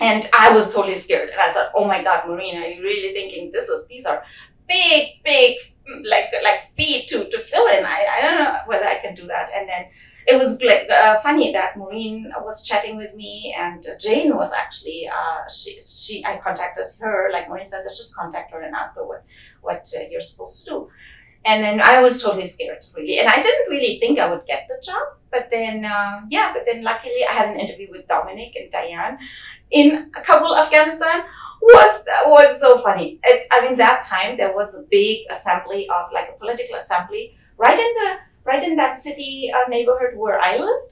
And 0.00 0.26
I 0.38 0.50
was 0.52 0.72
totally 0.72 0.96
scared, 0.96 1.28
and 1.28 1.40
I 1.40 1.52
said, 1.52 1.68
"Oh 1.74 1.86
my 1.86 2.02
God, 2.02 2.26
Marina, 2.26 2.60
are 2.60 2.68
you 2.68 2.82
really 2.82 3.12
thinking 3.12 3.50
this 3.52 3.68
is 3.68 3.86
these 3.86 4.06
are 4.06 4.22
big, 4.68 5.22
big 5.24 5.58
like 6.04 6.26
like 6.42 6.74
feet 6.76 7.08
to 7.08 7.28
to 7.28 7.44
fill 7.44 7.66
in? 7.76 7.84
I 7.84 8.06
I 8.16 8.20
don't 8.22 8.38
know 8.38 8.56
whether 8.66 8.86
I 8.86 8.98
can 9.00 9.14
do 9.14 9.26
that." 9.26 9.50
And 9.54 9.68
then 9.68 9.86
it 10.30 10.38
was 10.38 10.60
uh, 10.62 11.20
funny 11.22 11.52
that 11.52 11.76
Maureen 11.76 12.32
was 12.42 12.64
chatting 12.64 12.96
with 12.96 13.14
me 13.14 13.54
and 13.58 13.84
Jane 13.98 14.36
was 14.36 14.52
actually 14.52 15.08
uh, 15.08 15.48
she 15.48 15.80
she 15.84 16.24
I 16.24 16.38
contacted 16.38 16.86
her 17.00 17.30
like 17.32 17.48
Maureen 17.48 17.66
said 17.66 17.82
let's 17.84 17.98
just 17.98 18.14
contact 18.14 18.52
her 18.52 18.60
and 18.60 18.74
ask 18.74 18.96
her 18.96 19.06
what 19.06 19.24
what 19.60 19.88
uh, 19.96 20.02
you're 20.10 20.20
supposed 20.20 20.64
to 20.64 20.70
do. 20.70 20.88
And 21.44 21.64
then 21.64 21.80
I 21.80 22.02
was 22.02 22.22
totally 22.22 22.46
scared 22.46 22.84
really. 22.94 23.18
And 23.18 23.28
I 23.28 23.42
didn't 23.42 23.70
really 23.70 23.98
think 23.98 24.18
I 24.18 24.30
would 24.30 24.46
get 24.46 24.68
the 24.68 24.80
job 24.84 25.02
but 25.30 25.48
then 25.50 25.84
uh, 25.84 26.20
yeah 26.30 26.52
but 26.52 26.62
then 26.66 26.82
luckily 26.82 27.24
I 27.28 27.32
had 27.32 27.48
an 27.50 27.58
interview 27.58 27.88
with 27.90 28.06
Dominique 28.06 28.56
and 28.56 28.70
Diane 28.70 29.18
in 29.70 30.10
Kabul 30.12 30.56
Afghanistan. 30.56 31.24
Was 31.62 32.04
was 32.24 32.58
so 32.58 32.80
funny. 32.82 33.20
It, 33.22 33.46
I 33.52 33.66
mean 33.66 33.76
that 33.76 34.02
time 34.04 34.38
there 34.38 34.54
was 34.54 34.74
a 34.74 34.82
big 34.90 35.26
assembly 35.30 35.86
of 35.90 36.10
like 36.10 36.30
a 36.34 36.38
political 36.38 36.76
assembly 36.76 37.36
right 37.58 37.78
in 37.78 37.92
the 38.00 38.29
right 38.50 38.64
in 38.64 38.76
that 38.76 39.00
city 39.00 39.50
uh, 39.56 39.68
neighborhood 39.68 40.12
where 40.16 40.38
I 40.40 40.56
live. 40.56 40.82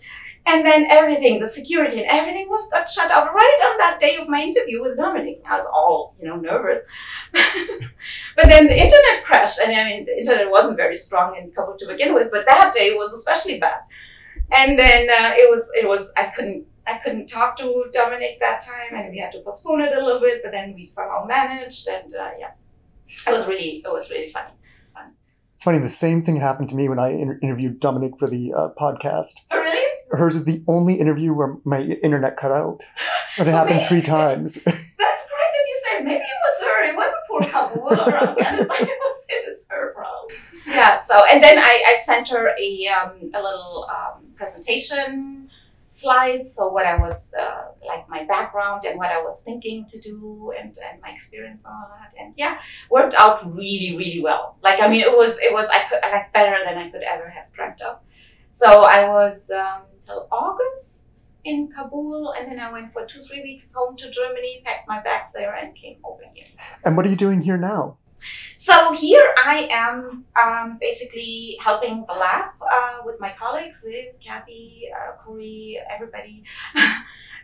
And 0.46 0.64
then 0.64 0.86
everything, 0.90 1.40
the 1.40 1.48
security 1.48 1.98
and 2.00 2.08
everything 2.08 2.48
was 2.48 2.70
got 2.70 2.88
shut 2.88 3.10
out 3.10 3.34
right 3.34 3.58
on 3.68 3.74
that 3.78 3.98
day 4.00 4.16
of 4.16 4.28
my 4.28 4.40
interview 4.40 4.82
with 4.82 4.96
Dominique. 4.96 5.42
I 5.44 5.56
was 5.58 5.66
all, 5.66 6.14
you 6.18 6.26
know, 6.26 6.36
nervous. 6.36 6.80
but 7.32 8.46
then 8.52 8.66
the 8.66 8.78
internet 8.86 9.24
crashed. 9.26 9.58
And 9.60 9.76
I 9.76 9.84
mean, 9.84 10.06
the 10.06 10.16
internet 10.18 10.50
wasn't 10.50 10.78
very 10.78 10.96
strong 10.96 11.36
in 11.36 11.50
Kabul 11.50 11.76
to 11.80 11.86
begin 11.86 12.14
with, 12.14 12.28
but 12.32 12.46
that 12.46 12.72
day 12.72 12.94
was 12.94 13.12
especially 13.12 13.58
bad. 13.60 13.80
And 14.50 14.78
then 14.78 15.10
uh, 15.10 15.32
it 15.36 15.50
was, 15.54 15.70
it 15.74 15.86
was, 15.86 16.12
I 16.16 16.24
couldn't, 16.34 16.64
I 16.86 16.96
couldn't 17.04 17.26
talk 17.26 17.58
to 17.58 17.84
Dominique 17.92 18.40
that 18.40 18.62
time 18.62 18.94
and 18.94 19.10
we 19.10 19.18
had 19.18 19.32
to 19.32 19.40
postpone 19.40 19.82
it 19.82 19.92
a 19.94 20.02
little 20.02 20.22
bit, 20.22 20.40
but 20.42 20.52
then 20.52 20.72
we 20.74 20.86
somehow 20.86 21.26
managed. 21.26 21.86
And 21.88 22.14
uh, 22.14 22.30
yeah, 22.38 22.52
it 23.26 23.32
was 23.36 23.46
really, 23.46 23.82
it 23.84 23.92
was 23.92 24.10
really 24.10 24.30
funny. 24.30 24.52
It's 25.58 25.64
funny, 25.64 25.78
the 25.78 25.88
same 25.88 26.22
thing 26.22 26.36
happened 26.36 26.68
to 26.68 26.76
me 26.76 26.88
when 26.88 27.00
I 27.00 27.08
inter- 27.08 27.40
interviewed 27.42 27.80
Dominique 27.80 28.16
for 28.16 28.28
the 28.28 28.52
uh, 28.52 28.68
podcast. 28.80 29.40
Oh, 29.50 29.58
really? 29.58 29.84
Hers 30.12 30.36
is 30.36 30.44
the 30.44 30.62
only 30.68 30.94
interview 30.94 31.34
where 31.34 31.56
my 31.64 31.80
internet 31.80 32.36
cut 32.36 32.52
out. 32.52 32.84
But 33.36 33.48
it 33.48 33.50
so 33.50 33.56
happened 33.56 33.84
three 33.84 34.00
times. 34.00 34.54
That's 34.64 34.76
great 34.76 34.94
that 34.96 35.66
you 35.66 35.82
said. 35.90 36.04
Maybe 36.04 36.22
it 36.22 36.38
was 36.44 36.62
her. 36.62 36.84
It 36.84 36.96
wasn't 36.96 37.22
poor 37.28 37.40
Kabul 37.40 37.88
or 37.88 38.16
Afghanistan. 38.16 38.86
it 38.86 38.98
was 39.00 39.26
it 39.30 39.48
is 39.48 39.66
her 39.68 39.92
problem. 39.94 40.38
Yeah. 40.64 41.00
So 41.00 41.24
and 41.28 41.42
then 41.42 41.58
I, 41.58 41.82
I 41.88 42.02
sent 42.04 42.28
her 42.28 42.50
a 42.56 42.86
um, 42.86 43.32
a 43.34 43.42
little 43.42 43.88
um, 43.90 44.26
presentation 44.36 45.47
slides. 46.00 46.54
So 46.54 46.68
what 46.68 46.86
I 46.86 46.96
was 46.98 47.34
uh, 47.34 47.64
like 47.86 48.08
my 48.08 48.24
background 48.24 48.84
and 48.84 48.98
what 48.98 49.10
I 49.10 49.20
was 49.20 49.42
thinking 49.42 49.86
to 49.92 50.00
do 50.00 50.52
and, 50.58 50.76
and 50.86 51.00
my 51.02 51.10
experience 51.10 51.64
and 51.64 51.74
all 51.74 51.90
that. 51.96 52.12
And 52.20 52.34
yeah, 52.36 52.58
worked 52.90 53.14
out 53.14 53.44
really, 53.54 53.96
really 53.96 54.20
well. 54.22 54.56
Like, 54.62 54.80
I 54.80 54.88
mean, 54.88 55.00
it 55.00 55.14
was, 55.16 55.38
it 55.40 55.52
was, 55.52 55.66
I 55.68 55.80
could, 55.88 56.00
like 56.02 56.32
better 56.32 56.56
than 56.66 56.78
I 56.78 56.90
could 56.90 57.02
ever 57.02 57.28
have 57.28 57.52
dreamt 57.52 57.80
of. 57.82 57.98
So 58.52 58.82
I 58.82 59.08
was 59.08 59.50
um, 59.50 59.82
till 60.06 60.26
August 60.32 61.04
in 61.44 61.68
Kabul, 61.74 62.34
and 62.36 62.50
then 62.50 62.58
I 62.58 62.70
went 62.72 62.92
for 62.92 63.06
two, 63.06 63.22
three 63.22 63.42
weeks 63.42 63.72
home 63.72 63.96
to 63.96 64.10
Germany, 64.10 64.62
packed 64.64 64.88
my 64.88 65.00
bags 65.00 65.32
there, 65.32 65.54
and 65.54 65.74
came 65.74 65.98
over 66.04 66.22
here. 66.34 66.46
And 66.84 66.96
what 66.96 67.06
are 67.06 67.08
you 67.08 67.16
doing 67.16 67.40
here 67.40 67.56
now? 67.56 67.98
So 68.56 68.92
here 68.92 69.34
I 69.38 69.68
am 69.70 70.24
um, 70.42 70.78
basically 70.80 71.56
helping 71.62 72.04
the 72.06 72.14
lab 72.14 72.50
uh, 72.60 72.98
with 73.04 73.20
my 73.20 73.32
colleagues, 73.38 73.82
with 73.84 74.14
Kathy, 74.24 74.88
uh, 74.94 75.22
Corey, 75.22 75.78
everybody. 75.90 76.44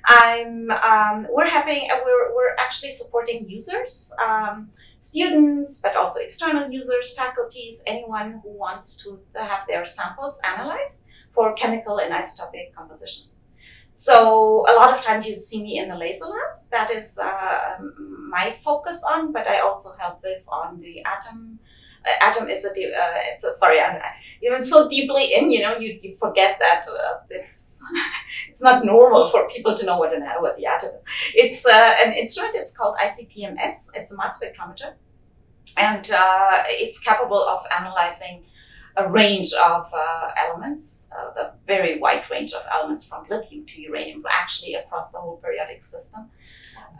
I'm 0.06 0.70
um, 0.70 1.26
we're 1.30 1.48
having 1.48 1.88
uh, 1.90 1.96
we're 2.04 2.34
we're 2.34 2.54
actually 2.58 2.92
supporting 2.92 3.48
users, 3.48 4.12
um, 4.22 4.68
students, 5.00 5.80
but 5.80 5.96
also 5.96 6.20
external 6.20 6.70
users, 6.70 7.14
faculties, 7.16 7.82
anyone 7.86 8.40
who 8.42 8.50
wants 8.50 8.98
to 9.04 9.18
have 9.34 9.66
their 9.66 9.86
samples 9.86 10.40
analyzed 10.44 11.04
for 11.32 11.54
chemical 11.54 11.98
and 11.98 12.12
isotopic 12.12 12.74
compositions. 12.76 13.30
So 13.92 14.66
a 14.68 14.74
lot 14.74 14.92
of 14.92 15.02
times 15.02 15.26
you 15.26 15.36
see 15.36 15.62
me 15.62 15.78
in 15.78 15.88
the 15.88 15.96
laser 15.96 16.26
lab. 16.26 16.58
That 16.70 16.90
is 16.90 17.16
uh, 17.16 17.78
my 18.34 18.56
focus 18.64 18.98
on, 19.14 19.32
but 19.32 19.46
I 19.46 19.60
also 19.60 19.90
help 19.98 20.16
with 20.22 20.42
on 20.48 20.80
the 20.80 20.94
atom. 21.14 21.58
Uh, 22.04 22.28
atom 22.28 22.50
is 22.50 22.64
a, 22.64 22.68
uh, 22.68 23.18
it's 23.30 23.44
a 23.44 23.54
sorry, 23.54 23.80
I'm 23.80 24.00
you 24.42 24.62
so 24.62 24.88
deeply 24.88 25.32
in, 25.36 25.50
you 25.50 25.62
know, 25.62 25.76
you, 25.78 25.98
you 26.02 26.16
forget 26.16 26.58
that 26.58 26.84
uh, 26.86 27.20
it's 27.30 27.80
it's 28.50 28.62
not 28.62 28.84
normal 28.84 29.30
for 29.30 29.48
people 29.48 29.76
to 29.78 29.86
know 29.86 29.98
what 29.98 30.12
an 30.12 30.22
what 30.40 30.56
the 30.58 30.66
atom 30.66 30.90
is. 30.90 31.02
It's 31.34 31.66
uh, 31.66 31.94
an 32.04 32.12
instrument. 32.12 32.54
It's 32.56 32.76
called 32.76 32.96
ICP-MS. 33.06 33.90
It's 33.94 34.12
a 34.12 34.16
mass 34.16 34.40
spectrometer, 34.40 34.90
and 35.78 36.10
uh, 36.10 36.64
it's 36.84 36.98
capable 37.00 37.42
of 37.42 37.64
analyzing 37.78 38.44
a 38.96 39.08
range 39.08 39.52
of 39.54 39.82
uh, 39.92 40.28
elements, 40.36 41.08
uh, 41.16 41.32
the 41.34 41.52
very 41.66 41.98
wide 41.98 42.24
range 42.30 42.52
of 42.52 42.62
elements 42.72 43.04
from 43.08 43.26
lithium 43.28 43.66
to 43.66 43.80
uranium, 43.80 44.22
actually 44.30 44.74
across 44.74 45.10
the 45.12 45.18
whole 45.18 45.38
periodic 45.38 45.82
system. 45.82 46.30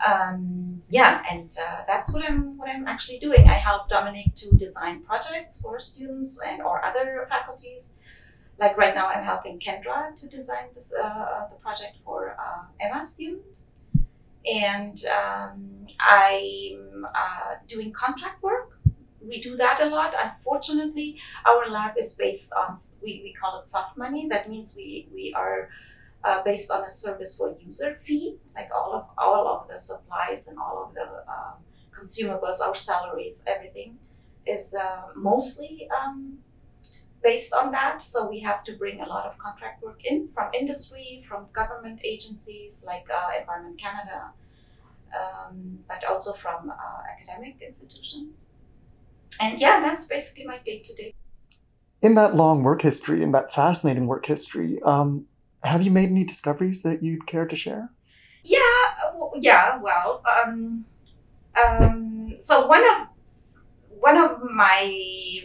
Um, 0.05 0.81
yeah, 0.89 1.23
and 1.31 1.49
uh, 1.57 1.83
that's 1.87 2.13
what 2.13 2.23
I'm 2.23 2.57
what 2.57 2.69
I'm 2.69 2.87
actually 2.87 3.19
doing. 3.19 3.47
I 3.47 3.53
help 3.53 3.89
Dominique 3.89 4.35
to 4.35 4.55
design 4.55 5.01
projects 5.03 5.61
for 5.61 5.79
students 5.79 6.39
and 6.45 6.61
or 6.61 6.83
other 6.83 7.27
faculties. 7.29 7.91
Like 8.59 8.77
right 8.77 8.95
now, 8.95 9.07
I'm 9.07 9.23
helping 9.23 9.59
Kendra 9.59 10.17
to 10.17 10.27
design 10.27 10.67
this 10.73 10.93
uh, 10.93 11.47
the 11.49 11.57
project 11.57 11.97
for 12.03 12.37
uh, 12.39 12.63
Emma 12.79 13.05
students, 13.05 13.63
and 14.45 15.03
um, 15.05 15.87
I'm 15.99 17.05
uh, 17.05 17.55
doing 17.67 17.91
contract 17.93 18.43
work 18.43 18.75
we 19.27 19.41
do 19.41 19.57
that 19.57 19.81
a 19.81 19.85
lot. 19.85 20.13
Unfortunately, 20.21 21.19
our 21.45 21.69
lab 21.69 21.97
is 21.97 22.13
based 22.13 22.53
on 22.53 22.77
we, 23.01 23.21
we 23.23 23.33
call 23.33 23.59
it 23.59 23.67
soft 23.67 23.97
money. 23.97 24.27
That 24.29 24.49
means 24.49 24.75
we 24.75 25.07
we 25.13 25.33
are 25.35 25.69
uh, 26.25 26.43
based 26.43 26.71
on 26.71 26.83
a 26.83 26.89
service 26.89 27.37
for 27.37 27.55
user 27.59 27.99
fee, 28.03 28.37
like 28.55 28.69
all 28.73 28.93
of 28.93 29.05
all 29.17 29.47
of 29.47 29.67
the 29.67 29.77
supplies 29.79 30.47
and 30.47 30.57
all 30.57 30.83
of 30.85 30.93
the 30.93 31.07
um, 31.31 31.55
consumables, 31.97 32.59
our 32.61 32.75
salaries, 32.75 33.43
everything 33.47 33.97
is 34.45 34.73
uh, 34.73 35.03
mostly 35.15 35.87
um, 35.97 36.39
based 37.23 37.53
on 37.53 37.71
that. 37.71 38.01
So 38.01 38.29
we 38.29 38.39
have 38.41 38.63
to 38.65 38.73
bring 38.73 39.01
a 39.01 39.07
lot 39.07 39.25
of 39.25 39.37
contract 39.37 39.83
work 39.83 40.01
in 40.03 40.29
from 40.33 40.53
industry, 40.53 41.23
from 41.27 41.47
government 41.53 41.99
agencies 42.03 42.83
like 42.85 43.05
uh, 43.09 43.39
Environment 43.39 43.79
Canada, 43.79 44.31
um, 45.19 45.79
but 45.87 46.03
also 46.03 46.33
from 46.33 46.69
uh, 46.69 47.01
academic 47.13 47.55
institutions 47.61 48.39
and 49.39 49.59
yeah, 49.59 49.81
that's 49.81 50.07
basically 50.07 50.45
my 50.45 50.59
day 50.65 50.81
to 50.85 50.95
day. 50.95 51.13
In 52.01 52.15
that 52.15 52.35
long 52.35 52.63
work 52.63 52.81
history, 52.81 53.23
in 53.23 53.31
that 53.31 53.53
fascinating 53.53 54.07
work 54.07 54.25
history, 54.25 54.81
um, 54.83 55.25
have 55.63 55.83
you 55.83 55.91
made 55.91 56.09
any 56.09 56.23
discoveries 56.23 56.83
that 56.83 57.03
you'd 57.03 57.25
care 57.27 57.45
to 57.45 57.55
share? 57.55 57.89
Yeah, 58.43 58.59
yeah. 59.39 59.79
Well, 59.81 60.21
um, 60.29 60.85
um, 61.57 62.35
so 62.39 62.67
one 62.67 62.83
of 62.83 63.07
one 63.99 64.17
of 64.17 64.39
my 64.53 64.81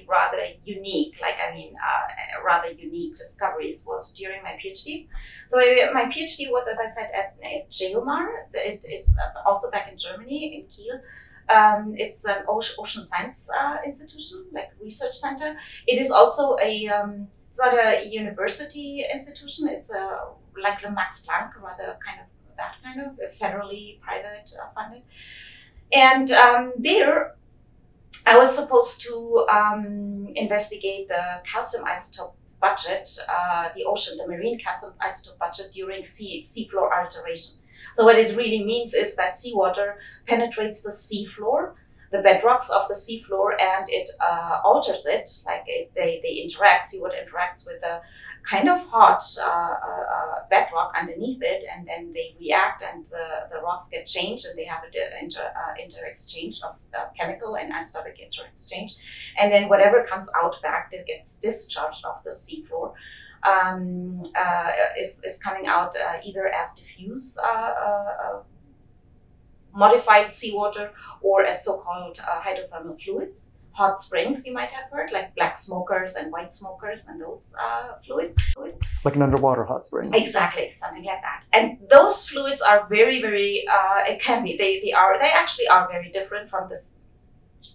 rather 0.06 0.44
unique, 0.64 1.14
like 1.22 1.36
I 1.40 1.54
mean, 1.54 1.74
uh, 1.74 2.44
rather 2.44 2.70
unique 2.70 3.16
discoveries 3.16 3.84
was 3.86 4.12
during 4.12 4.42
my 4.42 4.58
PhD. 4.62 5.08
So 5.48 5.56
my 5.94 6.04
PhD 6.04 6.50
was, 6.50 6.66
as 6.68 6.78
I 6.78 6.90
said, 6.90 7.10
at, 7.14 7.36
at 7.42 7.70
Geomar. 7.70 8.26
It, 8.52 8.82
it's 8.84 9.16
also 9.46 9.70
back 9.70 9.90
in 9.90 9.96
Germany 9.96 10.58
in 10.58 10.66
Kiel. 10.66 11.00
Um, 11.48 11.94
it's 11.96 12.24
an 12.26 12.44
ocean 12.48 13.04
science 13.04 13.48
uh, 13.58 13.78
institution, 13.86 14.44
like 14.52 14.70
research 14.80 15.14
center. 15.14 15.56
It 15.86 16.00
is 16.00 16.10
also 16.10 16.58
a 16.62 16.86
um, 16.88 17.28
it's 17.50 17.58
not 17.58 17.74
a 17.74 18.06
university 18.06 19.04
institution. 19.12 19.68
It's 19.68 19.90
a 19.90 20.20
like 20.60 20.80
the 20.80 20.90
Max 20.90 21.26
Planck, 21.26 21.60
rather 21.60 21.98
kind 22.06 22.20
of 22.20 22.26
that 22.56 22.76
kind 22.82 23.00
of 23.00 23.18
federally 23.38 24.00
private 24.00 24.50
uh, 24.60 24.68
funded. 24.74 25.02
And 25.92 26.30
um, 26.30 26.72
there, 26.78 27.34
I 28.26 28.38
was 28.38 28.54
supposed 28.54 29.02
to 29.02 29.46
um, 29.50 30.28
investigate 30.34 31.08
the 31.08 31.42
calcium 31.44 31.84
isotope 31.84 32.34
budget, 32.60 33.18
uh, 33.28 33.68
the 33.74 33.84
ocean, 33.84 34.18
the 34.18 34.28
marine 34.28 34.58
calcium 34.58 34.92
isotope 35.00 35.38
budget 35.38 35.72
during 35.72 36.04
sea 36.04 36.42
seafloor 36.44 36.90
alteration. 36.92 37.60
So 37.94 38.04
what 38.04 38.16
it 38.16 38.36
really 38.36 38.62
means 38.62 38.94
is 38.94 39.16
that 39.16 39.40
seawater 39.40 39.98
penetrates 40.26 40.82
the 40.82 40.90
seafloor, 40.90 41.72
the 42.10 42.18
bedrocks 42.18 42.70
of 42.70 42.88
the 42.88 42.94
seafloor, 42.94 43.52
and 43.60 43.86
it 43.88 44.10
uh, 44.20 44.60
alters 44.64 45.06
it. 45.06 45.30
Like 45.46 45.64
it, 45.66 45.92
they, 45.94 46.20
they 46.22 46.34
interact, 46.42 46.88
seawater 46.88 47.16
interacts 47.16 47.66
with 47.66 47.80
the 47.80 48.00
kind 48.48 48.68
of 48.68 48.80
hot 48.86 49.22
uh, 49.38 49.44
uh, 49.44 49.46
uh, 49.46 50.34
bedrock 50.48 50.92
underneath 50.98 51.42
it, 51.42 51.64
and 51.72 51.86
then 51.86 52.12
they 52.12 52.34
react, 52.40 52.82
and 52.82 53.04
the, 53.10 53.54
the 53.54 53.60
rocks 53.60 53.88
get 53.88 54.06
changed, 54.06 54.46
and 54.46 54.58
they 54.58 54.64
have 54.64 54.82
an 54.82 54.90
inter, 55.22 55.40
uh, 55.40 55.74
inter 55.82 56.04
exchange 56.06 56.60
of 56.62 56.76
chemical 57.16 57.56
and 57.56 57.72
isotopic 57.72 58.18
inter 58.18 58.48
exchange, 58.52 58.96
and 59.38 59.52
then 59.52 59.68
whatever 59.68 60.04
comes 60.04 60.28
out 60.36 60.56
back 60.62 60.90
that 60.90 61.06
gets 61.06 61.38
discharged 61.38 62.04
off 62.04 62.24
the 62.24 62.30
seafloor 62.30 62.92
um, 63.42 64.22
uh, 64.36 64.70
is, 64.98 65.22
is 65.24 65.38
coming 65.38 65.66
out 65.66 65.94
uh, 65.96 66.18
either 66.24 66.48
as 66.48 66.74
diffuse 66.74 67.38
uh, 67.38 68.40
modified 69.74 70.34
seawater 70.34 70.92
or 71.20 71.44
as 71.44 71.64
so-called 71.64 72.18
hydrothermal 72.18 73.00
fluids 73.02 73.50
hot 73.72 74.00
springs 74.00 74.46
you 74.46 74.52
might 74.52 74.68
have 74.68 74.90
heard, 74.90 75.10
like 75.12 75.34
black 75.34 75.56
smokers 75.56 76.14
and 76.14 76.30
white 76.30 76.52
smokers 76.52 77.06
and 77.08 77.20
those 77.20 77.54
uh, 77.58 77.94
fluids, 78.04 78.36
fluids. 78.52 78.78
Like 79.04 79.16
an 79.16 79.22
underwater 79.22 79.64
hot 79.64 79.84
spring. 79.84 80.12
Exactly, 80.12 80.72
something 80.76 81.04
like 81.04 81.22
that. 81.22 81.44
And 81.52 81.78
those 81.88 82.28
fluids 82.28 82.60
are 82.60 82.86
very, 82.88 83.22
very. 83.22 83.64
Uh, 83.66 84.00
it 84.12 84.20
can 84.20 84.42
be. 84.42 84.56
They 84.56 84.80
they 84.80 84.92
are. 84.92 85.18
They 85.18 85.30
actually 85.30 85.68
are 85.68 85.88
very 85.90 86.10
different 86.10 86.50
from 86.50 86.68
this 86.68 86.96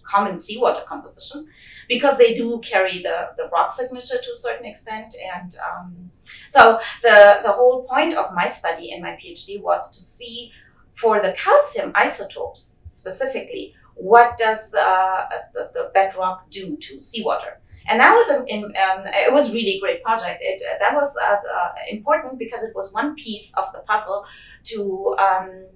common 0.02 0.38
seawater 0.38 0.84
composition 0.86 1.46
because 1.88 2.18
they 2.18 2.34
do 2.34 2.60
carry 2.60 3.02
the, 3.02 3.28
the 3.36 3.48
rock 3.52 3.72
signature 3.72 4.18
to 4.22 4.30
a 4.32 4.36
certain 4.36 4.66
extent. 4.66 5.14
And 5.34 5.56
um, 5.68 6.10
so 6.48 6.80
the, 7.02 7.40
the 7.44 7.52
whole 7.52 7.84
point 7.84 8.14
of 8.14 8.34
my 8.34 8.48
study 8.48 8.90
in 8.90 9.00
my 9.00 9.12
PhD 9.20 9.62
was 9.62 9.96
to 9.96 10.02
see 10.02 10.52
for 10.96 11.20
the 11.20 11.34
calcium 11.38 11.92
isotopes 11.94 12.84
specifically, 12.90 13.74
what 13.94 14.38
does 14.38 14.74
uh, 14.74 15.26
the, 15.54 15.70
the 15.74 15.90
bedrock 15.94 16.50
do 16.50 16.76
to 16.76 17.00
seawater? 17.00 17.60
And 17.88 18.00
that 18.00 18.12
was 18.12 18.44
in, 18.48 18.64
um, 18.64 19.04
it 19.06 19.32
was 19.32 19.52
really 19.54 19.78
great 19.80 20.02
project. 20.02 20.40
It 20.42 20.60
that 20.80 20.94
was 20.94 21.16
uh, 21.16 21.34
uh, 21.34 21.72
important 21.88 22.38
because 22.38 22.62
it 22.64 22.74
was 22.74 22.92
one 22.92 23.14
piece 23.14 23.54
of 23.56 23.72
the 23.72 23.78
puzzle 23.80 24.24
to 24.64 25.16
um, 25.18 25.66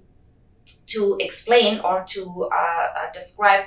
to 0.87 1.15
explain 1.21 1.79
or 1.79 2.03
to 2.09 2.49
uh, 2.53 2.55
uh 2.55 3.13
describe 3.13 3.65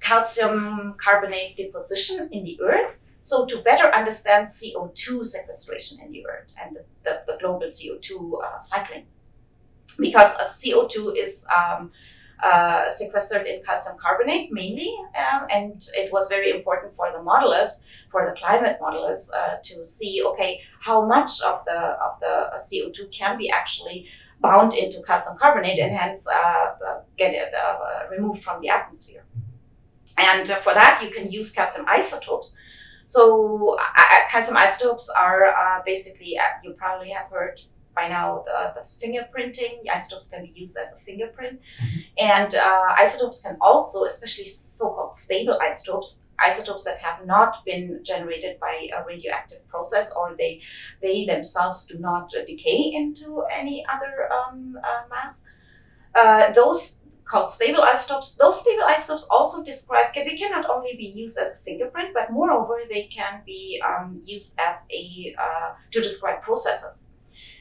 calcium 0.00 0.94
carbonate 1.02 1.56
deposition 1.56 2.30
in 2.32 2.44
the 2.44 2.58
earth. 2.62 2.96
So 3.20 3.44
to 3.44 3.58
better 3.58 3.92
understand 3.92 4.48
CO2 4.48 5.24
sequestration 5.24 5.98
in 6.02 6.12
the 6.12 6.24
earth 6.26 6.48
and 6.62 6.76
the, 6.76 6.84
the, 7.04 7.22
the 7.26 7.38
global 7.40 7.66
CO2 7.66 8.42
uh, 8.42 8.56
cycling. 8.56 9.04
Because 9.98 10.36
CO2 10.36 11.16
is 11.16 11.46
um, 11.56 11.90
uh, 12.42 12.90
sequestered 12.90 13.46
in 13.46 13.62
calcium 13.62 13.96
carbonate 13.98 14.52
mainly, 14.52 14.94
um, 15.16 15.46
and 15.50 15.88
it 15.94 16.12
was 16.12 16.28
very 16.28 16.50
important 16.50 16.94
for 16.94 17.10
the 17.10 17.18
modelers, 17.18 17.86
for 18.10 18.26
the 18.26 18.38
climate 18.38 18.78
modelers, 18.80 19.30
uh, 19.34 19.56
to 19.62 19.86
see 19.86 20.22
okay 20.22 20.60
how 20.80 21.06
much 21.06 21.40
of 21.42 21.64
the 21.64 21.78
of 22.06 22.20
the 22.20 22.60
CO2 22.60 23.10
can 23.10 23.38
be 23.38 23.48
actually 23.50 24.06
bound 24.40 24.74
into 24.74 25.02
calcium 25.02 25.36
carbonate 25.38 25.78
and 25.78 25.96
hence 25.96 26.28
uh, 26.28 27.00
get 27.16 27.32
it 27.32 27.54
uh, 27.54 28.08
removed 28.10 28.44
from 28.44 28.60
the 28.60 28.68
atmosphere. 28.68 29.24
And 30.18 30.48
for 30.48 30.74
that, 30.74 31.02
you 31.02 31.10
can 31.10 31.30
use 31.30 31.52
calcium 31.52 31.86
isotopes. 31.88 32.54
So 33.06 33.76
uh, 33.78 34.28
calcium 34.30 34.56
isotopes 34.56 35.08
are 35.10 35.46
uh, 35.46 35.82
basically, 35.84 36.38
uh, 36.38 36.42
you 36.62 36.72
probably 36.72 37.10
have 37.10 37.30
heard 37.30 37.60
by 37.96 38.08
now 38.08 38.44
the, 38.46 38.74
the 38.74 38.82
fingerprinting. 38.82 39.88
Isotopes 39.92 40.28
can 40.28 40.44
be 40.44 40.52
used 40.54 40.76
as 40.76 40.96
a 40.96 41.04
fingerprint, 41.04 41.60
and 42.18 42.54
uh, 42.54 42.94
isotopes 42.98 43.40
can 43.42 43.56
also, 43.60 44.04
especially 44.04 44.46
so-called 44.46 45.16
stable 45.16 45.58
isotopes, 45.60 46.26
isotopes 46.38 46.84
that 46.84 46.98
have 46.98 47.26
not 47.26 47.64
been 47.64 48.00
generated 48.04 48.60
by 48.60 48.88
a 48.96 49.04
radioactive 49.04 49.66
process 49.68 50.12
or 50.12 50.34
they 50.36 50.60
they 51.02 51.24
themselves 51.24 51.86
do 51.86 51.98
not 51.98 52.30
decay 52.46 52.92
into 52.94 53.42
any 53.50 53.84
other 53.92 54.28
um, 54.32 54.78
uh, 54.84 55.02
mass. 55.10 55.48
Uh, 56.14 56.52
those 56.52 57.02
called 57.26 57.50
stable 57.50 57.82
isotopes. 57.82 58.36
Those 58.36 58.60
stable 58.60 58.84
isotopes 58.84 59.26
also 59.30 59.64
describe 59.64 60.14
they 60.14 60.36
can 60.36 60.50
not 60.50 60.70
only 60.70 60.94
be 60.96 61.06
used 61.06 61.36
as 61.38 61.56
a 61.56 61.64
fingerprint, 61.64 62.14
but 62.14 62.30
moreover 62.30 62.80
they 62.88 63.04
can 63.04 63.42
be 63.44 63.82
um, 63.86 64.22
used 64.24 64.58
as 64.58 64.86
a 64.92 65.34
uh, 65.38 65.74
to 65.92 66.00
describe 66.00 66.42
processes. 66.42 67.08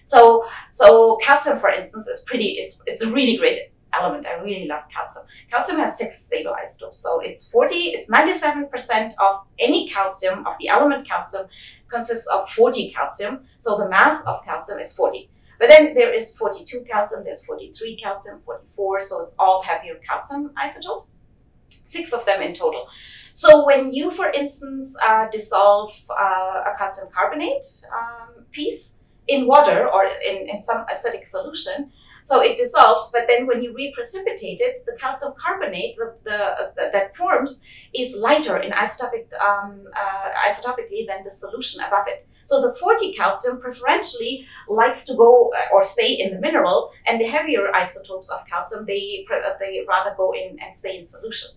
So 0.05 0.45
so 0.71 1.17
calcium, 1.21 1.59
for 1.59 1.69
instance, 1.69 2.07
is 2.07 2.23
pretty. 2.23 2.57
It's 2.59 2.79
it's 2.85 3.03
a 3.03 3.11
really 3.11 3.37
great 3.37 3.71
element. 3.93 4.25
I 4.27 4.33
really 4.41 4.67
love 4.67 4.83
calcium. 4.93 5.25
Calcium 5.51 5.79
has 5.79 5.97
six 5.97 6.25
stable 6.25 6.53
isotopes, 6.53 6.99
so 6.99 7.19
it's 7.21 7.49
forty. 7.49 7.89
It's 7.95 8.09
ninety-seven 8.09 8.67
percent 8.67 9.15
of 9.19 9.41
any 9.59 9.89
calcium 9.89 10.45
of 10.45 10.53
the 10.59 10.69
element 10.69 11.07
calcium 11.07 11.47
consists 11.89 12.27
of 12.27 12.49
forty 12.51 12.91
calcium. 12.91 13.45
So 13.57 13.77
the 13.77 13.89
mass 13.89 14.25
of 14.27 14.43
calcium 14.45 14.79
is 14.79 14.95
forty. 14.95 15.29
But 15.57 15.69
then 15.69 15.93
there 15.93 16.13
is 16.13 16.35
42 16.35 16.81
calcium, 16.81 17.23
there's 17.23 17.45
43 17.45 17.97
calcium, 18.03 18.41
44, 18.41 18.99
so 18.99 19.21
it's 19.21 19.35
all 19.39 19.63
heavier 19.63 19.95
calcium 20.05 20.51
isotopes, 20.57 21.15
six 21.69 22.11
of 22.11 22.25
them 22.25 22.41
in 22.41 22.53
total. 22.53 22.89
So 23.33 23.65
when 23.65 23.93
you, 23.93 24.11
for 24.11 24.29
instance, 24.29 24.97
uh, 25.01 25.29
dissolve 25.31 25.93
uh, 26.09 26.63
a 26.71 26.75
calcium 26.77 27.07
carbonate 27.13 27.65
um, 27.93 28.43
piece 28.51 28.95
in 29.27 29.47
water 29.47 29.87
or 29.87 30.05
in, 30.05 30.49
in 30.49 30.61
some 30.61 30.85
acidic 30.93 31.27
solution, 31.27 31.91
so 32.25 32.41
it 32.41 32.57
dissolves, 32.57 33.11
but 33.13 33.27
then 33.27 33.45
when 33.45 33.61
you 33.61 33.71
reprecipitate 33.71 34.59
it, 34.59 34.83
the 34.87 34.97
calcium 34.99 35.33
carbonate 35.37 35.95
the, 35.95 36.15
the, 36.23 36.33
uh, 36.33 36.91
that 36.91 37.15
forms 37.15 37.61
is 37.93 38.15
lighter 38.17 38.57
in 38.57 38.71
isotopic, 38.71 39.31
um, 39.39 39.85
uh, 39.95 40.49
isotopically 40.49 41.05
than 41.07 41.23
the 41.23 41.29
solution 41.29 41.83
above 41.83 42.07
it. 42.07 42.27
So 42.45 42.61
the 42.63 42.75
40 42.79 43.13
calcium 43.13 43.61
preferentially 43.61 44.47
likes 44.67 45.05
to 45.05 45.13
go 45.15 45.53
uh, 45.55 45.71
or 45.71 45.83
stay 45.83 46.13
in 46.13 46.33
the 46.33 46.39
mineral, 46.39 46.91
and 47.05 47.21
the 47.21 47.27
heavier 47.27 47.71
isotopes 47.75 48.31
of 48.31 48.39
calcium 48.47 48.85
they 48.87 49.25
they 49.59 49.85
rather 49.87 50.15
go 50.17 50.33
in 50.33 50.57
and 50.59 50.75
stay 50.75 50.97
in 50.97 51.05
solution. 51.05 51.51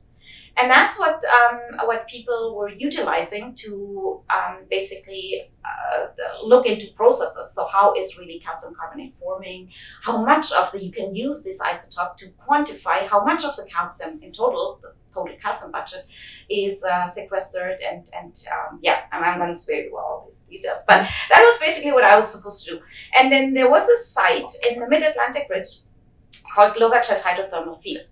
And 0.61 0.71
that's 0.71 0.99
what 0.99 1.23
um, 1.25 1.87
what 1.87 2.09
people 2.09 2.57
were 2.57 2.71
utilizing 2.71 3.55
to 3.57 4.21
um, 4.29 4.59
basically 4.69 5.51
uh, 5.65 6.07
look 6.43 6.67
into 6.67 6.93
processes. 6.95 7.55
So 7.55 7.69
how 7.69 7.95
is 7.95 8.19
really 8.19 8.41
calcium 8.45 8.75
carbonate 8.75 9.15
forming? 9.21 9.71
How 10.03 10.25
much 10.25 10.51
of 10.53 10.73
the 10.73 10.83
you 10.83 10.91
can 10.91 11.15
use 11.15 11.45
this 11.45 11.61
isotope 11.63 12.17
to 12.19 12.33
quantify 12.45 13.07
how 13.07 13.25
much 13.25 13.45
of 13.45 13.55
the 13.55 13.65
calcium 13.65 14.21
in 14.21 14.33
total, 14.33 14.81
the 14.83 14.95
total 15.15 15.37
calcium 15.41 15.71
budget, 15.71 16.07
is 16.51 16.83
uh, 16.83 17.09
sequestered 17.09 17.79
and 17.89 18.05
and 18.13 18.33
um, 18.51 18.81
yeah, 18.83 19.03
I'm, 19.13 19.23
I'm 19.23 19.39
going 19.39 19.55
to 19.55 19.61
spare 19.61 19.85
you 19.85 19.97
all 19.97 20.29
these 20.29 20.41
details. 20.51 20.83
But 20.89 21.09
that 21.31 21.41
was 21.41 21.61
basically 21.61 21.93
what 21.93 22.05
I 22.05 22.19
was 22.19 22.33
supposed 22.35 22.65
to 22.67 22.73
do. 22.73 22.81
And 23.17 23.31
then 23.31 23.55
there 23.55 23.71
was 23.71 23.89
a 23.89 24.03
site 24.03 24.53
in 24.69 24.81
the 24.81 24.89
Mid 24.89 25.05
Atlantic 25.05 25.47
Ridge 25.49 25.71
called 26.53 26.75
Logatchev 26.75 27.21
Hydrothermal 27.21 27.81
Field 27.81 28.07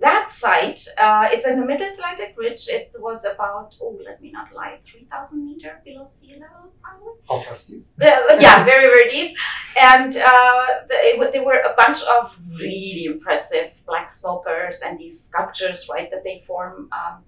that 0.00 0.30
site, 0.30 0.80
uh, 0.98 1.28
it's 1.30 1.46
in 1.46 1.60
the 1.60 1.66
Mid 1.66 1.80
Atlantic 1.80 2.34
Ridge. 2.36 2.66
It 2.68 2.90
was 2.98 3.24
about, 3.24 3.74
oh, 3.80 3.98
let 4.04 4.20
me 4.20 4.32
not 4.32 4.52
lie, 4.52 4.80
3,000 4.90 5.46
meter 5.46 5.80
below 5.84 6.06
sea 6.08 6.32
level, 6.32 6.72
probably. 6.82 7.12
I'll 7.30 7.40
trust 7.40 7.70
you. 7.70 7.84
yeah, 8.00 8.64
very, 8.64 8.86
very 8.86 9.10
deep. 9.10 9.36
And 9.80 10.16
uh, 10.16 10.66
the, 10.88 11.30
there 11.32 11.44
were 11.44 11.60
a 11.60 11.74
bunch 11.78 11.98
of 12.02 12.36
really 12.58 13.04
impressive 13.04 13.70
black 13.86 14.10
smokers 14.10 14.82
and 14.84 14.98
these 14.98 15.28
sculptures, 15.28 15.88
right, 15.90 16.10
that 16.10 16.24
they 16.24 16.42
form. 16.44 16.88
Um, 16.92 17.22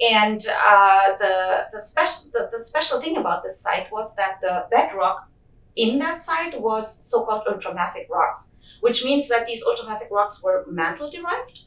and 0.00 0.44
uh, 0.66 1.16
the, 1.18 1.66
the, 1.72 1.82
special, 1.82 2.30
the, 2.32 2.50
the 2.56 2.62
special 2.62 3.00
thing 3.00 3.16
about 3.16 3.44
this 3.44 3.60
site 3.60 3.92
was 3.92 4.16
that 4.16 4.38
the 4.40 4.66
bedrock 4.72 5.28
in 5.76 6.00
that 6.00 6.24
site 6.24 6.60
was 6.60 7.08
so 7.08 7.24
called 7.24 7.46
ultramafic 7.46 8.08
rocks, 8.10 8.46
which 8.80 9.04
means 9.04 9.28
that 9.28 9.46
these 9.46 9.62
ultramafic 9.64 10.10
rocks 10.10 10.42
were 10.42 10.64
mantle 10.68 11.08
derived 11.10 11.60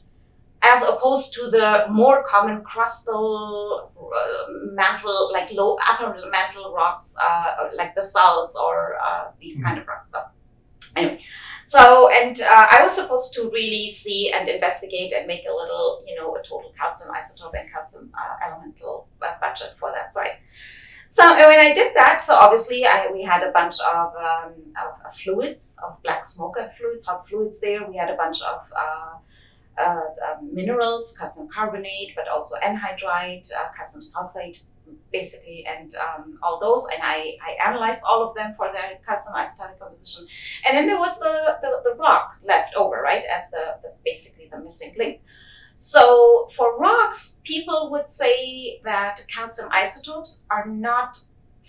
as 0.62 0.82
opposed 0.84 1.34
to 1.34 1.50
the 1.50 1.86
more 1.90 2.22
common 2.22 2.62
crustal 2.62 3.90
uh, 3.98 4.72
mantle, 4.72 5.30
like 5.32 5.50
low 5.50 5.76
upper 5.86 6.14
mantle 6.30 6.72
rocks, 6.72 7.16
uh, 7.20 7.68
like 7.74 7.94
basalts 7.96 8.56
or 8.56 8.96
uh, 9.04 9.24
these 9.40 9.60
mm. 9.60 9.64
kind 9.64 9.78
of 9.78 9.86
rocks. 9.86 10.10
So, 10.12 10.22
anyway, 10.96 11.20
so 11.66 12.10
and 12.12 12.40
uh, 12.40 12.66
I 12.70 12.80
was 12.82 12.92
supposed 12.92 13.34
to 13.34 13.50
really 13.50 13.90
see 13.90 14.32
and 14.32 14.48
investigate 14.48 15.12
and 15.12 15.26
make 15.26 15.44
a 15.50 15.52
little, 15.52 16.04
you 16.06 16.14
know, 16.14 16.34
a 16.36 16.42
total 16.42 16.72
calcium 16.78 17.12
isotope 17.12 17.58
and 17.58 17.70
calcium 17.72 18.10
uh, 18.14 18.46
elemental 18.46 19.08
budget 19.18 19.74
for 19.78 19.90
that 19.90 20.14
site. 20.14 20.38
So 21.08 21.24
when 21.36 21.60
I 21.60 21.74
did 21.74 21.94
that, 21.94 22.24
so 22.24 22.36
obviously 22.36 22.86
I, 22.86 23.10
we 23.12 23.22
had 23.22 23.42
a 23.42 23.52
bunch 23.52 23.76
of, 23.80 24.14
um, 24.16 24.52
of, 24.82 25.06
of, 25.06 25.14
fluids, 25.14 25.76
of 25.84 26.02
black 26.02 26.24
smoker 26.24 26.72
fluids, 26.78 27.04
hot 27.04 27.28
fluids 27.28 27.60
there. 27.60 27.86
We 27.86 27.98
had 27.98 28.08
a 28.08 28.16
bunch 28.16 28.40
of 28.40 28.62
uh, 28.74 28.82
uh, 28.82 29.18
minerals, 30.52 31.16
calcium 31.18 31.48
carbonate, 31.54 32.12
but 32.14 32.28
also 32.28 32.56
anhydrite, 32.56 33.48
uh, 33.52 33.68
calcium 33.76 34.02
sulfate, 34.02 34.58
basically, 35.12 35.64
and 35.66 35.94
um, 35.96 36.38
all 36.42 36.60
those. 36.60 36.86
And 36.92 37.02
I, 37.02 37.36
I 37.42 37.68
analyzed 37.68 38.02
all 38.08 38.28
of 38.28 38.34
them 38.34 38.54
for 38.56 38.70
their 38.72 38.98
calcium 39.06 39.34
isotopic 39.34 39.78
composition. 39.78 40.26
And 40.68 40.76
then 40.76 40.86
there 40.86 40.98
was 40.98 41.18
the, 41.18 41.58
the, 41.62 41.90
the 41.90 41.96
rock 41.96 42.34
left 42.46 42.74
over, 42.74 43.00
right, 43.02 43.24
as 43.24 43.50
the, 43.50 43.76
the 43.82 43.92
basically 44.04 44.48
the 44.50 44.60
missing 44.60 44.94
link. 44.98 45.20
So 45.74 46.48
for 46.54 46.78
rocks, 46.78 47.40
people 47.44 47.90
would 47.92 48.10
say 48.10 48.80
that 48.84 49.20
calcium 49.34 49.68
isotopes 49.72 50.44
are 50.50 50.66
not 50.66 51.18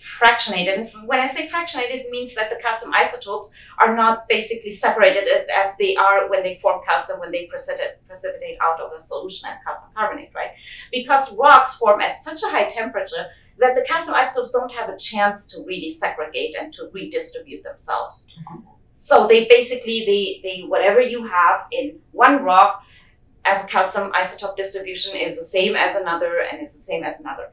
fractionated. 0.04 0.92
And 0.92 1.08
when 1.08 1.18
I 1.18 1.26
say 1.26 1.48
fractionated, 1.48 2.04
it 2.04 2.10
means 2.10 2.34
that 2.34 2.50
the 2.50 2.56
calcium 2.56 2.92
isotopes 2.94 3.50
are 3.82 3.96
not 3.96 4.28
basically 4.28 4.70
separated 4.70 5.24
as 5.50 5.76
they 5.78 5.96
are 5.96 6.28
when 6.28 6.42
they 6.42 6.58
form 6.60 6.80
calcium, 6.86 7.20
when 7.20 7.32
they 7.32 7.46
precipitate, 7.46 8.06
precipitate 8.06 8.58
out 8.60 8.80
of 8.80 8.92
a 8.92 9.00
solution 9.00 9.48
as 9.48 9.56
calcium 9.64 9.92
carbonate, 9.94 10.30
right? 10.34 10.50
Because 10.92 11.36
rocks 11.36 11.76
form 11.76 12.00
at 12.00 12.22
such 12.22 12.42
a 12.42 12.48
high 12.48 12.68
temperature 12.68 13.26
that 13.58 13.74
the 13.74 13.84
calcium 13.88 14.16
isotopes 14.16 14.52
don't 14.52 14.72
have 14.72 14.90
a 14.90 14.96
chance 14.98 15.48
to 15.48 15.64
really 15.64 15.90
segregate 15.90 16.54
and 16.58 16.72
to 16.74 16.90
redistribute 16.92 17.62
themselves. 17.62 18.38
Mm-hmm. 18.50 18.68
So 18.90 19.26
they 19.26 19.46
basically, 19.46 20.04
they, 20.04 20.40
they 20.42 20.62
whatever 20.62 21.00
you 21.00 21.26
have 21.26 21.66
in 21.72 21.98
one 22.12 22.44
rock 22.44 22.84
as 23.44 23.64
a 23.64 23.66
calcium 23.66 24.12
isotope 24.12 24.56
distribution 24.56 25.16
is 25.16 25.38
the 25.38 25.44
same 25.44 25.76
as 25.76 25.96
another 25.96 26.40
and 26.40 26.62
it's 26.62 26.76
the 26.76 26.84
same 26.84 27.02
as 27.02 27.20
another. 27.20 27.50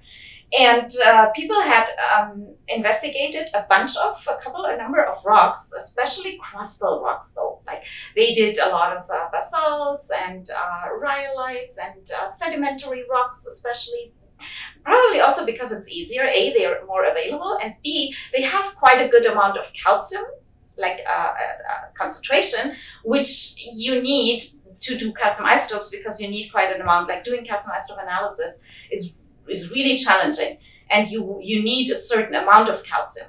And 0.58 0.91
uh, 1.06 1.30
people 1.32 1.60
had 1.62 1.88
um, 2.14 2.56
investigated 2.68 3.47
a 3.54 3.64
bunch 3.70 3.95
of, 3.95 4.18
a 4.28 4.36
couple, 4.43 4.66
a 4.66 4.76
number 4.76 5.02
of 5.02 5.24
rocks, 5.24 5.72
especially 5.80 6.38
crustal 6.39 7.02
rocks, 7.02 7.32
though. 7.32 7.62
Like 7.66 7.84
they 8.16 8.34
did 8.34 8.58
a 8.58 8.70
lot 8.70 8.97
of 8.97 9.10
uh, 9.10 9.30
basalts 9.32 10.10
and 10.12 10.49
uh, 10.49 10.89
rhyolites 11.02 11.76
and 11.82 12.12
uh, 12.12 12.30
sedimentary 12.30 13.04
rocks, 13.10 13.45
especially. 13.45 14.14
Probably 14.84 15.22
also 15.22 15.45
because 15.45 15.72
it's 15.72 15.88
easier. 15.88 16.24
A, 16.24 16.52
they're 16.54 16.84
more 16.88 17.06
available, 17.06 17.60
and 17.64 17.76
B, 17.84 18.14
they 18.34 18.41
have 18.41 18.76
quite 18.76 18.99
a 18.99 19.08
good 19.08 19.28
amount 19.28 19.58
of 19.58 19.72
calcium, 19.72 20.24
like 20.78 20.97
uh, 21.08 21.12
uh, 21.12 21.34
concentration, 21.95 22.76
which 23.06 23.54
you 23.58 24.02
need 24.02 24.52
to 24.80 24.97
do 24.97 25.14
calcium 25.14 25.45
isotopes 25.45 25.91
because 25.91 26.20
you 26.20 26.28
need 26.28 26.49
quite 26.49 26.76
an 26.76 26.82
amount. 26.82 27.08
Like 27.08 27.24
doing 27.24 27.45
calcium 27.45 27.76
isotope 27.76 28.02
analysis 28.02 28.56
is 28.91 29.14
is 29.48 29.72
really 29.72 29.98
challenging 29.98 30.58
and 30.89 31.10
you 31.10 31.39
you 31.42 31.64
need 31.64 31.89
a 31.89 31.96
certain 31.96 32.36
amount 32.36 32.70
of 32.70 32.84
calcium 32.84 33.28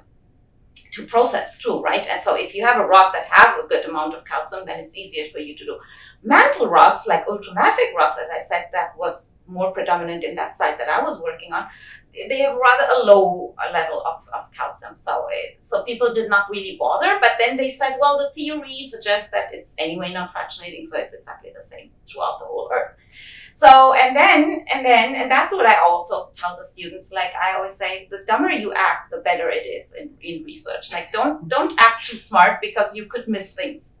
to 0.93 1.05
process 1.07 1.59
through, 1.59 1.81
right? 1.81 2.05
And 2.07 2.21
so 2.21 2.35
if 2.35 2.53
you 2.53 2.63
have 2.65 2.79
a 2.79 2.85
rock 2.85 3.13
that 3.13 3.25
has 3.29 3.63
a 3.63 3.67
good 3.67 3.85
amount 3.85 4.13
of 4.15 4.25
calcium, 4.25 4.65
then 4.65 4.79
it's 4.79 4.95
easier 4.95 5.25
for 5.31 5.39
you 5.39 5.57
to 5.57 5.65
do. 5.65 5.79
Mantle 6.23 6.67
rocks, 6.67 7.07
like 7.07 7.25
ultramafic 7.25 7.93
rocks, 7.97 8.17
as 8.21 8.29
I 8.29 8.41
said, 8.43 8.67
that 8.73 8.95
was 8.95 9.31
more 9.47 9.71
predominant 9.71 10.23
in 10.23 10.35
that 10.35 10.55
site 10.55 10.77
that 10.77 10.89
I 10.89 11.01
was 11.01 11.19
working 11.21 11.51
on. 11.51 11.67
They 12.13 12.41
have 12.41 12.55
rather 12.55 12.93
a 12.93 13.05
low 13.05 13.55
level 13.73 14.03
of, 14.05 14.21
of 14.33 14.51
calcium, 14.51 14.93
so 14.97 15.25
it, 15.31 15.59
so 15.63 15.83
people 15.83 16.13
did 16.13 16.29
not 16.29 16.47
really 16.51 16.77
bother. 16.79 17.17
But 17.19 17.33
then 17.39 17.57
they 17.57 17.71
said, 17.71 17.97
well, 17.99 18.19
the 18.19 18.29
theory 18.35 18.83
suggests 18.83 19.31
that 19.31 19.51
it's 19.51 19.73
anyway 19.79 20.13
not 20.13 20.33
fractionating, 20.33 20.87
so 20.87 20.99
it's 20.99 21.15
exactly 21.15 21.51
the 21.55 21.63
same 21.63 21.89
throughout 22.07 22.39
the 22.39 22.45
whole 22.45 22.69
Earth. 22.71 22.95
So, 23.55 23.93
and 23.93 24.15
then, 24.15 24.65
and 24.73 24.85
then, 24.85 25.15
and 25.15 25.29
that's 25.29 25.53
what 25.53 25.65
I 25.65 25.79
also 25.79 26.31
tell 26.35 26.57
the 26.57 26.63
students. 26.63 27.13
Like 27.13 27.33
I 27.35 27.55
always 27.55 27.75
say, 27.75 28.07
the 28.09 28.23
dumber 28.27 28.49
you 28.49 28.73
act, 28.73 29.11
the 29.11 29.17
better 29.17 29.49
it 29.49 29.65
is 29.65 29.93
in, 29.93 30.09
in 30.21 30.43
research. 30.43 30.91
Like 30.91 31.11
don't, 31.11 31.47
don't 31.47 31.73
act 31.79 32.05
too 32.05 32.17
smart 32.17 32.59
because 32.61 32.95
you 32.95 33.05
could 33.05 33.27
miss 33.27 33.55
things. 33.55 33.93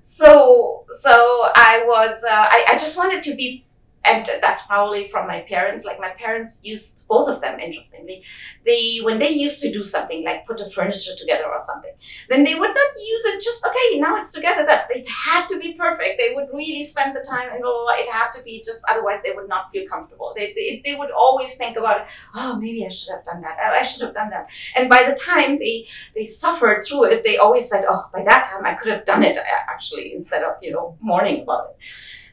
So, 0.00 0.84
so 0.90 1.48
I 1.54 1.82
was, 1.86 2.22
uh, 2.24 2.30
I, 2.30 2.66
I 2.72 2.74
just 2.74 2.98
wanted 2.98 3.22
to 3.24 3.34
be 3.34 3.64
and 4.04 4.28
that's 4.42 4.66
probably 4.66 5.08
from 5.08 5.26
my 5.26 5.40
parents. 5.40 5.84
Like 5.84 5.98
my 5.98 6.10
parents 6.10 6.60
used 6.64 7.08
both 7.08 7.28
of 7.28 7.40
them. 7.40 7.58
Interestingly, 7.58 8.22
they 8.64 8.98
when 9.02 9.18
they 9.18 9.30
used 9.30 9.60
to 9.62 9.72
do 9.72 9.82
something 9.82 10.24
like 10.24 10.46
put 10.46 10.60
a 10.60 10.70
furniture 10.70 11.12
together 11.18 11.46
or 11.46 11.60
something, 11.60 11.92
then 12.28 12.44
they 12.44 12.54
would 12.54 12.74
not 12.74 12.90
use 12.98 13.24
it 13.24 13.42
just 13.42 13.64
okay. 13.66 14.00
Now 14.00 14.16
it's 14.16 14.32
together. 14.32 14.64
That's 14.66 14.90
it 14.90 15.08
had 15.08 15.48
to 15.48 15.58
be 15.58 15.74
perfect. 15.74 16.18
They 16.18 16.34
would 16.34 16.48
really 16.52 16.84
spend 16.84 17.16
the 17.16 17.20
time 17.20 17.48
and 17.52 17.62
blah, 17.62 17.94
it 17.96 18.08
had 18.10 18.32
to 18.32 18.42
be 18.42 18.62
just 18.64 18.82
otherwise 18.88 19.20
they 19.22 19.32
would 19.32 19.48
not 19.48 19.70
feel 19.70 19.88
comfortable. 19.88 20.32
They, 20.36 20.52
they 20.54 20.82
they 20.84 20.98
would 20.98 21.10
always 21.10 21.56
think 21.56 21.76
about. 21.76 22.06
Oh, 22.34 22.56
maybe 22.56 22.86
I 22.86 22.90
should 22.90 23.14
have 23.14 23.24
done 23.24 23.40
that. 23.42 23.56
Oh, 23.64 23.72
I 23.72 23.82
should 23.82 24.02
have 24.02 24.14
done 24.14 24.30
that. 24.30 24.48
And 24.76 24.88
by 24.88 25.04
the 25.08 25.14
time 25.14 25.58
they 25.58 25.86
they 26.14 26.26
suffered 26.26 26.84
through 26.84 27.04
it, 27.04 27.24
they 27.24 27.38
always 27.38 27.68
said, 27.68 27.84
oh, 27.88 28.08
by 28.12 28.22
that 28.24 28.46
time 28.46 28.66
I 28.66 28.74
could 28.74 28.92
have 28.92 29.06
done 29.06 29.22
it 29.22 29.36
uh, 29.38 29.42
actually 29.68 30.14
instead 30.14 30.42
of 30.42 30.54
you 30.60 30.72
know 30.72 30.96
mourning 31.00 31.42
about 31.42 31.70
it. 31.70 31.76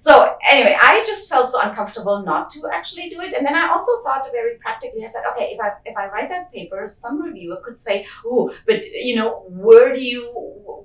So 0.02 0.36
anyway, 0.50 0.76
I 0.82 1.04
just 1.06 1.30
felt 1.30 1.52
so 1.52 1.62
uncomfortable 1.62 2.24
not 2.24 2.50
to 2.52 2.68
actually 2.74 3.08
do 3.10 3.22
it. 3.22 3.36
And 3.36 3.46
then 3.46 3.54
I 3.54 3.68
also 3.68 4.02
thought 4.02 4.26
very 4.32 4.58
practically, 4.58 5.06
I 5.06 5.08
said, 5.08 5.22
okay, 5.32 5.52
if 5.54 5.60
I 5.62 5.74
if 5.86 5.96
I 5.96 6.08
write 6.08 6.28
that 6.30 6.52
paper, 6.52 6.88
some 6.90 7.22
reviewer 7.22 7.62
could 7.64 7.80
say, 7.80 8.08
oh, 8.26 8.52
but 8.66 8.84
you 8.84 9.16
know, 9.16 9.46
where 9.48 9.94
do 9.94 10.02
you 10.02 10.24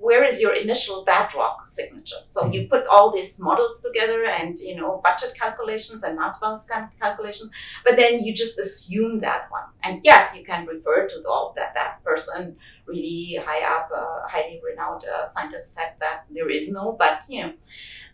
where 0.02 0.22
is 0.22 0.42
your 0.42 0.52
initial 0.52 1.02
bedrock 1.02 1.64
signature? 1.70 2.22
So 2.26 2.52
you 2.52 2.68
put 2.68 2.86
all 2.88 3.10
these 3.10 3.40
models 3.40 3.80
together 3.80 4.26
and 4.26 4.60
you 4.60 4.76
know, 4.76 5.00
budget 5.02 5.32
calculations 5.34 6.02
and 6.02 6.18
mass 6.18 6.38
balance 6.38 6.68
calculations, 7.00 7.50
but 7.86 7.96
then 7.96 8.22
you 8.22 8.34
just 8.34 8.58
assume 8.58 9.20
that 9.20 9.50
one. 9.50 9.64
And 9.82 10.02
yes, 10.04 10.36
you 10.36 10.44
can 10.44 10.66
refer 10.66 11.08
to 11.08 11.24
all 11.26 11.54
that 11.56 11.72
that 11.72 12.04
person 12.04 12.56
really 12.86 13.38
high 13.42 13.64
up, 13.64 13.88
uh, 13.96 14.28
highly 14.28 14.60
renowned 14.62 15.04
uh, 15.06 15.26
scientist 15.26 15.74
said 15.74 15.94
that 16.00 16.26
there 16.30 16.50
is 16.50 16.70
no, 16.70 16.94
but 16.98 17.20
you 17.28 17.42
know. 17.42 17.52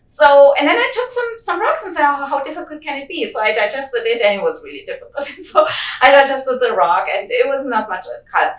So, 0.05 0.53
and 0.59 0.67
then 0.67 0.75
I 0.75 0.91
took 0.93 1.11
some 1.11 1.35
some 1.39 1.61
rocks 1.61 1.83
and 1.85 1.95
said, 1.95 2.05
oh, 2.05 2.25
how 2.27 2.43
difficult 2.43 2.81
can 2.81 3.01
it 3.01 3.07
be? 3.07 3.29
So 3.31 3.41
I 3.41 3.53
digested 3.53 4.03
it, 4.05 4.21
and 4.21 4.39
it 4.39 4.43
was 4.43 4.63
really 4.63 4.85
difficult. 4.85 5.25
so 5.51 5.65
I 6.01 6.11
digested 6.11 6.59
the 6.59 6.73
rock, 6.73 7.07
and 7.11 7.31
it 7.31 7.47
was 7.47 7.65
not 7.65 7.89
much 7.89 8.05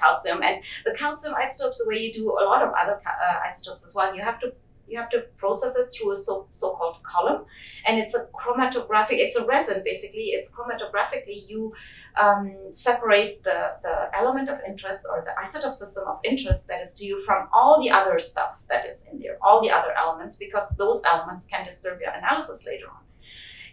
calcium. 0.01 0.43
And 0.43 0.63
the 0.85 0.93
calcium 0.93 1.35
isotopes, 1.35 1.79
the 1.79 1.89
way 1.89 1.99
you 1.99 2.13
do 2.13 2.31
a 2.31 2.45
lot 2.45 2.63
of 2.63 2.73
other 2.75 3.01
uh, 3.07 3.47
isotopes 3.47 3.85
as 3.85 3.95
well, 3.95 4.15
you 4.15 4.23
have 4.23 4.41
to 4.41 4.53
you 4.89 4.99
have 4.99 5.09
to 5.11 5.21
process 5.39 5.77
it 5.77 5.93
through 5.93 6.13
a 6.13 6.19
so, 6.19 6.47
so-called 6.53 7.03
column 7.03 7.45
and 7.87 7.99
it's 7.99 8.15
a 8.15 8.29
chromatographic 8.35 9.13
it's 9.13 9.37
a 9.37 9.45
resin 9.47 9.83
basically 9.85 10.27
it's 10.37 10.53
chromatographically 10.53 11.49
you 11.49 11.73
um, 12.17 12.57
separate 12.73 13.43
the, 13.43 13.73
the 13.83 14.11
element 14.17 14.49
of 14.49 14.59
interest 14.67 15.07
or 15.11 15.25
the 15.25 15.33
isotope 15.43 15.75
system 15.75 16.05
of 16.07 16.19
interest 16.25 16.69
that 16.69 16.83
is 16.83 16.95
to 16.97 17.05
you 17.05 17.23
from 17.25 17.49
all 17.53 17.83
the 17.83 17.91
other 17.91 18.19
stuff 18.21 18.55
that 18.69 18.87
is 18.87 19.07
in 19.11 19.19
there 19.19 19.37
all 19.43 19.61
the 19.63 19.71
other 19.71 19.93
elements 19.97 20.37
because 20.37 20.69
those 20.77 21.03
elements 21.05 21.47
can 21.47 21.65
disturb 21.65 22.01
your 22.01 22.11
analysis 22.11 22.65
later 22.67 22.87
on 22.89 23.05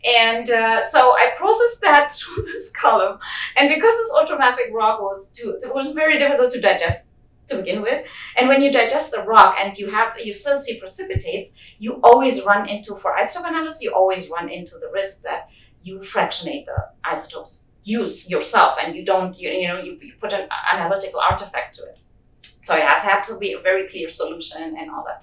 and 0.03 0.49
uh, 0.49 0.87
so 0.87 1.13
I 1.13 1.33
processed 1.37 1.81
that 1.81 2.15
through 2.15 2.43
this 2.45 2.71
column. 2.71 3.19
And 3.57 3.69
because 3.69 3.93
this 3.95 4.11
ultramafic 4.13 4.73
rock 4.73 4.99
was 4.99 5.31
too, 5.31 5.59
it 5.61 5.73
was 5.73 5.91
very 5.91 6.17
difficult 6.17 6.51
to 6.53 6.61
digest 6.61 7.11
to 7.49 7.57
begin 7.57 7.81
with. 7.81 8.05
And 8.37 8.47
when 8.47 8.61
you 8.61 8.71
digest 8.71 9.11
the 9.11 9.23
rock 9.23 9.55
and 9.59 9.77
you 9.77 9.91
have 9.91 10.13
you 10.19 10.33
still 10.33 10.61
see 10.61 10.79
precipitates, 10.79 11.53
you 11.79 11.99
always 12.03 12.43
run 12.43 12.67
into 12.67 12.95
for 12.95 13.13
isotope 13.13 13.49
analysis, 13.49 13.81
you 13.83 13.93
always 13.93 14.29
run 14.29 14.49
into 14.49 14.79
the 14.79 14.89
risk 14.91 15.23
that 15.23 15.49
you 15.83 16.03
fractionate 16.03 16.65
the 16.65 16.89
isotopes 17.03 17.67
use 17.83 18.29
yourself 18.29 18.77
and 18.81 18.95
you 18.95 19.03
don't 19.03 19.37
you, 19.37 19.49
you 19.49 19.67
know 19.67 19.81
you, 19.81 19.97
you 20.01 20.13
put 20.19 20.33
an 20.33 20.47
analytical 20.71 21.19
artifact 21.19 21.75
to 21.75 21.83
it. 21.83 21.97
So 22.63 22.75
it 22.75 22.83
has 22.83 23.03
had 23.03 23.23
to 23.23 23.37
be 23.37 23.53
a 23.53 23.59
very 23.59 23.87
clear 23.87 24.09
solution 24.09 24.75
and 24.79 24.89
all 24.91 25.03
that. 25.07 25.21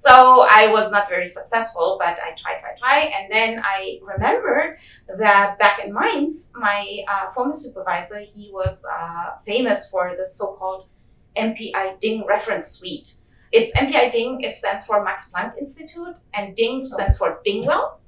So 0.00 0.46
I 0.50 0.72
was 0.72 0.90
not 0.90 1.10
very 1.10 1.26
successful, 1.26 1.98
but 2.00 2.16
I 2.18 2.30
tried, 2.40 2.60
tried, 2.60 2.78
tried. 2.78 3.12
And 3.14 3.30
then 3.30 3.62
I 3.62 3.98
remembered 4.02 4.78
that 5.18 5.58
back 5.58 5.84
in 5.84 5.92
Mainz, 5.92 6.50
my 6.54 7.04
uh, 7.06 7.30
former 7.32 7.52
supervisor, 7.52 8.20
he 8.20 8.48
was 8.50 8.82
uh, 8.90 9.32
famous 9.44 9.90
for 9.90 10.16
the 10.18 10.26
so-called 10.26 10.88
MPI 11.36 12.00
DING 12.00 12.24
reference 12.26 12.68
suite. 12.68 13.16
It's 13.52 13.76
MPI 13.76 14.10
DING, 14.10 14.40
it 14.40 14.56
stands 14.56 14.86
for 14.86 15.04
Max 15.04 15.30
Planck 15.30 15.58
Institute, 15.58 16.16
and 16.32 16.56
DING 16.56 16.86
stands 16.86 17.18
for 17.18 17.40
Dingwell. 17.46 17.99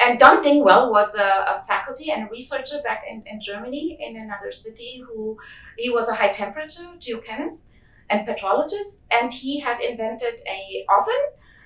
And 0.00 0.18
Don 0.18 0.42
Dingwell 0.42 0.90
was 0.90 1.14
a, 1.14 1.24
a 1.24 1.64
faculty 1.66 2.10
and 2.10 2.26
a 2.26 2.30
researcher 2.30 2.80
back 2.82 3.04
in, 3.08 3.22
in 3.26 3.40
Germany 3.40 3.98
in 4.00 4.16
another 4.16 4.52
city 4.52 5.02
who 5.06 5.36
he 5.76 5.90
was 5.90 6.08
a 6.08 6.14
high 6.14 6.32
temperature 6.32 6.88
geochemist 6.98 7.64
and 8.10 8.26
petrologist, 8.26 9.02
and 9.10 9.32
he 9.32 9.60
had 9.60 9.80
invented 9.80 10.34
a 10.46 10.84
oven 10.88 11.22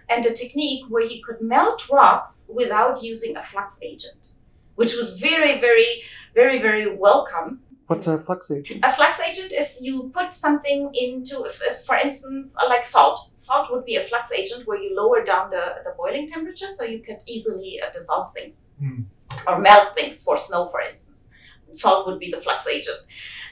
and 0.08 0.24
a 0.26 0.34
technique 0.34 0.84
where 0.88 1.06
he 1.06 1.22
could 1.22 1.40
melt 1.40 1.82
rocks 1.90 2.48
without 2.52 3.02
using 3.02 3.36
a 3.36 3.44
flux 3.44 3.80
agent, 3.82 4.18
which 4.76 4.96
was 4.96 5.18
very, 5.18 5.60
very, 5.60 6.02
very, 6.34 6.60
very 6.60 6.94
welcome 6.94 7.60
What's 7.86 8.08
a 8.08 8.18
flux 8.18 8.50
agent? 8.50 8.84
A 8.84 8.92
flux 8.92 9.20
agent 9.20 9.52
is 9.52 9.78
you 9.80 10.10
put 10.12 10.34
something 10.34 10.90
into, 10.92 11.48
for 11.86 11.96
instance, 11.96 12.56
uh, 12.60 12.68
like 12.68 12.84
salt. 12.84 13.30
Salt 13.34 13.70
would 13.70 13.84
be 13.84 13.94
a 13.96 14.04
flux 14.08 14.32
agent 14.32 14.66
where 14.66 14.80
you 14.80 14.96
lower 14.96 15.24
down 15.24 15.50
the, 15.50 15.76
the 15.84 15.94
boiling 15.96 16.28
temperature 16.28 16.66
so 16.74 16.84
you 16.84 16.98
could 16.98 17.18
easily 17.26 17.80
uh, 17.80 17.92
dissolve 17.92 18.32
things 18.34 18.70
mm. 18.82 19.04
or 19.46 19.60
melt 19.60 19.94
things 19.94 20.22
for 20.24 20.36
snow, 20.36 20.68
for 20.68 20.80
instance. 20.80 21.28
Salt 21.74 22.06
would 22.06 22.18
be 22.18 22.30
the 22.30 22.40
flux 22.40 22.66
agent. 22.66 22.98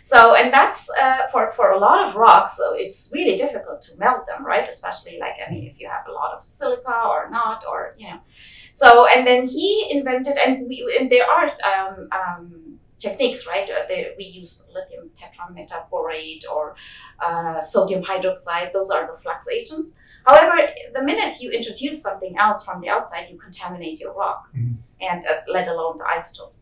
So, 0.03 0.35
and 0.35 0.53
that's 0.53 0.91
uh, 1.01 1.28
for, 1.32 1.53
for 1.53 1.70
a 1.70 1.78
lot 1.78 2.09
of 2.09 2.16
rocks, 2.16 2.59
so 2.59 2.74
it's 2.74 3.11
really 3.14 3.39
difficult 3.39 3.82
to 3.85 3.97
melt 3.97 4.26
them, 4.26 4.45
right? 4.45 4.68
Especially 4.68 5.18
like, 5.18 5.37
I 5.47 5.51
mean, 5.51 5.64
if 5.64 5.80
you 5.80 5.89
have 5.89 6.07
a 6.07 6.12
lot 6.12 6.37
of 6.37 6.45
silica 6.45 7.05
or 7.07 7.30
not, 7.30 7.64
or, 7.66 7.95
you 7.97 8.09
know. 8.09 8.20
So, 8.72 9.07
and 9.07 9.26
then 9.26 9.49
he 9.49 9.89
invented, 9.91 10.37
and 10.37 10.68
we, 10.68 10.95
and 11.01 11.11
there 11.11 11.24
are, 11.24 11.53
um, 11.72 12.09
um, 12.12 12.74
techniques, 12.99 13.47
right? 13.47 13.69
Uh, 13.69 13.87
they, 13.89 14.15
we 14.17 14.25
use 14.25 14.67
lithium 14.73 15.11
tetrametaborate 15.19 16.43
or 16.51 16.77
uh, 17.25 17.63
sodium 17.63 18.03
hydroxide. 18.03 18.73
Those 18.73 18.91
are 18.91 19.07
the 19.07 19.21
flux 19.23 19.49
agents. 19.49 19.95
However, 20.27 20.69
the 20.95 21.03
minute 21.03 21.41
you 21.41 21.51
introduce 21.51 22.03
something 22.03 22.37
else 22.39 22.65
from 22.65 22.81
the 22.81 22.89
outside, 22.89 23.29
you 23.31 23.39
contaminate 23.39 24.01
your 24.01 24.15
rock, 24.15 24.49
mm-hmm. 24.57 24.75
and 25.01 25.27
uh, 25.27 25.41
let 25.49 25.69
alone 25.69 25.99
the 25.99 26.05
isotopes. 26.05 26.61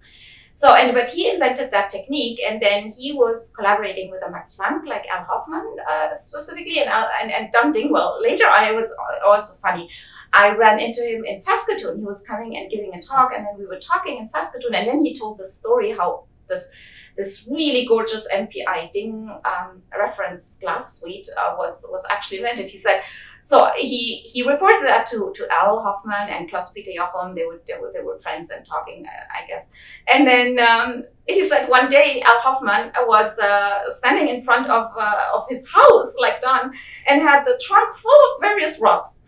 So, 0.55 0.75
and 0.75 0.93
but 0.93 1.09
he 1.09 1.31
invented 1.31 1.71
that 1.71 1.91
technique, 1.91 2.39
and 2.47 2.61
then 2.61 2.93
he 2.93 3.13
was 3.13 3.55
collaborating 3.57 4.11
with 4.11 4.23
a 4.27 4.31
Max 4.31 4.57
Planck, 4.57 4.87
like 4.87 5.07
Al 5.09 5.25
Hofmann 5.25 5.77
uh, 5.89 6.15
specifically, 6.15 6.81
and, 6.81 6.91
and 6.91 7.33
and 7.33 7.53
Don 7.53 7.73
Dingwell. 7.73 8.21
Later, 8.21 8.45
I 8.47 8.73
was 8.73 8.93
also 9.25 9.59
funny. 9.63 9.89
I 10.33 10.55
ran 10.55 10.81
into 10.81 11.03
him 11.03 11.25
in 11.25 11.41
Saskatoon. 11.41 11.99
He 11.99 12.05
was 12.05 12.25
coming 12.25 12.57
and 12.57 12.71
giving 12.71 12.95
a 12.95 13.03
talk, 13.03 13.33
and 13.37 13.47
then 13.47 13.59
we 13.59 13.67
were 13.67 13.81
talking 13.81 14.19
in 14.19 14.29
Saskatoon, 14.29 14.75
and 14.75 14.89
then 14.89 15.05
he 15.05 15.17
told 15.17 15.39
the 15.39 15.47
story 15.47 15.93
how 15.93 16.25
this 16.49 16.71
this 17.17 17.47
really 17.51 17.87
gorgeous 17.87 18.27
MPI 18.33 18.91
Ding 18.93 19.29
um, 19.45 19.83
reference 19.97 20.59
glass 20.61 21.01
suite 21.01 21.29
uh, 21.39 21.55
was 21.59 21.85
was 21.91 22.05
actually 22.11 22.39
invented. 22.39 22.69
He 22.69 22.79
said. 22.79 23.01
So 23.45 23.73
he, 23.77 24.19
he 24.19 24.47
reported 24.49 24.87
that 24.87 25.09
to, 25.09 25.33
to 25.35 25.49
Al 25.51 25.83
Hofmann 25.83 26.29
and 26.29 26.49
Klaus 26.49 26.73
Peter 26.73 26.93
Jochum. 26.93 27.35
They, 27.35 27.45
would, 27.45 27.59
they, 27.67 27.75
were, 27.77 27.91
they 27.93 28.01
were 28.01 28.21
friends 28.21 28.51
and 28.51 28.65
talking, 28.65 29.05
uh, 29.05 29.11
I 29.11 29.49
guess. 29.49 29.69
And 30.13 30.29
then 30.29 30.61
um, 30.61 31.03
he 31.27 31.49
said 31.49 31.67
one 31.67 31.91
day 31.91 32.23
Al 32.25 32.41
Hofmann 32.41 32.93
was 33.01 33.37
uh, 33.41 33.93
standing 33.97 34.29
in 34.29 34.45
front 34.45 34.71
of, 34.71 34.93
uh, 34.97 35.35
of 35.35 35.47
his 35.51 35.67
house, 35.69 36.15
like 36.21 36.41
Don, 36.41 36.73
and 37.09 37.21
had 37.21 37.45
the 37.45 37.61
trunk 37.61 37.97
full 37.97 38.13
of 38.13 38.41
various 38.41 38.81
rocks. 38.81 39.19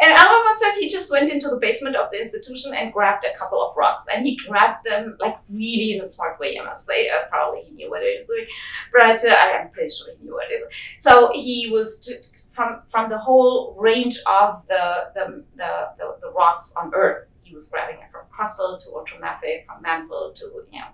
And 0.00 0.14
Al 0.14 0.56
said 0.58 0.80
he 0.80 0.88
just 0.88 1.10
went 1.10 1.30
into 1.30 1.48
the 1.48 1.56
basement 1.56 1.94
of 1.94 2.10
the 2.10 2.20
institution 2.20 2.72
and 2.74 2.92
grabbed 2.92 3.24
a 3.24 3.36
couple 3.38 3.62
of 3.62 3.76
rocks. 3.76 4.06
And 4.12 4.26
he 4.26 4.36
grabbed 4.36 4.84
them 4.84 5.16
like 5.20 5.36
really 5.50 5.92
in 5.94 6.00
a 6.00 6.08
smart 6.08 6.40
way, 6.40 6.58
I 6.58 6.64
must 6.64 6.86
say. 6.86 7.10
Uh, 7.10 7.26
probably 7.30 7.62
he 7.62 7.72
knew 7.72 7.90
what 7.90 8.02
he 8.02 8.16
was 8.16 8.26
doing, 8.26 8.46
but 8.92 9.24
uh, 9.24 9.34
I 9.34 9.60
am 9.60 9.70
pretty 9.70 9.90
sure 9.90 10.14
he 10.16 10.24
knew 10.24 10.32
what 10.32 10.50
it 10.50 10.54
is. 10.54 10.64
So 10.98 11.30
he 11.34 11.70
was 11.70 12.00
t- 12.00 12.14
from 12.52 12.82
from 12.90 13.10
the 13.10 13.18
whole 13.18 13.76
range 13.78 14.18
of 14.26 14.62
the 14.68 15.10
the, 15.14 15.44
the, 15.56 15.88
the, 15.98 16.16
the 16.22 16.30
rocks 16.30 16.72
on 16.80 16.92
Earth. 16.94 17.28
He 17.42 17.54
was 17.54 17.68
grabbing 17.68 17.96
it 17.96 18.10
from 18.10 18.22
crustal 18.34 18.80
to 18.80 18.86
ultramafic, 18.90 19.66
from 19.66 19.82
mantle 19.82 20.32
to 20.36 20.44
you 20.72 20.80
know, 20.80 20.86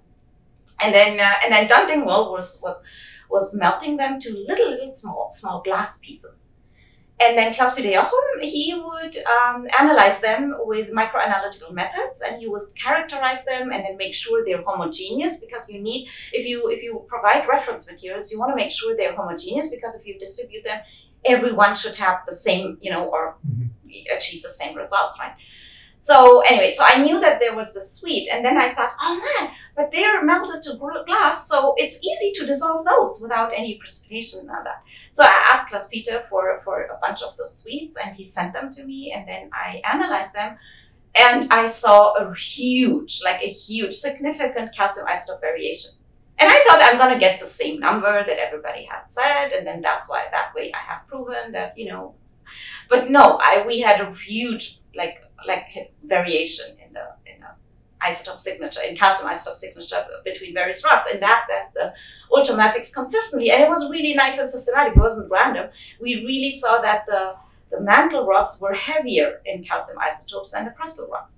and 0.81 0.93
then 0.93 1.21
uh, 1.21 1.35
and 1.45 1.53
then 1.53 1.69
Don 1.69 1.87
Dingwell 1.89 2.33
was 2.33 2.59
was 2.61 2.83
was 3.31 3.57
melting 3.57 3.99
them 3.99 4.19
to 4.19 4.33
little 4.49 4.71
little 4.71 4.93
small 4.93 5.31
small 5.33 5.63
glass 5.63 6.01
pieces 6.01 6.46
and 7.19 7.39
then 7.39 7.55
Klaus 7.55 7.75
Peter 7.75 8.07
he 8.43 8.75
would 8.75 9.17
um, 9.27 9.67
analyze 9.79 10.21
them 10.21 10.55
with 10.59 10.91
microanalytical 10.91 11.73
methods, 11.73 12.21
and 12.21 12.39
he 12.39 12.49
would 12.49 12.63
characterize 12.83 13.45
them 13.45 13.73
and 13.73 13.85
then 13.85 13.97
make 13.97 14.15
sure 14.15 14.45
they're 14.45 14.63
homogeneous. 14.63 15.41
Because 15.41 15.71
you 15.71 15.81
need, 15.81 16.09
if 16.33 16.47
you 16.47 16.69
if 16.69 16.83
you 16.83 17.05
provide 17.09 17.49
reference 17.49 17.91
materials, 17.91 18.31
you 18.31 18.39
want 18.39 18.53
to 18.53 18.57
make 18.57 18.71
sure 18.71 18.97
they're 18.97 19.17
homogeneous. 19.17 19.71
Because 19.71 19.95
if 19.95 20.07
you 20.07 20.19
distribute 20.19 20.65
them, 20.65 20.81
everyone 21.25 21.75
should 21.75 21.95
have 21.97 22.19
the 22.29 22.35
same, 22.35 22.77
you 22.81 22.91
know, 22.91 23.05
or 23.05 23.37
mm-hmm. 23.49 24.17
achieve 24.17 24.43
the 24.43 24.51
same 24.51 24.77
results, 24.77 25.19
right? 25.19 25.33
So 25.99 26.41
anyway, 26.41 26.71
so 26.71 26.85
I 26.85 27.03
knew 27.03 27.21
that 27.21 27.41
there 27.41 27.57
was 27.57 27.75
the 27.75 27.81
suite, 27.81 28.29
and 28.31 28.45
then 28.45 28.57
I 28.57 28.75
thought, 28.75 28.93
oh 29.01 29.17
man, 29.17 29.51
but 29.75 29.91
they're 29.91 30.25
melted 30.25 30.63
to 30.65 30.77
glass, 31.07 31.49
so 31.49 31.75
it's 31.79 31.99
easy 32.05 32.33
to 32.37 32.47
dissolve 32.47 32.85
those 32.85 33.21
without 33.21 33.53
any 33.55 33.75
precipitation 33.75 34.41
and 34.41 34.49
that. 34.67 34.83
So 35.11 35.25
I 35.25 35.35
asked 35.53 35.69
Klaus 35.69 35.89
Peter 35.89 36.25
for, 36.31 36.61
for 36.65 36.85
a 36.85 36.99
bunch 37.01 37.23
of 37.23 37.37
those 37.37 37.57
suites, 37.59 37.97
and 38.03 38.15
he 38.15 38.25
sent 38.25 38.53
them 38.53 38.75
to 38.75 38.85
me, 38.85 39.13
and 39.13 39.27
then 39.27 39.51
I 39.53 39.83
analyzed 39.85 40.35
them. 40.35 40.59
and 41.19 41.51
I 41.51 41.67
saw 41.67 42.13
a 42.15 42.35
huge, 42.35 43.23
like 43.25 43.41
a 43.43 43.51
huge, 43.51 43.95
significant 43.95 44.75
calcium 44.77 45.07
isotope 45.07 45.41
variation. 45.41 45.93
And 46.39 46.51
I 46.51 46.65
thought 46.65 46.81
I'm 46.83 47.13
to 47.13 47.19
get 47.19 47.41
the 47.41 47.47
same 47.47 47.81
number 47.81 48.23
that 48.23 48.39
everybody 48.39 48.85
has 48.91 49.05
said, 49.15 49.53
and 49.53 49.67
then 49.67 49.81
that's 49.81 50.09
why 50.09 50.27
that 50.31 50.55
way 50.55 50.73
I 50.75 50.79
have 50.79 51.07
proven 51.09 51.53
that 51.53 51.79
you 51.79 51.89
know. 51.89 52.15
But 52.91 53.11
no, 53.11 53.39
I 53.43 53.65
we 53.67 53.81
had 53.81 54.01
a 54.03 54.15
huge 54.15 54.81
like 54.95 55.23
like 55.47 55.93
variation 56.05 56.77
in 56.85 56.93
the 56.93 57.07
in 57.31 57.41
the 57.41 57.53
isotope 58.05 58.41
signature 58.41 58.81
in 58.89 58.97
calcium 58.97 59.31
isotope 59.31 59.57
signature 59.57 60.05
between 60.25 60.55
various 60.55 60.85
rocks, 60.85 61.07
and 61.13 61.21
that 61.23 61.47
that 61.49 61.73
the 61.75 61.93
ultramafics 62.33 62.93
consistently, 62.93 63.51
and 63.51 63.63
it 63.63 63.69
was 63.69 63.91
really 63.91 64.15
nice 64.15 64.39
and 64.39 64.51
systematic. 64.51 64.97
It 64.97 65.01
wasn't 65.01 65.31
random. 65.31 65.71
We 66.01 66.17
really 66.25 66.53
saw 66.53 66.81
that 66.81 67.07
the 67.07 67.35
the 67.71 67.81
mantle 67.81 68.27
rocks 68.27 68.61
were 68.61 68.75
heavier 68.75 69.41
in 69.45 69.65
calcium 69.65 69.99
isotopes 69.99 70.53
than 70.53 70.65
the 70.65 70.71
crustal 70.71 71.11
rocks. 71.11 71.33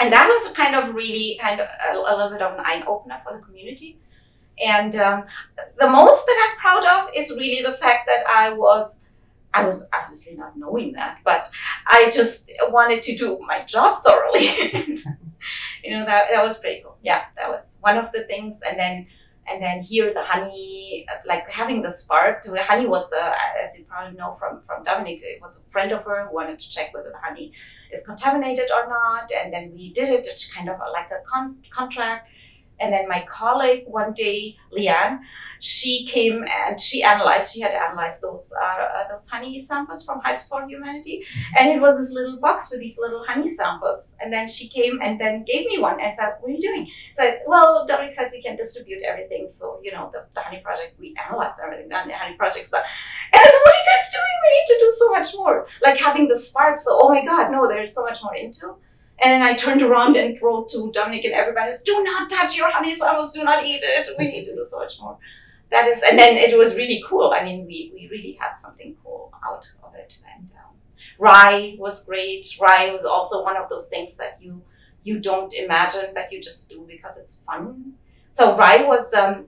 And 0.00 0.12
that 0.12 0.28
was 0.28 0.52
kind 0.52 0.74
of 0.74 0.94
really 0.94 1.38
kind 1.40 1.60
of 1.60 1.68
a, 1.68 1.96
a 1.96 2.14
little 2.14 2.30
bit 2.30 2.42
of 2.42 2.58
an 2.58 2.60
eye 2.60 2.82
opener 2.86 3.20
for 3.24 3.36
the 3.36 3.42
community. 3.42 3.98
And 4.64 4.96
um, 4.96 5.24
the 5.78 5.88
most 5.88 6.26
that 6.26 6.50
I'm 6.50 6.58
proud 6.58 6.84
of 6.84 7.10
is 7.14 7.30
really 7.30 7.62
the 7.62 7.76
fact 7.78 8.06
that 8.06 8.26
I 8.28 8.52
was, 8.52 9.02
I 9.54 9.64
was 9.64 9.88
obviously 9.92 10.36
not 10.36 10.56
knowing 10.56 10.92
that, 10.92 11.18
but 11.24 11.48
I 11.86 12.10
just 12.10 12.50
wanted 12.68 13.02
to 13.04 13.16
do 13.16 13.38
my 13.46 13.64
job 13.64 14.02
thoroughly. 14.02 14.46
you 15.82 15.90
know, 15.90 16.04
that, 16.04 16.24
that 16.30 16.44
was 16.44 16.58
pretty 16.58 16.82
cool. 16.82 16.98
Yeah, 17.02 17.22
that 17.36 17.48
was 17.48 17.78
one 17.80 17.96
of 17.96 18.12
the 18.12 18.24
things. 18.24 18.60
And 18.68 18.78
then 18.78 19.06
and 19.48 19.62
then 19.62 19.82
here 19.82 20.12
the 20.12 20.22
honey 20.22 21.06
like 21.24 21.48
having 21.48 21.82
the 21.82 21.92
spark 21.92 22.42
the 22.42 22.62
honey 22.62 22.86
was 22.86 23.08
the 23.10 23.22
as 23.64 23.78
you 23.78 23.84
probably 23.84 24.16
know 24.16 24.36
from 24.38 24.60
from 24.66 24.82
dominique 24.84 25.20
it 25.22 25.40
was 25.40 25.64
a 25.64 25.70
friend 25.70 25.92
of 25.92 26.02
her 26.04 26.26
who 26.26 26.34
wanted 26.34 26.58
to 26.58 26.70
check 26.70 26.92
whether 26.92 27.10
the 27.10 27.18
honey 27.18 27.52
is 27.92 28.04
contaminated 28.04 28.70
or 28.74 28.88
not 28.88 29.30
and 29.32 29.52
then 29.52 29.72
we 29.74 29.92
did 29.92 30.08
it 30.08 30.26
it's 30.26 30.52
kind 30.52 30.68
of 30.68 30.78
like 30.92 31.10
a 31.10 31.22
con- 31.32 31.56
contract 31.70 32.28
and 32.80 32.92
then 32.92 33.08
my 33.08 33.24
colleague 33.30 33.84
one 33.86 34.12
day 34.14 34.56
leanne 34.76 35.20
she 35.60 36.06
came 36.06 36.44
and 36.44 36.80
she 36.80 37.02
analyzed, 37.02 37.52
she 37.52 37.60
had 37.60 37.72
analyzed 37.72 38.22
those 38.22 38.52
uh, 38.60 38.64
uh, 38.64 39.08
those 39.10 39.28
honey 39.28 39.62
samples 39.62 40.04
from 40.04 40.20
Hives 40.20 40.48
for 40.48 40.66
Humanity. 40.66 41.24
Mm-hmm. 41.24 41.56
And 41.58 41.72
it 41.72 41.80
was 41.80 41.98
this 41.98 42.12
little 42.12 42.38
box 42.38 42.70
with 42.70 42.80
these 42.80 42.98
little 42.98 43.24
honey 43.26 43.48
samples. 43.48 44.16
And 44.20 44.32
then 44.32 44.48
she 44.48 44.68
came 44.68 45.00
and 45.02 45.20
then 45.20 45.44
gave 45.44 45.66
me 45.66 45.78
one 45.78 46.00
and 46.00 46.14
said, 46.14 46.34
What 46.40 46.50
are 46.50 46.52
you 46.52 46.60
doing? 46.60 46.90
So 47.14 47.22
I 47.22 47.30
said, 47.30 47.42
Well, 47.46 47.86
Dominique 47.86 48.14
said 48.14 48.30
we 48.32 48.42
can 48.42 48.56
distribute 48.56 49.02
everything. 49.02 49.48
So, 49.50 49.80
you 49.82 49.92
know, 49.92 50.10
the, 50.12 50.24
the 50.34 50.40
honey 50.40 50.60
project, 50.60 50.98
we 50.98 51.14
analyzed 51.28 51.58
everything, 51.62 51.88
the 51.88 51.96
honey 51.96 52.36
project's 52.36 52.70
done. 52.70 52.84
And 53.32 53.40
I 53.40 53.44
said, 53.44 53.60
What 53.64 53.74
are 53.74 53.78
you 53.78 53.86
guys 53.90 54.12
doing? 54.12 54.36
We 54.44 54.50
need 54.56 54.66
to 54.66 54.78
do 54.80 54.92
so 54.96 55.10
much 55.10 55.34
more. 55.34 55.66
Like 55.82 55.98
having 55.98 56.28
the 56.28 56.36
spark. 56.36 56.78
So, 56.78 56.98
oh 57.02 57.08
my 57.08 57.24
God, 57.24 57.50
no, 57.50 57.68
there's 57.68 57.94
so 57.94 58.04
much 58.04 58.22
more 58.22 58.34
into. 58.34 58.74
And 59.22 59.32
then 59.32 59.42
I 59.42 59.54
turned 59.54 59.80
around 59.80 60.16
and 60.16 60.36
wrote 60.42 60.68
to 60.70 60.92
Dominique 60.92 61.24
and 61.24 61.32
everybody, 61.32 61.72
do 61.86 62.04
not 62.04 62.28
touch 62.28 62.54
your 62.54 62.70
honey 62.70 62.94
samples, 62.94 63.32
do 63.32 63.44
not 63.44 63.64
eat 63.64 63.80
it. 63.82 64.08
We 64.18 64.28
need 64.28 64.44
to 64.44 64.54
do 64.54 64.66
so 64.68 64.78
much 64.78 65.00
more 65.00 65.16
that 65.70 65.88
is, 65.88 66.02
and 66.02 66.18
then 66.18 66.36
it 66.36 66.56
was 66.56 66.76
really 66.76 67.02
cool. 67.08 67.32
I 67.34 67.44
mean, 67.44 67.66
we, 67.66 67.90
we 67.94 68.08
really 68.10 68.38
had 68.40 68.56
something 68.58 68.96
cool 69.02 69.32
out 69.44 69.66
of 69.82 69.94
it. 69.94 70.12
And 70.34 70.48
um, 70.56 70.74
rye 71.18 71.76
was 71.78 72.04
great. 72.04 72.46
Rye 72.60 72.92
was 72.92 73.04
also 73.04 73.42
one 73.42 73.56
of 73.56 73.68
those 73.68 73.88
things 73.88 74.16
that 74.16 74.38
you 74.40 74.62
you 75.02 75.20
don't 75.20 75.54
imagine, 75.54 76.10
but 76.14 76.32
you 76.32 76.42
just 76.42 76.68
do 76.68 76.84
because 76.86 77.16
it's 77.16 77.42
fun. 77.42 77.92
So 78.32 78.56
rye 78.56 78.82
was 78.84 79.12
um, 79.14 79.46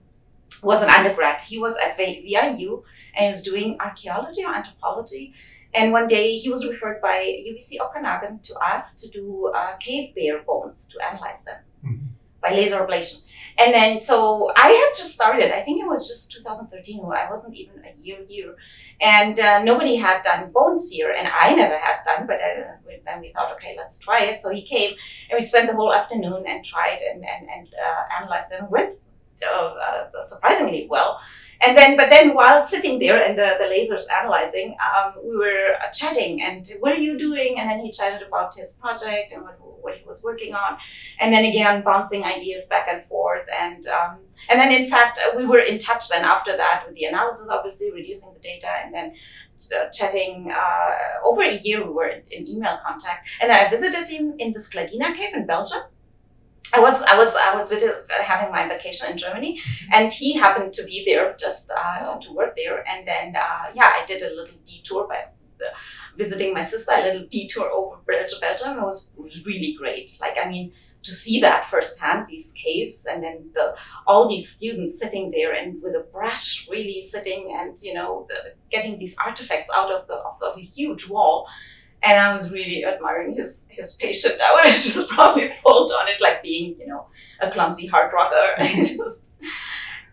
was 0.63 0.81
an 0.81 0.89
undergrad. 0.89 1.41
He 1.41 1.57
was 1.57 1.75
at 1.77 1.97
VIU 1.97 2.83
and 3.15 3.25
he 3.25 3.27
was 3.27 3.43
doing 3.43 3.77
archaeology 3.79 4.43
or 4.43 4.53
anthropology. 4.53 5.33
And 5.73 5.91
one 5.91 6.07
day 6.07 6.37
he 6.37 6.49
was 6.49 6.67
referred 6.67 6.99
by 7.01 7.17
UBC 7.47 7.79
Okanagan 7.79 8.39
to 8.43 8.55
us 8.55 8.99
to 9.01 9.09
do 9.09 9.51
uh, 9.55 9.77
cave 9.77 10.15
bear 10.15 10.41
bones 10.41 10.89
to 10.89 11.05
analyze 11.05 11.45
them 11.45 11.57
mm-hmm. 11.85 12.05
by 12.41 12.51
laser 12.51 12.79
ablation. 12.79 13.21
And 13.59 13.73
then, 13.73 14.01
so 14.01 14.51
I 14.55 14.69
had 14.69 14.97
just 14.97 15.13
started, 15.13 15.53
I 15.53 15.61
think 15.63 15.81
it 15.81 15.87
was 15.87 16.07
just 16.07 16.31
2013, 16.31 17.03
I 17.03 17.29
wasn't 17.29 17.55
even 17.55 17.83
a 17.83 17.93
year 18.01 18.19
here. 18.27 18.55
And 19.01 19.37
uh, 19.37 19.61
nobody 19.63 19.97
had 19.97 20.23
done 20.23 20.51
bones 20.51 20.89
here, 20.89 21.11
and 21.11 21.27
I 21.27 21.53
never 21.53 21.77
had 21.77 21.97
done, 22.05 22.25
but 22.25 22.37
uh, 22.37 22.91
then 23.05 23.19
we 23.19 23.33
thought, 23.33 23.51
okay, 23.53 23.75
let's 23.77 23.99
try 23.99 24.23
it. 24.23 24.41
So 24.41 24.49
he 24.51 24.65
came, 24.65 24.91
and 25.29 25.37
we 25.37 25.41
spent 25.41 25.67
the 25.67 25.75
whole 25.75 25.93
afternoon 25.93 26.43
and 26.47 26.65
tried 26.65 26.99
and, 27.01 27.23
and, 27.25 27.49
and 27.49 27.67
uh, 27.67 28.21
analyzed 28.21 28.49
them. 28.51 28.69
Went 28.69 28.97
uh, 29.45 29.73
uh, 30.15 30.23
surprisingly 30.23 30.87
well. 30.89 31.19
And 31.61 31.77
then, 31.77 31.97
but 31.97 32.09
then 32.09 32.33
while 32.33 32.63
sitting 32.63 32.99
there 32.99 33.21
and 33.21 33.37
the, 33.37 33.57
the 33.59 33.65
lasers 33.65 34.05
analyzing, 34.09 34.77
um, 34.79 35.13
we 35.23 35.35
were 35.35 35.75
chatting 35.93 36.41
and 36.41 36.69
what 36.79 36.93
are 36.93 37.01
you 37.01 37.17
doing? 37.17 37.59
And 37.59 37.69
then 37.69 37.81
he 37.81 37.91
chatted 37.91 38.25
about 38.25 38.55
his 38.55 38.75
project 38.75 39.33
and 39.33 39.43
what, 39.43 39.57
what 39.59 39.95
he 39.95 40.05
was 40.05 40.23
working 40.23 40.53
on. 40.53 40.77
And 41.19 41.33
then 41.33 41.43
again, 41.43 41.83
bouncing 41.83 42.23
ideas 42.23 42.67
back 42.67 42.87
and 42.89 43.05
forth. 43.07 43.45
And, 43.61 43.87
um, 43.87 44.19
and 44.49 44.59
then 44.59 44.71
in 44.71 44.89
fact, 44.89 45.19
we 45.35 45.45
were 45.45 45.59
in 45.59 45.79
touch 45.79 46.07
then 46.07 46.23
after 46.23 46.55
that 46.55 46.85
with 46.87 46.95
the 46.95 47.05
analysis, 47.05 47.47
obviously 47.49 47.91
reducing 47.91 48.33
the 48.33 48.39
data 48.39 48.67
and 48.83 48.93
then 48.93 49.13
uh, 49.75 49.89
chatting 49.91 50.51
uh, 50.51 51.27
over 51.27 51.43
a 51.43 51.57
year 51.57 51.85
we 51.85 51.91
were 51.91 52.07
in, 52.07 52.23
in, 52.31 52.47
email 52.47 52.79
contact 52.83 53.29
and 53.39 53.51
then 53.51 53.59
i 53.59 53.69
visited 53.69 54.07
him 54.09 54.33
in 54.39 54.51
the 54.51 54.59
Scladina 54.59 55.15
cave 55.15 55.35
in 55.35 55.45
belgium 55.45 55.81
I 56.73 56.79
was 56.79 57.01
I 57.01 57.17
was 57.17 57.35
I 57.35 57.55
was 57.55 57.71
having 58.23 58.51
my 58.51 58.67
vacation 58.67 59.11
in 59.11 59.17
Germany, 59.17 59.61
and 59.91 60.13
he 60.13 60.33
happened 60.33 60.73
to 60.75 60.83
be 60.83 61.03
there 61.05 61.35
just 61.39 61.71
uh, 61.71 62.19
to 62.19 62.31
work 62.31 62.55
there. 62.55 62.87
And 62.87 63.07
then 63.07 63.35
uh, 63.35 63.71
yeah, 63.73 63.85
I 63.85 64.05
did 64.07 64.21
a 64.21 64.29
little 64.29 64.57
detour 64.65 65.07
by 65.07 65.23
visiting 66.17 66.53
my 66.53 66.63
sister, 66.63 66.91
a 66.91 67.01
little 67.01 67.27
detour 67.27 67.69
over 67.69 67.97
Belgium. 68.05 68.77
It 68.77 68.81
was 68.81 69.11
really 69.45 69.75
great. 69.79 70.17
Like 70.21 70.37
I 70.43 70.47
mean, 70.47 70.71
to 71.03 71.13
see 71.13 71.39
that 71.41 71.69
firsthand, 71.69 72.27
these 72.27 72.53
caves, 72.63 73.05
and 73.05 73.23
then 73.23 73.49
the 73.53 73.75
all 74.05 74.27
these 74.27 74.49
students 74.49 74.99
sitting 74.99 75.31
there 75.31 75.53
and 75.53 75.81
with 75.81 75.95
a 75.95 76.05
brush, 76.11 76.67
really 76.69 77.03
sitting 77.03 77.55
and 77.57 77.77
you 77.81 77.93
know 77.93 78.27
the, 78.29 78.53
getting 78.69 78.99
these 78.99 79.15
artifacts 79.17 79.69
out 79.73 79.91
of 79.91 80.07
the 80.07 80.15
of, 80.15 80.41
of 80.41 80.57
a 80.57 80.61
huge 80.61 81.09
wall 81.09 81.47
and 82.01 82.17
I 82.17 82.33
was 82.33 82.51
really 82.51 82.85
admiring 82.85 83.35
his 83.35 83.65
his 83.69 83.95
patience. 83.95 84.35
I 84.43 84.53
would 84.53 84.65
have 84.71 84.81
just 84.81 85.09
probably 85.09 85.51
pulled 85.63 85.91
on 85.91 86.07
it 86.07 86.21
like 86.21 86.41
being, 86.41 86.75
you 86.79 86.87
know, 86.87 87.07
a 87.41 87.51
clumsy 87.51 87.87
hard 87.87 88.13
rocker. 88.13 88.55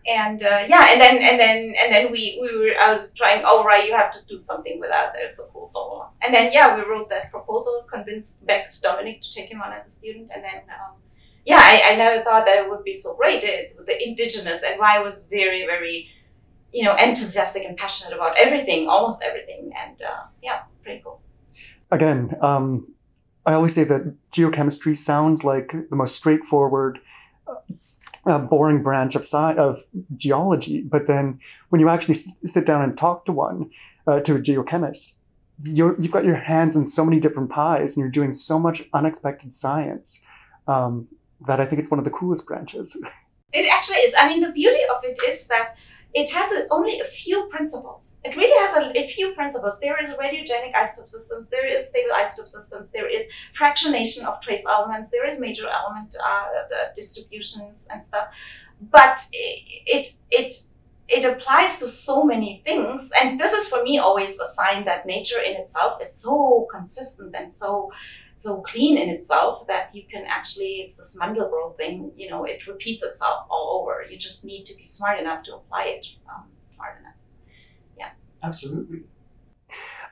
and 0.07 0.43
uh, 0.43 0.65
yeah, 0.67 0.91
and 0.91 1.01
then 1.01 1.17
and 1.17 1.39
then 1.39 1.75
and 1.79 1.93
then 1.93 2.11
we 2.11 2.39
we 2.41 2.57
were 2.57 2.73
I 2.79 2.93
was 2.93 3.13
trying. 3.13 3.45
All 3.45 3.63
right, 3.63 3.87
you 3.87 3.95
have 3.95 4.13
to 4.13 4.19
do 4.27 4.39
something 4.39 4.79
with 4.79 4.91
us. 4.91 5.13
It's 5.17 5.37
so 5.37 5.49
cool. 5.53 5.69
Blah, 5.73 5.89
blah. 5.89 6.09
And 6.21 6.33
then 6.33 6.51
yeah, 6.51 6.75
we 6.75 6.83
wrote 6.83 7.09
that 7.09 7.31
proposal, 7.31 7.85
convinced 7.91 8.45
begged 8.45 8.81
Dominique 8.81 9.21
to 9.21 9.33
take 9.33 9.49
him 9.49 9.61
on 9.61 9.73
as 9.73 9.87
a 9.87 9.91
student, 9.91 10.29
and 10.33 10.43
then. 10.43 10.61
Um, 10.69 10.95
yeah, 11.45 11.61
I, 11.61 11.93
I 11.93 11.95
never 11.95 12.25
thought 12.25 12.43
that 12.45 12.57
it 12.57 12.69
would 12.69 12.83
be 12.83 12.97
so 12.97 13.15
great. 13.15 13.41
It, 13.41 13.77
the 13.85 14.05
indigenous 14.05 14.63
and 14.67 14.77
why 14.77 14.97
I 14.97 14.99
was 14.99 15.23
very, 15.29 15.65
very, 15.65 16.09
you 16.73 16.83
know, 16.83 16.93
enthusiastic 16.97 17.63
and 17.63 17.77
passionate 17.77 18.13
about 18.13 18.35
everything, 18.37 18.89
almost 18.89 19.23
everything, 19.23 19.71
and 19.81 20.01
uh, 20.01 20.23
yeah, 20.43 20.63
pretty 20.83 21.01
cool 21.05 21.21
again, 21.91 22.35
um, 22.41 22.87
I 23.45 23.53
always 23.53 23.73
say 23.73 23.83
that 23.85 24.13
geochemistry 24.31 24.95
sounds 24.95 25.43
like 25.43 25.71
the 25.89 25.95
most 25.95 26.15
straightforward, 26.15 26.99
uh, 28.25 28.39
boring 28.39 28.83
branch 28.83 29.15
of 29.15 29.21
sci- 29.21 29.55
of 29.55 29.79
geology. 30.15 30.81
But 30.81 31.07
then 31.07 31.39
when 31.69 31.79
you 31.79 31.87
actually 31.89 32.15
s- 32.15 32.37
sit 32.43 32.65
down 32.65 32.81
and 32.81 32.97
talk 32.97 33.25
to 33.25 33.31
one, 33.31 33.69
uh, 34.05 34.19
to 34.21 34.35
a 34.35 34.39
geochemist, 34.39 35.17
you 35.63 35.95
have 35.95 36.11
got 36.11 36.25
your 36.25 36.35
hands 36.35 36.75
in 36.75 36.85
so 36.85 37.05
many 37.05 37.19
different 37.19 37.49
pies, 37.49 37.95
and 37.95 38.01
you're 38.03 38.11
doing 38.11 38.31
so 38.31 38.59
much 38.59 38.83
unexpected 38.93 39.53
science 39.53 40.25
um, 40.67 41.07
that 41.47 41.59
I 41.61 41.65
think 41.65 41.79
it's 41.79 41.89
one 41.89 41.99
of 41.99 42.05
the 42.05 42.11
coolest 42.11 42.45
branches. 42.45 43.01
It 43.53 43.65
actually 43.73 43.99
is. 43.99 44.13
I 44.19 44.27
mean, 44.27 44.41
the 44.41 44.51
beauty 44.51 44.81
of 44.93 45.01
it 45.05 45.17
is 45.25 45.47
that 45.47 45.77
it 46.17 46.31
has 46.31 46.51
a, 46.51 46.65
only 46.71 46.99
a 46.99 47.05
few 47.05 47.45
principles. 47.45 48.17
It 48.23 48.35
really 48.35 48.57
has 48.65 48.75
a, 48.75 48.99
a, 48.99 49.07
few 49.07 49.35
principles. 49.35 49.79
There 49.79 50.01
is 50.03 50.15
radiogenic 50.15 50.73
isotope 50.73 51.09
systems, 51.09 51.47
there 51.51 51.67
is 51.67 51.89
stable 51.89 52.15
isotope 52.15 52.49
systems, 52.49 52.91
there 52.91 53.07
is 53.07 53.27
fractionation 53.55 54.25
of 54.25 54.41
trace 54.41 54.65
elements, 54.67 55.11
there 55.11 55.29
is 55.29 55.39
major 55.39 55.67
element 55.67 56.15
uh, 56.15 56.47
distributions 56.95 57.87
and 57.93 58.03
stuff. 58.03 58.29
But 58.81 59.21
it, 59.31 60.13
it, 60.31 60.55
it 61.07 61.23
applies 61.23 61.77
to 61.79 61.87
so 61.87 62.23
many 62.23 62.63
things. 62.65 63.11
And 63.21 63.39
this 63.39 63.53
is 63.53 63.69
for 63.69 63.83
me 63.83 63.99
always 63.99 64.39
a 64.39 64.49
sign 64.49 64.85
that 64.85 65.05
nature 65.05 65.39
in 65.39 65.55
itself 65.57 66.01
is 66.01 66.15
so 66.15 66.67
consistent 66.71 67.35
and 67.35 67.53
so 67.53 67.91
so 68.37 68.61
clean 68.61 68.97
in 68.97 69.09
itself 69.09 69.67
that 69.67 69.93
you 69.93 70.03
can 70.09 70.23
actually 70.27 70.83
it's 70.85 70.97
this 70.97 71.17
Mandelbrot 71.19 71.75
thing 71.75 72.11
you 72.15 72.29
know 72.29 72.45
it 72.45 72.65
repeats 72.67 73.03
itself 73.03 73.45
all 73.49 73.81
over. 73.81 74.05
You 74.09 74.17
just 74.17 74.45
need 74.45 74.65
to 74.65 74.75
be 74.75 74.85
smart 74.85 75.19
enough 75.19 75.43
to 75.45 75.55
apply 75.55 75.85
it 75.85 76.05
um, 76.29 76.45
smart 76.67 76.99
enough. 76.99 77.15
Yeah. 77.97 78.11
Absolutely. 78.43 79.01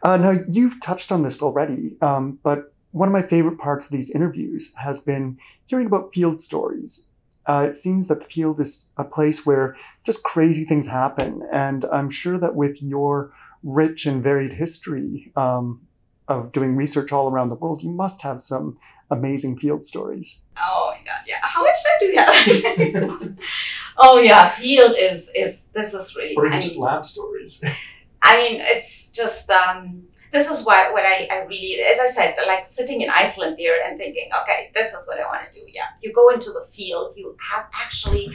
Uh, 0.04 0.18
now 0.18 0.34
you've 0.48 0.82
touched 0.82 1.12
on 1.12 1.22
this 1.22 1.42
already 1.42 1.98
um, 2.02 2.40
but 2.44 2.74
one 2.92 3.10
of 3.10 3.14
my 3.14 3.22
favorite 3.22 3.58
parts 3.58 3.86
of 3.86 3.92
these 3.92 4.10
interviews 4.10 4.74
has 4.78 5.02
been 5.02 5.38
hearing 5.66 5.86
about 5.86 6.14
field 6.14 6.40
stories. 6.40 7.12
Uh, 7.46 7.66
it 7.68 7.76
seems 7.76 8.08
that 8.08 8.22
the 8.22 8.26
field 8.26 8.60
is 8.60 8.94
a 8.98 9.04
place 9.04 9.46
where 9.46 9.76
just 10.04 10.24
crazy 10.24 10.64
things 10.64 10.88
happen 10.88 11.48
and 11.52 11.86
i'm 11.92 12.10
sure 12.10 12.40
that 12.40 12.56
with 12.56 12.82
your 12.82 13.32
rich 13.64 14.08
and 14.08 14.24
varied 14.24 14.54
history 14.54 15.32
um, 15.36 15.80
of 16.28 16.52
doing 16.52 16.76
research 16.76 17.12
all 17.12 17.30
around 17.30 17.50
the 17.50 17.56
world, 17.56 17.84
you 17.84 17.92
must 17.92 18.22
have 18.22 18.40
some 18.40 18.78
amazing 19.12 19.58
field 19.58 19.84
stories. 19.84 20.42
Oh 20.58 20.92
my 20.92 21.04
god, 21.06 21.22
yeah. 21.28 21.38
How 21.42 21.64
much 21.64 21.76
time 21.84 22.00
do 22.00 22.08
we 22.10 22.16
have? 22.16 23.38
oh 23.98 24.20
yeah, 24.20 24.50
field 24.50 24.96
is 24.98 25.30
is 25.36 25.66
this 25.74 25.94
is 25.94 26.16
really. 26.16 26.36
Or 26.36 26.48
even 26.48 26.58
I 26.58 26.62
just 26.62 26.74
mean, 26.74 26.82
lab 26.82 27.06
stories. 27.06 27.64
I 28.24 28.38
mean, 28.38 28.60
it's 28.62 29.12
just 29.12 29.50
um, 29.52 30.04
this 30.32 30.50
is 30.50 30.66
what 30.66 30.94
what 30.94 31.04
I, 31.04 31.28
I 31.32 31.38
really, 31.46 31.80
as 31.82 32.00
I 32.00 32.08
said, 32.08 32.36
like 32.48 32.66
sitting 32.66 33.02
in 33.02 33.10
Iceland 33.10 33.58
there 33.60 33.88
and 33.88 33.98
thinking, 33.98 34.30
okay, 34.42 34.72
this 34.74 34.94
is 34.94 35.08
what 35.08 35.20
I 35.20 35.26
want 35.26 35.52
to 35.52 35.60
do. 35.60 35.66
Yeah, 35.72 35.86
you 36.02 36.12
go 36.12 36.30
into 36.30 36.52
the 36.52 36.66
field, 36.72 37.16
you 37.16 37.38
have 37.52 37.68
actually 37.74 38.30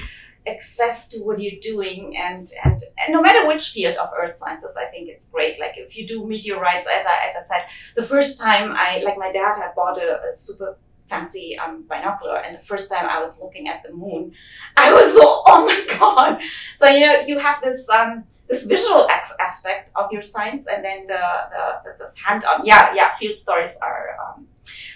access 0.50 1.08
to 1.10 1.20
what 1.20 1.40
you're 1.40 1.60
doing, 1.62 2.16
and 2.16 2.50
and 2.64 2.80
and 2.98 3.12
no 3.12 3.22
matter 3.22 3.46
which 3.46 3.68
field 3.68 3.96
of 3.96 4.10
earth 4.20 4.38
sciences, 4.38 4.76
I 4.76 4.86
think 4.86 5.08
it's 5.08 5.28
great. 5.28 5.58
Like 5.60 5.74
if 5.76 5.96
you 5.96 6.06
do 6.06 6.26
meteorites, 6.26 6.86
as 6.88 7.06
I 7.06 7.28
as 7.28 7.36
I 7.40 7.42
said, 7.48 7.68
the 7.96 8.06
first 8.06 8.40
time 8.40 8.72
I 8.72 9.02
like 9.04 9.18
my 9.18 9.32
dad 9.32 9.56
had 9.56 9.74
bought 9.74 9.98
a, 9.98 10.20
a 10.32 10.36
super 10.36 10.76
fancy 11.10 11.58
um, 11.58 11.84
binocular 11.88 12.36
and 12.38 12.56
the 12.56 12.62
first 12.62 12.88
time 12.88 13.04
i 13.10 13.20
was 13.22 13.40
looking 13.40 13.68
at 13.68 13.82
the 13.82 13.92
moon 13.92 14.32
i 14.76 14.92
was 14.92 15.12
so 15.12 15.42
oh 15.48 15.66
my 15.66 15.98
god 15.98 16.40
so 16.78 16.86
you 16.86 17.04
know 17.04 17.18
you 17.26 17.38
have 17.38 17.60
this 17.62 17.88
um, 17.90 18.24
this 18.48 18.66
visual 18.66 19.06
ex- 19.10 19.34
aspect 19.40 19.90
of 19.96 20.10
your 20.12 20.22
science 20.22 20.66
and 20.72 20.84
then 20.84 21.06
the, 21.06 21.22
the, 21.52 21.64
the 21.84 22.04
this 22.04 22.16
hand-on 22.18 22.64
yeah 22.64 22.94
yeah 22.94 23.14
field 23.16 23.36
stories 23.38 23.76
are 23.82 24.14
um, 24.24 24.46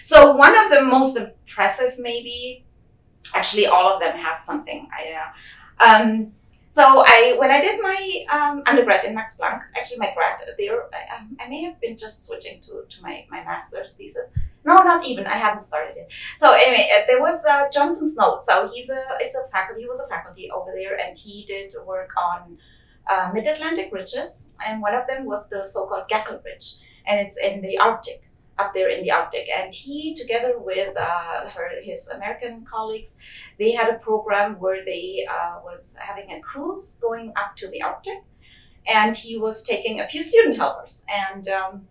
so 0.03 0.35
one 0.35 0.57
of 0.57 0.69
the 0.69 0.81
most 0.81 1.17
impressive 1.17 1.99
maybe 1.99 2.65
actually 3.33 3.65
all 3.65 3.93
of 3.93 3.99
them 3.99 4.15
had 4.17 4.41
something 4.41 4.87
i 4.91 5.13
uh, 5.13 5.31
um, 5.85 6.31
so 6.75 7.03
I, 7.07 7.37
when 7.39 7.51
I 7.51 7.61
did 7.61 7.81
my 7.81 8.25
um, 8.29 8.61
undergrad 8.65 9.05
in 9.05 9.15
Max 9.15 9.37
Planck, 9.37 9.61
actually 9.77 9.97
my 9.99 10.11
grad 10.13 10.41
there, 10.57 10.83
I, 10.93 11.15
um, 11.15 11.37
I 11.39 11.47
may 11.47 11.63
have 11.63 11.79
been 11.79 11.97
just 11.97 12.25
switching 12.25 12.59
to, 12.63 12.83
to 12.89 13.01
my, 13.01 13.25
my 13.31 13.41
master's 13.45 13.93
thesis. 13.93 14.27
No, 14.65 14.83
not 14.83 15.05
even. 15.05 15.25
I 15.25 15.37
haven't 15.37 15.63
started 15.63 15.95
it. 15.95 16.09
So 16.37 16.51
anyway, 16.51 16.89
uh, 16.93 17.03
there 17.07 17.21
was 17.21 17.45
uh, 17.45 17.69
Jonathan 17.71 18.09
Snow. 18.09 18.41
So 18.43 18.69
he's 18.73 18.89
a 18.89 19.03
is 19.23 19.35
a 19.35 19.47
faculty. 19.51 19.83
He 19.83 19.87
was 19.87 20.01
a 20.01 20.07
faculty 20.07 20.51
over 20.51 20.73
there, 20.75 20.99
and 20.99 21.17
he 21.17 21.45
did 21.45 21.73
work 21.85 22.09
on 22.21 22.57
uh, 23.09 23.31
Mid 23.33 23.47
Atlantic 23.47 23.93
ridges, 23.93 24.47
and 24.65 24.81
one 24.81 24.95
of 24.95 25.07
them 25.07 25.25
was 25.25 25.47
the 25.49 25.63
so-called 25.65 26.09
Gakkel 26.11 26.43
Ridge, 26.43 26.79
and 27.07 27.25
it's 27.25 27.37
in 27.37 27.61
the 27.61 27.77
Arctic, 27.77 28.23
up 28.57 28.73
there 28.73 28.89
in 28.89 29.03
the 29.03 29.11
Arctic. 29.11 29.47
And 29.49 29.73
he, 29.73 30.13
together 30.15 30.57
with 30.57 30.95
uh, 30.97 31.49
her 31.49 31.69
his 31.81 32.07
American 32.09 32.65
colleagues, 32.65 33.17
they 33.59 33.71
had 33.71 33.93
a 33.93 33.99
program 33.99 34.59
where 34.59 34.83
they 34.85 35.25
uh, 35.29 35.59
was 35.63 35.95
having 35.99 36.31
a 36.31 36.39
cruise 36.39 36.99
going 37.01 37.33
up 37.35 37.55
to 37.57 37.69
the 37.69 37.81
Arctic, 37.81 38.23
and 38.87 39.15
he 39.17 39.37
was 39.37 39.63
taking 39.65 39.99
a 39.99 40.07
few 40.07 40.21
student 40.21 40.55
helpers, 40.57 41.05
and 41.09 41.47
um, 41.47 41.87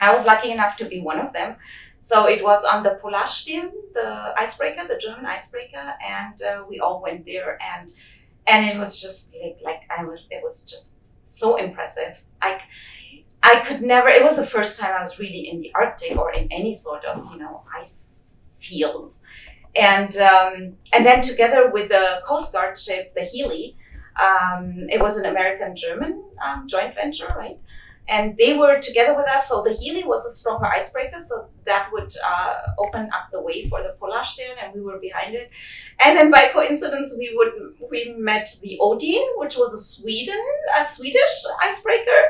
I 0.00 0.12
was 0.12 0.26
lucky 0.26 0.50
enough 0.50 0.76
to 0.78 0.86
be 0.86 1.00
one 1.00 1.20
of 1.20 1.32
them. 1.32 1.56
So 1.98 2.28
it 2.28 2.42
was 2.44 2.64
on 2.64 2.82
the 2.82 2.98
Polarstern, 3.02 3.70
the 3.94 4.34
icebreaker, 4.36 4.86
the 4.86 4.98
German 4.98 5.24
icebreaker, 5.24 5.94
and 6.06 6.42
uh, 6.42 6.64
we 6.68 6.78
all 6.80 7.00
went 7.00 7.24
there, 7.24 7.58
and 7.62 7.92
and 8.46 8.66
it 8.66 8.76
was 8.78 9.00
just 9.00 9.34
like 9.42 9.58
like 9.62 9.82
I 9.96 10.04
was, 10.04 10.28
it 10.30 10.42
was 10.42 10.66
just 10.66 10.98
so 11.24 11.56
impressive. 11.56 12.22
I 12.42 12.60
I 13.44 13.60
could 13.60 13.82
never. 13.82 14.08
It 14.08 14.24
was 14.24 14.36
the 14.36 14.46
first 14.46 14.80
time 14.80 14.92
I 14.98 15.02
was 15.02 15.18
really 15.18 15.48
in 15.50 15.60
the 15.60 15.70
Arctic 15.74 16.16
or 16.16 16.32
in 16.32 16.50
any 16.50 16.74
sort 16.74 17.04
of 17.04 17.30
you 17.32 17.38
know 17.38 17.62
ice 17.76 18.24
fields, 18.58 19.22
and 19.76 20.16
um, 20.16 20.76
and 20.94 21.04
then 21.04 21.22
together 21.22 21.70
with 21.70 21.90
the 21.90 22.22
Coast 22.26 22.52
Guard 22.54 22.78
ship, 22.78 23.14
the 23.14 23.22
Healy, 23.22 23.76
um, 24.18 24.86
it 24.88 25.00
was 25.00 25.18
an 25.18 25.26
American 25.26 25.76
German 25.76 26.24
um, 26.44 26.66
joint 26.66 26.94
venture, 26.94 27.34
right? 27.36 27.58
And 28.06 28.36
they 28.36 28.52
were 28.56 28.80
together 28.80 29.16
with 29.16 29.26
us. 29.28 29.48
So 29.48 29.62
the 29.62 29.72
Healy 29.72 30.04
was 30.04 30.26
a 30.26 30.30
stronger 30.30 30.66
icebreaker, 30.66 31.20
so 31.20 31.48
that 31.64 31.88
would 31.90 32.12
uh, 32.24 32.60
open 32.78 33.08
up 33.14 33.30
the 33.32 33.40
way 33.40 33.66
for 33.68 33.82
the 33.82 33.96
Polarstern, 33.98 34.56
and 34.62 34.74
we 34.74 34.82
were 34.82 34.98
behind 34.98 35.34
it. 35.34 35.50
And 36.04 36.18
then 36.18 36.30
by 36.30 36.50
coincidence, 36.52 37.14
we 37.18 37.32
would 37.34 37.52
we 37.90 38.14
met 38.18 38.50
the 38.60 38.78
Oden, 38.80 39.38
which 39.38 39.56
was 39.56 39.72
a 39.72 39.78
Sweden, 39.78 40.42
a 40.78 40.86
Swedish 40.86 41.44
icebreaker. 41.62 42.20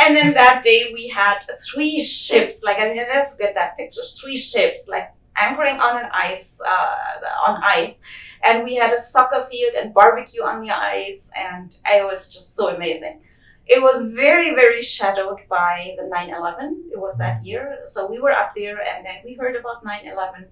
And 0.00 0.14
then 0.14 0.34
that 0.34 0.62
day 0.62 0.90
we 0.92 1.08
had 1.08 1.38
three 1.72 2.00
ships. 2.02 2.62
Like 2.62 2.78
I 2.78 2.88
mean, 2.88 2.98
I 2.98 3.04
never 3.04 3.30
forget 3.30 3.54
that 3.54 3.78
picture. 3.78 4.02
Three 4.20 4.36
ships, 4.36 4.88
like 4.90 5.10
anchoring 5.36 5.80
on 5.80 6.04
an 6.04 6.10
ice, 6.12 6.60
uh, 6.60 7.48
on 7.48 7.62
ice. 7.62 7.94
And 8.42 8.62
we 8.62 8.74
had 8.74 8.92
a 8.92 9.00
soccer 9.00 9.46
field 9.50 9.72
and 9.74 9.94
barbecue 9.94 10.42
on 10.42 10.60
the 10.60 10.70
ice, 10.70 11.30
and 11.34 11.74
it 11.86 12.04
was 12.04 12.30
just 12.30 12.54
so 12.54 12.76
amazing 12.76 13.20
it 13.66 13.80
was 13.82 14.10
very 14.10 14.54
very 14.54 14.82
shadowed 14.82 15.40
by 15.48 15.94
the 15.96 16.04
9-11 16.04 16.92
it 16.92 16.98
was 16.98 17.16
that 17.18 17.44
year. 17.44 17.78
So 17.86 18.10
we 18.10 18.20
were 18.20 18.32
up 18.32 18.52
there 18.56 18.78
and 18.82 19.04
then 19.04 19.16
we 19.24 19.34
heard 19.34 19.56
about 19.56 19.84
9-11 19.84 20.46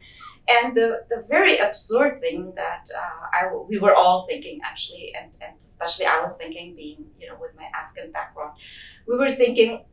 and 0.48 0.76
the, 0.76 1.04
the 1.08 1.24
very 1.28 1.58
absurd 1.58 2.20
thing 2.20 2.52
that 2.56 2.88
uh, 2.96 3.26
I, 3.32 3.54
we 3.68 3.78
were 3.78 3.94
all 3.94 4.26
thinking 4.26 4.60
actually 4.64 5.12
and, 5.18 5.30
and 5.40 5.52
especially 5.68 6.06
i 6.06 6.20
was 6.20 6.36
thinking 6.36 6.74
being 6.74 7.04
you 7.20 7.28
know 7.28 7.36
with 7.40 7.52
my 7.56 7.68
afghan 7.74 8.10
background 8.10 8.58
we 9.06 9.16
were 9.16 9.30
thinking 9.30 9.84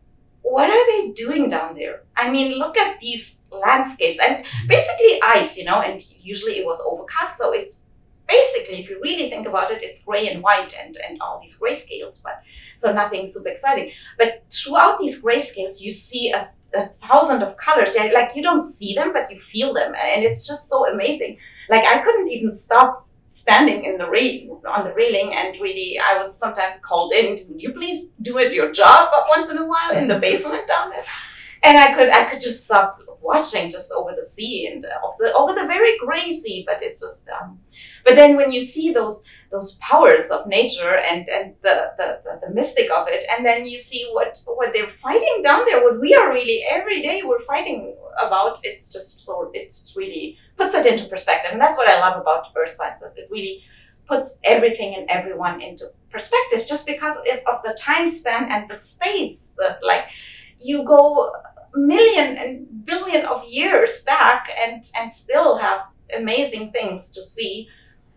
what 0.42 0.70
are 0.70 0.86
they 0.92 1.12
doing 1.12 1.50
down 1.50 1.76
there? 1.76 2.04
I 2.16 2.32
mean 2.32 2.58
look 2.58 2.78
at 2.78 3.00
these 3.00 3.42
landscapes 3.52 4.20
and 4.20 4.46
basically 4.68 5.20
ice 5.24 5.58
you 5.58 5.66
know 5.66 5.82
and 5.82 6.02
usually 6.22 6.54
it 6.54 6.66
was 6.66 6.82
overcast. 6.86 7.38
So 7.38 7.54
it's 7.54 7.84
basically 8.28 8.82
if 8.82 8.90
you 8.90 9.00
really 9.02 9.30
think 9.30 9.48
about 9.48 9.72
it 9.72 9.82
it's 9.82 10.04
gray 10.04 10.28
and 10.28 10.44
white 10.44 10.74
and, 10.82 10.98
and 10.98 11.20
all 11.22 11.40
these 11.42 11.58
gray 11.58 11.76
scales 11.76 12.22
but 12.24 12.42
so 12.80 12.94
nothing 12.94 13.28
super 13.28 13.50
exciting. 13.50 13.92
But 14.18 14.44
throughout 14.50 15.00
these 15.00 15.24
grayscales, 15.24 15.82
you 15.82 15.92
see 15.92 16.32
a, 16.32 16.50
a 16.74 16.90
thousand 17.08 17.44
of 17.44 17.58
colors. 17.58 17.94
They're 17.94 18.14
like 18.14 18.36
you 18.36 18.42
don't 18.42 18.66
see 18.66 18.96
them, 18.96 19.14
but 19.14 19.32
you 19.32 19.40
feel 19.40 19.74
them, 19.74 19.94
and 19.94 20.24
it's 20.24 20.48
just 20.48 20.68
so 20.68 20.92
amazing. 20.92 21.38
Like 21.70 21.84
I 21.86 22.00
couldn't 22.00 22.30
even 22.30 22.52
stop 22.52 23.06
standing 23.30 23.84
in 23.86 23.98
the 23.98 24.10
rail 24.10 24.60
on 24.68 24.84
the 24.84 24.94
railing 24.94 25.36
and 25.36 25.62
really 25.62 26.00
I 26.00 26.22
was 26.22 26.36
sometimes 26.36 26.80
called 26.80 27.14
in 27.14 27.46
would 27.48 27.62
you 27.62 27.74
please 27.74 28.10
do 28.24 28.40
it 28.40 28.54
your 28.54 28.72
job 28.72 29.10
once 29.30 29.52
in 29.52 29.58
a 29.60 29.68
while 29.68 29.92
in 29.92 30.08
the 30.08 30.18
basement 30.18 30.68
down 30.68 30.90
there 30.90 31.06
and 31.62 31.78
I 31.78 31.94
could 31.94 32.10
I 32.10 32.28
could 32.28 32.42
just 32.42 32.66
stop 32.66 33.04
watching 33.22 33.72
just 33.72 33.92
over 33.92 34.16
the 34.16 34.26
sea 34.26 34.68
and 34.68 34.86
over 35.04 35.18
the 35.20 35.34
over 35.34 35.54
the 35.54 35.68
very 35.68 35.98
gray 35.98 36.34
sea 36.34 36.64
but 36.66 36.82
it's 36.82 37.02
just 37.02 37.28
um 37.30 37.60
but 38.06 38.16
then 38.16 38.36
when 38.36 38.52
you 38.52 38.62
see 38.62 38.92
those 38.94 39.24
those 39.52 39.78
powers 39.78 40.30
of 40.30 40.46
nature 40.48 40.98
and, 40.98 41.28
and 41.28 41.56
the, 41.64 41.92
the, 41.98 42.20
the, 42.24 42.48
the, 42.48 42.54
mystic 42.54 42.90
of 42.92 43.08
it. 43.08 43.26
And 43.36 43.44
then 43.44 43.66
you 43.66 43.80
see 43.80 44.08
what, 44.12 44.40
what 44.46 44.72
they're 44.74 44.92
fighting 45.02 45.42
down 45.44 45.66
there, 45.66 45.84
what 45.84 46.00
we 46.00 46.14
are 46.14 46.32
really 46.32 46.64
every 46.70 47.02
day 47.02 47.24
we're 47.26 47.44
fighting 47.46 47.96
about. 48.24 48.60
It's 48.62 48.94
just 48.94 49.26
so, 49.26 49.50
it 49.54 49.76
really 49.96 50.38
puts 50.56 50.76
it 50.76 50.86
into 50.86 51.06
perspective. 51.06 51.52
And 51.52 51.60
that's 51.60 51.78
what 51.78 51.90
I 51.90 52.00
love 52.00 52.22
about 52.22 52.46
earth 52.56 52.72
science, 52.72 53.02
that 53.02 53.14
it 53.18 53.28
really 53.32 53.64
puts 54.08 54.40
everything 54.44 54.96
and 54.96 55.10
everyone 55.10 55.62
into 55.62 55.92
perspective 56.12 56.66
just 56.68 56.86
because 56.86 57.18
of 57.18 57.62
the 57.64 57.78
time 57.80 58.10
span 58.10 58.52
and 58.52 58.70
the 58.70 58.76
space 58.76 59.52
that 59.58 59.78
like 59.84 60.06
you 60.60 60.84
go 60.84 61.32
million 61.76 62.38
and 62.38 62.86
billion 62.86 63.26
of 63.26 63.44
years 63.48 64.04
back 64.04 64.50
and, 64.64 64.86
and 64.96 65.14
still 65.14 65.58
have 65.58 65.82
amazing 66.16 66.72
things 66.72 67.12
to 67.12 67.24
see 67.24 67.68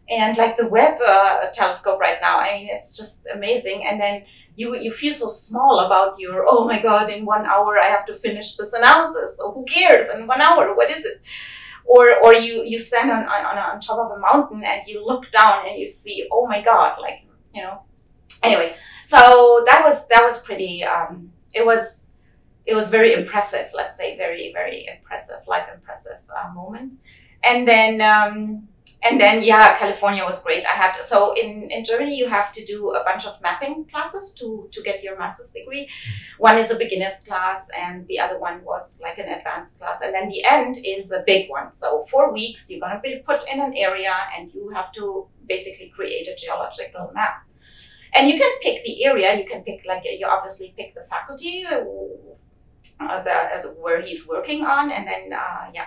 and 0.08 0.36
like 0.36 0.56
the 0.56 0.66
Webb 0.66 0.98
uh, 1.06 1.50
telescope 1.54 2.00
right 2.00 2.18
now. 2.20 2.38
I 2.38 2.58
mean, 2.58 2.68
it's 2.70 2.96
just 2.96 3.26
amazing. 3.32 3.86
And 3.88 4.00
then 4.00 4.24
you 4.56 4.76
you 4.76 4.92
feel 4.92 5.14
so 5.14 5.28
small 5.28 5.80
about 5.80 6.18
your 6.18 6.44
oh 6.48 6.66
my 6.66 6.80
god, 6.80 7.08
in 7.08 7.24
one 7.24 7.46
hour 7.46 7.78
I 7.78 7.86
have 7.86 8.06
to 8.06 8.14
finish 8.16 8.56
this 8.56 8.72
analysis. 8.72 9.38
So 9.38 9.52
who 9.52 9.64
cares? 9.64 10.08
In 10.10 10.26
one 10.26 10.40
hour, 10.40 10.74
what 10.74 10.90
is 10.90 11.04
it? 11.04 11.22
Or 11.84 12.22
or 12.22 12.34
you 12.34 12.62
you 12.62 12.78
stand 12.78 13.10
on 13.10 13.24
on 13.24 13.58
on 13.58 13.80
top 13.80 13.98
of 13.98 14.16
a 14.16 14.20
mountain 14.20 14.62
and 14.64 14.82
you 14.86 15.04
look 15.04 15.30
down 15.32 15.66
and 15.68 15.78
you 15.78 15.88
see 15.88 16.28
oh 16.30 16.46
my 16.46 16.60
god, 16.62 16.98
like 17.00 17.24
you 17.54 17.62
know. 17.62 17.82
Anyway, 18.42 18.74
so 19.06 19.64
that 19.68 19.82
was 19.84 20.06
that 20.08 20.24
was 20.24 20.42
pretty. 20.42 20.84
Um, 20.84 21.32
it 21.54 21.64
was 21.64 22.01
it 22.66 22.74
was 22.74 22.90
very 22.90 23.12
impressive. 23.12 23.68
Let's 23.74 23.96
say 23.98 24.16
very 24.16 24.52
very 24.52 24.86
impressive, 24.86 25.46
life 25.46 25.66
impressive 25.72 26.20
uh, 26.34 26.52
moment. 26.52 26.94
And 27.44 27.66
then. 27.66 28.00
Um, 28.00 28.68
and 29.04 29.20
then 29.20 29.42
yeah 29.42 29.76
california 29.78 30.24
was 30.24 30.42
great 30.42 30.64
i 30.64 30.72
had 30.72 30.94
so 31.02 31.34
in 31.34 31.70
in 31.70 31.84
germany 31.84 32.16
you 32.16 32.28
have 32.28 32.52
to 32.52 32.64
do 32.64 32.90
a 32.92 33.02
bunch 33.04 33.26
of 33.26 33.40
mapping 33.42 33.84
classes 33.90 34.32
to 34.34 34.68
to 34.72 34.82
get 34.82 35.02
your 35.02 35.18
master's 35.18 35.52
degree 35.52 35.88
one 36.38 36.58
is 36.58 36.70
a 36.70 36.76
beginner's 36.76 37.20
class 37.26 37.68
and 37.78 38.06
the 38.08 38.18
other 38.18 38.38
one 38.38 38.62
was 38.64 39.00
like 39.02 39.18
an 39.18 39.28
advanced 39.28 39.78
class 39.78 40.00
and 40.02 40.14
then 40.14 40.28
the 40.28 40.44
end 40.44 40.76
is 40.84 41.12
a 41.12 41.22
big 41.26 41.50
one 41.50 41.74
so 41.74 42.06
four 42.10 42.32
weeks 42.32 42.70
you're 42.70 42.80
going 42.80 42.94
to 42.94 43.00
be 43.00 43.22
put 43.26 43.42
in 43.52 43.60
an 43.60 43.74
area 43.76 44.14
and 44.36 44.52
you 44.54 44.70
have 44.70 44.92
to 44.92 45.26
basically 45.48 45.92
create 45.94 46.28
a 46.28 46.36
geological 46.36 47.10
map 47.14 47.44
and 48.14 48.28
you 48.28 48.38
can 48.38 48.52
pick 48.62 48.84
the 48.84 49.04
area 49.04 49.36
you 49.36 49.46
can 49.46 49.62
pick 49.62 49.80
like 49.86 50.02
you 50.04 50.26
obviously 50.26 50.74
pick 50.76 50.94
the 50.94 51.04
faculty 51.10 51.64
uh, 53.00 53.22
the, 53.22 53.32
uh, 53.32 53.62
where 53.80 54.02
he's 54.02 54.26
working 54.28 54.64
on 54.64 54.90
and 54.90 55.06
then 55.06 55.32
uh, 55.32 55.70
yeah 55.72 55.86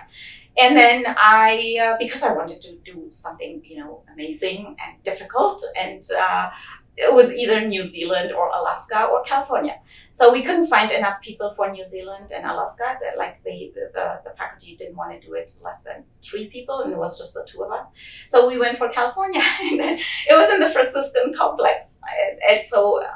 and 0.58 0.76
then 0.76 1.04
I, 1.06 1.78
uh, 1.82 1.96
because 1.98 2.22
I 2.22 2.32
wanted 2.32 2.62
to 2.62 2.76
do 2.76 3.08
something, 3.10 3.62
you 3.64 3.78
know, 3.78 4.02
amazing 4.12 4.76
and 4.82 5.02
difficult, 5.04 5.62
and 5.78 6.10
uh, 6.10 6.48
it 6.96 7.12
was 7.12 7.30
either 7.30 7.60
New 7.60 7.84
Zealand 7.84 8.32
or 8.32 8.48
Alaska 8.48 9.04
or 9.04 9.22
California. 9.24 9.78
So 10.14 10.32
we 10.32 10.42
couldn't 10.42 10.68
find 10.68 10.90
enough 10.90 11.20
people 11.20 11.52
for 11.54 11.70
New 11.70 11.86
Zealand 11.86 12.32
and 12.34 12.46
Alaska. 12.46 12.96
That 13.02 13.18
like 13.18 13.44
the, 13.44 13.70
the, 13.74 14.20
the 14.24 14.30
faculty 14.38 14.76
didn't 14.76 14.96
want 14.96 15.20
to 15.20 15.26
do 15.26 15.34
it 15.34 15.52
less 15.62 15.84
than 15.84 16.04
three 16.24 16.48
people, 16.48 16.80
and 16.80 16.90
it 16.90 16.96
was 16.96 17.18
just 17.18 17.34
the 17.34 17.46
two 17.46 17.62
of 17.62 17.70
us. 17.70 17.86
So 18.30 18.48
we 18.48 18.58
went 18.58 18.78
for 18.78 18.88
California, 18.88 19.42
and 19.60 19.78
then 19.78 19.98
it 19.98 20.36
was 20.38 20.50
in 20.54 20.60
the 20.60 20.70
Franciscan 20.70 21.34
complex, 21.36 21.96
and, 22.30 22.38
and 22.48 22.66
so 22.66 23.02
uh, 23.02 23.10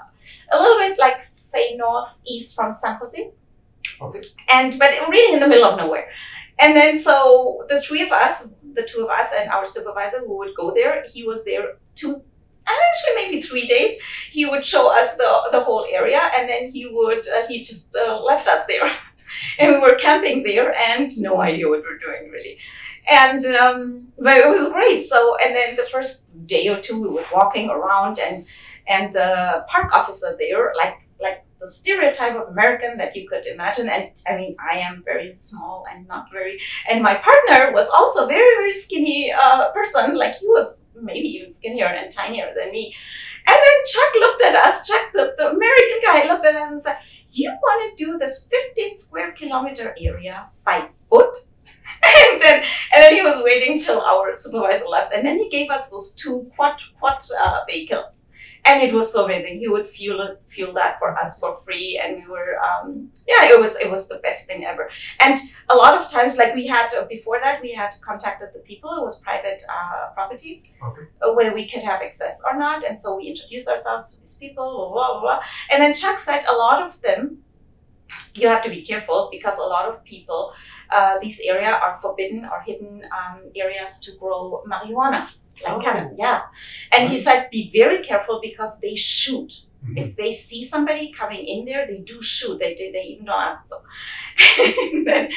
a 0.53 0.61
little 0.61 0.79
bit 0.79 0.99
like 0.99 1.27
say 1.41 1.75
northeast 1.75 2.55
from 2.55 2.77
San 2.77 2.97
Jose. 2.97 3.31
Okay. 4.01 4.23
And 4.49 4.79
but 4.79 4.91
really 5.09 5.35
in 5.35 5.41
the 5.41 5.49
middle 5.49 5.65
of 5.67 5.79
nowhere. 5.79 6.09
And 6.61 6.77
then 6.77 7.01
so 7.01 7.65
the 7.69 7.81
three 7.81 8.03
of 8.03 8.13
us, 8.13 8.53
the 8.75 8.87
two 8.91 9.05
of 9.05 9.11
us 9.11 9.31
and 9.39 9.51
our 9.51 9.67
supervisor 9.67 10.21
who 10.21 10.37
would 10.39 10.55
go 10.57 10.73
there, 10.75 11.05
he 11.09 11.25
was 11.25 11.45
there 11.45 11.79
two 11.97 12.23
actually 12.67 13.15
maybe 13.17 13.43
three 13.43 13.67
days. 13.67 13.99
He 14.31 14.47
would 14.47 14.67
show 14.67 14.93
us 14.93 15.17
the, 15.17 15.49
the 15.53 15.61
whole 15.61 15.87
area 15.91 16.21
and 16.37 16.49
then 16.49 16.71
he 16.71 16.87
would 16.87 17.27
uh, 17.29 17.47
he 17.49 17.63
just 17.63 17.97
uh, 17.97 18.21
left 18.23 18.47
us 18.49 18.65
there. 18.69 18.91
And 19.61 19.73
we 19.73 19.79
were 19.79 19.95
camping 19.95 20.43
there 20.43 20.75
and 20.75 21.17
no 21.21 21.41
idea 21.41 21.69
what 21.69 21.83
we're 21.85 21.99
doing 21.99 22.31
really. 22.33 22.59
And 23.09 23.47
um, 23.47 24.09
but 24.19 24.37
it 24.37 24.49
was 24.49 24.73
great. 24.73 25.07
So 25.07 25.37
and 25.37 25.55
then 25.55 25.77
the 25.77 25.85
first 25.85 26.27
day 26.47 26.67
or 26.67 26.81
two 26.81 27.01
we 27.01 27.09
were 27.09 27.25
walking 27.33 27.71
around 27.71 28.19
and 28.19 28.45
and 28.89 29.15
the 29.15 29.65
park 29.69 29.95
officer 29.95 30.35
there 30.37 30.73
like 30.77 30.97
like 31.21 31.45
the 31.61 31.69
stereotype 31.69 32.35
of 32.37 32.49
American 32.49 32.97
that 32.97 33.15
you 33.15 33.29
could 33.29 33.47
imagine. 33.47 33.89
And 33.89 34.11
I 34.27 34.37
mean, 34.37 34.57
I 34.59 34.79
am 34.79 35.03
very 35.05 35.35
small 35.37 35.85
and 35.93 36.09
not 36.09 36.31
very, 36.33 36.59
and 36.89 37.03
my 37.03 37.17
partner 37.17 37.73
was 37.73 37.89
also 37.89 38.27
very, 38.27 38.57
very 38.57 38.75
skinny 38.75 39.33
uh, 39.33 39.71
person. 39.73 40.17
Like 40.17 40.37
he 40.37 40.47
was 40.49 40.83
maybe 41.01 41.29
even 41.29 41.53
skinnier 41.53 41.87
and 41.87 42.13
tinier 42.13 42.53
than 42.57 42.71
me. 42.71 42.95
And 43.47 43.57
then 43.57 43.87
Chuck 43.87 44.15
looked 44.21 44.43
at 44.43 44.55
us, 44.55 44.87
Chuck, 44.87 45.13
the, 45.13 45.35
the 45.39 45.51
American 45.51 46.01
guy, 46.03 46.33
looked 46.33 46.47
at 46.47 46.57
us 46.57 46.73
and 46.73 46.83
said, 46.83 46.99
You 47.31 47.51
want 47.51 47.99
to 47.99 48.05
do 48.05 48.19
this 48.19 48.49
15 48.49 48.99
square 48.99 49.33
kilometer 49.33 49.95
area 50.01 50.49
by 50.65 50.89
foot? 51.09 51.37
And 52.33 52.41
then, 52.41 52.65
and 52.95 53.03
then 53.03 53.15
he 53.15 53.21
was 53.21 53.45
waiting 53.45 53.81
till 53.81 54.01
our 54.01 54.35
supervisor 54.35 54.87
left, 54.87 55.13
and 55.13 55.25
then 55.25 55.37
he 55.37 55.51
gave 55.51 55.71
us 55.71 55.91
those 55.91 56.15
two 56.15 56.51
quad 56.57 56.81
quad 56.99 57.23
uh, 57.39 57.61
vehicles 57.69 58.23
and 58.65 58.83
it 58.83 58.93
was 58.93 59.13
so 59.13 59.25
amazing. 59.25 59.59
He 59.59 59.69
would 59.69 59.89
fuel 59.89 60.37
fuel 60.49 60.73
that 60.75 60.99
for 60.99 61.17
us 61.19 61.39
for 61.41 61.61
free, 61.65 62.01
and 62.03 62.17
we 62.23 62.27
were, 62.31 62.59
um, 62.69 63.11
yeah, 63.27 63.45
it 63.53 63.61
was 63.61 63.77
it 63.77 63.91
was 63.91 64.09
the 64.09 64.19
best 64.19 64.47
thing 64.47 64.65
ever. 64.67 64.91
And 65.21 65.41
a 65.71 65.75
lot 65.77 66.01
of 66.01 66.11
times, 66.11 66.37
like 66.39 66.55
we 66.55 66.67
had 66.67 66.93
uh, 66.95 67.05
before 67.07 67.39
that, 67.43 67.63
we 67.63 67.73
had 67.73 67.91
contacted 68.07 68.49
the 68.55 68.61
people. 68.61 68.91
It 68.97 69.03
was 69.03 69.21
private 69.21 69.63
uh, 69.69 70.13
properties 70.15 70.73
Okay. 70.87 71.03
uh, 71.23 71.33
where 71.33 71.53
we 71.55 71.69
could 71.69 71.83
have 71.83 72.01
access 72.03 72.43
or 72.51 72.59
not, 72.59 72.85
and 72.85 73.01
so 73.01 73.17
we 73.17 73.25
introduced 73.27 73.69
ourselves 73.69 74.15
to 74.15 74.21
these 74.23 74.37
people, 74.37 74.91
blah 74.93 75.13
blah 75.13 75.21
blah. 75.21 75.37
blah. 75.37 75.41
And 75.71 75.83
then 75.83 75.95
Chuck 75.95 76.19
said 76.19 76.45
a 76.45 76.57
lot 76.57 76.83
of 76.83 77.01
them, 77.03 77.39
you 78.35 78.49
have 78.49 78.63
to 78.65 78.71
be 78.71 78.83
careful 78.85 79.29
because 79.31 79.59
a 79.59 79.63
lot 79.63 79.89
of 79.89 80.03
people, 80.05 80.53
uh, 80.91 81.19
these 81.23 81.41
area 81.47 81.71
are 81.71 81.99
forbidden 82.03 82.45
or 82.45 82.61
hidden 82.61 83.03
um, 83.19 83.43
areas 83.57 83.99
to 84.01 84.13
grow 84.17 84.63
marijuana. 84.67 85.29
Like 85.65 85.73
Oh. 85.75 85.81
kind 85.81 85.99
of, 86.07 86.19
yeah. 86.19 86.43
And 86.93 87.09
he 87.09 87.19
said, 87.19 87.49
be 87.51 87.71
very 87.73 88.03
careful 88.03 88.41
because 88.43 88.81
they 88.81 88.97
shoot. 88.97 89.53
Mhm. 89.87 89.97
If 89.97 90.17
they 90.17 90.33
see 90.33 90.67
somebody 90.67 91.11
coming 91.11 91.43
in 91.47 91.65
there, 91.65 91.87
they 91.87 91.99
do 92.01 92.21
shoot. 92.21 92.59
They 92.59 92.75
they, 92.75 92.91
they 92.93 93.03
even 93.13 93.25
don't 93.25 93.41
ask. 93.41 93.67
So, 93.67 93.81
and 94.93 95.07
then, 95.07 95.31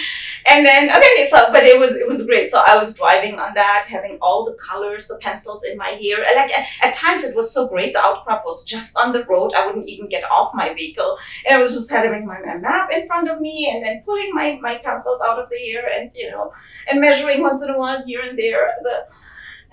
and 0.45 0.65
then 0.65 0.89
okay, 0.89 1.27
so 1.31 1.49
but 1.51 1.63
it 1.63 1.79
was 1.79 1.95
it 1.95 2.07
was 2.07 2.25
great. 2.25 2.51
So 2.51 2.59
I 2.65 2.75
was 2.81 2.95
driving 2.95 3.39
on 3.39 3.53
that, 3.55 3.85
having 3.87 4.17
all 4.21 4.45
the 4.45 4.57
colors, 4.69 5.07
the 5.07 5.15
pencils 5.17 5.63
in 5.63 5.77
my 5.77 5.91
hair. 5.91 6.17
Like 6.35 6.51
at, 6.57 6.65
at 6.81 6.93
times 6.93 7.23
it 7.23 7.35
was 7.35 7.53
so 7.53 7.67
great. 7.69 7.93
The 7.93 7.99
outcrop 7.99 8.43
was 8.45 8.65
just 8.65 8.97
on 8.97 9.13
the 9.13 9.23
road. 9.25 9.53
I 9.55 9.65
wouldn't 9.65 9.87
even 9.87 10.09
get 10.09 10.23
off 10.25 10.53
my 10.53 10.73
vehicle, 10.73 11.17
and 11.45 11.57
I 11.57 11.61
was 11.61 11.73
just 11.73 11.89
having 11.89 12.25
my, 12.25 12.39
my 12.41 12.57
map 12.57 12.91
in 12.91 13.07
front 13.07 13.29
of 13.29 13.39
me, 13.41 13.71
and 13.73 13.83
then 13.83 14.03
pulling 14.05 14.31
my 14.33 14.59
my 14.61 14.75
pencils 14.77 15.21
out 15.25 15.39
of 15.39 15.49
the 15.49 15.71
air, 15.71 15.87
and 15.97 16.11
you 16.13 16.29
know, 16.31 16.53
and 16.89 16.99
measuring 16.99 17.41
once 17.41 17.63
in 17.63 17.69
a 17.69 17.77
while 17.77 18.03
here 18.05 18.21
and 18.21 18.37
there. 18.37 18.71
The 18.83 19.05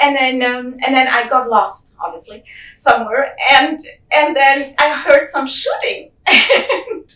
and 0.01 0.17
then 0.17 0.43
um, 0.43 0.77
and 0.85 0.95
then 0.95 1.09
I 1.09 1.29
got 1.29 1.49
lost, 1.49 1.93
obviously, 2.01 2.45
somewhere, 2.77 3.35
and 3.53 3.79
and 4.13 4.37
then 4.37 4.75
I 4.79 4.91
heard 5.07 5.29
some 5.31 5.47
shooting. 5.47 6.13
and 6.27 7.15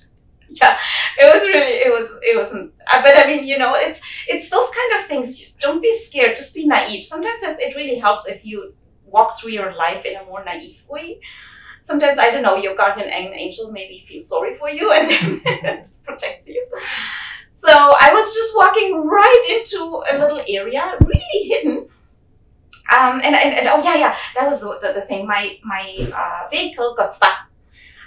yeah, 0.51 0.78
it 1.18 1.32
was 1.35 1.43
really 1.49 1.72
it 1.87 1.91
was 1.93 2.09
it 2.22 2.37
wasn't. 2.41 2.72
uh, 2.93 3.03
But 3.03 3.12
I 3.16 3.26
mean, 3.26 3.45
you 3.45 3.59
know, 3.59 3.74
it's 3.76 4.01
it's 4.28 4.51
those 4.51 4.68
kind 4.70 5.01
of 5.01 5.07
things. 5.09 5.53
Don't 5.61 5.82
be 5.82 5.93
scared. 5.97 6.37
Just 6.37 6.55
be 6.55 6.66
naive. 6.66 7.07
Sometimes 7.07 7.43
it, 7.43 7.59
it 7.61 7.76
really 7.76 7.99
helps 7.99 8.26
if 8.26 8.45
you 8.45 8.74
walk 9.07 9.39
through 9.39 9.53
your 9.53 9.74
life 9.74 10.05
in 10.05 10.16
a 10.16 10.24
more 10.24 10.45
naive 10.45 10.80
way. 10.89 11.20
Sometimes 11.82 12.18
I 12.18 12.30
don't 12.30 12.43
know 12.43 12.57
your 12.57 12.76
guardian 12.76 13.09
an- 13.09 13.35
angel 13.35 13.70
maybe 13.70 14.05
feels 14.09 14.28
sorry 14.28 14.57
for 14.57 14.70
you 14.70 14.93
and 14.97 15.11
then 15.45 15.85
protects 16.05 16.49
you. 16.49 16.66
So 17.53 17.68
I 17.70 18.12
was 18.12 18.35
just 18.35 18.57
walking 18.57 19.07
right 19.07 19.45
into 19.59 20.03
a 20.11 20.18
little 20.18 20.43
area, 20.47 20.97
really 21.01 21.49
hidden, 21.49 21.89
um, 22.93 23.20
and, 23.24 23.35
and, 23.35 23.55
and 23.55 23.68
oh 23.68 23.82
yeah, 23.82 23.97
yeah, 23.97 24.16
that 24.35 24.49
was 24.49 24.61
the, 24.61 24.93
the, 24.95 25.03
thing. 25.03 25.26
My 25.26 25.59
my 25.64 26.11
uh, 26.14 26.49
vehicle 26.51 26.95
got 26.97 27.14
stuck. 27.14 27.51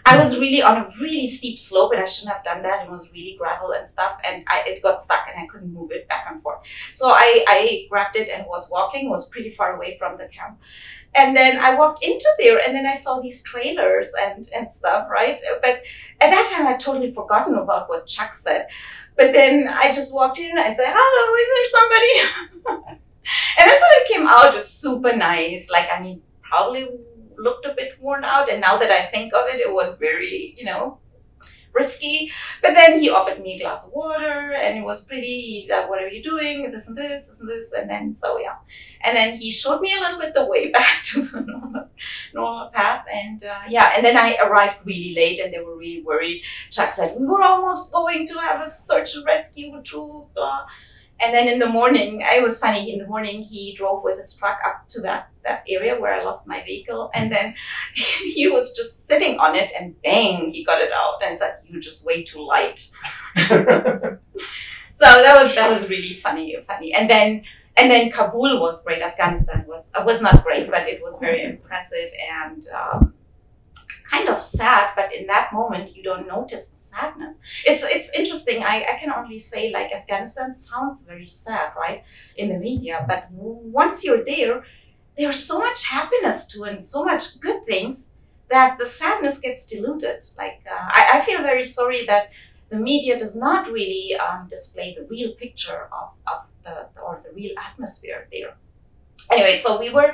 I 0.06 0.18
was 0.24 0.40
really 0.40 0.62
on 0.62 0.78
a 0.78 0.90
really 1.02 1.28
steep 1.28 1.60
slope, 1.60 1.92
and 1.92 2.02
I 2.02 2.06
shouldn't 2.06 2.34
have 2.34 2.44
done 2.44 2.62
that. 2.64 2.86
It 2.86 2.92
was 2.92 3.12
really 3.12 3.36
gravel 3.38 3.74
and 3.74 3.90
stuff, 3.90 4.20
and 4.24 4.44
I, 4.48 4.62
it 4.66 4.82
got 4.82 5.04
stuck, 5.04 5.28
and 5.28 5.44
I 5.44 5.48
couldn't 5.48 5.74
move 5.74 5.92
it 5.92 6.08
back 6.08 6.28
and 6.32 6.42
forth. 6.42 6.60
So 6.94 7.10
I, 7.10 7.44
I 7.48 7.88
grabbed 7.90 8.16
it 8.16 8.30
and 8.30 8.46
was 8.48 8.70
walking. 8.72 9.10
Was 9.10 9.30
pretty 9.30 9.52
far 9.56 9.76
away 9.76 9.98
from 9.98 10.18
the 10.18 10.28
camp, 10.28 10.60
and 11.16 11.36
then 11.36 11.60
I 11.60 11.74
walked 11.74 12.04
into 12.04 12.30
there, 12.40 12.60
and 12.60 12.76
then 12.76 12.86
I 12.86 12.96
saw 12.96 13.20
these 13.20 13.42
trailers 13.44 14.12
and 14.22 14.48
and 14.56 14.72
stuff, 14.72 15.10
right? 15.10 15.40
But 15.62 15.82
at 16.22 16.30
that 16.30 16.52
time, 16.54 16.68
I'd 16.68 16.80
totally 16.80 17.12
forgotten 17.12 17.56
about 17.56 17.90
what 17.90 18.06
Chuck 18.06 18.36
said. 18.36 18.68
But 19.18 19.34
then 19.34 19.68
I 19.68 19.92
just 19.92 20.14
walked 20.14 20.40
in 20.40 20.56
and 20.56 20.78
said, 20.78 20.94
"Hello, 20.96 21.36
is 21.42 21.50
there 21.54 22.76
somebody?" 22.76 23.02
And 23.60 23.70
that's 23.70 23.82
then 23.82 23.90
it 23.94 24.14
came 24.14 24.28
out, 24.28 24.54
it 24.54 24.56
was 24.56 24.70
super 24.70 25.16
nice. 25.16 25.70
Like, 25.70 25.90
I 25.92 26.02
mean, 26.02 26.22
probably 26.42 26.88
looked 27.38 27.66
a 27.66 27.74
bit 27.74 28.02
worn 28.02 28.24
out. 28.24 28.50
And 28.50 28.62
now 28.62 28.78
that 28.78 28.92
I 28.92 29.06
think 29.06 29.34
of 29.34 29.48
it, 29.48 29.60
it 29.60 29.72
was 29.72 29.96
very, 30.00 30.56
you 30.58 30.66
know, 30.66 31.00
risky. 31.74 32.32
But 32.62 32.74
then 32.74 33.00
he 33.00 33.10
offered 33.10 33.42
me 33.42 33.56
a 33.56 33.60
glass 33.60 33.86
of 33.86 33.92
water 33.92 34.54
and 34.54 34.78
it 34.78 34.82
was 34.82 35.04
pretty. 35.06 35.62
He 35.62 35.66
said, 35.68 35.88
What 35.88 36.02
are 36.02 36.08
you 36.08 36.24
doing? 36.24 36.72
This 36.72 36.88
and 36.88 36.98
this, 36.98 37.32
and 37.40 37.48
this. 37.48 37.74
And 37.74 37.90
then, 37.90 38.16
so 38.18 38.40
yeah. 38.40 38.56
And 39.02 39.16
then 39.16 39.38
he 39.38 39.52
showed 39.52 39.82
me 39.82 39.94
a 39.94 40.00
little 40.00 40.20
bit 40.20 40.34
the 40.34 40.46
way 40.46 40.72
back 40.78 41.04
to 41.06 41.22
the 41.22 41.42
normal, 41.42 41.90
normal 42.34 42.70
path. 42.70 43.06
And 43.14 43.44
uh, 43.44 43.62
yeah, 43.70 43.94
and 43.96 44.06
then 44.06 44.18
I 44.18 44.38
arrived 44.44 44.86
really 44.86 45.14
late 45.16 45.40
and 45.40 45.54
they 45.54 45.60
were 45.60 45.78
really 45.78 46.04
worried. 46.04 46.42
Chuck 46.72 46.94
said, 46.94 47.16
We 47.20 47.26
were 47.26 47.44
almost 47.44 47.94
going 47.94 48.28
to 48.28 48.40
have 48.40 48.62
a 48.62 48.70
search 48.70 49.16
and 49.16 49.26
rescue 49.26 49.82
troop. 49.84 50.28
And 51.20 51.34
then 51.34 51.48
in 51.48 51.60
the 51.60 51.68
morning, 51.68 52.22
it 52.22 52.44
was 52.44 52.60
funny. 52.60 52.94
In 52.94 53.00
the 53.00 53.08
morning, 53.08 53.42
he 53.42 53.76
drove 53.76 54.04
with 54.04 54.20
his 54.20 54.36
truck 54.36 54.60
up 54.66 54.88
to 54.90 55.02
that, 55.02 55.30
that 55.44 55.64
area 55.68 56.00
where 56.00 56.14
I 56.14 56.24
lost 56.24 56.48
my 56.48 56.64
vehicle. 56.64 57.10
And 57.14 57.32
then 57.32 57.56
he 57.96 58.48
was 58.48 58.76
just 58.76 59.08
sitting 59.08 59.40
on 59.40 59.56
it 59.56 59.72
and 59.78 60.00
bang, 60.04 60.52
he 60.52 60.64
got 60.64 60.82
it 60.82 60.92
out 60.92 61.24
and 61.24 61.40
said, 61.40 61.60
You're 61.66 61.82
just 61.82 62.06
way 62.06 62.24
too 62.24 62.46
light. 62.46 62.92
So 64.98 65.06
that 65.06 65.40
was 65.40 65.54
that 65.54 65.70
was 65.70 65.88
really 65.90 66.20
funny, 66.24 66.58
funny. 66.66 66.92
And 66.92 67.08
then 67.08 67.44
and 67.78 67.92
then 67.92 68.10
Kabul 68.10 68.60
was 68.60 68.84
great. 68.84 69.04
Afghanistan 69.04 69.64
was 69.68 69.92
uh, 69.94 70.02
was 70.04 70.24
not 70.24 70.44
great, 70.44 70.72
but 70.72 70.88
it 70.88 71.04
was 71.04 71.20
very 71.20 71.44
impressive 71.44 72.10
and 72.34 72.68
um, 72.70 73.14
kind 74.12 74.30
of 74.30 74.42
sad. 74.42 74.92
But 74.96 75.14
in 75.14 75.28
that 75.28 75.54
moment, 75.54 75.96
you 75.96 76.04
don't 76.04 76.28
notice 76.28 76.70
the 76.70 76.80
sadness. 76.80 77.36
It's 77.66 77.84
it's 77.84 78.10
interesting. 78.14 78.64
I, 78.64 78.86
I 78.94 78.98
can 79.00 79.12
only 79.12 79.40
say 79.40 79.72
like 79.72 79.92
Afghanistan 79.92 80.54
sounds 80.54 81.06
very 81.06 81.28
sad, 81.28 81.72
right, 81.76 82.04
in 82.36 82.50
the 82.50 82.60
media. 82.60 83.06
But 83.08 83.28
once 83.32 84.04
you're 84.04 84.24
there, 84.24 84.64
there's 85.18 85.44
so 85.44 85.60
much 85.60 85.88
happiness 85.88 86.48
to 86.48 86.64
and 86.64 86.86
so 86.86 87.04
much 87.04 87.40
good 87.40 87.66
things 87.66 88.12
that 88.50 88.78
the 88.78 88.86
sadness 88.86 89.40
gets 89.40 89.68
diluted. 89.68 90.26
Like 90.38 90.62
uh, 90.70 90.88
I, 91.00 91.10
I 91.16 91.22
feel 91.26 91.42
very 91.42 91.64
sorry 91.64 92.06
that 92.06 92.30
the 92.70 92.78
media 92.78 93.18
does 93.20 93.36
not 93.36 93.72
really 93.72 94.16
um, 94.16 94.48
display 94.50 94.96
the 94.98 95.06
real 95.08 95.32
picture 95.34 95.88
of, 95.92 96.10
of 96.28 96.42
the 96.64 96.88
or 97.02 97.22
the 97.24 97.34
real 97.36 97.54
atmosphere 97.58 98.28
there. 98.32 98.56
Anyway, 99.32 99.60
so 99.60 99.80
we 99.80 99.90
were. 99.90 100.14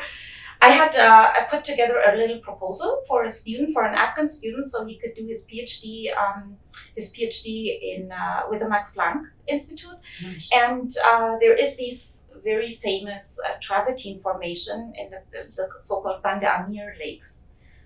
I 0.67 0.69
had 0.69 0.93
uh, 0.95 1.27
I 1.37 1.39
put 1.53 1.65
together 1.71 1.97
a 2.09 2.15
little 2.15 2.39
proposal 2.39 2.91
for 3.07 3.19
a 3.25 3.31
student, 3.31 3.73
for 3.75 3.83
an 3.89 3.95
Afghan 4.05 4.29
student, 4.39 4.65
so 4.71 4.85
he 4.85 4.95
could 5.01 5.13
do 5.19 5.25
his 5.33 5.45
PhD, 5.49 5.83
um, 6.21 6.55
his 6.95 7.07
PhD 7.13 7.47
in 7.91 8.11
uh, 8.11 8.43
with 8.49 8.59
the 8.63 8.69
Max 8.73 8.95
Planck 8.95 9.23
Institute, 9.55 9.99
Nice. 10.23 10.49
and 10.63 10.89
uh, 11.09 11.31
there 11.41 11.55
is 11.63 11.75
this 11.75 12.27
very 12.43 12.79
famous 12.81 13.25
uh, 13.45 13.55
travertine 13.65 14.21
formation 14.21 14.79
in 14.99 15.09
the, 15.13 15.21
the, 15.33 15.41
the 15.57 15.65
so-called 15.81 16.21
Banda 16.23 16.49
Amir 16.59 16.95
lakes. 17.03 17.29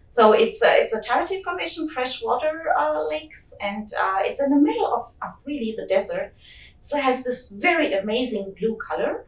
So 0.09 0.33
it's 0.43 0.61
a, 0.63 0.71
it's 0.81 0.93
a 0.93 1.01
travertine 1.01 1.43
formation, 1.43 1.89
freshwater 1.89 2.55
uh, 2.79 3.07
lakes, 3.07 3.53
and 3.59 3.91
uh, 3.93 4.19
it's 4.27 4.41
in 4.41 4.49
the 4.55 4.61
middle 4.67 4.87
of, 4.97 5.03
of 5.21 5.31
really 5.45 5.75
the 5.77 5.85
desert. 5.87 6.33
So 6.81 6.97
it 6.97 7.03
has 7.03 7.23
this 7.23 7.49
very 7.49 7.93
amazing 7.93 8.55
blue 8.57 8.77
color. 8.87 9.25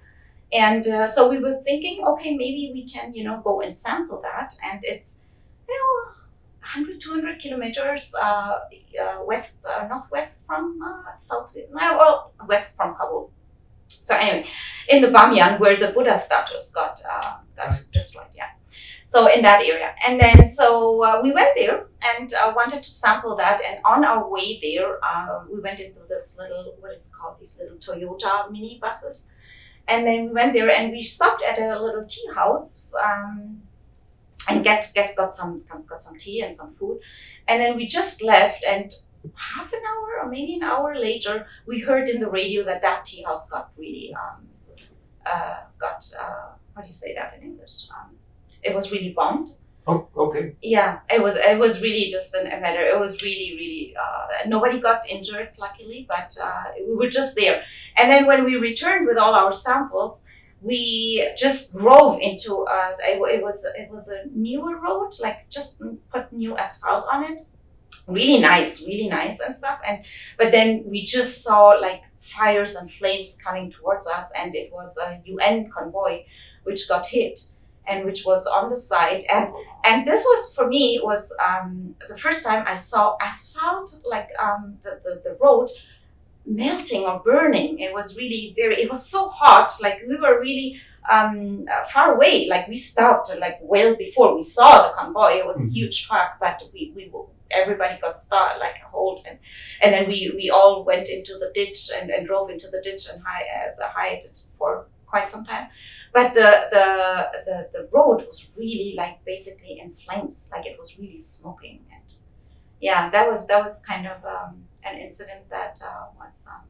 And 0.52 0.88
uh, 0.88 1.08
so 1.08 1.30
we 1.30 1.40
were 1.40 1.62
thinking, 1.64 2.04
okay, 2.06 2.36
maybe 2.36 2.72
we 2.74 2.90
can, 2.90 3.14
you 3.14 3.24
know, 3.24 3.42
go 3.44 3.62
and 3.62 3.78
sample 3.78 4.22
that. 4.24 4.56
And 4.64 4.80
it's 4.84 5.24
you 5.68 5.76
know, 5.76 6.14
100, 6.62 7.02
200 7.02 7.40
kilometers 7.40 8.14
uh, 8.16 8.22
uh, 8.22 8.60
west, 9.26 9.64
uh, 9.66 9.88
northwest 9.88 10.46
from 10.46 10.80
uh, 10.84 11.18
South 11.18 11.54
Vietnam, 11.54 11.98
well, 11.98 12.34
west 12.48 12.76
from 12.76 12.96
Kabul. 12.96 13.32
So 13.88 14.16
anyway, 14.16 14.48
in 14.88 15.02
the 15.02 15.08
Bamyan, 15.08 15.60
where 15.60 15.78
the 15.78 15.92
Buddha 15.94 16.20
statues 16.20 16.72
got 16.72 17.00
uh, 17.10 17.40
got 17.56 17.80
destroyed, 17.92 18.28
yeah. 18.36 18.50
So 19.08 19.26
in 19.26 19.42
that 19.42 19.64
area, 19.64 19.96
and 20.06 20.20
then 20.20 20.48
so 20.50 21.04
uh, 21.04 21.22
we 21.24 21.32
went 21.32 21.50
there 21.56 21.88
and 22.04 22.32
uh, 22.36 22.54
wanted 22.56 22.84
to 22.84 22.90
sample 22.92 23.36
that. 23.38 23.60
And 23.68 23.80
on 23.84 24.06
our 24.06 24.30
way 24.30 24.60
there, 24.62 25.04
uh, 25.04 25.46
we 25.52 25.60
went 25.60 25.80
into 25.80 26.02
this 26.08 26.38
little 26.40 26.76
what 26.80 26.94
is 26.94 27.12
called 27.20 27.40
these 27.40 27.60
little 27.60 27.78
Toyota 27.78 28.52
mini 28.52 28.78
buses, 28.80 29.24
and 29.90 30.06
then 30.06 30.26
we 30.26 30.32
went 30.32 30.54
there 30.54 30.70
and 30.70 30.92
we 30.92 31.04
stopped 31.04 31.44
at 31.44 31.60
a 31.60 31.82
little 31.82 32.06
tea 32.06 32.28
house. 32.34 32.88
Um, 32.94 33.62
and 34.48 34.64
get, 34.64 34.92
get 34.96 35.16
got 35.16 35.36
some 35.36 35.64
got 35.88 36.02
some 36.02 36.18
tea 36.18 36.42
and 36.42 36.56
some 36.56 36.74
food, 36.74 37.00
and 37.48 37.62
then 37.62 37.76
we 37.76 37.88
just 37.88 38.24
left. 38.24 38.64
And 38.64 38.94
half 39.36 39.72
an 39.74 39.82
hour 39.86 40.24
or 40.24 40.30
maybe 40.30 40.56
an 40.56 40.64
hour 40.64 40.98
later, 40.98 41.46
we 41.66 41.80
heard 41.80 42.10
in 42.10 42.22
the 42.22 42.30
radio 42.30 42.64
that 42.64 42.82
that 42.82 43.06
tea 43.06 43.24
house 43.24 43.50
got 43.50 43.72
really 43.78 44.14
um, 44.14 44.48
uh, 45.26 45.58
got 45.78 46.10
uh, 46.20 46.54
how 46.76 46.82
do 46.82 46.88
you 46.88 46.96
say 46.96 47.14
that 47.14 47.36
in 47.38 47.44
English? 47.44 47.88
Um, 47.96 48.16
it 48.64 48.76
was 48.76 48.92
really 48.92 49.12
bombed. 49.12 49.54
Oh, 49.90 50.08
okay. 50.16 50.56
Yeah, 50.62 51.00
it 51.10 51.22
was 51.22 51.36
it 51.36 51.58
was 51.58 51.82
really 51.82 52.10
just 52.10 52.34
an, 52.36 52.46
a 52.46 52.60
matter. 52.60 52.86
It 52.86 53.00
was 53.00 53.24
really 53.24 53.56
really 53.58 53.96
uh, 54.00 54.48
nobody 54.48 54.80
got 54.80 55.08
injured 55.10 55.50
luckily, 55.58 56.06
but 56.08 56.38
uh, 56.42 56.66
we 56.88 56.94
were 56.96 57.10
just 57.10 57.36
there. 57.36 57.64
And 57.98 58.12
then 58.12 58.28
when 58.28 58.46
we 58.46 58.56
returned 58.58 59.08
with 59.08 59.18
all 59.18 59.34
our 59.34 59.52
samples, 59.52 60.24
we 60.62 61.28
just 61.36 61.74
drove 61.74 62.20
into 62.22 62.66
uh, 62.66 62.92
it, 63.00 63.18
it 63.36 63.44
was 63.44 63.66
it 63.76 63.90
was 63.90 64.10
a 64.10 64.26
newer 64.32 64.80
road, 64.80 65.12
like 65.20 65.50
just 65.50 65.82
put 66.12 66.32
new 66.32 66.56
asphalt 66.56 67.06
on 67.12 67.24
it. 67.24 67.48
Really 68.08 68.40
nice, 68.40 68.86
really 68.86 69.10
nice 69.10 69.40
and 69.40 69.58
stuff. 69.58 69.80
And 69.88 70.06
but 70.38 70.52
then 70.52 70.84
we 70.86 71.04
just 71.04 71.42
saw 71.44 71.70
like 71.70 72.04
fires 72.22 72.76
and 72.76 72.92
flames 72.92 73.40
coming 73.44 73.72
towards 73.72 74.06
us, 74.08 74.32
and 74.38 74.56
it 74.56 74.72
was 74.72 74.98
a 74.98 75.20
UN 75.26 75.72
convoy 75.72 76.26
which 76.64 76.88
got 76.88 77.08
hit 77.08 77.42
and 77.90 78.06
which 78.06 78.24
was 78.26 78.46
on 78.48 78.70
the 78.70 78.78
side. 78.78 79.24
And 79.30 79.50
and 79.84 80.08
this 80.08 80.24
was 80.24 80.54
for 80.56 80.68
me 80.68 81.00
was 81.04 81.34
um, 81.46 81.96
the 82.08 82.18
first 82.18 82.44
time 82.46 82.64
I 82.68 82.76
saw 82.76 83.18
asphalt 83.22 84.00
like 84.04 84.30
um, 84.42 84.78
the, 84.84 85.00
the, 85.04 85.22
the 85.26 85.38
road 85.42 85.70
melting 86.46 87.04
or 87.04 87.20
burning. 87.24 87.80
It 87.80 87.94
was 87.94 88.16
really 88.16 88.54
very 88.56 88.82
it 88.82 88.90
was 88.90 89.06
so 89.10 89.30
hot 89.30 89.74
like 89.82 90.00
we 90.08 90.16
were 90.16 90.40
really 90.40 90.80
um, 91.10 91.66
uh, 91.72 91.88
far 91.90 92.16
away. 92.16 92.48
Like 92.48 92.68
we 92.68 92.76
stopped 92.78 93.30
like 93.40 93.58
well 93.62 93.96
before 93.96 94.36
we 94.36 94.44
saw 94.44 94.88
the 94.88 94.94
convoy. 94.96 95.38
It 95.40 95.46
was 95.46 95.62
a 95.62 95.66
Mhm. 95.68 95.74
huge 95.74 96.08
truck 96.08 96.40
but 96.40 96.62
we, 96.74 96.92
we 96.96 97.12
everybody 97.52 98.00
got 98.00 98.20
stuck 98.20 98.60
like 98.60 98.76
a 98.86 98.88
hold. 98.90 99.26
And 99.28 99.40
and 99.82 99.94
then 99.94 100.08
we, 100.08 100.32
we 100.36 100.50
all 100.50 100.84
went 100.86 101.10
into 101.10 101.34
the 101.40 101.52
ditch 101.54 101.90
and, 101.96 102.10
and 102.12 102.28
drove 102.28 102.50
into 102.50 102.68
the 102.70 102.82
ditch 102.82 103.08
and 103.12 103.22
hide, 103.26 103.74
uh, 103.82 103.90
hide 103.90 104.30
for 104.58 104.86
quite 105.08 105.32
some 105.32 105.44
time 105.46 105.68
but 106.14 106.34
the, 106.34 106.68
the 106.72 106.86
the 107.46 107.70
the 107.74 107.90
road 107.92 108.26
was 108.28 108.50
really 108.58 108.94
like 108.98 109.24
basically 109.26 109.80
in 109.80 109.94
flames 109.96 110.50
like 110.52 110.66
it 110.66 110.78
was 110.80 110.98
really 110.98 111.20
smoking. 111.20 111.86
And 111.94 112.14
yeah 112.82 113.10
that 113.10 113.32
was 113.32 113.48
that 113.48 113.64
was 113.64 113.82
kind 113.82 114.08
of 114.08 114.24
um, 114.26 114.64
an 114.84 114.98
incident 115.00 115.50
that 115.50 115.78
uh, 115.84 116.08
was 116.18 116.44
um, 116.48 116.66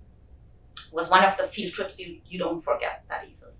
was 0.91 1.09
one 1.09 1.23
of 1.23 1.37
the 1.37 1.47
field 1.47 1.73
trips 1.73 1.99
you, 1.99 2.19
you 2.27 2.39
don't 2.39 2.63
forget 2.63 3.03
that 3.09 3.27
easily. 3.31 3.53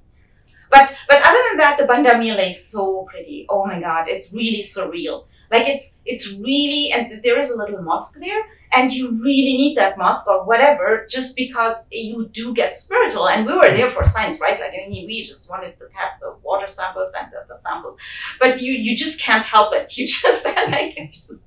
But 0.69 0.95
but 1.07 1.18
other 1.26 1.43
than 1.49 1.57
that 1.57 1.77
the 1.80 1.85
bandamir 1.85 2.53
is 2.53 2.65
so 2.65 3.07
pretty. 3.10 3.45
Oh 3.49 3.65
my 3.65 3.80
god 3.80 4.07
it's 4.07 4.34
really 4.34 4.64
surreal 4.64 5.26
like 5.51 5.67
it's 5.67 5.99
it's 6.05 6.38
really 6.39 6.91
and 6.91 7.21
there 7.23 7.39
is 7.39 7.51
a 7.51 7.57
little 7.57 7.81
mosque 7.81 8.19
there 8.19 8.43
and 8.71 8.93
you 8.93 9.09
really 9.11 9.57
need 9.57 9.76
that 9.77 9.97
mosque 9.97 10.27
or 10.27 10.45
whatever 10.45 11.07
just 11.09 11.35
because 11.35 11.85
you 11.91 12.30
do 12.31 12.53
get 12.53 12.77
spiritual. 12.77 13.27
And 13.27 13.47
we 13.47 13.53
were 13.53 13.69
there 13.69 13.91
for 13.91 14.03
science 14.03 14.39
right? 14.39 14.59
Like 14.59 14.73
i 14.73 14.88
mean 14.88 15.07
we 15.07 15.23
just 15.23 15.49
wanted 15.49 15.77
to 15.80 15.85
have 15.93 16.19
the 16.21 16.35
water 16.43 16.67
samples 16.67 17.13
and 17.19 17.31
the, 17.31 17.45
the 17.51 17.59
samples. 17.59 17.97
But 18.39 18.61
you 18.61 18.73
you 18.73 18.95
just 18.95 19.19
can't 19.19 19.45
help 19.45 19.73
it. 19.73 19.93
You 19.99 20.07
just 20.07 20.45
like 20.45 20.93
it's 20.97 21.27
just 21.27 21.43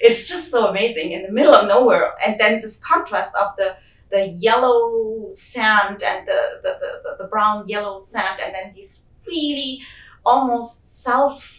it's 0.00 0.28
just 0.28 0.50
so 0.50 0.68
amazing 0.68 1.12
in 1.12 1.22
the 1.22 1.32
middle 1.32 1.54
of 1.54 1.66
nowhere. 1.66 2.12
And 2.24 2.38
then 2.38 2.60
this 2.60 2.82
contrast 2.84 3.34
of 3.34 3.56
the 3.56 3.76
the 4.10 4.28
yellow 4.38 5.30
sand 5.32 6.02
and 6.02 6.26
the 6.26 6.60
the, 6.62 6.78
the, 6.80 7.22
the, 7.22 7.28
brown 7.28 7.68
yellow 7.68 8.00
sand 8.00 8.40
and 8.42 8.54
then 8.54 8.72
these 8.74 9.06
really 9.26 9.82
almost 10.24 11.02
self 11.02 11.57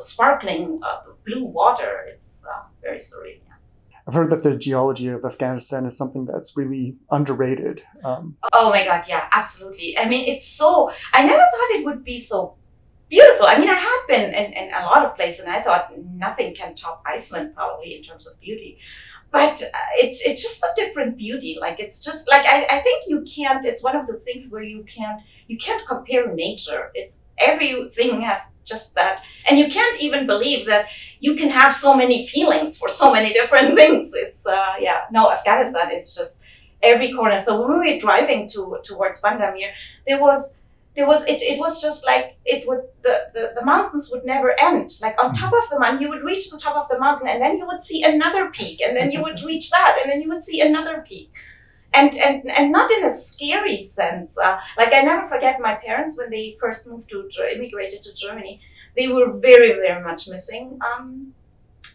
sparkling 0.00 0.80
uh, 0.82 1.00
blue 1.26 1.44
water 1.44 2.04
it's 2.08 2.38
uh, 2.44 2.62
very 2.82 3.00
serene. 3.00 3.40
I've 4.06 4.14
heard 4.14 4.30
that 4.30 4.42
the 4.42 4.56
geology 4.56 5.08
of 5.08 5.24
Afghanistan 5.24 5.86
is 5.86 5.96
something 5.96 6.26
that's 6.26 6.56
really 6.56 6.96
underrated. 7.10 7.84
Um, 8.04 8.36
Oh 8.52 8.70
my 8.70 8.84
god, 8.84 9.04
yeah, 9.08 9.28
absolutely. 9.30 9.96
I 9.96 10.08
mean, 10.08 10.28
it's 10.28 10.48
so. 10.48 10.90
I 11.12 11.24
never 11.24 11.38
thought 11.38 11.70
it 11.78 11.84
would 11.84 12.02
be 12.02 12.18
so 12.18 12.56
beautiful. 13.08 13.46
I 13.46 13.58
mean, 13.58 13.70
I 13.70 13.74
had 13.74 14.00
been 14.08 14.34
in, 14.34 14.52
in 14.54 14.74
a 14.74 14.86
lot 14.86 15.04
of 15.04 15.14
places, 15.14 15.44
and 15.44 15.54
I 15.54 15.62
thought 15.62 15.92
nothing 15.96 16.54
can 16.54 16.74
top 16.74 17.02
Iceland 17.06 17.54
probably 17.54 17.96
in 17.96 18.02
terms 18.02 18.26
of 18.26 18.40
beauty. 18.40 18.78
But 19.32 19.62
uh, 19.62 19.78
it's 19.96 20.20
it's 20.20 20.42
just 20.42 20.62
a 20.62 20.68
different 20.76 21.16
beauty. 21.16 21.56
Like 21.60 21.80
it's 21.80 22.04
just 22.04 22.28
like 22.28 22.44
I, 22.46 22.66
I 22.70 22.80
think 22.80 23.04
you 23.08 23.22
can't. 23.22 23.64
It's 23.64 23.82
one 23.82 23.96
of 23.96 24.06
the 24.06 24.18
things 24.18 24.50
where 24.50 24.62
you 24.62 24.84
can't 24.84 25.22
you 25.48 25.56
can't 25.56 25.86
compare 25.88 26.34
nature. 26.34 26.90
It's 26.94 27.20
everything 27.38 28.20
has 28.20 28.54
just 28.66 28.94
that, 28.96 29.22
and 29.48 29.58
you 29.58 29.68
can't 29.70 30.00
even 30.02 30.26
believe 30.26 30.66
that 30.66 30.86
you 31.20 31.34
can 31.36 31.50
have 31.50 31.74
so 31.74 31.94
many 31.96 32.26
feelings 32.28 32.78
for 32.78 32.88
so 32.90 33.12
many 33.12 33.32
different 33.32 33.74
things. 33.78 34.12
It's 34.14 34.44
uh, 34.44 34.74
yeah, 34.80 35.02
no, 35.10 35.30
Afghanistan 35.30 35.88
it's 35.92 36.14
just 36.14 36.38
every 36.82 37.12
corner. 37.12 37.40
So 37.40 37.60
when 37.60 37.80
we 37.80 37.94
were 37.94 38.00
driving 38.00 38.48
to 38.50 38.78
towards 38.84 39.22
Bandamir, 39.22 39.70
there 40.06 40.20
was 40.20 40.61
there 40.94 41.06
was 41.06 41.26
it, 41.26 41.40
it 41.40 41.58
was 41.58 41.80
just 41.80 42.04
like 42.04 42.36
it 42.44 42.68
would 42.68 42.82
the, 43.02 43.30
the, 43.32 43.52
the 43.58 43.64
mountains 43.64 44.10
would 44.12 44.24
never 44.24 44.58
end. 44.60 44.92
Like 45.00 45.16
on 45.22 45.32
top 45.32 45.52
of 45.52 45.68
the 45.70 45.78
mountain, 45.78 46.02
you 46.02 46.08
would 46.10 46.22
reach 46.22 46.50
the 46.50 46.58
top 46.58 46.76
of 46.76 46.88
the 46.88 46.98
mountain 46.98 47.28
and 47.28 47.40
then 47.40 47.56
you 47.56 47.66
would 47.66 47.82
see 47.82 48.02
another 48.02 48.50
peak 48.50 48.80
and 48.80 48.96
then 48.96 49.10
you 49.10 49.22
would 49.22 49.40
reach 49.44 49.70
that 49.70 49.98
and 50.00 50.10
then 50.10 50.20
you 50.20 50.28
would 50.28 50.44
see 50.44 50.60
another 50.60 51.04
peak. 51.06 51.30
And, 51.94 52.16
and, 52.16 52.50
and 52.50 52.72
not 52.72 52.90
in 52.90 53.04
a 53.04 53.14
scary 53.14 53.84
sense. 53.84 54.38
Uh, 54.38 54.58
like 54.78 54.94
I 54.94 55.02
never 55.02 55.28
forget 55.28 55.60
my 55.60 55.74
parents 55.74 56.16
when 56.18 56.30
they 56.30 56.56
first 56.58 56.88
moved 56.88 57.10
to 57.10 57.54
immigrated 57.54 58.02
to 58.04 58.14
Germany. 58.14 58.60
They 58.96 59.08
were 59.08 59.32
very 59.32 59.72
very 59.74 60.02
much 60.02 60.28
missing 60.28 60.78
um, 60.80 61.34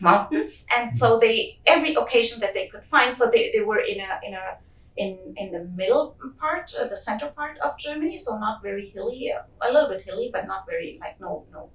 mountains, 0.01 0.65
and 0.75 0.95
so 0.95 1.19
they 1.19 1.59
every 1.65 1.95
occasion 1.95 2.39
that 2.41 2.53
they 2.53 2.67
could 2.67 2.83
find. 2.89 3.17
So 3.17 3.29
they, 3.29 3.51
they 3.51 3.61
were 3.61 3.79
in 3.79 3.99
a 3.99 4.19
in 4.25 4.33
a 4.33 4.57
in 4.97 5.17
in 5.37 5.51
the 5.51 5.63
middle 5.75 6.17
part, 6.39 6.73
uh, 6.79 6.87
the 6.87 6.97
center 6.97 7.27
part 7.29 7.57
of 7.59 7.77
Germany. 7.79 8.19
So 8.19 8.37
not 8.37 8.61
very 8.61 8.89
hilly, 8.89 9.33
a 9.61 9.71
little 9.71 9.89
bit 9.89 10.01
hilly, 10.03 10.29
but 10.33 10.47
not 10.47 10.65
very 10.65 10.97
like 11.01 11.19
no 11.19 11.45
no 11.51 11.69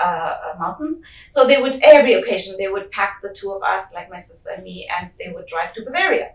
uh, 0.00 0.04
uh, 0.04 0.58
mountains. 0.58 1.02
So 1.30 1.46
they 1.46 1.60
would 1.60 1.80
every 1.82 2.14
occasion 2.14 2.56
they 2.58 2.68
would 2.68 2.90
pack 2.90 3.20
the 3.22 3.34
two 3.34 3.52
of 3.52 3.62
us, 3.62 3.92
like 3.94 4.10
my 4.10 4.20
sister 4.20 4.50
and 4.50 4.64
me, 4.64 4.88
and 4.96 5.10
they 5.18 5.32
would 5.32 5.46
drive 5.46 5.74
to 5.74 5.84
Bavaria. 5.84 6.32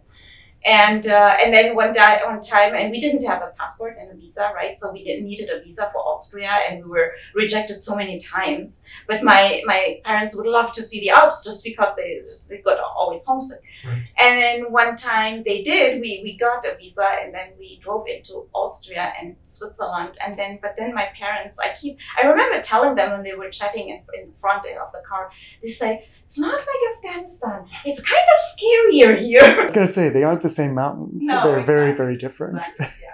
And 0.67 1.07
uh, 1.07 1.37
and 1.41 1.53
then 1.53 1.75
one 1.75 1.93
day, 1.93 2.19
one 2.25 2.41
time, 2.41 2.75
and 2.75 2.91
we 2.91 2.99
didn't 2.99 3.23
have 3.23 3.41
a 3.41 3.53
passport 3.57 3.95
and 3.97 4.11
a 4.11 4.15
visa, 4.15 4.51
right? 4.53 4.77
So 4.77 4.91
we 4.91 5.01
didn't 5.05 5.25
needed 5.25 5.49
a 5.49 5.63
visa 5.63 5.89
for 5.93 5.99
Austria, 5.99 6.51
and 6.69 6.83
we 6.83 6.89
were 6.89 7.13
rejected 7.33 7.81
so 7.81 7.95
many 7.95 8.19
times. 8.19 8.83
But 9.07 9.23
my 9.23 9.61
my 9.65 10.01
parents 10.03 10.35
would 10.35 10.45
love 10.45 10.73
to 10.73 10.83
see 10.83 10.99
the 10.99 11.11
Alps 11.11 11.45
just 11.45 11.63
because 11.63 11.95
they 11.95 12.21
they 12.49 12.57
got 12.57 12.79
always 12.79 13.23
homesick. 13.23 13.61
Right. 13.85 14.03
And 14.19 14.41
then 14.41 14.71
one 14.71 14.97
time 14.97 15.43
they 15.45 15.63
did, 15.63 16.01
we 16.01 16.19
we 16.21 16.37
got 16.37 16.65
a 16.65 16.75
visa, 16.75 17.07
and 17.23 17.33
then 17.33 17.53
we 17.57 17.79
drove 17.81 18.05
into 18.07 18.49
Austria 18.53 19.13
and 19.21 19.37
Switzerland, 19.45 20.17
and 20.19 20.35
then 20.35 20.59
but 20.61 20.75
then 20.77 20.93
my 20.93 21.07
parents, 21.17 21.57
I 21.59 21.69
keep 21.79 21.97
I 22.21 22.27
remember 22.27 22.61
telling 22.61 22.95
them 22.95 23.11
when 23.11 23.23
they 23.23 23.35
were 23.35 23.49
chatting 23.49 23.87
in, 23.87 24.01
in 24.19 24.33
front 24.41 24.65
of 24.65 24.91
the 24.91 25.01
car, 25.07 25.31
they 25.61 25.69
say 25.69 26.09
it's 26.27 26.37
not 26.37 26.53
like 26.53 26.81
Afghanistan. 26.97 27.65
It's 27.85 28.03
kind 28.03 28.27
of 28.35 28.39
scarier 28.53 29.17
here. 29.17 29.39
I 29.41 29.63
was 29.63 29.71
going 29.71 29.87
to 29.87 29.91
say, 29.93 30.09
they 30.09 30.23
aren't 30.23 30.41
the 30.41 30.49
same 30.49 30.75
mountains. 30.75 31.25
No, 31.25 31.43
They're 31.43 31.63
very, 31.63 31.89
exactly. 31.91 32.03
very 32.05 32.17
different. 32.17 32.57
Exactly, 32.57 32.85
yeah. 33.01 33.13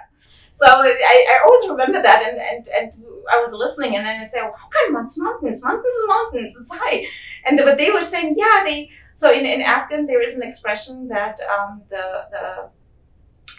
So 0.52 0.66
I, 0.66 1.26
I 1.32 1.40
always 1.46 1.68
remember 1.68 2.02
that, 2.02 2.22
and, 2.28 2.38
and, 2.40 2.68
and 2.68 2.92
I 3.32 3.40
was 3.42 3.52
listening, 3.52 3.96
and 3.96 4.04
then 4.06 4.20
I 4.20 4.24
said, 4.26 4.42
well, 4.42 4.54
"How 4.56 4.86
come 4.86 5.04
it's 5.04 5.18
mountains? 5.18 5.64
Mountains 5.64 5.92
is 6.00 6.08
mountains. 6.08 6.56
It's 6.60 6.72
high." 6.74 7.06
And 7.46 7.58
but 7.58 7.76
they 7.76 7.90
were 7.90 8.02
saying, 8.02 8.34
"Yeah, 8.36 8.62
they." 8.64 8.90
So 9.16 9.32
in, 9.32 9.44
in 9.46 9.60
Afghan, 9.62 10.06
there 10.06 10.22
is 10.26 10.36
an 10.36 10.46
expression 10.46 11.08
that 11.08 11.38
um, 11.52 11.82
the 11.90 12.04
the 12.34 12.68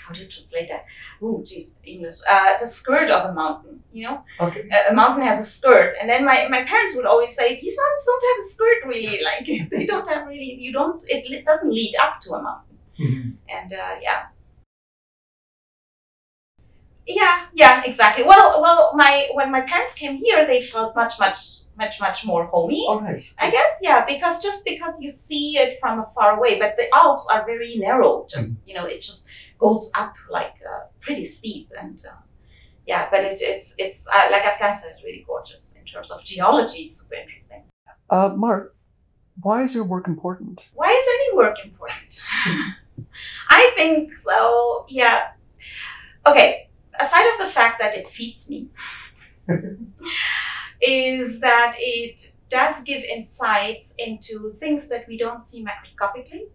how 0.08 0.14
do 0.14 0.20
you 0.22 0.28
translate 0.28 0.70
that? 0.70 0.86
Oh, 1.22 1.42
geez, 1.46 1.74
English. 1.84 2.18
Uh, 2.30 2.60
the 2.62 2.68
skirt 2.68 3.10
of 3.10 3.30
a 3.30 3.34
mountain. 3.34 3.82
You 3.92 4.08
know, 4.10 4.24
Okay. 4.42 4.68
a, 4.72 4.92
a 4.92 4.94
mountain 4.94 5.26
has 5.26 5.40
a 5.40 5.46
skirt, 5.46 5.96
and 6.02 6.10
then 6.10 6.26
my, 6.26 6.48
my 6.50 6.64
parents 6.66 6.96
would 6.98 7.06
always 7.06 7.34
say, 7.36 7.60
"These 7.62 7.78
mountains 7.82 8.06
don't 8.06 8.26
have 8.30 8.40
a 8.46 8.48
skirt, 8.56 8.80
really. 8.88 9.20
Like 9.30 9.70
they 9.72 9.86
don't 9.86 10.08
have 10.10 10.28
really. 10.28 10.52
You 10.66 10.74
don't. 10.74 11.02
It, 11.08 11.32
it 11.32 11.46
doesn't 11.46 11.72
lead 11.74 11.96
up 11.96 12.22
to 12.24 12.34
a 12.34 12.42
mountain." 12.42 12.78
Mhm. 13.00 13.34
And 13.50 13.74
uh, 13.74 13.96
yeah. 14.02 14.22
Yeah, 17.08 17.46
yeah, 17.54 17.84
exactly. 17.86 18.24
Well, 18.26 18.62
well, 18.64 18.94
my 18.96 19.30
when 19.34 19.52
my 19.52 19.62
parents 19.62 19.94
came 19.94 20.18
here, 20.18 20.48
they 20.48 20.64
felt 20.64 20.96
much, 20.96 21.20
much, 21.20 21.38
much, 21.78 22.02
much 22.02 22.26
more 22.26 22.48
homey. 22.48 22.84
Oh, 22.90 22.98
nice. 22.98 23.36
I 23.40 23.52
guess, 23.52 23.78
yeah, 23.80 24.04
because 24.06 24.42
just 24.42 24.66
because 24.66 25.00
you 25.00 25.12
see 25.12 25.56
it 25.60 25.78
from 25.80 26.04
far 26.16 26.38
away, 26.38 26.58
but 26.58 26.76
the 26.78 26.86
Alps 26.96 27.28
are 27.32 27.46
very 27.46 27.76
narrow. 27.78 28.26
Just 28.28 28.62
you 28.66 28.74
know, 28.74 28.86
it 28.86 29.02
just 29.04 29.28
goes 29.58 29.92
up 29.96 30.14
like 30.30 30.56
uh, 30.68 30.86
pretty 31.02 31.26
steep, 31.26 31.70
and 31.80 32.02
uh, 32.06 32.22
yeah, 32.88 33.08
but 33.10 33.24
it, 33.24 33.42
it's 33.42 33.76
it's 33.78 34.08
uh, 34.08 34.28
like 34.32 34.46
Afghanistan 34.46 34.92
is 34.98 35.04
really 35.04 35.24
gorgeous 35.26 35.74
in 35.80 35.86
terms 35.86 36.12
of 36.12 36.24
geology. 36.24 36.84
It's 36.84 37.02
super 37.02 37.16
interesting. 37.16 37.64
Uh, 38.10 38.34
Mark, 38.36 38.76
why 39.42 39.64
is 39.64 39.74
your 39.74 39.84
work 39.84 40.08
important? 40.08 40.70
Why 40.74 40.90
is 40.90 41.06
any 41.20 41.38
work 41.38 41.58
important? 41.64 42.20
I 43.50 43.72
think 43.76 44.18
so. 44.18 44.86
Yeah. 44.90 45.32
Okay. 46.26 46.70
Aside 47.00 47.28
of 47.34 47.46
the 47.46 47.52
fact 47.52 47.80
that 47.80 47.94
it 47.94 48.08
feeds 48.10 48.50
me, 48.50 48.70
is 50.82 51.42
that 51.42 51.76
it 51.78 52.32
does 52.50 52.84
give 52.84 53.04
insights 53.04 53.94
into 53.98 54.56
things 54.60 54.88
that 54.90 55.08
we 55.08 55.18
don't 55.18 55.46
see 55.46 55.64
macroscopically. 55.64 56.48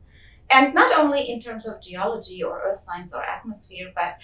And 0.51 0.75
not 0.75 0.99
only 0.99 1.31
in 1.31 1.41
terms 1.41 1.67
of 1.67 1.81
geology 1.81 2.43
or 2.43 2.61
earth 2.61 2.81
science 2.81 3.15
or 3.15 3.23
atmosphere, 3.23 3.93
but 3.95 4.19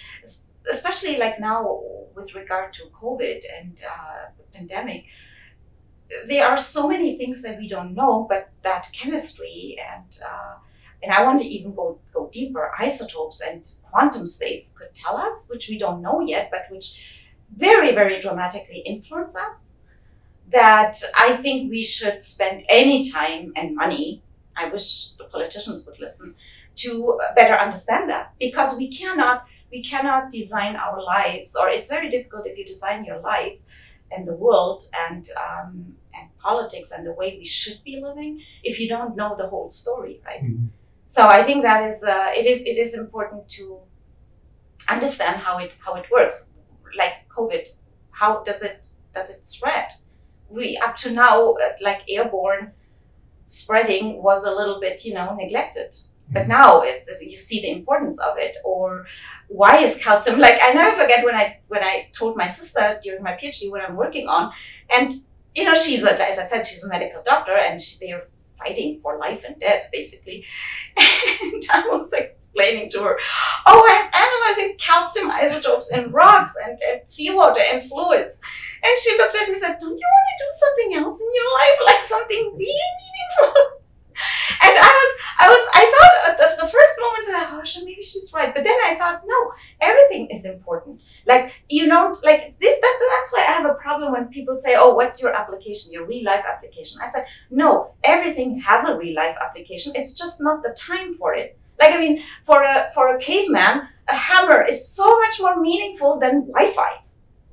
especially 0.69 1.17
like 1.17 1.39
now 1.39 1.79
with 2.15 2.35
regard 2.35 2.73
to 2.73 2.83
COVID 3.01 3.41
and 3.57 3.77
uh, 3.89 4.29
the 4.37 4.43
pandemic, 4.57 5.05
there 6.27 6.47
are 6.47 6.57
so 6.57 6.87
many 6.87 7.17
things 7.17 7.41
that 7.43 7.57
we 7.57 7.67
don't 7.67 7.93
know, 7.93 8.25
but 8.29 8.49
that 8.63 8.87
chemistry 8.93 9.77
and 9.93 10.19
uh, 10.25 10.55
and 11.03 11.11
I 11.11 11.23
want 11.23 11.39
to 11.41 11.45
even 11.45 11.75
go 11.75 11.99
go 12.13 12.29
deeper. 12.31 12.71
Isotopes 12.79 13.41
and 13.41 13.69
quantum 13.83 14.27
states 14.27 14.73
could 14.77 14.93
tell 14.95 15.17
us, 15.17 15.45
which 15.47 15.69
we 15.69 15.77
don't 15.77 16.01
know 16.01 16.21
yet, 16.21 16.49
but 16.51 16.65
which 16.71 17.03
very 17.55 17.93
very 17.93 18.21
dramatically 18.21 18.83
influence 18.85 19.35
us. 19.35 19.59
That 20.51 21.01
I 21.17 21.37
think 21.37 21.69
we 21.69 21.83
should 21.83 22.23
spend 22.23 22.63
any 22.69 23.09
time 23.09 23.51
and 23.55 23.75
money. 23.75 24.23
I 24.55 24.69
wish 24.69 25.09
politicians 25.29 25.85
would 25.85 25.99
listen 25.99 26.35
to 26.77 27.19
better 27.35 27.55
understand 27.55 28.09
that 28.09 28.33
because 28.39 28.77
we 28.77 28.87
cannot 28.95 29.45
we 29.71 29.83
cannot 29.83 30.31
design 30.31 30.75
our 30.77 31.01
lives, 31.03 31.55
or 31.55 31.69
it's 31.69 31.89
very 31.89 32.09
difficult 32.09 32.47
if 32.47 32.57
you 32.57 32.65
design 32.65 33.03
your 33.03 33.19
life 33.19 33.57
and 34.11 34.25
the 34.27 34.33
world 34.33 34.85
and 35.07 35.29
um, 35.45 35.95
and 36.13 36.29
politics 36.39 36.91
and 36.91 37.05
the 37.05 37.11
way 37.11 37.35
we 37.37 37.45
should 37.45 37.79
be 37.83 37.99
living 38.01 38.41
if 38.63 38.79
you 38.79 38.87
don't 38.87 39.15
know 39.15 39.35
the 39.37 39.47
whole 39.47 39.69
story, 39.71 40.21
right? 40.25 40.43
Mhm. 40.43 40.69
So 41.05 41.27
I 41.27 41.43
think 41.43 41.63
that 41.63 41.81
is 41.91 42.03
uh, 42.03 42.31
it 42.39 42.45
is 42.45 42.61
it 42.61 42.77
is 42.85 42.93
important 42.93 43.49
to 43.57 43.79
understand 44.89 45.37
how 45.37 45.57
it 45.59 45.73
how 45.83 45.95
it 45.95 46.05
works. 46.11 46.49
Like 46.97 47.27
COVID, 47.35 47.65
how 48.11 48.43
does 48.43 48.61
it 48.61 48.83
does 49.13 49.29
it 49.29 49.47
spread? 49.47 49.87
We 50.49 50.77
up 50.77 50.95
to 50.97 51.11
now 51.11 51.53
uh, 51.53 51.73
like 51.81 52.01
airborne 52.09 52.71
spreading 53.47 54.21
was 54.21 54.43
a 54.45 54.51
little 54.51 54.79
bit 54.79 55.03
you 55.05 55.13
know 55.13 55.35
neglected, 55.35 55.95
but 56.31 56.43
Mhm. 56.43 56.47
now 56.49 56.81
it, 56.81 57.07
you 57.21 57.37
see 57.37 57.61
the 57.61 57.71
importance 57.71 58.19
of 58.19 58.37
it. 58.37 58.55
Or 58.63 59.05
why 59.47 59.77
is 59.77 60.01
calcium 60.03 60.39
like 60.47 60.59
I 60.61 60.73
never 60.73 60.95
forget 61.01 61.23
when 61.25 61.35
I 61.35 61.59
when 61.67 61.83
I 61.83 62.09
told 62.13 62.35
my 62.37 62.49
sister 62.49 62.99
during 63.03 63.23
my 63.23 63.33
PhD 63.41 63.71
what 63.71 63.81
I'm 63.81 63.95
working 63.95 64.27
on, 64.27 64.51
and 64.95 65.13
you 65.55 65.63
know 65.65 65.75
she's 65.75 66.03
a, 66.03 66.11
as 66.31 66.37
I 66.39 66.45
said 66.47 66.67
she's 66.67 66.83
a 66.83 66.89
medical 66.89 67.23
doctor 67.23 67.55
and 67.55 67.81
she, 67.81 67.97
they're 68.05 68.27
fighting 68.59 68.99
for 69.01 69.17
life 69.17 69.43
and 69.47 69.59
death 69.59 69.89
basically, 69.91 70.43
and 70.97 71.63
I 71.71 71.87
was 71.87 72.11
explaining 72.13 72.89
to 72.91 72.99
her, 73.03 73.17
oh 73.67 73.81
I'm 73.93 74.09
analyzing 74.23 74.77
calcium 74.79 75.29
isotopes 75.29 75.91
in 75.91 76.11
rocks 76.11 76.53
and, 76.63 76.77
and 76.89 77.01
seawater 77.05 77.61
and 77.61 77.87
fluids, 77.89 78.39
and 78.87 78.97
she 78.99 79.11
looked 79.17 79.35
at 79.35 79.47
me 79.47 79.53
and 79.53 79.61
said, 79.61 79.77
don't 79.79 79.97
you 79.99 80.07
want 80.15 80.27
to 80.31 80.35
do 80.39 80.49
something 80.55 80.89
else 81.03 81.19
in 81.19 81.31
your 81.35 81.49
life 81.59 81.77
like 81.85 82.03
something 82.07 82.43
really 82.55 82.91
meaningful? 83.03 83.77
And 84.63 84.73
I 84.73 84.91
was, 84.99 85.11
I 85.39 85.47
was, 85.47 85.63
I 85.73 85.83
thought 85.93 86.15
at 86.31 86.37
the, 86.39 86.65
the 86.65 86.71
first 86.71 86.95
moment, 86.99 87.29
I 87.29 87.45
thought, 87.45 87.77
oh, 87.77 87.85
maybe 87.85 88.01
she's 88.01 88.31
right. 88.33 88.51
But 88.53 88.63
then 88.63 88.77
I 88.83 88.95
thought, 88.95 89.21
no, 89.27 89.51
everything 89.79 90.29
is 90.31 90.43
important. 90.45 91.01
Like, 91.27 91.53
you 91.69 91.85
know, 91.85 92.17
like 92.23 92.57
this, 92.59 92.75
that, 92.81 93.21
that's 93.21 93.33
why 93.33 93.41
I 93.47 93.51
have 93.51 93.65
a 93.69 93.75
problem 93.75 94.13
when 94.13 94.27
people 94.29 94.57
say, 94.59 94.75
oh, 94.75 94.95
what's 94.95 95.21
your 95.21 95.35
application, 95.35 95.93
your 95.93 96.07
real 96.07 96.23
life 96.25 96.43
application? 96.51 96.99
I 97.01 97.11
said, 97.11 97.25
no, 97.51 97.93
everything 98.03 98.59
has 98.61 98.87
a 98.87 98.97
real 98.97 99.15
life 99.15 99.35
application. 99.39 99.93
It's 99.95 100.17
just 100.17 100.41
not 100.41 100.63
the 100.63 100.75
time 100.75 101.13
for 101.13 101.35
it. 101.35 101.57
Like, 101.79 101.93
I 101.93 101.99
mean, 101.99 102.23
for 102.43 102.63
a, 102.63 102.89
for 102.95 103.15
a 103.15 103.19
caveman, 103.19 103.87
a 104.07 104.15
hammer 104.15 104.65
is 104.65 104.87
so 104.89 105.19
much 105.19 105.39
more 105.39 105.59
meaningful 105.61 106.19
than 106.19 106.47
Wi-Fi. 106.47 107.01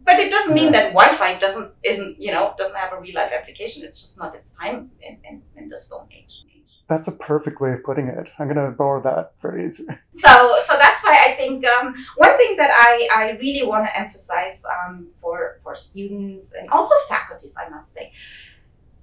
But 0.05 0.19
it 0.19 0.31
doesn't 0.31 0.55
mean 0.55 0.73
that 0.73 0.93
Wi-Fi 0.93 1.39
doesn't, 1.39 1.73
isn't, 1.83 2.21
you 2.21 2.31
know, 2.31 2.55
doesn't 2.59 2.77
have 2.77 2.93
a 2.93 3.01
real 3.01 3.15
life 3.15 3.33
application. 3.33 3.85
It's 3.85 4.01
just 4.03 4.19
not 4.19 4.35
its 4.35 4.53
time 4.55 4.91
in, 5.01 5.19
in, 5.25 5.43
in 5.57 5.69
the 5.69 5.79
Stone 5.79 6.09
Age. 6.13 6.45
That's 6.87 7.09
a 7.09 7.13
perfect 7.13 7.61
way 7.63 7.73
of 7.73 7.83
putting 7.83 8.09
it. 8.09 8.31
I'm 8.39 8.47
going 8.47 8.65
to 8.65 8.71
borrow 8.71 9.01
that 9.03 9.41
phrase. 9.41 9.79
so 10.15 10.57
so 10.67 10.77
that's 10.77 11.03
why 11.03 11.25
I 11.27 11.33
think 11.33 11.67
um, 11.67 11.95
one 12.17 12.37
thing 12.37 12.57
that 12.57 12.71
I, 12.73 13.09
I 13.11 13.31
really 13.39 13.67
want 13.67 13.87
to 13.87 13.99
emphasize 13.99 14.63
um, 14.67 15.09
for 15.19 15.61
for 15.63 15.75
students 15.77 16.53
and 16.53 16.69
also 16.69 16.95
faculties, 17.09 17.55
I 17.59 17.71
must 17.71 17.95
say, 17.95 18.13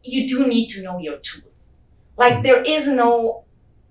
you 0.04 0.30
do 0.30 0.46
need 0.46 0.70
to 0.70 0.84
know 0.84 1.00
your 1.00 1.18
tools. 1.18 1.80
Like 2.18 2.44
there 2.44 2.62
is 2.62 2.88
no 2.88 3.46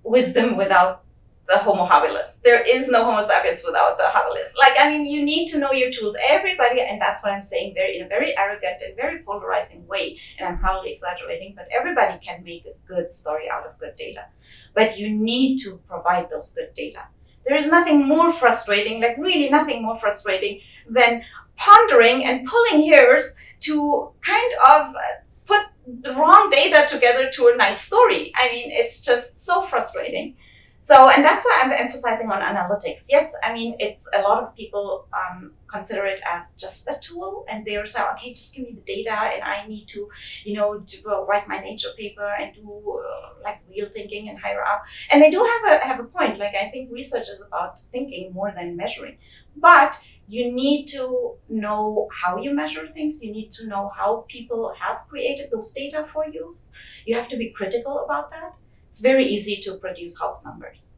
wisdom 0.04 0.56
without 0.56 1.02
the 1.50 1.58
Homo 1.58 1.84
habilis. 1.86 2.40
There 2.42 2.62
is 2.62 2.88
no 2.88 3.04
Homo 3.04 3.26
sapiens 3.26 3.62
without 3.66 3.98
the 3.98 4.04
habilis. 4.04 4.50
Like 4.56 4.74
I 4.78 4.88
mean, 4.90 5.04
you 5.04 5.24
need 5.24 5.48
to 5.48 5.58
know 5.58 5.72
your 5.72 5.90
tools. 5.90 6.16
Everybody, 6.28 6.80
and 6.80 7.00
that's 7.00 7.24
what 7.24 7.32
I'm 7.32 7.44
saying, 7.44 7.74
very 7.74 7.98
in 7.98 8.06
a 8.06 8.08
very 8.08 8.36
arrogant 8.38 8.80
and 8.86 8.94
very 8.96 9.18
polarizing 9.22 9.84
way. 9.88 10.18
And 10.38 10.48
I'm 10.48 10.58
probably 10.58 10.92
exaggerating, 10.92 11.54
but 11.56 11.66
everybody 11.76 12.24
can 12.24 12.44
make 12.44 12.66
a 12.66 12.74
good 12.86 13.12
story 13.12 13.50
out 13.52 13.66
of 13.66 13.78
good 13.80 13.96
data. 13.96 14.26
But 14.74 14.96
you 14.96 15.10
need 15.10 15.58
to 15.64 15.80
provide 15.88 16.30
those 16.30 16.54
good 16.54 16.72
data. 16.76 17.02
There 17.44 17.56
is 17.56 17.68
nothing 17.68 18.06
more 18.06 18.32
frustrating, 18.32 19.00
like 19.00 19.16
really 19.18 19.50
nothing 19.50 19.82
more 19.82 19.98
frustrating 19.98 20.60
than 20.88 21.24
pondering 21.56 22.24
and 22.24 22.46
pulling 22.46 22.88
hairs 22.92 23.34
to 23.60 24.12
kind 24.22 24.52
of 24.68 24.94
uh, 24.94 25.00
put 25.46 25.66
the 26.02 26.14
wrong 26.14 26.48
data 26.50 26.86
together 26.88 27.28
to 27.32 27.48
a 27.48 27.56
nice 27.56 27.80
story. 27.80 28.32
I 28.36 28.48
mean, 28.50 28.70
it's 28.70 29.04
just 29.04 29.44
so 29.44 29.66
frustrating. 29.66 30.36
So, 30.82 31.10
and 31.10 31.22
that's 31.22 31.44
why 31.44 31.60
I'm 31.62 31.72
emphasizing 31.72 32.30
on 32.30 32.40
analytics. 32.40 33.04
Yes, 33.10 33.34
I 33.44 33.52
mean, 33.52 33.76
it's 33.78 34.08
a 34.14 34.22
lot 34.22 34.42
of 34.42 34.56
people 34.56 35.06
um, 35.12 35.52
consider 35.70 36.06
it 36.06 36.20
as 36.26 36.54
just 36.54 36.88
a 36.88 36.98
tool, 37.02 37.44
and 37.50 37.66
they're 37.66 37.86
saying, 37.86 38.06
okay, 38.14 38.32
just 38.32 38.54
give 38.54 38.64
me 38.64 38.72
the 38.72 38.80
data, 38.94 39.12
and 39.12 39.42
I 39.42 39.66
need 39.66 39.88
to, 39.88 40.08
you 40.44 40.54
know, 40.54 40.82
write 41.28 41.46
my 41.48 41.60
nature 41.60 41.90
paper 41.98 42.26
and 42.40 42.54
do 42.54 42.64
uh, 43.04 43.42
like 43.44 43.60
real 43.68 43.90
thinking 43.92 44.30
and 44.30 44.38
higher 44.38 44.64
up. 44.64 44.82
And 45.10 45.22
they 45.22 45.30
do 45.30 45.44
have 45.44 45.72
a 45.72 45.84
have 45.84 46.00
a 46.00 46.04
point. 46.04 46.38
Like 46.38 46.54
I 46.54 46.70
think 46.70 46.90
research 46.90 47.28
is 47.28 47.44
about 47.46 47.76
thinking 47.92 48.32
more 48.32 48.50
than 48.56 48.74
measuring, 48.74 49.18
but 49.56 49.96
you 50.28 50.50
need 50.52 50.86
to 50.86 51.34
know 51.48 52.08
how 52.22 52.38
you 52.38 52.54
measure 52.54 52.86
things. 52.94 53.22
You 53.22 53.32
need 53.32 53.52
to 53.54 53.66
know 53.66 53.90
how 53.94 54.24
people 54.28 54.72
have 54.80 55.06
created 55.08 55.50
those 55.50 55.72
data 55.72 56.06
for 56.12 56.26
use. 56.26 56.72
You 57.04 57.16
have 57.16 57.28
to 57.30 57.36
be 57.36 57.50
critical 57.50 58.04
about 58.04 58.30
that 58.30 58.54
it's 58.90 59.00
very 59.00 59.26
easy 59.26 59.62
to 59.62 59.74
produce 59.76 60.18
house 60.20 60.44
numbers. 60.44 60.92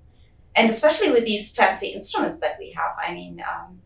And 0.56 0.70
especially 0.70 1.10
with 1.12 1.24
these 1.24 1.54
fancy 1.54 1.88
instruments 1.88 2.40
that 2.40 2.56
we 2.58 2.72
have, 2.72 2.96
I 3.06 3.14
mean, 3.14 3.42
um, 3.42 3.80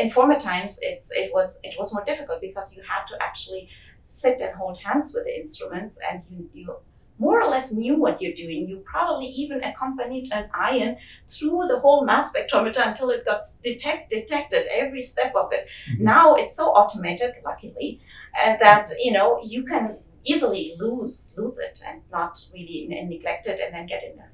in 0.00 0.10
former 0.10 0.38
times, 0.40 0.78
it's, 0.82 1.08
it, 1.10 1.32
was, 1.32 1.60
it 1.62 1.76
was 1.78 1.92
more 1.92 2.04
difficult 2.04 2.40
because 2.40 2.76
you 2.76 2.82
had 2.82 3.04
to 3.06 3.22
actually 3.22 3.68
sit 4.04 4.40
and 4.40 4.54
hold 4.56 4.80
hands 4.80 5.12
with 5.14 5.24
the 5.24 5.40
instruments 5.40 5.98
and 6.10 6.22
you, 6.30 6.50
you 6.54 6.76
more 7.20 7.42
or 7.42 7.48
less 7.48 7.72
knew 7.72 7.96
what 7.96 8.22
you're 8.22 8.34
doing. 8.34 8.68
You 8.68 8.78
probably 8.84 9.26
even 9.26 9.62
accompanied 9.64 10.30
an 10.32 10.48
ion 10.54 10.96
through 11.28 11.66
the 11.68 11.80
whole 11.80 12.04
mass 12.04 12.32
spectrometer 12.32 12.86
until 12.86 13.10
it 13.10 13.24
got 13.24 13.42
detect, 13.64 14.10
detected 14.10 14.66
every 14.72 15.02
step 15.02 15.34
of 15.34 15.52
it. 15.52 15.66
Mhm. 15.90 16.00
Now 16.00 16.36
it's 16.36 16.56
so 16.56 16.66
automated, 16.68 17.32
luckily, 17.44 18.00
uh, 18.40 18.56
that 18.60 18.90
you 19.00 19.12
know 19.12 19.40
you 19.42 19.64
can 19.64 19.88
easily 20.32 20.64
lose 20.82 21.16
lose 21.38 21.58
it 21.68 21.76
and 21.88 22.02
not 22.12 22.34
really 22.54 22.78
n- 22.90 22.98
and 22.98 23.08
neglect 23.10 23.46
it 23.52 23.58
and 23.64 23.74
then 23.74 23.86
get 23.86 24.02
in 24.08 24.14
a, 24.18 24.28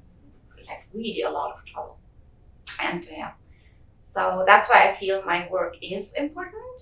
like 0.69 0.83
really 0.93 1.21
a 1.23 1.29
lot 1.29 1.49
of 1.55 1.65
trouble. 1.71 1.97
And 2.81 3.05
yeah, 3.11 3.33
so 4.15 4.43
that's 4.47 4.69
why 4.69 4.81
I 4.89 4.95
feel 5.01 5.23
my 5.25 5.47
work 5.49 5.75
is 5.81 6.13
important, 6.15 6.77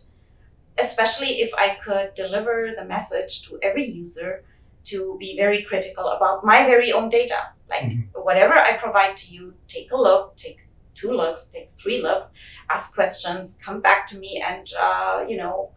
especially 0.77 1.41
if 1.41 1.53
I 1.55 1.77
could 1.85 2.15
deliver 2.15 2.71
the 2.77 2.85
message 2.85 3.43
to 3.47 3.59
every 3.61 3.89
user 3.89 4.43
to 4.85 5.17
be 5.19 5.35
very 5.37 5.63
critical 5.63 6.07
about 6.09 6.43
my 6.45 6.65
very 6.65 6.91
own 6.91 7.09
data. 7.09 7.39
Like 7.69 7.85
Mhm. 7.85 8.07
whatever 8.29 8.55
I 8.55 8.77
provide 8.77 9.17
to 9.17 9.27
you, 9.33 9.53
take 9.67 9.91
a 9.91 9.97
look, 9.97 10.37
take 10.37 10.59
two 10.95 11.11
looks, 11.11 11.49
take 11.49 11.71
three 11.81 12.01
looks, 12.01 12.31
ask 12.69 12.93
questions, 12.93 13.57
come 13.65 13.79
back 13.81 14.07
to 14.09 14.17
me, 14.17 14.43
and 14.49 14.67
uh, 14.85 15.25
you 15.29 15.37
know 15.37 15.71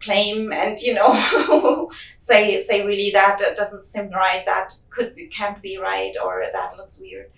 claim 0.00 0.52
and 0.52 0.80
you 0.80 0.94
know 0.94 1.90
say 2.18 2.62
say 2.62 2.84
really 2.86 3.10
that 3.10 3.38
doesn't 3.56 3.84
seem 3.86 4.10
right 4.10 4.44
that 4.46 4.72
could 4.88 5.14
be 5.14 5.26
can't 5.26 5.60
be 5.60 5.76
right 5.78 6.14
or 6.24 6.44
that 6.52 6.76
looks 6.76 7.00
weird 7.00 7.30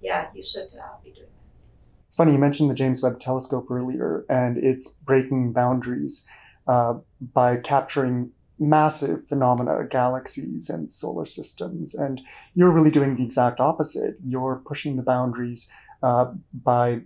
yeah 0.00 0.26
you 0.34 0.42
should 0.42 0.68
uh, 0.82 0.96
be 1.02 1.10
doing 1.10 1.26
that 1.26 2.04
It's 2.06 2.14
funny 2.14 2.32
you 2.32 2.38
mentioned 2.38 2.70
the 2.70 2.74
James 2.74 3.02
Webb 3.02 3.20
Telescope 3.20 3.70
earlier, 3.70 4.24
and 4.28 4.58
it's 4.58 4.94
breaking 4.94 5.52
boundaries 5.52 6.26
uh, 6.66 6.94
by 7.34 7.56
capturing 7.56 8.32
massive 8.58 9.26
phenomena, 9.28 9.84
galaxies 9.88 10.68
and 10.68 10.92
solar 10.92 11.24
systems. 11.24 11.94
And 11.94 12.20
you're 12.54 12.72
really 12.72 12.90
doing 12.90 13.16
the 13.16 13.24
exact 13.24 13.60
opposite. 13.60 14.16
You're 14.24 14.62
pushing 14.64 14.96
the 14.96 15.02
boundaries 15.02 15.72
uh, 16.02 16.32
by 16.52 17.02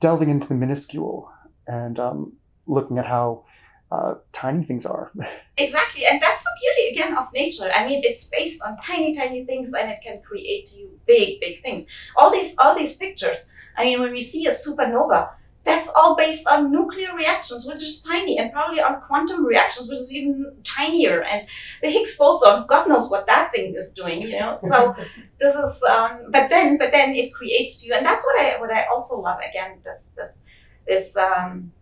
delving 0.00 0.30
into 0.30 0.48
the 0.48 0.54
minuscule 0.54 1.30
and 1.66 1.98
um, 1.98 2.32
looking 2.66 2.98
at 2.98 3.06
how 3.06 3.44
uh, 3.92 4.14
tiny 4.32 4.62
things 4.62 4.84
are. 4.84 5.12
exactly, 5.56 6.06
and 6.06 6.20
that's 6.20 6.42
the 6.42 6.50
beauty 6.60 6.94
again 6.94 7.16
of 7.16 7.32
nature. 7.32 7.70
I 7.74 7.86
mean, 7.86 8.02
it's 8.04 8.28
based 8.28 8.62
on 8.62 8.76
tiny, 8.78 9.14
tiny 9.14 9.44
things, 9.44 9.72
and 9.74 9.90
it 9.90 9.98
can 10.02 10.20
create 10.22 10.72
you 10.72 10.90
big, 11.06 11.40
big 11.40 11.62
things. 11.62 11.86
All 12.16 12.32
these, 12.32 12.56
all 12.58 12.76
these 12.76 12.96
pictures. 12.96 13.48
I 13.76 13.84
mean, 13.84 14.00
when 14.00 14.12
we 14.12 14.22
see 14.22 14.46
a 14.46 14.52
supernova, 14.52 15.30
that's 15.64 15.90
all 15.96 16.14
based 16.14 16.46
on 16.46 16.70
nuclear 16.70 17.14
reactions, 17.14 17.66
which 17.66 17.82
is 17.82 18.00
tiny, 18.00 18.38
and 18.38 18.52
probably 18.52 18.80
on 18.80 19.00
quantum 19.02 19.44
reactions, 19.44 19.88
which 19.88 19.98
is 19.98 20.14
even 20.14 20.54
tinier. 20.64 21.22
And 21.22 21.46
the 21.82 21.90
Higgs 21.90 22.16
boson, 22.16 22.66
God 22.66 22.88
knows 22.88 23.10
what 23.10 23.26
that 23.26 23.50
thing 23.52 23.74
is 23.76 23.92
doing, 23.92 24.22
you 24.22 24.38
know. 24.38 24.58
So 24.64 24.94
this 25.40 25.54
is, 25.54 25.82
um, 25.82 26.26
but 26.30 26.48
then, 26.48 26.78
but 26.78 26.92
then 26.92 27.14
it 27.14 27.34
creates 27.34 27.80
to 27.82 27.88
you, 27.88 27.94
and 27.94 28.06
that's 28.06 28.24
what 28.24 28.40
I, 28.40 28.60
what 28.60 28.70
I 28.70 28.86
also 28.86 29.20
love. 29.20 29.38
Again, 29.48 29.78
this, 29.84 30.10
this, 30.16 30.42
this. 30.86 31.16
Um, 31.16 31.72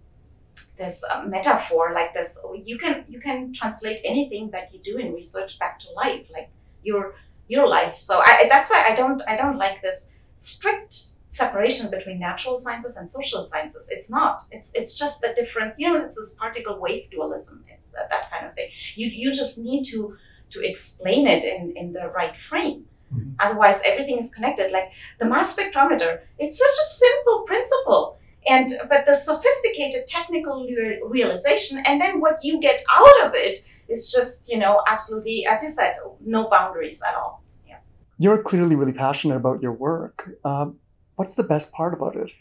this 0.79 1.05
uh, 1.11 1.23
metaphor 1.25 1.93
like 1.93 2.13
this 2.15 2.39
you 2.65 2.79
can 2.79 3.05
you 3.09 3.21
can 3.21 3.53
translate 3.53 4.01
anything 4.05 4.51
that 4.51 4.73
you 4.73 4.81
do 4.85 4.99
in 4.99 5.13
research 5.13 5.59
back 5.59 5.79
to 5.81 5.87
life 5.93 6.27
like 6.33 6.51
your 6.83 7.15
your 7.49 7.69
life. 7.69 7.97
So 8.01 8.21
I, 8.21 8.47
that's 8.49 8.71
why 8.71 8.85
i 8.91 8.97
don't 8.97 9.21
i 9.29 9.37
don't 9.37 9.59
like 9.59 9.83
this 9.83 10.13
strict 10.39 10.95
separation 11.31 11.91
between 11.91 12.19
natural 12.21 12.61
sciences 12.61 12.97
and 12.97 13.11
social 13.11 13.47
sciences. 13.47 13.89
It's 13.91 14.09
not. 14.09 14.47
It's 14.53 14.73
it's 14.75 14.97
just 14.97 15.25
a 15.25 15.35
different 15.35 15.75
you 15.79 15.89
know 15.89 16.05
it's 16.05 16.17
this 16.17 16.35
particle 16.35 16.79
wave 16.81 17.11
dualism 17.11 17.65
it's 17.69 17.91
that, 17.93 18.09
that 18.11 18.31
kind 18.31 18.47
of 18.47 18.55
thing. 18.55 18.71
You 18.95 19.09
you 19.09 19.33
just 19.33 19.59
need 19.59 19.85
to 19.87 20.17
to 20.53 20.61
explain 20.61 21.27
it 21.27 21.43
in 21.45 21.77
in 21.77 21.93
the 21.93 22.11
right 22.15 22.37
frame. 22.49 22.87
Mm-hmm. 23.13 23.33
otherwise 23.39 23.81
everything 23.85 24.19
is 24.19 24.31
connected. 24.35 24.73
Like 24.73 24.91
the 25.19 25.27
mass 25.27 25.57
spectrometer 25.57 26.21
it's 26.39 26.59
such 26.59 26.79
a 26.85 26.89
simple 27.05 27.43
principle 27.51 28.19
and 28.47 28.73
but 28.89 29.07
the 29.07 29.15
sophisticated 29.15 30.07
technical 30.09 30.67
realization 31.07 31.83
and 31.87 32.01
then 32.01 32.21
what 32.21 32.39
you 32.43 32.61
get 32.61 32.83
out 32.91 33.27
of 33.27 33.35
it 33.35 33.61
is 33.89 34.11
just 34.11 34.49
you 34.51 34.59
know 34.59 34.83
absolutely 34.87 35.47
as 35.47 35.63
you 35.63 35.71
said 35.71 35.97
no 36.25 36.49
boundaries 36.49 37.03
at 37.03 37.15
all. 37.15 37.43
Yeah. 37.67 37.79
You're 38.19 38.43
clearly 38.43 38.77
really 38.77 38.93
passionate 38.93 39.37
about 39.37 39.63
your 39.63 39.73
work. 39.73 40.31
Uh, 40.45 40.71
what's 41.17 41.35
the 41.35 41.45
best 41.45 41.73
part 41.73 41.95
about 41.95 42.17
it 42.17 42.33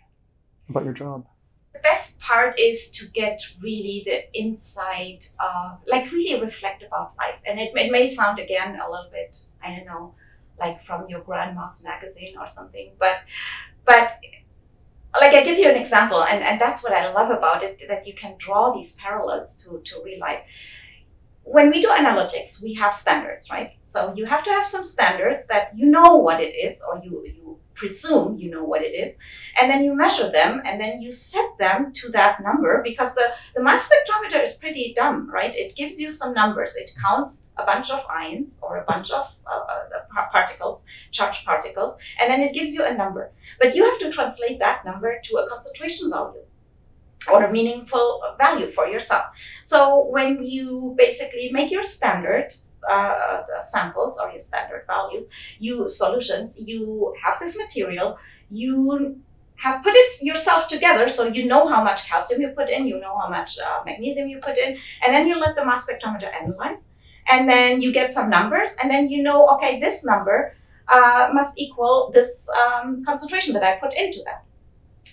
about 0.69 0.83
your 0.83 0.93
job? 0.93 1.25
The 1.73 1.79
best 1.79 2.19
part 2.19 2.57
is 2.59 2.91
to 2.91 3.07
get 3.07 3.41
really 3.61 4.03
the 4.05 4.31
insight 4.37 5.31
uh, 5.39 5.75
like 5.87 6.11
really 6.11 6.39
reflect 6.41 6.83
about 6.83 7.13
life. 7.17 7.39
And 7.45 7.59
it, 7.59 7.71
it 7.75 7.91
may 7.91 8.09
sound 8.09 8.39
again 8.39 8.79
a 8.79 8.89
little 8.89 9.09
bit 9.11 9.37
i 9.63 9.75
don't 9.75 9.85
know 9.85 10.13
like 10.59 10.83
from 10.85 11.07
your 11.09 11.21
grandma's 11.21 11.83
magazine 11.83 12.35
or 12.39 12.47
something 12.47 12.93
but 12.99 13.17
but 13.85 14.19
like 15.19 15.33
I 15.33 15.43
give 15.43 15.57
you 15.57 15.69
an 15.69 15.75
example, 15.75 16.23
and, 16.23 16.43
and 16.43 16.59
that's 16.59 16.83
what 16.83 16.93
I 16.93 17.11
love 17.11 17.29
about 17.29 17.63
it, 17.63 17.79
that 17.87 18.07
you 18.07 18.13
can 18.13 18.35
draw 18.39 18.73
these 18.73 18.95
parallels 18.95 19.57
to, 19.63 19.81
to 19.85 20.01
real 20.03 20.19
life. 20.19 20.41
When 21.43 21.69
we 21.69 21.81
do 21.81 21.89
analytics, 21.89 22.63
we 22.63 22.73
have 22.75 22.93
standards, 22.93 23.49
right? 23.51 23.71
So 23.85 24.13
you 24.15 24.25
have 24.25 24.43
to 24.45 24.49
have 24.49 24.65
some 24.65 24.83
standards 24.83 25.45
that 25.47 25.71
you 25.75 25.87
know 25.87 26.15
what 26.15 26.41
it 26.41 26.55
is, 26.55 26.83
or 26.89 27.01
you, 27.03 27.23
you 27.25 27.59
presume 27.83 28.37
you 28.41 28.49
know 28.53 28.65
what 28.71 28.81
it 28.81 28.93
is, 29.03 29.11
and 29.59 29.69
then 29.69 29.83
you 29.85 29.93
measure 30.03 30.29
them, 30.39 30.61
and 30.65 30.75
then 30.81 31.01
you 31.01 31.11
set 31.11 31.49
them 31.57 31.79
to 31.99 32.05
that 32.17 32.41
number 32.47 32.81
because 32.89 33.15
the, 33.19 33.27
the 33.55 33.63
mass 33.67 33.89
spectrometer 33.89 34.41
is 34.43 34.55
pretty 34.63 34.93
dumb, 34.95 35.17
right? 35.37 35.53
It 35.63 35.75
gives 35.75 35.99
you 35.99 36.09
some 36.11 36.33
numbers. 36.33 36.75
It 36.75 36.89
counts 37.05 37.49
a 37.57 37.65
bunch 37.71 37.91
of 37.91 38.01
ions 38.23 38.59
or 38.61 38.71
a 38.77 38.85
bunch 38.91 39.11
of 39.11 39.25
uh, 39.45 39.63
uh, 40.17 40.25
particles, 40.31 40.83
charged 41.11 41.45
particles, 41.45 41.93
and 42.19 42.31
then 42.31 42.41
it 42.41 42.53
gives 42.53 42.73
you 42.73 42.83
a 42.85 42.93
number. 42.93 43.31
But 43.59 43.75
you 43.75 43.83
have 43.89 43.99
to 43.99 44.11
translate 44.11 44.59
that 44.59 44.85
number 44.85 45.11
to 45.25 45.31
a 45.37 45.49
concentration 45.49 46.09
value 46.09 46.45
or 47.31 47.43
a 47.45 47.51
meaningful 47.51 48.21
value 48.37 48.69
for 48.71 48.87
yourself. 48.87 49.25
So 49.63 50.05
when 50.15 50.43
you 50.43 50.93
basically 50.97 51.49
make 51.51 51.71
your 51.71 51.83
standard 51.83 52.53
uh, 52.89 53.43
samples 53.61 54.19
or 54.19 54.31
your 54.31 54.41
standard 54.41 54.83
values, 54.87 55.29
you 55.59 55.89
solutions, 55.89 56.61
you 56.65 57.13
have 57.23 57.39
this 57.39 57.57
material, 57.57 58.17
you 58.49 59.21
have 59.57 59.81
put 59.83 59.93
it 59.95 60.21
yourself 60.21 60.67
together 60.67 61.09
so 61.09 61.27
you 61.27 61.45
know 61.45 61.67
how 61.67 61.83
much 61.83 62.07
calcium 62.07 62.41
you 62.41 62.49
put 62.49 62.69
in, 62.69 62.85
you 62.85 62.99
know 62.99 63.17
how 63.17 63.29
much 63.29 63.57
uh, 63.59 63.81
magnesium 63.85 64.27
you 64.27 64.39
put 64.39 64.57
in, 64.57 64.77
and 65.05 65.13
then 65.13 65.27
you 65.27 65.39
let 65.39 65.55
the 65.55 65.65
mass 65.65 65.87
spectrometer 65.87 66.29
analyze. 66.41 66.83
And 67.29 67.49
then 67.49 67.81
you 67.81 67.93
get 67.93 68.13
some 68.13 68.29
numbers, 68.29 68.75
and 68.81 68.91
then 68.91 69.07
you 69.07 69.23
know, 69.23 69.47
okay, 69.55 69.79
this 69.79 70.03
number 70.03 70.57
uh, 70.89 71.29
must 71.33 71.57
equal 71.57 72.11
this 72.13 72.49
um, 72.49 73.05
concentration 73.05 73.53
that 73.53 73.63
I 73.63 73.77
put 73.77 73.93
into 73.93 74.19
that. 74.25 74.43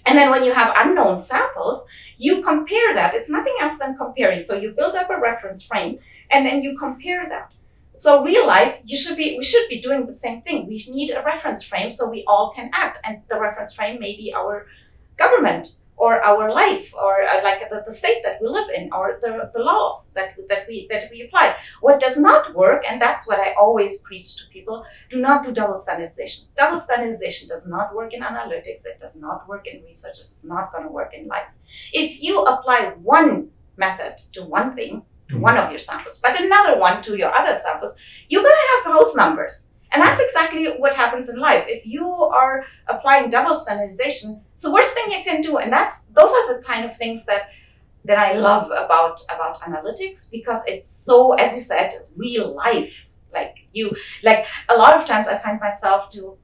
And 0.07 0.19
then 0.19 0.31
when 0.31 0.43
you 0.43 0.53
have 0.53 0.75
unknown 0.77 1.23
samples, 1.23 1.87
you 2.19 2.43
compare 2.43 2.95
that. 2.95 3.15
It's 3.15 3.31
nothing 3.31 3.55
else 3.61 3.79
than 3.79 3.97
comparing. 3.97 4.43
So 4.43 4.57
you 4.57 4.73
build 4.73 4.95
up 4.95 5.09
a 5.11 5.21
reference 5.21 5.63
frame, 5.63 5.99
and 6.31 6.45
then 6.45 6.63
you 6.63 6.77
compare 6.77 7.29
that. 7.29 7.53
So 8.01 8.25
real 8.25 8.47
life, 8.47 8.77
you 8.87 8.97
should 8.97 9.19
be 9.19 9.37
we 9.37 9.45
should 9.45 9.69
be 9.69 9.83
doing 9.83 10.07
the 10.07 10.15
same 10.15 10.41
thing. 10.41 10.67
We 10.67 10.83
need 10.89 11.11
a 11.11 11.23
reference 11.23 11.63
frame 11.63 11.93
so 11.93 12.09
we 12.09 12.25
all 12.27 12.51
can 12.57 12.71
act, 12.73 12.99
and 13.05 13.21
the 13.29 13.39
reference 13.39 13.75
frame 13.75 14.01
may 14.01 14.17
be 14.17 14.33
our 14.35 14.67
government 15.19 15.75
or 15.99 16.23
our 16.23 16.51
life 16.51 16.89
or 16.95 17.25
uh, 17.25 17.45
like 17.45 17.69
the, 17.69 17.83
the 17.85 17.93
state 17.93 18.23
that 18.25 18.41
we 18.41 18.49
live 18.49 18.71
in 18.75 18.89
or 18.91 19.21
the, 19.21 19.51
the 19.53 19.63
laws 19.63 20.13
that, 20.15 20.29
that 20.49 20.67
we 20.67 20.87
that 20.89 21.11
we 21.11 21.21
apply. 21.27 21.57
What 21.83 22.01
does 22.01 22.17
not 22.17 22.55
work 22.55 22.85
and 22.89 22.99
that's 22.99 23.29
what 23.29 23.39
i 23.39 23.53
always 23.53 24.01
preach 24.01 24.35
to 24.39 24.45
people 24.49 24.83
do 25.11 25.19
not 25.21 25.45
do 25.45 25.53
double 25.53 25.79
standardization. 25.79 26.47
Double 26.57 26.81
standardization 26.81 27.51
does 27.51 27.67
not 27.67 27.95
work 27.95 28.15
in 28.15 28.23
analytics. 28.23 28.87
It 28.93 28.99
does 28.99 29.17
not 29.17 29.47
work 29.47 29.67
in 29.67 29.85
research. 29.85 30.17
It's 30.21 30.43
not 30.43 30.73
going 30.73 30.85
to 30.85 30.91
work 31.01 31.13
in 31.13 31.29
life. 31.29 31.51
If 31.93 32.23
you 32.23 32.45
apply 32.45 32.95
one 33.03 33.51
method 33.77 34.15
to 34.33 34.45
one 34.45 34.75
thing 34.75 35.03
to 35.31 35.39
one 35.39 35.57
of 35.57 35.71
your 35.71 35.79
samples, 35.79 36.21
but 36.21 36.41
another 36.41 36.79
one 36.79 37.03
to 37.05 37.17
your 37.17 37.35
other 37.35 37.59
samples, 37.59 37.95
you're 38.29 38.43
going 38.43 38.55
to 38.55 38.91
have 38.91 38.95
house 38.95 39.17
numbers. 39.17 39.69
And 39.93 40.01
that's 40.03 40.21
exactly 40.21 40.67
what 40.79 40.95
happens 40.95 41.29
in 41.29 41.39
life. 41.39 41.65
If 41.67 41.85
you 41.85 42.09
are 42.09 42.65
applying 42.87 43.31
double 43.31 43.59
standardization, 43.59 44.41
it's 44.55 44.63
the 44.63 44.73
worst 44.73 44.95
thing 44.95 45.19
you 45.19 45.25
can 45.25 45.43
do. 45.43 45.59
And 45.59 45.73
that's 45.73 46.05
those 46.15 46.31
are 46.31 46.57
the 46.57 46.63
kind 46.63 46.89
of 46.89 46.97
things 46.97 47.27
that 47.27 47.49
that 48.05 48.19
I 48.19 48.33
love 48.35 48.67
about 48.67 49.21
about 49.29 49.61
analytics 49.61 50.31
because 50.31 50.63
it's 50.67 50.95
so, 50.95 51.33
as 51.33 51.55
you 51.55 51.61
said, 51.61 51.93
it's 51.95 52.13
real 52.17 52.55
life. 52.55 53.07
Like 53.33 53.57
you, 53.73 53.95
like 54.23 54.47
a 54.69 54.77
lot 54.77 55.01
of 55.01 55.07
times 55.07 55.29
I 55.29 55.39
find 55.39 55.61
myself 55.61 56.11
to 56.13 56.37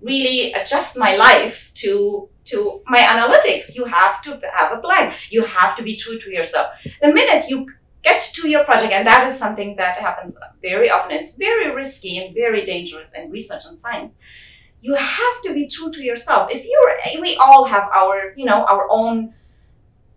really 0.00 0.52
adjust 0.52 0.96
my 0.96 1.16
life 1.16 1.70
to 1.74 2.28
to 2.46 2.82
my 2.86 2.98
analytics. 3.00 3.74
You 3.74 3.84
have 3.86 4.22
to 4.22 4.40
have 4.54 4.72
a 4.72 4.80
plan. 4.80 5.14
You 5.30 5.44
have 5.44 5.76
to 5.76 5.82
be 5.82 5.96
true 5.96 6.18
to 6.20 6.30
yourself. 6.30 6.68
The 7.00 7.12
minute 7.12 7.48
you 7.48 7.66
get 8.08 8.22
to 8.38 8.48
your 8.48 8.64
project, 8.64 8.92
and 8.92 9.06
that 9.06 9.22
is 9.28 9.38
something 9.38 9.76
that 9.76 9.94
happens 9.98 10.36
very 10.62 10.88
often. 10.90 11.12
It's 11.20 11.36
very 11.36 11.68
risky 11.74 12.18
and 12.18 12.34
very 12.34 12.62
dangerous 12.64 13.10
in 13.14 13.30
research 13.30 13.64
and 13.68 13.78
science. 13.78 14.14
You 14.80 14.94
have 14.94 15.36
to 15.44 15.50
be 15.58 15.64
true 15.68 15.90
to 15.96 16.02
yourself. 16.10 16.50
If 16.56 16.62
you're, 16.70 17.20
we 17.20 17.36
all 17.36 17.64
have 17.74 17.86
our, 18.00 18.32
you 18.36 18.46
know, 18.50 18.60
our 18.72 18.86
own 18.90 19.34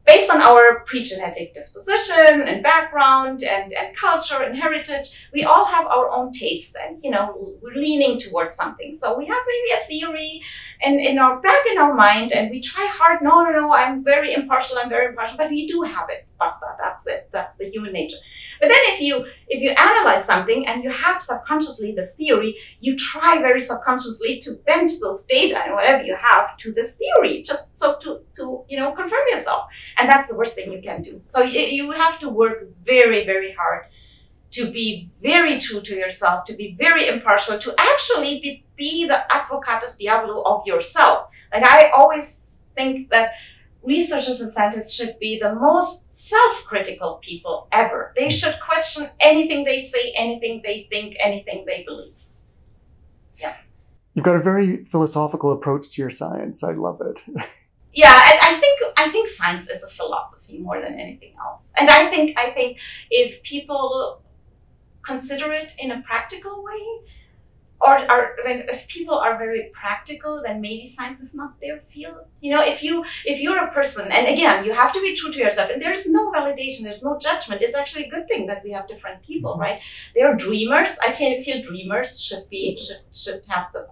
based 0.06 0.30
on 0.32 0.42
our 0.42 0.84
pre-genetic 0.88 1.54
disposition 1.54 2.42
and 2.42 2.64
background 2.64 3.44
and, 3.44 3.72
and 3.74 3.96
culture 3.96 4.42
and 4.42 4.58
heritage, 4.58 5.16
we 5.34 5.44
all 5.44 5.66
have 5.66 5.86
our 5.86 6.10
own 6.10 6.34
taste 6.34 6.76
and 6.82 7.00
you 7.04 7.12
know 7.12 7.56
we're 7.62 7.74
leaning 7.76 8.20
towards 8.20 8.56
something. 8.56 8.96
So 8.96 9.18
we 9.18 9.26
have 9.28 9.44
maybe 9.48 9.82
a 9.82 9.86
theory 9.88 10.42
in, 10.82 11.00
in 11.00 11.20
our 11.20 11.40
back 11.40 11.64
in 11.72 11.78
our 11.78 11.94
mind 11.94 12.32
and 12.32 12.50
we 12.50 12.62
try 12.62 12.86
hard, 12.92 13.22
no, 13.22 13.44
no, 13.44 13.52
no, 13.52 13.74
I'm 13.74 14.04
very 14.04 14.34
impartial, 14.34 14.78
I'm 14.80 14.90
very 14.90 15.08
impartial, 15.08 15.38
but 15.38 15.50
we 15.50 15.68
do 15.68 15.82
have 15.84 16.10
it. 16.10 16.28
Basta, 16.40 16.66
that's 16.80 17.06
it. 17.08 17.30
That's 17.32 17.58
the 17.58 17.70
human 17.70 17.94
nature. 17.94 18.18
But 18.62 18.70
then 18.70 18.84
if 18.94 19.02
you 19.02 19.26
if 19.48 19.60
you 19.62 19.72
analyze 19.72 20.26
something 20.26 20.68
and 20.68 20.84
you 20.84 20.92
have 20.92 21.24
subconsciously 21.24 21.94
this 21.94 22.16
theory, 22.16 22.56
you 22.80 22.96
try 22.96 23.40
very 23.40 23.60
subconsciously 23.60 24.40
to 24.42 24.54
bend 24.68 24.92
those 25.02 25.26
data 25.26 25.58
and 25.64 25.74
whatever 25.74 26.04
you 26.04 26.16
have 26.16 26.56
to 26.58 26.72
this 26.72 26.96
theory, 26.96 27.42
just 27.42 27.78
so 27.80 27.98
to 28.04 28.20
to 28.38 28.64
you 28.70 28.80
know 28.80 28.92
confirm 28.92 29.26
yourself. 29.32 29.66
And 29.98 30.08
that's 30.08 30.30
the 30.30 30.38
worst 30.38 30.54
thing 30.56 30.72
you 30.72 30.82
can 30.82 31.02
do. 31.02 31.22
So 31.28 31.42
you, 31.42 31.60
you 31.60 31.92
have 31.92 32.20
to 32.20 32.30
work 32.30 32.70
very 32.86 33.26
very 33.26 33.52
hard 33.52 33.88
to 34.52 34.70
be 34.70 35.10
very 35.24 35.60
true 35.60 35.82
to 35.82 35.96
yourself, 35.96 36.46
to 36.46 36.54
be 36.54 36.76
very 36.78 37.08
impartial, 37.08 37.58
to 37.58 37.74
actually 37.80 38.42
be, 38.42 38.66
be 38.76 39.08
the 39.08 39.24
advocatus 39.34 39.98
diabolo 39.98 40.42
of 40.44 40.68
yourself. 40.68 41.30
Like 41.54 41.66
I 41.66 41.90
always 41.98 42.50
think 42.76 43.10
that 43.10 43.32
researchers 43.84 44.42
and 44.42 44.54
scientists 44.54 44.94
should 44.94 45.18
be 45.20 45.40
the 45.40 45.56
most 45.56 46.16
self-critical 46.16 47.20
people 47.24 47.68
ever. 47.72 48.14
They 48.16 48.30
should 48.30 48.56
question 48.60 49.08
anything 49.20 49.64
they 49.64 49.86
say, 49.86 50.14
anything 50.16 50.62
they 50.64 50.88
think, 50.90 51.16
anything 51.20 51.66
they 51.66 51.84
believe. 51.84 52.14
Yeah. 53.40 53.56
You've 54.14 54.26
got 54.26 54.36
a 54.36 54.44
very 54.44 54.84
philosophical 54.84 55.52
approach 55.52 55.90
to 55.90 56.02
your 56.02 56.12
science. 56.12 56.64
I 56.64 56.74
love 56.74 57.02
it. 57.02 57.24
yeah 57.94 58.14
I, 58.14 58.40
I 58.42 58.60
think 58.60 58.80
i 58.98 59.10
think 59.10 59.28
science 59.28 59.70
is 59.70 59.84
a 59.84 59.90
philosophy 59.90 60.60
more 60.60 60.80
than 60.80 61.00
anything 61.00 61.34
else 61.40 61.66
and 61.78 61.90
i 61.90 62.08
think 62.08 62.38
i 62.38 62.52
think 62.52 62.78
if 63.10 63.42
people 63.44 64.22
consider 65.06 65.52
it 65.52 65.72
in 65.78 65.92
a 65.92 66.02
practical 66.02 66.64
way 66.64 66.82
or 67.82 67.98
are 67.98 68.36
when 68.46 68.60
if 68.70 68.88
people 68.88 69.18
are 69.18 69.38
very 69.38 69.72
practical 69.74 70.42
then 70.46 70.62
maybe 70.62 70.88
science 70.88 71.22
is 71.22 71.34
not 71.36 71.60
their 71.60 71.82
field. 71.92 72.26
You 72.40 72.56
know 72.56 72.64
if 72.64 72.84
you 72.84 73.04
if 73.26 73.40
you're 73.40 73.64
a 73.64 73.72
person 73.72 74.12
and 74.12 74.28
again 74.28 74.66
you 74.66 74.74
have 74.74 74.94
to 74.94 75.02
be 75.02 75.16
true 75.16 75.32
to 75.32 75.40
yourself 75.40 75.70
and 75.72 75.82
there's 75.82 76.08
no 76.08 76.32
validation 76.32 76.84
there's 76.84 77.04
no 77.04 77.18
judgment. 77.20 77.62
It's 77.62 77.76
actually 77.76 78.06
a 78.06 78.10
good 78.10 78.28
thing 78.28 78.48
that 78.48 78.64
we 78.64 78.72
have 78.72 78.88
different 78.88 79.24
people 79.24 79.54
mm-hmm. 79.54 79.62
right? 79.62 79.80
They're 80.16 80.36
dreamers. 80.36 80.98
I 81.02 81.12
feel, 81.14 81.44
feel 81.44 81.62
dreamers 81.64 82.22
should 82.22 82.50
be 82.50 82.78
should, 82.78 83.04
should 83.14 83.44
have 83.48 83.68
the 83.74 83.88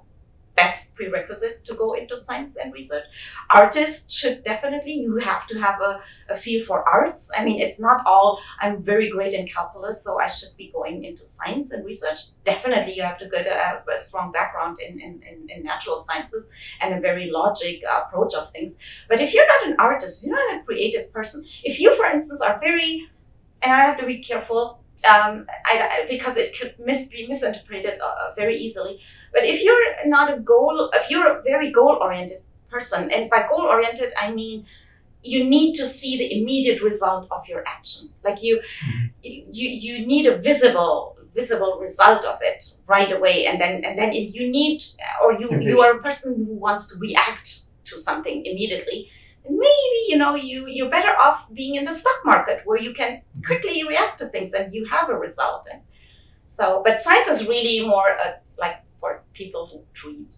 best 0.59 0.93
prerequisite 0.95 1.57
to 1.67 1.73
go 1.81 1.87
into 1.93 2.15
science 2.27 2.53
and 2.61 2.73
research. 2.79 3.05
Artists 3.49 4.13
should 4.19 4.43
definitely, 4.43 4.95
you 5.05 5.15
have 5.31 5.47
to 5.47 5.55
have 5.65 5.77
a, 5.89 5.93
a 6.33 6.37
feel 6.43 6.61
for 6.65 6.77
arts. 6.97 7.31
I 7.37 7.45
mean, 7.45 7.59
it's 7.65 7.79
not 7.79 7.99
all, 8.05 8.27
I'm 8.61 8.75
very 8.91 9.09
great 9.15 9.33
in 9.39 9.47
calculus, 9.47 10.03
so 10.03 10.19
I 10.19 10.27
should 10.27 10.53
be 10.57 10.67
going 10.77 11.05
into 11.05 11.25
science 11.25 11.71
and 11.71 11.85
research. 11.85 12.19
Definitely, 12.43 12.93
you 12.97 13.03
have 13.03 13.19
to 13.19 13.29
get 13.35 13.45
a, 13.47 13.83
a 13.97 14.01
strong 14.01 14.31
background 14.31 14.77
in, 14.85 14.99
in, 14.99 15.13
in, 15.29 15.37
in, 15.53 15.63
natural 15.69 16.01
sciences 16.07 16.45
and 16.81 16.89
a 16.93 16.99
very 16.99 17.29
logic 17.39 17.81
approach 17.99 18.33
of 18.33 18.51
things. 18.51 18.71
But 19.07 19.21
if 19.21 19.33
you're 19.33 19.51
not 19.53 19.67
an 19.69 19.75
artist, 19.79 20.23
you're 20.23 20.35
not 20.35 20.59
a 20.59 20.63
creative 20.63 21.13
person, 21.13 21.45
if 21.63 21.79
you, 21.79 21.95
for 21.95 22.07
instance, 22.15 22.41
are 22.41 22.59
very, 22.59 23.07
and 23.61 23.71
I 23.71 23.81
have 23.87 23.97
to 23.99 24.05
be 24.05 24.17
careful 24.31 24.79
um, 25.07 25.45
I, 25.65 26.05
because 26.09 26.35
it 26.37 26.57
could 26.57 26.75
mis- 26.77 27.07
be 27.07 27.27
misinterpreted 27.27 27.99
uh, 28.01 28.33
very 28.35 28.57
easily. 28.57 28.99
But 29.33 29.43
if 29.43 29.63
you're 29.63 30.07
not 30.07 30.33
a 30.33 30.39
goal, 30.39 30.89
if 30.93 31.09
you're 31.09 31.39
a 31.39 31.41
very 31.41 31.71
goal 31.71 31.97
oriented 32.01 32.41
person, 32.69 33.11
and 33.11 33.29
by 33.29 33.45
goal 33.47 33.61
oriented, 33.61 34.13
I 34.19 34.31
mean 34.31 34.65
you 35.21 35.43
need 35.43 35.75
to 35.75 35.85
see 35.85 36.17
the 36.17 36.39
immediate 36.39 36.81
result 36.81 37.27
of 37.29 37.45
your 37.45 37.67
action. 37.67 38.07
Like 38.23 38.41
you, 38.41 38.57
mm-hmm. 38.57 39.07
you, 39.21 39.69
you 39.69 40.05
need 40.05 40.25
a 40.25 40.37
visible 40.37 41.17
visible 41.35 41.77
result 41.79 42.25
of 42.25 42.39
it 42.41 42.73
right 42.87 43.11
away 43.11 43.45
and 43.45 43.61
then 43.61 43.83
and 43.85 43.97
then 43.97 44.11
if 44.11 44.33
you 44.33 44.49
need 44.49 44.83
or 45.23 45.33
you 45.33 45.47
you 45.61 45.79
are 45.79 45.97
a 45.97 46.01
person 46.01 46.33
who 46.35 46.55
wants 46.55 46.87
to 46.87 46.97
react 46.99 47.65
to 47.85 47.99
something 47.99 48.45
immediately 48.45 49.09
maybe 49.47 49.99
you 50.07 50.17
know 50.17 50.35
you 50.35 50.67
you're 50.67 50.89
better 50.89 51.15
off 51.17 51.45
being 51.53 51.75
in 51.75 51.85
the 51.85 51.93
stock 51.93 52.19
market 52.25 52.61
where 52.65 52.79
you 52.79 52.93
can 52.93 53.21
quickly 53.45 53.87
react 53.87 54.19
to 54.19 54.27
things 54.29 54.53
and 54.53 54.73
you 54.73 54.85
have 54.85 55.09
a 55.09 55.15
result 55.15 55.67
and 55.71 55.81
so 56.49 56.81
but 56.83 57.01
science 57.01 57.27
is 57.27 57.47
really 57.47 57.87
more 57.87 58.17
uh, 58.25 58.31
like 58.57 58.77
for 59.39 59.43
people 59.43 59.65
who 59.67 59.83
dreams. 59.93 60.35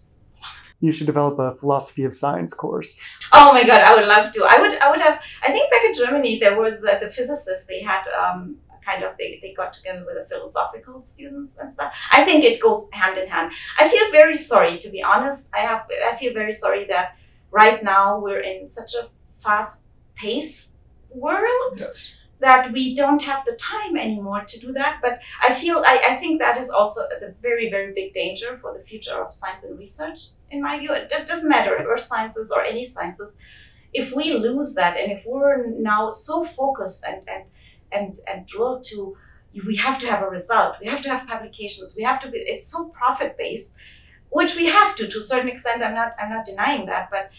You 0.80 0.90
should 0.90 1.06
develop 1.06 1.38
a 1.38 1.54
philosophy 1.54 2.04
of 2.04 2.12
science 2.12 2.52
course. 2.54 3.00
Oh 3.32 3.52
my 3.52 3.64
god 3.64 3.82
i 3.82 3.94
would 3.94 4.06
love 4.06 4.32
to. 4.32 4.44
I 4.48 4.60
would 4.60 4.74
i 4.80 4.90
would 4.90 5.00
have 5.00 5.20
i 5.42 5.52
think 5.52 5.70
back 5.70 5.84
in 5.84 5.94
germany 5.94 6.38
there 6.40 6.58
was 6.58 6.84
uh, 6.84 6.98
the 6.98 7.10
physicists 7.10 7.66
they 7.66 7.82
had 7.82 8.02
um, 8.20 8.56
kind 8.84 9.04
of 9.04 9.16
they, 9.16 9.38
they 9.42 9.54
got 9.54 9.72
together 9.72 10.04
with 10.04 10.16
the 10.16 10.26
philosophical 10.28 11.02
students 11.04 11.56
and 11.58 11.72
stuff. 11.72 11.92
I 12.10 12.24
think 12.24 12.44
it 12.44 12.60
goes 12.60 12.90
hand 12.92 13.16
in 13.16 13.28
hand. 13.28 13.52
I 13.78 13.88
feel 13.88 14.10
very 14.10 14.36
sorry 14.36 14.80
to 14.80 14.90
be 14.90 15.02
honest. 15.02 15.50
I 15.54 15.60
have 15.60 15.86
i 16.10 16.16
feel 16.16 16.34
very 16.34 16.52
sorry 16.52 16.84
that 16.86 17.16
right 17.50 17.82
now 17.82 18.18
we're 18.18 18.40
in 18.40 18.68
such 18.68 18.94
a 18.94 19.08
fast 19.40 19.84
paced 20.16 20.70
world. 21.10 21.74
Yes. 21.76 22.18
That 22.42 22.72
we 22.72 22.94
don't 22.94 23.22
have 23.22 23.44
the 23.46 23.52
time 23.52 23.96
anymore 23.96 24.44
to 24.44 24.58
do 24.58 24.72
that. 24.72 24.98
But 25.00 25.20
I 25.42 25.54
feel, 25.54 25.78
I, 25.86 26.02
I 26.10 26.14
think 26.16 26.40
that 26.40 26.58
is 26.60 26.70
also 26.70 27.00
a 27.02 27.32
very, 27.40 27.70
very 27.70 27.92
big 27.94 28.12
danger 28.12 28.58
for 28.60 28.76
the 28.76 28.84
future 28.84 29.24
of 29.24 29.34
science 29.34 29.64
and 29.64 29.78
research, 29.78 30.20
in 30.50 30.60
my 30.60 30.78
view. 30.78 30.92
It 30.92 31.26
doesn't 31.26 31.48
matter, 31.48 31.74
earth 31.76 32.04
sciences 32.04 32.52
or 32.54 32.62
any 32.64 32.86
sciences. 32.86 33.36
If 33.94 34.12
we 34.12 34.34
lose 34.34 34.74
that 34.74 34.96
and 34.96 35.12
if 35.12 35.24
we're 35.24 35.66
now 35.66 36.10
so 36.10 36.44
focused 36.44 37.04
and, 37.04 37.22
and, 37.28 37.44
and, 37.92 38.18
and 38.26 38.46
drilled 38.46 38.84
to, 38.90 39.16
we 39.66 39.76
have 39.76 40.00
to 40.00 40.06
have 40.06 40.22
a 40.22 40.28
result, 40.28 40.76
we 40.80 40.88
have 40.88 41.02
to 41.02 41.10
have 41.10 41.28
publications, 41.28 41.94
we 41.96 42.02
have 42.02 42.20
to 42.22 42.30
be, 42.30 42.38
it's 42.38 42.68
so 42.72 42.88
profit 42.88 43.36
based 43.38 43.74
which 44.32 44.56
we 44.56 44.64
have 44.64 44.96
to 44.96 45.06
to 45.08 45.18
a 45.18 45.22
certain 45.22 45.50
extent. 45.50 45.82
I'm 45.82 45.94
not 45.94 46.12
I'm 46.18 46.30
not 46.30 46.46
denying 46.46 46.86
that, 46.86 47.10
but 47.10 47.30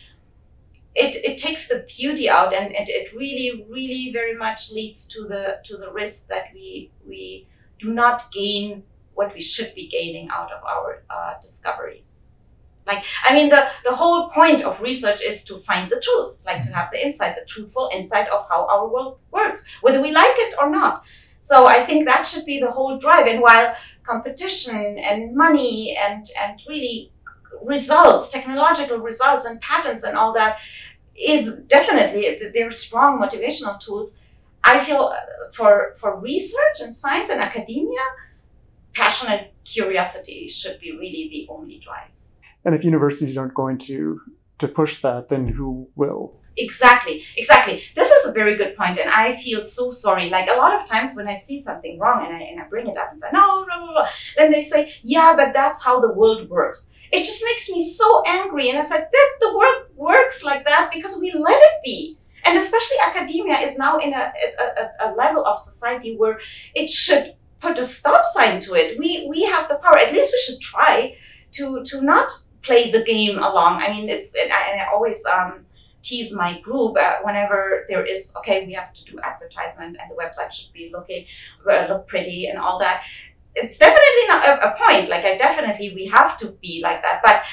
it, 0.95 1.23
it 1.25 1.37
takes 1.37 1.67
the 1.67 1.85
beauty 1.97 2.29
out 2.29 2.53
and, 2.53 2.75
and 2.75 2.87
it 2.87 3.13
really 3.15 3.65
really 3.69 4.11
very 4.11 4.35
much 4.35 4.71
leads 4.71 5.07
to 5.07 5.23
the 5.23 5.59
to 5.65 5.77
the 5.77 5.91
risk 5.91 6.27
that 6.27 6.45
we 6.53 6.91
we 7.07 7.47
do 7.79 7.93
not 7.93 8.31
gain 8.31 8.83
what 9.15 9.33
we 9.33 9.41
should 9.41 9.73
be 9.75 9.87
gaining 9.87 10.29
out 10.29 10.51
of 10.51 10.63
our 10.63 11.03
uh, 11.09 11.33
discoveries 11.41 12.03
like 12.85 13.03
i 13.23 13.33
mean 13.33 13.49
the, 13.49 13.67
the 13.85 13.95
whole 13.95 14.29
point 14.31 14.63
of 14.63 14.79
research 14.81 15.21
is 15.21 15.43
to 15.43 15.59
find 15.59 15.91
the 15.91 15.99
truth 16.01 16.35
like 16.45 16.63
to 16.63 16.71
have 16.71 16.89
the 16.91 17.05
insight 17.05 17.35
the 17.35 17.45
truthful 17.47 17.89
insight 17.93 18.27
of 18.29 18.45
how 18.49 18.65
our 18.67 18.87
world 18.87 19.17
works 19.31 19.65
whether 19.81 20.01
we 20.01 20.11
like 20.11 20.35
it 20.37 20.53
or 20.59 20.69
not 20.69 21.03
so 21.43 21.67
I 21.67 21.85
think 21.85 22.05
that 22.05 22.25
should 22.25 22.45
be 22.45 22.61
the 22.61 22.71
whole 22.71 22.97
drive. 22.97 23.27
And 23.27 23.41
while 23.41 23.75
competition 24.07 24.97
and 24.97 25.35
money 25.35 25.93
and, 26.01 26.25
and 26.41 26.57
really 26.69 27.11
results, 27.65 28.29
technological 28.29 28.97
results 28.99 29.45
and 29.45 29.59
patents 29.61 30.03
and 30.03 30.17
all 30.17 30.33
that 30.33 30.59
is 31.15 31.59
definitely, 31.67 32.39
they're 32.53 32.71
strong 32.71 33.19
motivational 33.19 33.79
tools. 33.79 34.21
I 34.63 34.83
feel 34.83 35.13
uh, 35.13 35.17
for, 35.53 35.95
for 35.99 36.19
research 36.19 36.77
and 36.81 36.95
science 36.95 37.29
and 37.29 37.41
academia, 37.41 37.99
passion 38.93 39.29
and 39.31 39.47
curiosity 39.65 40.49
should 40.49 40.79
be 40.79 40.91
really 40.91 41.29
the 41.29 41.47
only 41.51 41.79
drives. 41.79 42.31
And 42.65 42.73
if 42.73 42.83
universities 42.83 43.37
aren't 43.37 43.53
going 43.53 43.77
to 43.89 44.21
to 44.59 44.67
push 44.67 45.01
that, 45.01 45.29
then 45.29 45.47
who 45.47 45.89
will? 45.95 46.39
Exactly, 46.55 47.23
exactly. 47.35 47.81
This 47.95 48.11
is 48.11 48.29
a 48.29 48.31
very 48.31 48.55
good 48.55 48.75
point, 48.77 48.99
and 48.99 49.09
I 49.09 49.35
feel 49.37 49.65
so 49.65 49.89
sorry. 49.89 50.29
Like 50.29 50.47
a 50.47 50.53
lot 50.55 50.79
of 50.79 50.87
times 50.87 51.15
when 51.15 51.27
I 51.27 51.37
see 51.39 51.61
something 51.61 51.97
wrong 51.97 52.25
and 52.25 52.35
I, 52.35 52.41
and 52.41 52.61
I 52.61 52.65
bring 52.65 52.87
it 52.87 52.95
up 52.95 53.11
and 53.11 53.19
say, 53.19 53.27
no, 53.33 53.65
blah, 53.65 53.79
blah, 53.79 53.91
blah, 53.91 54.07
then 54.37 54.51
they 54.51 54.63
say, 54.63 54.93
yeah, 55.01 55.33
but 55.35 55.53
that's 55.53 55.83
how 55.83 55.99
the 55.99 56.11
world 56.11 56.49
works. 56.49 56.91
It 57.13 57.23
just 57.25 57.43
makes 57.45 57.69
me 57.69 57.87
so 57.87 58.23
angry. 58.25 58.69
And 58.71 58.79
I 58.79 58.83
said, 58.83 59.07
that 59.11 59.29
the 59.39 59.55
world 59.55 59.85
works 59.95 60.43
like 60.43 60.65
that 60.65 60.89
because 60.91 61.19
we 61.21 61.31
let 61.31 61.61
it 61.69 61.83
be. 61.85 62.17
And 62.43 62.57
especially 62.57 62.97
academia 63.05 63.59
is 63.59 63.77
now 63.77 63.99
in 63.99 64.13
a, 64.13 64.33
a, 64.59 65.07
a 65.07 65.13
level 65.13 65.45
of 65.45 65.59
society 65.59 66.17
where 66.17 66.39
it 66.73 66.89
should 66.89 67.35
put 67.61 67.77
a 67.77 67.85
stop 67.85 68.25
sign 68.25 68.61
to 68.61 68.73
it. 68.73 68.97
We, 68.97 69.27
we 69.29 69.43
have 69.43 69.69
the 69.69 69.75
power, 69.75 69.99
at 69.99 70.11
least 70.11 70.33
we 70.33 70.39
should 70.39 70.59
try 70.61 71.15
to, 71.51 71.83
to 71.85 72.01
not 72.01 72.31
play 72.63 72.89
the 72.89 73.03
game 73.03 73.37
along. 73.37 73.83
I 73.83 73.89
mean, 73.93 74.09
it's, 74.09 74.33
and 74.33 74.51
I, 74.51 74.71
and 74.71 74.81
I 74.81 74.85
always, 74.91 75.23
um, 75.25 75.65
tease 76.01 76.33
my 76.35 76.59
group 76.59 76.97
uh, 76.97 77.19
whenever 77.23 77.85
there 77.87 78.05
is 78.05 78.33
okay 78.35 78.65
we 78.65 78.73
have 78.73 78.93
to 78.93 79.05
do 79.05 79.17
advertisement 79.21 79.95
and 79.99 80.11
the 80.11 80.15
website 80.15 80.51
should 80.51 80.73
be 80.73 80.91
looking 80.93 81.25
uh, 81.71 81.85
look 81.87 82.05
pretty 82.09 82.47
and 82.47 82.59
all 82.59 82.77
that 82.77 83.03
it's 83.55 83.77
definitely 83.77 84.27
not 84.27 84.47
a, 84.47 84.73
a, 84.73 84.77
point. 84.77 85.09
Like 85.09 85.25
i 85.25 85.37
definitely 85.37 85.93
we 85.93 86.07
have 86.07 86.37
to 86.39 86.51
be 86.61 86.81
like 86.83 87.01
that. 87.01 87.21
But 87.23 87.43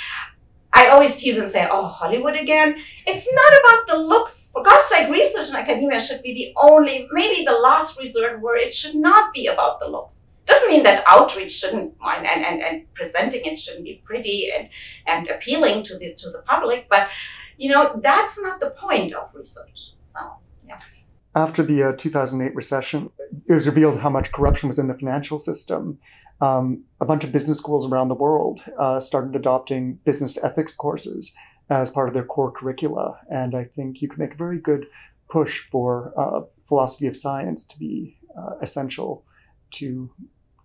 i 0.73 0.89
always 0.89 1.17
tease 1.17 1.37
and 1.37 1.51
say 1.51 1.69
oh 1.71 1.87
hollywood 1.87 2.37
again. 2.37 2.77
It's 3.07 3.29
not 3.33 3.53
about 3.61 3.87
the 3.89 4.03
looks. 4.03 4.51
For 4.53 4.63
god's 4.63 4.89
sake 4.89 5.11
research 5.11 5.49
and 5.49 5.57
academia 5.57 6.01
should 6.01 6.23
be 6.23 6.35
the 6.35 6.53
only 6.57 7.09
maybe 7.13 7.45
the 7.45 7.53
last 7.53 7.99
resort 8.01 8.41
where 8.41 8.57
it 8.57 8.75
should 8.75 8.95
not 8.95 9.33
be 9.33 9.47
about 9.47 9.81
the 9.81 9.89
looks. 9.89 10.17
Doesn't 10.47 10.71
mean 10.71 10.83
that 10.85 11.05
outreach 11.07 11.53
shouldn't 11.53 11.95
and, 12.03 12.27
and, 12.27 12.63
and 12.63 12.95
presenting 12.95 13.45
it 13.45 13.61
shouldn't 13.61 13.85
be 13.85 14.03
pretty 14.05 14.51
and, 14.57 14.69
and 15.07 15.29
appealing 15.29 15.85
to 15.85 15.99
the 15.99 16.15
to 16.15 16.31
the 16.31 16.43
public. 16.47 16.89
But 16.89 17.09
you 17.57 17.71
know, 17.71 18.01
that's 18.03 18.41
not 18.41 18.59
the 18.59 18.71
point 18.71 19.13
of 19.13 19.29
research. 19.35 19.93
So. 20.13 20.21
After 21.35 21.63
the 21.63 21.83
uh, 21.83 21.93
2008 21.97 22.55
recession, 22.55 23.11
it 23.47 23.53
was 23.53 23.67
revealed 23.67 24.01
how 24.01 24.11
much 24.11 24.33
corruption 24.33 24.69
was 24.69 24.79
in 24.79 24.89
the 24.89 24.99
financial 24.99 25.39
system. 25.39 25.99
Um, 26.41 26.85
a 27.01 27.05
bunch 27.05 27.23
of 27.23 27.33
business 27.33 27.59
schools 27.59 27.87
around 27.87 28.09
the 28.09 28.15
world 28.15 28.61
uh, 28.79 28.99
started 28.99 29.37
adopting 29.37 30.01
business 30.05 30.43
ethics 30.43 30.75
courses 30.75 31.37
as 31.69 31.91
part 31.91 32.09
of 32.09 32.15
their 32.15 32.25
core 32.25 32.51
curricula. 32.51 33.21
And 33.31 33.55
I 33.55 33.65
think 33.65 34.03
you 34.03 34.09
can 34.09 34.19
make 34.19 34.35
a 34.35 34.39
very 34.39 34.59
good 34.59 34.87
push 35.29 35.61
for 35.61 36.13
uh, 36.19 36.43
philosophy 36.67 37.07
of 37.07 37.17
science 37.17 37.65
to 37.67 37.79
be 37.79 38.19
uh, 38.37 38.57
essential 38.61 39.25
to 39.73 40.11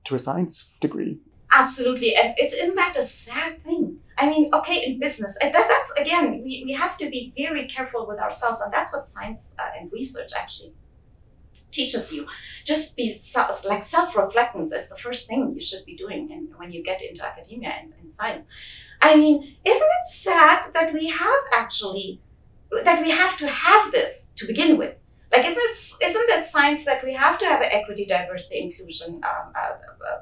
to 0.06 0.16
a 0.16 0.20
science 0.20 0.76
degree. 0.80 1.20
Absolutely, 1.52 2.16
and 2.16 2.34
it's, 2.38 2.56
isn't 2.56 2.76
that 2.76 2.96
a 2.96 3.06
sad 3.06 3.64
thing? 3.64 4.00
I 4.18 4.30
mean, 4.30 4.50
okay, 4.54 4.86
in 4.86 5.00
business, 5.00 5.38
that, 5.42 5.54
that's 5.54 5.92
again, 6.00 6.42
we, 6.44 6.64
we 6.66 6.74
have 6.74 6.98
to 7.00 7.10
be 7.10 7.34
very 7.38 7.68
careful 7.68 8.08
with 8.08 8.20
ourselves, 8.20 8.62
and 8.62 8.72
that's 8.72 8.94
what 8.94 9.04
science 9.04 9.54
uh, 9.60 9.80
and 9.80 9.92
research 9.92 10.32
actually 10.38 10.74
teaches 11.72 12.14
you. 12.14 12.26
Just 12.64 12.96
be 12.96 13.20
like 13.68 13.84
self 13.84 14.14
reflectance 14.14 14.74
is 14.74 14.90
the 14.90 14.98
first 14.98 15.28
thing 15.28 15.54
you 15.54 15.62
should 15.62 15.86
be 15.86 15.96
doing 15.96 16.32
in, 16.32 16.48
when 16.58 16.72
you 16.72 16.82
get 16.84 17.02
into 17.02 17.26
academia 17.26 17.74
and, 17.82 17.94
and 18.02 18.14
science. 18.14 18.46
I 19.02 19.16
mean, 19.18 19.56
isn't 19.66 19.92
it 20.00 20.08
sad 20.08 20.72
that 20.74 20.94
we 20.94 21.08
have 21.10 21.44
actually 21.54 22.22
that 22.84 23.04
we 23.04 23.12
have 23.12 23.38
to 23.38 23.48
have 23.48 23.92
this 23.92 24.28
to 24.38 24.48
begin 24.48 24.78
with? 24.78 24.96
Like, 25.32 25.46
isn't 25.46 25.58
it 25.58 26.08
isn't 26.08 26.30
it 26.30 26.48
science 26.48 26.86
that 26.86 27.04
we 27.04 27.14
have 27.14 27.38
to 27.40 27.46
have 27.46 27.62
equity, 27.62 28.06
diversity, 28.06 28.62
inclusion? 28.62 29.16
Um, 29.16 29.54
uh, 29.56 29.74
uh, 30.10 30.22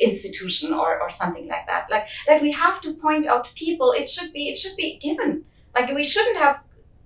institution 0.00 0.72
or, 0.72 1.00
or 1.00 1.10
something 1.10 1.48
like 1.48 1.66
that 1.66 1.86
like 1.90 2.06
that 2.26 2.40
we 2.40 2.52
have 2.52 2.80
to 2.80 2.94
point 2.94 3.26
out 3.26 3.48
people 3.56 3.92
it 3.92 4.08
should 4.08 4.32
be 4.32 4.48
it 4.48 4.56
should 4.56 4.76
be 4.76 4.96
given 4.98 5.44
like 5.74 5.92
we 5.92 6.04
shouldn't 6.04 6.38
have 6.38 6.60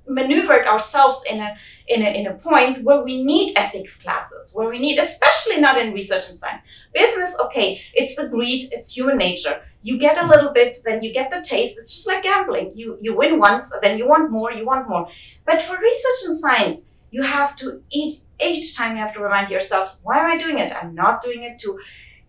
maneuvered 0.06 0.66
ourselves 0.66 1.22
in 1.30 1.40
a, 1.40 1.56
in 1.88 2.02
a 2.02 2.10
in 2.20 2.26
a 2.26 2.34
point 2.34 2.82
where 2.84 3.02
we 3.02 3.22
need 3.22 3.56
ethics 3.56 4.00
classes, 4.02 4.52
where 4.54 4.68
we 4.68 4.78
need, 4.78 4.98
especially 4.98 5.60
not 5.60 5.78
in 5.80 5.92
research 5.92 6.28
and 6.28 6.38
science. 6.38 6.62
Business, 6.92 7.36
okay, 7.44 7.80
it's 7.94 8.16
the 8.16 8.28
greed, 8.28 8.68
it's 8.72 8.94
human 8.96 9.16
nature. 9.16 9.62
You 9.82 9.98
get 9.98 10.22
a 10.22 10.26
little 10.26 10.52
bit, 10.52 10.78
then 10.84 11.02
you 11.02 11.12
get 11.12 11.30
the 11.30 11.42
taste. 11.42 11.78
It's 11.78 11.94
just 11.94 12.06
like 12.06 12.22
gambling. 12.22 12.72
You 12.74 12.98
you 13.00 13.16
win 13.16 13.38
once, 13.38 13.72
then 13.82 13.98
you 13.98 14.08
want 14.08 14.30
more, 14.30 14.52
you 14.52 14.66
want 14.66 14.88
more. 14.88 15.08
But 15.44 15.62
for 15.62 15.76
research 15.76 16.20
and 16.26 16.38
science, 16.38 16.88
you 17.10 17.22
have 17.22 17.56
to 17.56 17.82
each 17.90 18.20
each 18.44 18.76
time 18.76 18.96
you 18.96 19.02
have 19.02 19.14
to 19.14 19.20
remind 19.20 19.50
yourselves, 19.50 20.00
why 20.02 20.18
am 20.18 20.30
I 20.30 20.36
doing 20.36 20.58
it? 20.58 20.72
I'm 20.72 20.94
not 20.94 21.22
doing 21.22 21.44
it 21.44 21.60
to 21.60 21.78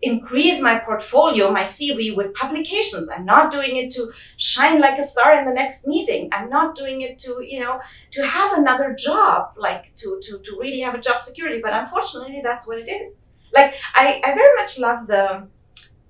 increase 0.04 0.60
my 0.62 0.78
portfolio, 0.78 1.50
my 1.50 1.64
CV 1.64 2.14
with 2.16 2.34
publications. 2.34 3.08
I'm 3.08 3.24
not 3.24 3.50
doing 3.52 3.76
it 3.78 3.92
to 3.94 4.12
shine 4.36 4.80
like 4.80 4.98
a 4.98 5.04
star 5.04 5.38
in 5.38 5.44
the 5.48 5.54
next 5.54 5.86
meeting. 5.86 6.28
I'm 6.32 6.48
not 6.50 6.76
doing 6.76 7.00
it 7.02 7.18
to, 7.20 7.42
you 7.42 7.60
know, 7.60 7.80
to 8.12 8.26
have 8.26 8.58
another 8.58 8.94
job, 8.98 9.54
like 9.56 9.94
to, 9.96 10.20
to, 10.24 10.38
to 10.38 10.58
really 10.60 10.80
have 10.80 10.94
a 10.94 11.00
job 11.00 11.22
security. 11.22 11.60
But 11.62 11.72
unfortunately, 11.72 12.40
that's 12.42 12.66
what 12.68 12.78
it 12.78 12.88
is. 12.88 13.20
Like, 13.52 13.74
I, 13.94 14.20
I 14.24 14.34
very 14.34 14.54
much 14.56 14.78
love 14.78 15.06
the, 15.06 15.48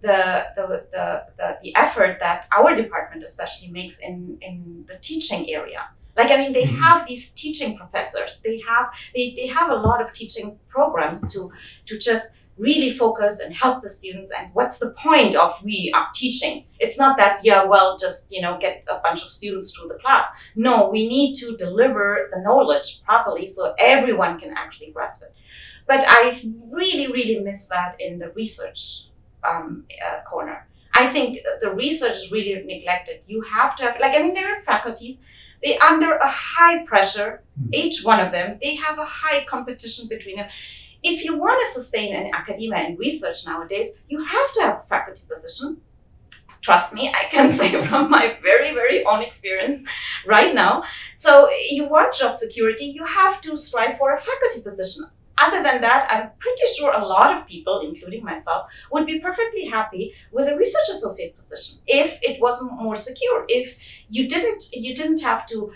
the, 0.01 0.47
the, 0.57 0.87
the, 0.93 1.25
the, 1.39 1.59
the 1.63 1.77
effort 1.77 2.19
that 2.21 2.47
our 2.57 2.75
department 2.75 3.25
especially 3.25 3.71
makes 3.71 4.01
in, 4.01 4.39
in 4.43 4.85
the 4.89 4.97
teaching 5.01 5.51
area. 5.51 5.89
Like, 6.17 6.31
I 6.31 6.37
mean, 6.37 6.53
they 6.53 6.65
Mhm. 6.67 6.79
have 6.81 7.07
these 7.09 7.33
teaching 7.33 7.77
professors. 7.77 8.41
They 8.45 8.61
have, 8.69 8.87
they, 9.15 9.35
they 9.37 9.47
have 9.49 9.71
a 9.71 9.75
lot 9.75 10.01
of 10.01 10.13
teaching 10.13 10.59
programs 10.69 11.33
to, 11.35 11.51
to 11.89 11.99
just 11.99 12.35
really 12.57 12.93
focus 12.97 13.41
and 13.41 13.53
help 13.55 13.83
the 13.83 13.89
students 13.89 14.31
and 14.37 14.49
what's 14.55 14.79
the 14.79 14.91
point 14.91 15.35
of 15.35 15.55
we 15.65 15.91
are 15.95 16.07
teaching? 16.15 16.65
It's 16.79 16.99
not 16.99 17.17
that 17.19 17.41
yeah 17.45 17.65
well 17.65 17.99
just 17.99 18.31
you 18.33 18.41
know 18.41 18.59
get 18.61 18.85
a 18.89 18.99
bunch 19.01 19.25
of 19.25 19.33
students 19.33 19.73
through 19.75 19.89
the 19.89 19.97
class. 19.97 20.27
No 20.55 20.89
we 20.91 21.09
need 21.09 21.35
to 21.37 21.57
deliver 21.57 22.31
the 22.33 22.41
knowledge 22.43 23.03
properly 23.05 23.49
so 23.49 23.75
everyone 23.79 24.39
can 24.39 24.55
actually 24.57 24.91
grasp 24.93 25.25
it. 25.25 25.35
But 25.87 26.05
i 26.09 26.41
really 26.71 27.11
really 27.13 27.41
miss 27.41 27.69
that 27.69 27.97
in 28.01 28.19
the 28.19 28.31
research 28.31 29.07
um, 29.43 29.85
uh, 30.07 30.23
corner. 30.31 30.67
I 30.95 31.09
think 31.09 31.41
the 31.61 31.71
research 31.71 32.17
is 32.19 32.31
really 32.31 32.63
neglected. 32.65 33.23
You 33.27 33.43
have 33.43 33.77
to 33.77 33.83
have 33.85 33.97
like 34.01 34.15
i 34.17 34.23
mean 34.23 34.35
there 34.35 34.51
are 34.57 34.63
faculties 34.63 35.19
they 35.63 35.77
under 35.79 36.15
a 36.17 36.29
high 36.31 36.85
pressure 36.85 37.43
Mhm. 37.61 37.69
each 37.73 38.05
one 38.05 38.21
of 38.21 38.33
them 38.33 38.59
they 38.63 38.75
have 38.75 38.99
a 38.99 39.05
high 39.05 39.45
competition 39.45 40.09
between 40.09 40.37
them 40.37 40.49
if 41.05 41.23
you 41.23 41.37
want 41.37 41.63
to 41.63 41.73
sustain 41.73 42.15
an 42.15 42.31
academia 42.35 42.79
and 42.79 42.99
research 42.99 43.47
nowadays, 43.47 43.95
you 44.09 44.25
have 44.25 44.55
to 44.55 44.61
have 44.63 44.83
a 44.85 44.89
faculty 44.89 45.23
position. 45.33 45.81
Trust 46.63 46.95
me, 46.95 47.11
I 47.11 47.29
can 47.29 47.51
say 47.59 47.71
from 47.87 48.11
my 48.11 48.39
very, 48.43 48.73
very 48.73 49.05
own 49.05 49.23
experience 49.23 49.85
right 50.27 50.55
now. 50.55 50.83
So, 51.17 51.51
you 51.71 51.87
want 51.87 52.15
job 52.15 52.37
security, 52.37 52.87
you 52.87 53.05
have 53.05 53.43
to 53.43 53.59
strive 53.59 53.99
for 53.99 54.15
a 54.15 54.21
faculty 54.21 54.63
position. 54.63 55.05
Other 55.37 55.63
than 55.63 55.81
that, 55.81 56.07
I'm 56.11 56.31
pretty 56.39 56.63
sure 56.77 56.93
a 56.93 57.05
lot 57.05 57.37
of 57.37 57.47
people, 57.47 57.83
including 57.85 58.25
myself, 58.25 58.69
would 58.93 59.05
be 59.05 59.19
perfectly 59.19 59.65
happy 59.65 60.15
with 60.31 60.49
a 60.49 60.57
research 60.57 60.89
associate 60.91 61.37
position 61.37 61.81
if 61.87 62.19
it 62.23 62.41
was 62.41 62.63
more 62.63 62.97
secure. 62.97 63.45
If 63.49 63.77
you 64.09 64.29
didn't, 64.29 64.69
you 64.73 64.95
didn't 64.95 65.21
have 65.23 65.47
to 65.49 65.73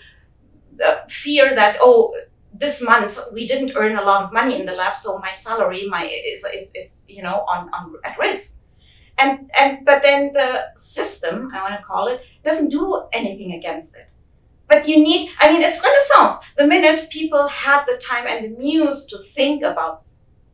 uh, 0.84 0.98
fear 1.08 1.54
that 1.56 1.76
oh 1.80 2.14
this 2.58 2.82
month 2.82 3.18
we 3.32 3.46
didn't 3.46 3.72
earn 3.76 3.96
a 3.96 4.02
lot 4.02 4.24
of 4.24 4.32
money 4.32 4.58
in 4.60 4.66
the 4.66 4.72
lab, 4.72 4.96
so 4.96 5.18
my 5.18 5.32
salary 5.32 5.86
my 5.88 6.04
is 6.04 6.44
is, 6.44 6.72
is 6.74 7.02
you 7.08 7.22
know 7.22 7.44
on, 7.52 7.70
on 7.72 7.94
at 8.04 8.18
risk. 8.18 8.56
And 9.18 9.50
and 9.58 9.84
but 9.84 10.02
then 10.02 10.32
the 10.32 10.66
system, 10.76 11.50
I 11.54 11.60
want 11.62 11.74
to 11.80 11.84
call 11.84 12.06
it, 12.08 12.20
doesn't 12.44 12.68
do 12.70 13.02
anything 13.12 13.52
against 13.52 13.96
it. 13.96 14.08
But 14.68 14.86
you 14.86 14.98
need, 15.02 15.30
I 15.40 15.50
mean, 15.50 15.62
it's 15.62 15.82
Renaissance. 15.82 16.44
The 16.58 16.66
minute 16.66 17.08
people 17.10 17.48
had 17.48 17.84
the 17.86 17.96
time 17.96 18.26
and 18.28 18.44
the 18.44 18.58
muse 18.58 19.06
to 19.06 19.18
think 19.34 19.62
about 19.62 20.02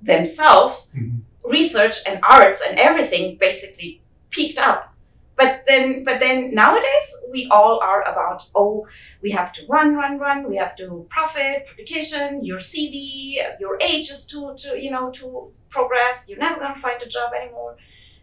themselves, 0.01 0.93
Mhm. 0.97 1.21
research 1.43 1.97
and 2.07 2.21
arts 2.23 2.63
and 2.67 2.79
everything 2.79 3.37
basically 3.39 4.01
peaked 4.31 4.59
up. 4.59 4.94
But 5.37 5.65
then, 5.67 6.05
but 6.05 6.21
then 6.21 6.55
nowadays 6.55 7.09
we 7.33 7.49
all 7.51 7.81
are 7.83 8.03
about 8.03 8.43
oh, 8.55 8.87
we 9.21 9.33
have 9.33 9.53
to 9.55 9.63
run, 9.69 9.97
run, 9.97 10.19
run. 10.19 10.49
We 10.49 10.57
have 10.57 10.77
to 10.77 11.07
profit, 11.11 11.67
publication, 11.69 12.45
your 12.45 12.59
CV, 12.59 13.37
your 13.59 13.79
age 13.81 14.11
is 14.11 14.27
too, 14.27 14.55
to 14.59 14.81
you 14.81 14.91
know, 14.91 15.11
to 15.13 15.51
progress. 15.71 16.27
You're 16.29 16.39
never 16.39 16.61
gonna 16.61 16.81
find 16.81 17.03
a 17.03 17.09
job 17.09 17.33
anymore, 17.35 17.77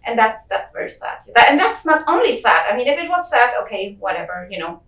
and 0.06 0.18
that's 0.18 0.48
that's 0.48 0.74
very 0.74 0.92
sad. 0.92 1.18
That, 1.36 1.50
and 1.50 1.60
that's 1.60 1.86
not 1.86 2.04
only 2.08 2.38
sad. 2.38 2.72
I 2.72 2.78
mean, 2.78 2.88
if 2.88 2.98
it 2.98 3.10
was 3.10 3.30
sad, 3.30 3.56
okay, 3.64 3.98
whatever, 4.00 4.48
you 4.50 4.60
know. 4.60 4.82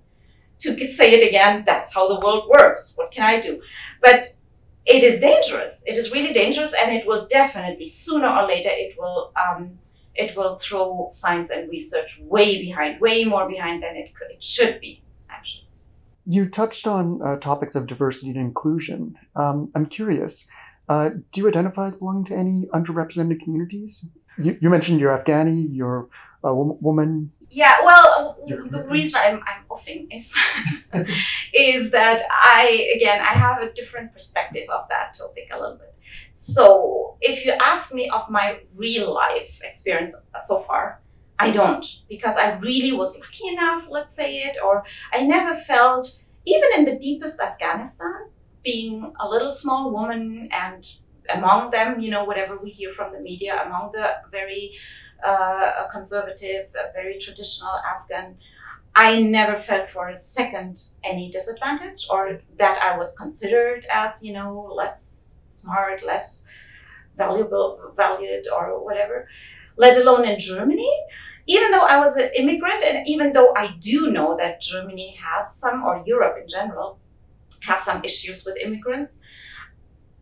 To 0.62 0.88
say 0.88 1.12
it 1.16 1.28
again, 1.28 1.64
that's 1.66 1.94
how 1.94 2.08
the 2.08 2.26
world 2.26 2.48
works. 2.48 2.94
What 2.96 3.12
can 3.12 3.24
I 3.26 3.42
do? 3.42 3.62
But 4.02 4.28
it 4.86 5.04
is 5.04 5.20
dangerous. 5.20 5.84
It 5.86 5.98
is 5.98 6.14
really 6.14 6.32
dangerous, 6.34 6.74
and 6.74 6.96
it 6.96 7.06
will 7.06 7.28
definitely 7.28 7.90
sooner 7.90 8.30
or 8.30 8.48
later 8.48 8.70
it 8.72 8.96
will 8.98 9.34
um, 9.36 9.78
it 10.16 10.38
will 10.38 10.58
throw 10.58 11.08
science 11.12 11.50
and 11.50 11.70
research 11.70 12.20
way 12.22 12.62
behind, 12.62 13.02
way 13.02 13.24
more 13.24 13.48
behind 13.48 13.84
than 13.84 13.96
it 13.96 14.14
could, 14.16 14.32
it 14.32 14.44
should 14.44 14.80
be 14.80 15.04
actually. 15.30 15.68
You 16.26 16.48
touched 16.48 16.88
on 16.88 17.22
uh, 17.22 17.38
topics 17.38 17.76
of 17.76 17.88
diversity 17.88 18.32
and 18.32 18.40
inclusion. 18.40 19.16
Um, 19.36 19.72
I'm 19.76 19.86
curious, 19.86 20.50
uh, 20.88 21.10
do 21.32 21.42
you 21.42 21.48
identify 21.48 21.88
as 21.88 21.96
belonging 21.96 22.26
to 22.26 22.36
any 22.36 22.68
underrepresented 22.74 23.40
communities? 23.40 24.10
You, 24.38 24.58
you 24.62 24.70
mentioned 24.70 25.00
you're 25.00 25.16
Afghani, 25.16 25.68
you're 25.70 26.08
a 26.44 26.54
woman. 26.54 27.32
Yeah, 27.50 27.78
well, 27.84 28.38
the 28.48 28.84
reason 28.90 29.22
I'm, 29.24 29.42
I'm 29.46 29.64
offing 29.70 30.08
is 30.12 30.36
is 31.54 31.92
that 31.92 32.24
I 32.32 32.90
again 32.96 33.22
I 33.22 33.34
have 33.34 33.62
a 33.62 33.72
different 33.74 34.12
perspective 34.12 34.68
of 34.70 34.88
that 34.90 35.14
topic 35.14 35.50
a 35.52 35.60
little 35.60 35.78
bit. 35.78 35.93
So 36.34 37.18
if 37.22 37.46
you 37.46 37.54
ask 37.54 37.94
me 37.94 38.10
of 38.10 38.30
my 38.30 38.60
real 38.76 39.14
life 39.14 39.60
experience 39.64 40.16
so 40.46 40.62
far, 40.62 41.02
I 41.40 41.52
don't. 41.52 41.86
Because 42.10 42.38
I 42.38 42.54
really 42.60 42.92
was 42.92 43.20
lucky 43.20 43.48
enough, 43.50 43.86
let's 43.90 44.16
say 44.16 44.38
it, 44.44 44.58
or 44.64 44.84
I 45.12 45.24
never 45.24 45.60
felt 45.60 46.20
even 46.46 46.70
in 46.78 46.86
the 46.86 47.00
deepest 47.00 47.40
Afghanistan, 47.40 48.30
being 48.64 49.14
a 49.20 49.28
little 49.28 49.54
small 49.54 49.92
woman 49.92 50.50
and 50.52 50.86
among 51.30 51.72
them, 51.72 52.00
you 52.00 52.12
know, 52.12 52.24
whatever 52.24 52.58
we 52.58 52.70
hear 52.70 52.94
from 52.94 53.14
the 53.14 53.20
media, 53.20 53.64
among 53.66 53.92
the 53.94 54.12
very 54.32 54.74
uh, 55.26 55.88
conservative, 55.92 56.68
very 56.94 57.18
traditional 57.20 57.74
Afghan, 57.94 58.38
I 58.96 59.22
never 59.22 59.58
felt 59.62 59.90
for 59.90 60.10
a 60.10 60.18
second 60.18 60.82
any 61.04 61.32
disadvantage 61.32 62.08
or 62.10 62.42
that 62.60 62.80
I 62.82 62.98
was 62.98 63.18
considered 63.18 63.86
as, 63.92 64.24
you 64.24 64.34
know, 64.34 64.72
less 64.76 65.33
smart, 65.54 66.04
less 66.06 66.46
valuable, 67.18 67.94
valued, 67.96 68.46
or 68.54 68.84
whatever, 68.84 69.28
let 69.78 69.98
alone 69.98 70.26
in 70.26 70.40
Germany. 70.40 70.92
Even 71.46 71.72
though 71.72 71.86
I 71.86 72.00
was 72.00 72.16
an 72.16 72.30
immigrant, 72.36 72.84
and 72.84 73.08
even 73.08 73.34
though 73.34 73.54
I 73.56 73.76
do 73.80 74.12
know 74.12 74.38
that 74.40 74.62
Germany 74.62 75.18
has 75.22 75.54
some, 75.56 75.84
or 75.84 76.04
Europe 76.06 76.38
in 76.42 76.48
general, 76.50 77.00
has 77.64 77.84
some 77.84 78.04
issues 78.04 78.46
with 78.46 78.58
immigrants, 78.58 79.20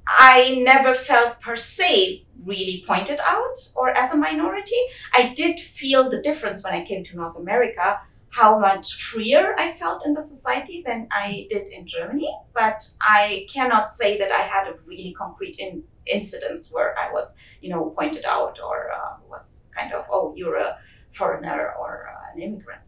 I 0.07 0.55
never 0.63 0.95
felt 0.95 1.39
per 1.41 1.55
se 1.55 2.25
really 2.43 2.83
pointed 2.87 3.19
out 3.19 3.71
or 3.75 3.89
as 3.91 4.13
a 4.13 4.17
minority. 4.17 4.81
I 5.13 5.33
did 5.35 5.59
feel 5.59 6.09
the 6.09 6.21
difference 6.21 6.63
when 6.63 6.73
I 6.73 6.85
came 6.85 7.05
to 7.05 7.15
North 7.15 7.37
America, 7.37 7.99
how 8.31 8.57
much 8.57 8.93
freer 8.93 9.55
I 9.57 9.73
felt 9.73 10.05
in 10.05 10.13
the 10.13 10.23
society 10.23 10.83
than 10.85 11.07
I 11.11 11.47
did 11.49 11.67
in 11.67 11.85
Germany. 11.85 12.33
But 12.53 12.89
I 13.01 13.45
cannot 13.53 13.93
say 13.93 14.17
that 14.17 14.31
I 14.31 14.41
had 14.41 14.67
a 14.67 14.75
really 14.85 15.13
concrete 15.17 15.57
in, 15.59 15.83
incidents 16.07 16.71
where 16.71 16.97
I 16.97 17.11
was, 17.11 17.35
you 17.61 17.69
know, 17.69 17.93
pointed 17.97 18.25
out 18.25 18.57
or 18.63 18.91
uh, 18.91 19.17
was 19.29 19.63
kind 19.77 19.93
of, 19.93 20.05
oh, 20.09 20.33
you're 20.35 20.55
a 20.55 20.77
foreigner 21.13 21.73
or 21.79 22.09
uh, 22.09 22.33
an 22.33 22.41
immigrant. 22.41 22.81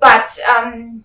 But 0.00 0.38
um, 0.48 1.04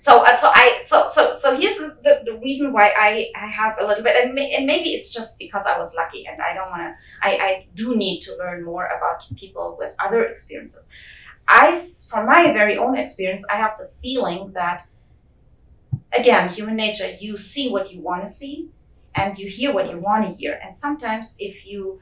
so 0.00 0.24
uh, 0.24 0.36
so 0.36 0.50
I 0.54 0.82
so 0.86 1.08
so 1.10 1.36
so 1.36 1.56
here's 1.56 1.76
the, 1.78 2.22
the, 2.24 2.38
reason 2.38 2.72
why 2.72 2.92
I, 2.96 3.30
I 3.34 3.46
have 3.46 3.76
a 3.80 3.86
little 3.86 4.04
bit 4.04 4.14
and, 4.22 4.34
may, 4.34 4.52
and 4.52 4.66
maybe 4.66 4.90
it's 4.90 5.12
just 5.12 5.38
because 5.38 5.64
I 5.66 5.78
was 5.78 5.94
lucky 5.96 6.26
and 6.26 6.40
I 6.40 6.54
don't 6.54 6.70
want 6.70 6.82
to 6.82 6.94
I, 7.26 7.30
I 7.30 7.66
do 7.74 7.96
need 7.96 8.20
to 8.22 8.36
learn 8.36 8.64
more 8.64 8.86
about 8.86 9.22
people 9.36 9.76
with 9.78 9.94
other 9.98 10.24
experiences. 10.24 10.86
I 11.48 11.80
from 12.08 12.26
my 12.26 12.52
very 12.52 12.76
own 12.76 12.96
experience 12.96 13.44
I 13.50 13.56
have 13.56 13.72
the 13.78 13.90
feeling 14.02 14.52
that 14.52 14.86
again 16.16 16.50
human 16.50 16.76
nature 16.76 17.10
you 17.20 17.36
see 17.36 17.70
what 17.70 17.92
you 17.92 18.00
want 18.00 18.24
to 18.24 18.30
see 18.30 18.68
and 19.14 19.38
you 19.38 19.48
hear 19.48 19.72
what 19.72 19.90
you 19.90 19.98
want 19.98 20.26
to 20.26 20.34
hear 20.34 20.60
and 20.64 20.76
sometimes 20.76 21.36
if 21.38 21.66
you 21.66 22.00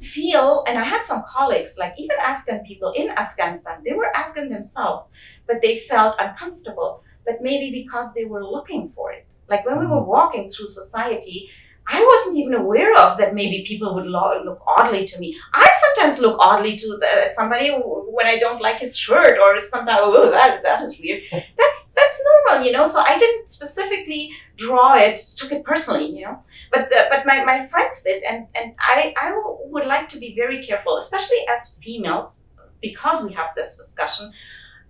feel 0.00 0.64
and 0.66 0.78
I 0.78 0.84
had 0.84 1.06
some 1.06 1.22
colleagues 1.28 1.76
like 1.78 1.94
even 1.96 2.16
Afghan 2.20 2.64
people 2.66 2.92
in 2.92 3.10
Afghanistan 3.10 3.82
they 3.84 3.92
were 3.92 4.14
Afghan 4.16 4.48
themselves 4.48 5.10
but 5.46 5.56
they 5.62 5.80
felt 5.80 6.16
uncomfortable 6.18 7.02
but 7.24 7.40
maybe 7.40 7.70
because 7.70 8.14
they 8.14 8.24
were 8.24 8.44
looking 8.44 8.90
for 8.94 9.12
it. 9.12 9.26
Like 9.48 9.66
when 9.66 9.78
we 9.78 9.86
were 9.86 10.02
walking 10.02 10.50
through 10.50 10.68
society, 10.68 11.50
I 11.92 12.02
wasn't 12.02 12.38
even 12.38 12.54
aware 12.54 12.96
of 12.96 13.18
that 13.18 13.34
maybe 13.34 13.64
people 13.68 13.94
would 13.94 14.06
lo- 14.06 14.42
look 14.42 14.62
oddly 14.66 15.06
to 15.06 15.18
me. 15.20 15.36
I 15.52 15.68
sometimes 15.84 16.20
look 16.20 16.38
oddly 16.40 16.74
to 16.78 16.86
the, 16.96 17.30
somebody 17.34 17.70
when 17.70 18.26
I 18.26 18.38
don't 18.38 18.62
like 18.62 18.78
his 18.78 18.96
shirt 18.96 19.38
or 19.38 19.60
sometimes, 19.60 20.00
oh, 20.02 20.30
that, 20.38 20.62
that 20.62 20.82
is 20.82 20.98
weird. 20.98 21.22
That's, 21.30 21.90
that's 21.94 22.24
normal, 22.30 22.66
you 22.66 22.72
know? 22.72 22.86
So 22.86 23.00
I 23.00 23.18
didn't 23.18 23.50
specifically 23.50 24.30
draw 24.56 24.96
it, 24.96 25.20
took 25.36 25.52
it 25.52 25.64
personally, 25.64 26.06
you 26.06 26.24
know? 26.24 26.42
But, 26.72 26.88
the, 26.88 27.06
but 27.10 27.26
my, 27.26 27.44
my 27.44 27.66
friends 27.66 28.02
did. 28.02 28.22
And, 28.22 28.46
and 28.54 28.74
I, 28.78 29.14
I 29.20 29.32
would 29.66 29.86
like 29.86 30.08
to 30.10 30.18
be 30.18 30.34
very 30.34 30.64
careful, 30.64 30.96
especially 30.96 31.38
as 31.54 31.78
females, 31.82 32.44
because 32.80 33.24
we 33.24 33.32
have 33.34 33.50
this 33.54 33.76
discussion. 33.76 34.32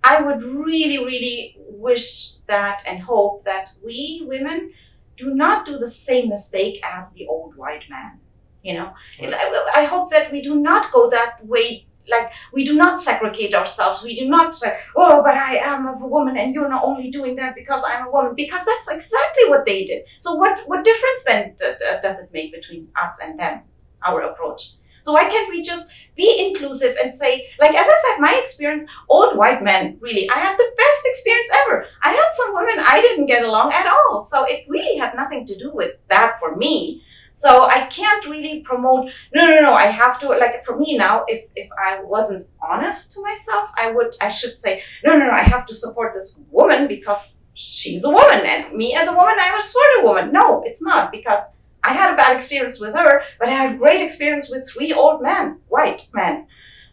I 0.05 0.21
would 0.23 0.43
really, 0.43 0.99
really 0.99 1.57
wish 1.69 2.37
that 2.47 2.83
and 2.87 3.01
hope 3.03 3.45
that 3.45 3.71
we 3.85 4.25
women 4.27 4.73
do 5.17 5.35
not 5.35 5.67
do 5.67 5.79
the 5.79 5.91
same 5.91 6.29
mistake 6.29 6.81
as 6.85 7.13
the 7.13 7.27
old 7.27 7.57
white 7.57 7.85
man. 7.89 8.19
You 8.63 8.75
know, 8.75 8.93
right. 9.21 9.35
I 9.75 9.85
hope 9.85 10.11
that 10.13 10.31
we 10.31 10.41
do 10.41 10.55
not 10.55 10.93
go 10.93 11.11
that 11.11 11.45
way. 11.45 11.87
Like 12.09 12.31
we 12.53 12.65
do 12.65 12.75
not 12.75 13.01
segregate 13.01 13.55
ourselves. 13.55 14.03
We 14.03 14.19
do 14.19 14.29
not 14.29 14.57
say, 14.57 14.79
"Oh, 14.97 15.23
but 15.23 15.35
I 15.35 15.57
am 15.57 15.87
a 15.87 16.07
woman, 16.07 16.37
and 16.37 16.55
you're 16.55 16.69
not 16.69 16.85
only 16.85 17.11
doing 17.11 17.37
that 17.37 17.55
because 17.55 17.83
I'm 17.87 18.07
a 18.07 18.11
woman," 18.11 18.35
because 18.37 18.65
that's 18.65 18.89
exactly 18.91 19.49
what 19.49 19.67
they 19.67 19.85
did. 19.85 20.05
So 20.21 20.35
what 20.35 20.61
what 20.67 20.85
difference 20.85 21.25
then 21.25 21.57
does 22.03 22.19
it 22.21 22.31
make 22.33 22.53
between 22.53 22.89
us 23.05 23.19
and 23.23 23.39
them? 23.39 23.63
Our 24.05 24.23
approach. 24.23 24.75
So 25.03 25.13
why 25.13 25.29
can't 25.29 25.49
we 25.49 25.63
just 25.63 25.91
be 26.17 26.49
inclusive 26.49 26.97
and 27.03 27.15
say, 27.17 27.49
like 27.59 27.75
as 27.75 27.87
I 27.89 28.03
said, 28.07 28.21
my 28.21 28.41
experience, 28.43 28.89
old 29.09 29.37
white 29.37 29.63
men, 29.63 29.99
really, 30.01 30.29
I 30.31 30.39
had 30.39 30.57
the 30.57 30.71
best 30.77 31.03
experience 31.07 31.51
ever. 31.63 31.87
I 32.03 32.13
had 32.13 32.31
some 32.33 32.55
women 32.55 32.85
I 32.87 33.01
didn't 33.01 33.27
get 33.27 33.45
along 33.45 33.73
at 33.73 33.87
all. 33.87 34.27
So 34.27 34.45
it 34.45 34.65
really 34.69 34.99
had 34.99 35.15
nothing 35.15 35.47
to 35.47 35.59
do 35.59 35.71
with 35.73 35.93
that 36.09 36.39
for 36.39 36.57
me. 36.57 37.03
So 37.33 37.65
I 37.65 37.87
can't 37.87 38.27
really 38.27 38.61
promote, 38.61 39.11
no, 39.35 39.43
no, 39.47 39.61
no, 39.61 39.73
I 39.73 39.87
have 39.87 40.21
to, 40.21 40.29
like 40.29 40.67
for 40.67 40.79
me 40.79 40.99
now, 40.99 41.25
if, 41.27 41.47
if 41.57 41.69
I 41.83 42.03
wasn't 42.03 42.47
honest 42.63 43.15
to 43.15 43.23
myself, 43.23 43.71
I 43.75 43.91
would, 43.91 44.15
I 44.21 44.31
should 44.31 44.61
say, 44.61 44.83
no, 45.03 45.17
no, 45.17 45.27
no, 45.27 45.33
I 45.33 45.41
have 45.41 45.67
to 45.67 45.75
support 45.75 46.13
this 46.15 46.39
woman 46.51 46.89
because 46.89 47.37
she's 47.55 48.05
a 48.05 48.11
woman 48.11 48.45
and 48.45 48.75
me 48.75 48.95
as 48.95 49.09
a 49.09 49.13
woman, 49.13 49.37
I'm 49.41 49.59
a 49.59 49.63
sort 49.63 49.87
of 49.99 50.05
woman. 50.05 50.31
No, 50.31 50.63
it's 50.67 50.83
not 50.83 51.11
because 51.11 51.45
I 51.85 51.93
had 51.93 52.15
a 52.15 52.17
bad 52.17 52.37
experience 52.37 52.81
with 52.81 52.95
her, 52.95 53.23
but 53.39 53.49
I 53.49 53.53
had 53.53 53.79
great 53.79 54.01
experience 54.01 54.51
with 54.51 54.69
three 54.69 54.93
old 54.93 55.23
men, 55.23 55.59
white 55.69 56.09
men. 56.13 56.47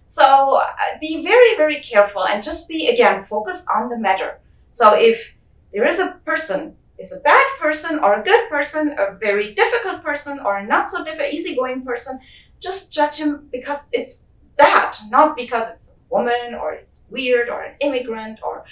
So 0.05 0.55
uh, 0.55 0.67
be 0.99 1.23
very, 1.23 1.55
very 1.55 1.81
careful 1.81 2.25
and 2.25 2.43
just 2.43 2.67
be, 2.67 2.89
again, 2.89 3.25
focused 3.25 3.67
on 3.73 3.89
the 3.89 3.97
matter. 3.97 4.39
So 4.71 4.95
if 4.95 5.33
there 5.71 5.87
is 5.87 5.99
a 5.99 6.19
person, 6.25 6.75
is 6.97 7.13
a 7.13 7.19
bad 7.19 7.45
person 7.59 7.99
or 7.99 8.19
a 8.19 8.23
good 8.23 8.49
person, 8.49 8.95
a 8.97 9.15
very 9.15 9.53
difficult 9.53 10.03
person 10.03 10.39
or 10.39 10.57
a 10.57 10.65
not 10.65 10.89
so 10.89 11.03
difficult, 11.03 11.33
easygoing 11.33 11.83
person, 11.83 12.19
just 12.59 12.91
judge 12.91 13.17
him 13.17 13.47
because 13.51 13.87
it's 13.93 14.23
that, 14.57 14.97
not 15.09 15.35
because 15.35 15.71
it's 15.71 15.89
a 15.89 15.91
woman 16.09 16.55
or 16.59 16.73
it's 16.73 17.03
weird 17.09 17.47
or 17.47 17.61
an 17.61 17.75
immigrant 17.79 18.39
or 18.43 18.65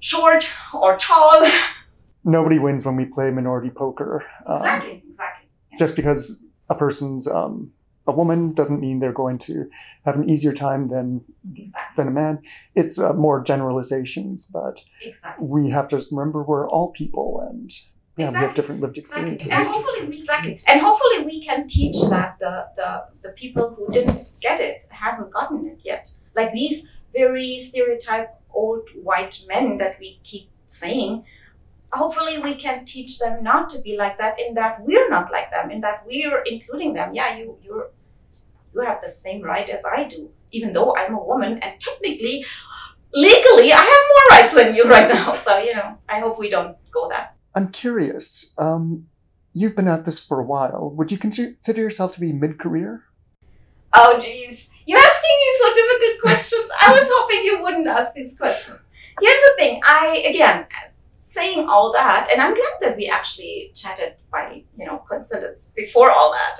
short 0.00 0.50
or 0.72 0.96
tall. 0.96 1.46
nobody 2.24 2.58
wins 2.58 2.84
when 2.84 2.96
we 2.96 3.04
play 3.04 3.30
minority 3.30 3.70
poker. 3.70 4.24
Um, 4.46 4.56
exactly, 4.56 5.02
exactly. 5.08 5.48
Yeah. 5.72 5.78
Just 5.78 5.96
because 5.96 6.44
a 6.68 6.74
person's 6.74 7.26
um, 7.28 7.72
a 8.06 8.12
woman 8.12 8.52
doesn't 8.52 8.80
mean 8.80 9.00
they're 9.00 9.12
going 9.12 9.38
to 9.38 9.68
have 10.04 10.16
an 10.16 10.28
easier 10.28 10.52
time 10.52 10.86
than 10.86 11.24
exactly. 11.54 11.94
than 11.96 12.08
a 12.08 12.10
man. 12.10 12.42
It's 12.74 12.98
uh, 12.98 13.12
more 13.14 13.42
generalizations, 13.42 14.44
but 14.44 14.84
exactly. 15.02 15.46
we 15.46 15.70
have 15.70 15.88
to 15.88 15.96
just 15.96 16.12
remember 16.12 16.42
we're 16.42 16.68
all 16.68 16.90
people 16.90 17.46
and 17.48 17.70
yeah, 18.16 18.26
exactly. 18.26 18.38
we 18.40 18.46
have 18.46 18.54
different 18.54 18.80
lived 18.80 18.98
experiences. 18.98 19.50
And 19.50 19.60
hopefully, 19.60 20.08
we, 20.08 20.16
exactly. 20.18 20.56
And 20.68 20.80
hopefully, 20.80 21.24
we 21.24 21.44
can 21.44 21.66
teach 21.66 21.96
that 22.10 22.36
the, 22.38 22.66
the 22.76 23.04
the 23.22 23.28
people 23.30 23.74
who 23.74 23.92
didn't 23.92 24.20
get 24.40 24.60
it 24.60 24.86
hasn't 24.90 25.32
gotten 25.32 25.66
it 25.66 25.80
yet. 25.82 26.10
Like 26.36 26.52
these 26.52 26.88
very 27.12 27.58
stereotype 27.58 28.34
old 28.52 28.88
white 29.02 29.42
men 29.48 29.78
that 29.78 29.98
we 29.98 30.20
keep 30.24 30.50
saying 30.68 31.24
hopefully 31.92 32.38
we 32.38 32.54
can 32.54 32.84
teach 32.84 33.18
them 33.18 33.42
not 33.42 33.70
to 33.70 33.80
be 33.80 33.96
like 33.96 34.18
that 34.18 34.38
in 34.40 34.54
that 34.54 34.80
we're 34.80 35.08
not 35.08 35.30
like 35.30 35.50
them 35.50 35.70
in 35.70 35.80
that 35.80 36.04
we're 36.06 36.42
including 36.42 36.94
them. 36.94 37.14
Yeah 37.14 37.36
you 37.36 37.58
you're 37.62 37.90
you 38.74 38.80
have 38.80 39.00
the 39.02 39.08
same 39.08 39.40
right 39.42 39.68
as 39.70 39.84
i 39.84 40.04
do 40.04 40.28
even 40.50 40.72
though 40.72 40.96
i'm 40.96 41.14
a 41.14 41.22
woman 41.22 41.58
and 41.58 41.80
technically 41.80 42.44
legally 43.12 43.72
i 43.72 43.84
have 43.92 44.04
more 44.12 44.26
rights 44.36 44.54
than 44.54 44.74
you 44.74 44.84
right 44.84 45.08
now. 45.08 45.38
So 45.44 45.58
you 45.58 45.74
know 45.74 45.98
i 46.08 46.20
hope 46.20 46.38
we 46.38 46.50
don't 46.50 46.76
go 46.92 47.08
that. 47.08 47.36
I'm 47.54 47.68
curious 47.68 48.52
um, 48.58 49.06
you've 49.52 49.76
been 49.76 49.86
at 49.86 50.04
this 50.04 50.18
for 50.18 50.40
a 50.40 50.44
while. 50.44 50.90
Would 50.96 51.12
you 51.12 51.18
consider 51.18 51.80
yourself 51.80 52.12
to 52.14 52.20
be 52.20 52.32
mid-career? 52.32 53.04
Oh 53.92 54.20
geez. 54.20 54.70
You're 54.86 54.98
asking 54.98 55.36
me 55.42 55.50
so 55.60 55.74
difficult 55.74 56.20
questions. 56.22 56.68
I 56.80 56.90
was 56.92 57.06
hoping 57.06 57.44
you 57.44 57.62
wouldn't 57.62 57.86
ask 57.86 58.12
these 58.14 58.36
questions. 58.36 58.80
Here's 59.20 59.38
the 59.46 59.54
thing. 59.56 59.80
I 59.84 60.24
again 60.26 60.66
saying 61.34 61.68
all 61.68 61.92
that, 61.92 62.28
and 62.30 62.40
I'm 62.40 62.54
glad 62.54 62.76
that 62.82 62.96
we 62.96 63.08
actually 63.08 63.72
chatted 63.74 64.14
by 64.30 64.62
you 64.78 64.86
know 64.86 65.02
coincidence 65.08 65.72
before 65.74 66.10
all 66.10 66.30
that. 66.32 66.54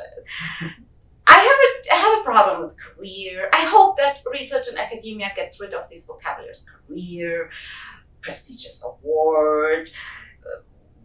I 1.26 1.38
have 1.48 1.60
a 1.66 1.70
I 1.94 1.98
have 2.06 2.20
a 2.20 2.24
problem 2.24 2.56
with 2.62 2.74
career. 2.78 3.48
I 3.52 3.64
hope 3.64 3.96
that 3.98 4.18
research 4.30 4.66
and 4.68 4.78
academia 4.78 5.30
gets 5.34 5.60
rid 5.60 5.72
of 5.72 5.88
these 5.90 6.06
vocabularies: 6.06 6.66
career, 6.86 7.50
prestigious 8.20 8.84
award, 8.84 9.90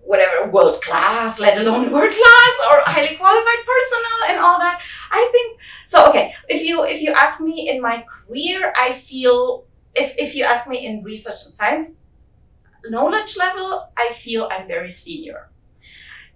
whatever, 0.01 0.49
world 0.49 0.81
class, 0.81 1.39
let 1.39 1.57
alone 1.57 1.91
world 1.91 2.11
class 2.11 2.53
or 2.69 2.81
highly 2.85 3.15
qualified 3.15 3.63
personnel 3.71 4.19
and 4.29 4.39
all 4.39 4.59
that. 4.59 4.81
I 5.11 5.29
think 5.31 5.59
so. 5.87 6.09
Okay, 6.09 6.33
if 6.47 6.63
you 6.63 6.83
if 6.83 7.01
you 7.01 7.13
ask 7.13 7.39
me 7.41 7.69
in 7.69 7.81
my 7.81 8.03
career, 8.11 8.73
I 8.75 8.93
feel 8.93 9.65
if 9.95 10.13
if 10.17 10.35
you 10.35 10.43
ask 10.43 10.67
me 10.67 10.85
in 10.85 11.03
research 11.03 11.41
and 11.45 11.53
science, 11.53 11.95
knowledge 12.85 13.37
level, 13.37 13.89
I 13.97 14.13
feel 14.13 14.49
I'm 14.51 14.67
very 14.67 14.91
senior. 14.91 15.49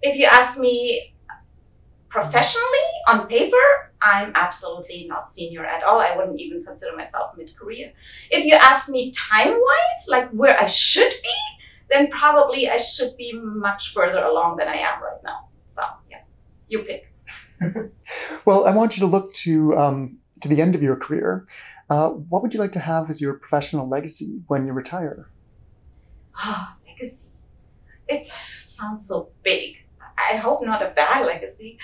If 0.02 0.16
you 0.18 0.26
ask 0.26 0.58
me 0.58 1.14
professionally 2.08 2.88
on 3.08 3.26
paper, 3.26 3.92
I'm 4.00 4.32
absolutely 4.34 5.06
not 5.08 5.32
senior 5.32 5.64
at 5.64 5.82
all. 5.82 5.98
I 5.98 6.14
wouldn't 6.14 6.38
even 6.38 6.62
consider 6.62 6.96
myself 6.96 7.36
mid 7.36 7.56
career. 7.56 7.92
If 8.30 8.44
you 8.44 8.54
ask 8.54 8.88
me 8.88 9.12
time 9.12 9.52
wise, 9.52 10.08
like 10.08 10.30
where 10.30 10.58
I 10.60 10.66
should 10.66 11.12
be, 11.22 11.38
then 11.90 12.10
probably 12.10 12.68
I 12.68 12.78
should 12.78 13.16
be 13.16 13.32
much 13.32 13.92
further 13.92 14.22
along 14.22 14.58
than 14.58 14.68
I 14.68 14.76
am 14.76 15.02
right 15.02 15.22
now. 15.24 15.48
So, 15.74 15.82
yeah, 16.10 16.22
you 16.68 16.80
pick. 16.80 17.10
well, 18.46 18.66
I 18.66 18.74
want 18.74 18.96
you 18.96 19.00
to 19.00 19.06
look 19.06 19.32
to 19.44 19.76
um, 19.76 20.18
to 20.40 20.48
the 20.48 20.60
end 20.60 20.74
of 20.74 20.82
your 20.82 20.96
career. 20.96 21.46
Uh, 21.88 22.10
what 22.10 22.42
would 22.42 22.54
you 22.54 22.60
like 22.60 22.72
to 22.72 22.80
have 22.80 23.10
as 23.10 23.20
your 23.20 23.34
professional 23.34 23.88
legacy 23.88 24.42
when 24.46 24.66
you 24.66 24.72
retire? 24.72 25.30
Oh, 26.42 26.74
legacy. 26.86 27.28
It 28.08 28.26
sounds 28.26 29.08
so 29.08 29.30
big. 29.42 29.78
I 30.18 30.36
hope 30.36 30.64
not 30.64 30.82
a 30.82 30.90
bad 30.90 31.26
legacy. 31.26 31.78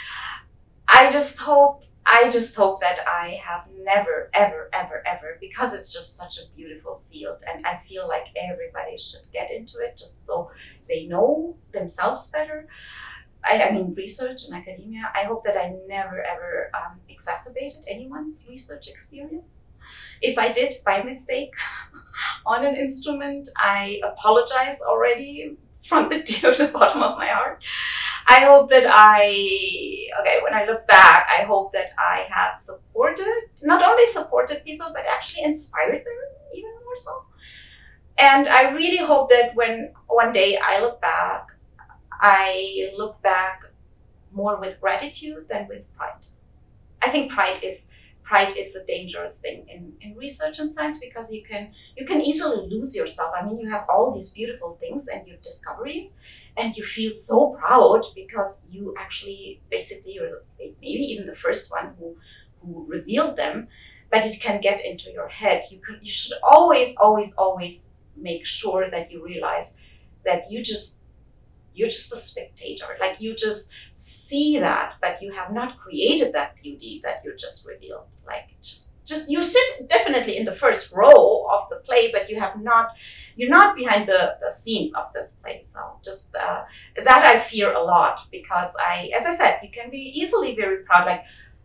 I 0.89 1.13
just 1.13 1.39
hope 1.39 1.85
I 2.07 2.29
just 2.31 2.57
hope 2.57 2.81
that 2.81 2.99
I 3.07 3.41
have 3.45 3.67
never, 3.85 4.31
ever, 4.35 4.69
ever, 4.73 5.03
ever, 5.07 5.39
because 5.41 5.75
it's 5.75 5.93
just 5.93 6.17
such 6.17 6.39
a 6.39 6.43
beautiful 6.57 7.03
field, 7.13 7.39
and 7.47 7.65
I 7.65 7.81
feel 7.89 8.09
like 8.09 8.25
everybody 8.37 8.99
should 8.99 9.31
get 9.33 9.51
into 9.53 9.79
it 9.79 9.97
just 9.97 10.27
so 10.27 10.51
they 10.89 11.07
know 11.07 11.57
themselves 11.73 12.29
better. 12.31 12.67
I, 13.45 13.63
I 13.63 13.73
mean, 13.73 13.95
research 13.95 14.45
and 14.45 14.55
academia. 14.55 15.13
I 15.15 15.25
hope 15.25 15.45
that 15.45 15.57
I 15.57 15.75
never, 15.87 16.23
ever 16.25 16.71
um, 16.75 16.99
exacerbated 17.09 17.85
anyone's 17.87 18.39
research 18.49 18.89
experience. 18.89 19.60
If 20.23 20.39
I 20.39 20.53
did 20.53 20.83
by 20.85 21.03
mistake 21.03 21.53
on 22.47 22.65
an 22.65 22.77
instrument, 22.77 23.49
I 23.57 24.01
apologize 24.05 24.79
already 24.87 25.57
from 25.89 26.09
the 26.09 26.17
of 26.49 26.59
the 26.59 26.69
bottom 26.73 27.03
of 27.03 27.19
my 27.19 27.29
heart. 27.29 27.63
I 28.27 28.41
hope 28.41 28.71
that 28.71 28.85
I, 28.87 29.27
okay, 30.21 30.39
when 30.43 30.55
I 30.55 30.65
look 30.67 30.87
back, 30.87 31.29
I 31.31 31.43
hope 31.43 31.73
that 31.73 31.91
I 31.99 32.27
have 32.31 32.63
supported, 32.63 33.49
not 33.63 33.83
only 33.83 34.07
supported 34.07 34.65
people, 34.65 34.91
but 34.93 35.05
actually 35.11 35.45
inspired 35.45 36.05
them 36.05 36.21
even 36.55 36.71
more 36.85 37.01
so. 37.01 37.25
And 38.19 38.47
I 38.49 38.71
really 38.71 38.99
hope 38.99 39.31
that 39.31 39.55
when 39.57 39.93
one 40.07 40.33
day 40.33 40.59
I 40.63 40.81
look 40.81 41.01
back, 41.01 41.47
I 42.21 42.91
look 42.97 43.21
back 43.23 43.63
more 44.33 44.61
with 44.61 44.81
gratitude 44.81 45.47
than 45.49 45.67
with 45.69 45.83
pride. 45.97 46.27
I 47.03 47.09
think 47.09 47.33
pride 47.33 47.65
is 47.65 47.89
pride 48.31 48.55
is 48.57 48.77
a 48.77 48.85
dangerous 48.87 49.41
thing 49.45 49.59
in, 49.75 49.83
in 50.03 50.17
research 50.17 50.59
and 50.61 50.73
science 50.73 50.99
because 51.07 51.33
you 51.33 51.43
can 51.51 51.65
you 51.97 52.05
can 52.07 52.21
easily 52.21 52.61
lose 52.75 52.95
yourself. 53.01 53.31
I 53.39 53.45
mean, 53.47 53.59
you 53.63 53.69
have 53.71 53.87
all 53.89 54.07
these 54.17 54.31
beautiful 54.31 54.77
things 54.81 55.09
and 55.13 55.27
your 55.29 55.39
discoveries, 55.49 56.09
and 56.57 56.77
you 56.77 56.85
feel 56.85 57.15
so 57.17 57.39
proud 57.61 58.03
because 58.15 58.53
you 58.71 58.95
actually 58.99 59.61
basically 59.71 60.19
maybe 60.59 61.05
even 61.13 61.27
the 61.27 61.37
first 61.37 61.71
one 61.71 61.95
who 61.99 62.17
who 62.61 62.85
revealed 62.89 63.37
them. 63.37 63.69
But 64.11 64.27
it 64.27 64.41
can 64.41 64.61
get 64.61 64.85
into 64.85 65.11
your 65.13 65.29
head. 65.29 65.65
You 65.71 65.81
you 66.03 66.13
should 66.13 66.39
always 66.43 66.97
always 66.97 67.33
always 67.35 67.87
make 68.17 68.45
sure 68.47 68.91
that 68.91 69.11
you 69.13 69.25
realize 69.25 69.77
that 70.25 70.51
you 70.51 70.63
just 70.65 71.01
you're 71.75 71.89
just 71.89 72.13
a 72.13 72.17
spectator. 72.17 72.97
Like 73.01 73.21
you 73.21 73.37
just 73.37 73.71
see 74.01 74.59
that, 74.59 74.95
but 75.03 75.21
you 75.21 75.31
have 75.31 75.53
not 75.53 75.79
created 75.79 76.33
that 76.33 76.55
beauty 76.63 77.03
that 77.05 77.21
you 77.23 77.37
just 77.37 77.67
revealed. 77.67 78.07
Like 78.27 78.49
just 78.63 78.93
just 79.05 79.31
you 79.31 79.43
sit 79.43 79.89
definitely 79.89 80.39
in 80.39 80.47
the 80.47 80.55
first 80.55 80.95
row 80.95 81.47
of 81.53 81.69
the 81.69 81.77
play, 81.85 82.11
but 82.11 82.31
you 82.31 82.41
have 82.41 82.63
not 82.63 82.93
you're 83.37 83.51
not 83.51 83.77
behind 83.77 84.09
the, 84.09 84.37
the 84.41 84.55
scenes 84.55 84.95
of 84.95 85.13
this 85.13 85.37
play. 85.43 85.67
So 85.71 85.81
just 86.03 86.35
uh, 86.35 86.63
that 87.05 87.25
I 87.27 87.41
fear 87.41 87.75
a 87.75 87.83
lot 87.83 88.21
because 88.31 88.73
I, 88.79 89.11
as 89.19 89.27
I 89.27 89.35
said, 89.35 89.61
you 89.63 89.69
can 89.71 89.91
be 89.91 90.13
easily 90.21 90.55
very 90.55 90.83
proud. 90.85 91.07
Like 91.07 91.25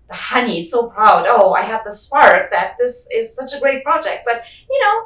the 0.09 0.15
honey, 0.15 0.59
is 0.59 0.71
so 0.71 0.89
proud. 0.89 1.25
Oh, 1.29 1.53
I 1.53 1.61
have 1.61 1.85
the 1.85 1.93
spark 1.93 2.51
that 2.51 2.75
this 2.77 3.07
is 3.13 3.33
such 3.33 3.53
a 3.53 3.61
great 3.61 3.83
project. 3.85 4.23
But 4.25 4.43
you 4.69 4.81
know, 4.81 5.05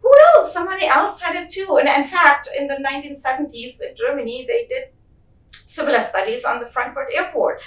who 0.00 0.10
knows? 0.22 0.50
Somebody 0.50 0.86
else 0.86 1.20
had 1.20 1.36
it 1.36 1.50
too. 1.50 1.76
And 1.76 1.88
in 1.88 2.10
fact, 2.10 2.48
in 2.56 2.68
the 2.68 2.76
1970s 2.76 3.82
in 3.82 3.94
Germany, 3.98 4.46
they 4.48 4.66
did 4.66 4.84
similar 5.66 6.02
studies 6.02 6.44
on 6.44 6.60
the 6.60 6.68
Frankfurt 6.70 7.08
airport. 7.14 7.60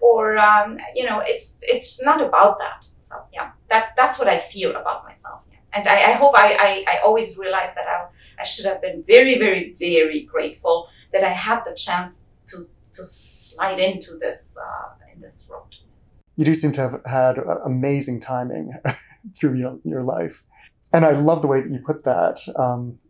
Or 0.00 0.38
um, 0.38 0.78
you 0.94 1.04
know, 1.04 1.20
it's 1.24 1.58
it's 1.62 2.02
not 2.04 2.20
about 2.20 2.58
that. 2.58 2.84
So 3.08 3.16
yeah, 3.32 3.50
that 3.70 3.94
that's 3.96 4.18
what 4.18 4.28
I 4.28 4.40
feel 4.52 4.70
about 4.70 5.04
myself. 5.04 5.42
Yeah. 5.50 5.58
And 5.74 5.88
I, 5.88 6.12
I 6.12 6.12
hope 6.12 6.34
I, 6.36 6.54
I, 6.54 6.84
I 6.94 6.98
always 7.04 7.36
realize 7.36 7.74
that 7.74 7.86
I, 7.86 8.06
I 8.40 8.44
should 8.44 8.66
have 8.66 8.80
been 8.80 9.02
very, 9.06 9.38
very, 9.38 9.74
very 9.78 10.22
grateful 10.24 10.88
that 11.12 11.24
I 11.24 11.32
had 11.32 11.62
the 11.64 11.74
chance 11.74 12.24
to 12.48 12.68
to 12.94 13.04
slide 13.04 13.80
into 13.80 14.16
this 14.18 14.56
uh, 14.60 14.90
in 15.12 15.20
this 15.20 15.48
road. 15.50 15.74
You 16.36 16.44
do 16.44 16.54
seem 16.54 16.70
to 16.72 16.80
have 16.80 17.00
had 17.04 17.38
amazing 17.64 18.20
timing 18.20 18.74
through 19.36 19.58
your, 19.58 19.80
your 19.82 20.04
life. 20.04 20.44
And 20.92 21.04
I 21.04 21.10
love 21.10 21.42
the 21.42 21.48
way 21.48 21.60
that 21.60 21.70
you 21.70 21.80
put 21.84 22.04
that. 22.04 22.38
Um, 22.54 23.00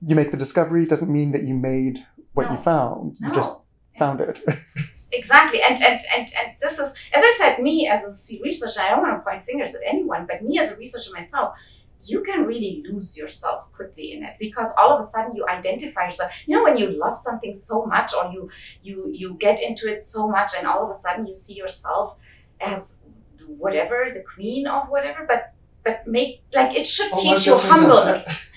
you 0.00 0.16
make 0.16 0.32
the 0.32 0.36
discovery 0.36 0.84
doesn't 0.84 1.12
mean 1.12 1.30
that 1.32 1.44
you 1.44 1.54
made 1.54 2.00
what 2.38 2.46
no. 2.46 2.52
you 2.52 2.56
found. 2.56 3.18
You 3.20 3.30
just 3.32 3.58
found 3.98 4.20
it. 4.20 4.38
exactly. 5.12 5.60
And, 5.60 5.74
and, 5.82 6.00
and, 6.14 6.28
and 6.38 6.48
this 6.62 6.78
is, 6.78 6.94
as 7.12 7.22
I 7.28 7.34
said, 7.36 7.60
me 7.60 7.88
as 7.88 8.00
a 8.04 8.40
researcher, 8.40 8.80
I 8.80 8.90
don't 8.90 9.02
want 9.02 9.18
to 9.18 9.28
point 9.28 9.44
fingers 9.44 9.74
at 9.74 9.80
anyone, 9.84 10.24
but 10.30 10.44
me 10.44 10.60
as 10.60 10.70
a 10.70 10.76
researcher 10.76 11.10
myself, 11.12 11.56
you 12.04 12.22
can 12.22 12.44
really 12.44 12.84
lose 12.88 13.18
yourself 13.18 13.72
quickly 13.72 14.12
in 14.12 14.22
it 14.22 14.36
because 14.38 14.68
all 14.78 14.96
of 14.96 15.00
a 15.00 15.04
sudden 15.04 15.34
you 15.34 15.44
identify 15.46 16.06
yourself 16.06 16.30
you 16.46 16.56
know 16.56 16.62
when 16.62 16.78
you 16.78 16.88
love 16.88 17.18
something 17.18 17.54
so 17.54 17.84
much 17.84 18.14
or 18.14 18.32
you 18.32 18.48
you 18.82 19.10
you 19.12 19.34
get 19.34 19.60
into 19.60 19.92
it 19.92 20.06
so 20.06 20.26
much 20.26 20.52
and 20.56 20.66
all 20.66 20.82
of 20.84 20.90
a 20.90 20.94
sudden 20.96 21.26
you 21.26 21.34
see 21.34 21.54
yourself 21.54 22.16
as 22.60 23.00
whatever 23.46 24.10
the 24.14 24.22
queen 24.22 24.66
of 24.66 24.88
whatever 24.88 25.26
but 25.26 25.52
but 25.84 26.06
make 26.06 26.42
like 26.54 26.74
it 26.76 26.86
should 26.86 27.10
oh, 27.12 27.22
teach 27.22 27.46
you 27.46 27.58
humbleness. 27.58 28.24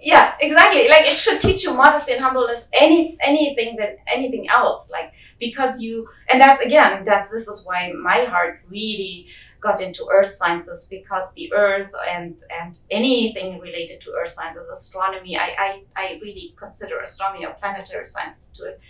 yeah, 0.00 0.34
exactly. 0.40 0.88
Like 0.88 1.02
it 1.02 1.16
should 1.16 1.40
teach 1.40 1.64
you 1.64 1.74
modesty 1.74 2.12
and 2.12 2.22
humbleness. 2.22 2.68
Any 2.72 3.16
anything 3.22 3.76
than 3.76 3.96
anything 4.06 4.48
else 4.48 4.90
like 4.90 5.12
because 5.42 5.82
you 5.82 6.08
and 6.30 6.40
that's 6.40 6.62
again 6.62 7.04
that's 7.04 7.30
this 7.30 7.48
is 7.48 7.66
why 7.66 7.92
my 7.92 8.24
heart 8.24 8.60
really 8.68 9.26
got 9.60 9.80
into 9.80 10.06
earth 10.10 10.34
sciences 10.36 10.86
because 10.88 11.32
the 11.34 11.52
earth 11.52 11.90
and 12.08 12.36
and 12.58 12.78
anything 12.90 13.58
related 13.58 14.00
to 14.00 14.08
earth 14.18 14.30
sciences 14.30 14.66
astronomy 14.72 15.36
i 15.36 15.48
i, 15.66 15.70
I 15.96 16.18
really 16.22 16.54
consider 16.56 17.00
astronomy 17.00 17.44
or 17.44 17.54
planetary 17.54 18.06
sciences 18.06 18.52
to 18.56 18.64
it 18.70 18.80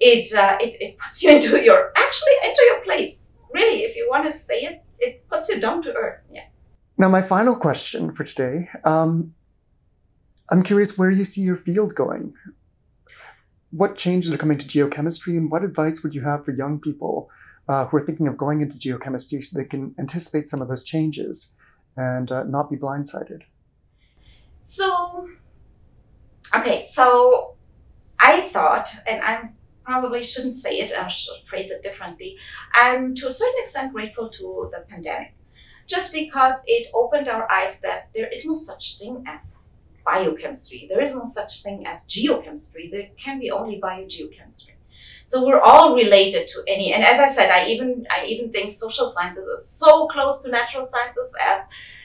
it, 0.00 0.32
uh, 0.32 0.56
it 0.60 0.76
it 0.80 0.98
puts 0.98 1.24
you 1.24 1.30
into 1.36 1.62
your 1.68 1.92
actually 1.96 2.36
into 2.48 2.62
your 2.70 2.80
place 2.82 3.30
really 3.52 3.82
if 3.82 3.96
you 3.96 4.06
want 4.08 4.30
to 4.30 4.38
say 4.38 4.60
it 4.68 4.84
it 5.00 5.28
puts 5.28 5.48
you 5.48 5.60
down 5.60 5.82
to 5.82 5.92
earth 5.92 6.20
yeah 6.32 6.48
now, 7.00 7.08
my 7.08 7.22
final 7.22 7.54
question 7.54 8.10
for 8.10 8.24
today 8.24 8.68
um, 8.82 9.32
I'm 10.50 10.62
curious 10.62 10.96
where 10.96 11.10
you 11.10 11.24
see 11.24 11.42
your 11.42 11.56
field 11.56 11.94
going. 11.94 12.34
What 13.70 13.96
changes 13.96 14.32
are 14.32 14.38
coming 14.38 14.56
to 14.58 14.66
geochemistry, 14.66 15.36
and 15.36 15.50
what 15.50 15.62
advice 15.62 16.02
would 16.02 16.14
you 16.14 16.22
have 16.22 16.44
for 16.44 16.52
young 16.52 16.80
people 16.80 17.28
uh, 17.68 17.86
who 17.86 17.98
are 17.98 18.04
thinking 18.04 18.26
of 18.26 18.38
going 18.38 18.62
into 18.62 18.76
geochemistry 18.76 19.44
so 19.44 19.58
they 19.58 19.66
can 19.66 19.94
anticipate 19.98 20.46
some 20.46 20.62
of 20.62 20.68
those 20.68 20.82
changes 20.82 21.56
and 21.96 22.32
uh, 22.32 22.44
not 22.44 22.70
be 22.70 22.76
blindsided? 22.76 23.42
So, 24.62 25.28
okay, 26.54 26.86
so 26.88 27.56
I 28.18 28.48
thought, 28.48 28.88
and 29.06 29.22
I 29.22 29.50
probably 29.84 30.24
shouldn't 30.24 30.56
say 30.56 30.78
it, 30.78 30.92
I 30.92 31.08
should 31.08 31.36
phrase 31.48 31.70
it 31.70 31.82
differently. 31.82 32.36
I'm 32.72 33.14
to 33.16 33.28
a 33.28 33.32
certain 33.32 33.60
extent 33.60 33.92
grateful 33.92 34.30
to 34.30 34.70
the 34.72 34.84
pandemic 34.88 35.34
just 35.86 36.12
because 36.12 36.56
it 36.66 36.88
opened 36.94 37.28
our 37.28 37.50
eyes 37.50 37.80
that 37.80 38.10
there 38.14 38.28
is 38.28 38.44
no 38.46 38.54
such 38.54 38.98
thing 38.98 39.24
as 39.26 39.56
biochemistry. 40.10 40.86
There 40.88 41.02
is 41.02 41.14
no 41.14 41.26
such 41.28 41.62
thing 41.62 41.86
as 41.86 42.06
geochemistry. 42.06 42.90
There 42.90 43.08
can 43.22 43.38
be 43.38 43.50
only 43.50 43.80
biogeochemistry. 43.80 44.76
So 45.26 45.44
we're 45.46 45.60
all 45.60 45.94
related 45.94 46.48
to 46.48 46.62
any, 46.66 46.92
and 46.94 47.04
as 47.04 47.20
I 47.20 47.28
said, 47.28 47.50
I 47.50 47.66
even 47.72 48.06
I 48.10 48.24
even 48.26 48.50
think 48.50 48.72
social 48.72 49.10
sciences 49.10 49.46
are 49.54 49.60
so 49.60 50.08
close 50.08 50.42
to 50.42 50.50
natural 50.50 50.86
sciences 50.86 51.30
as 51.52 51.60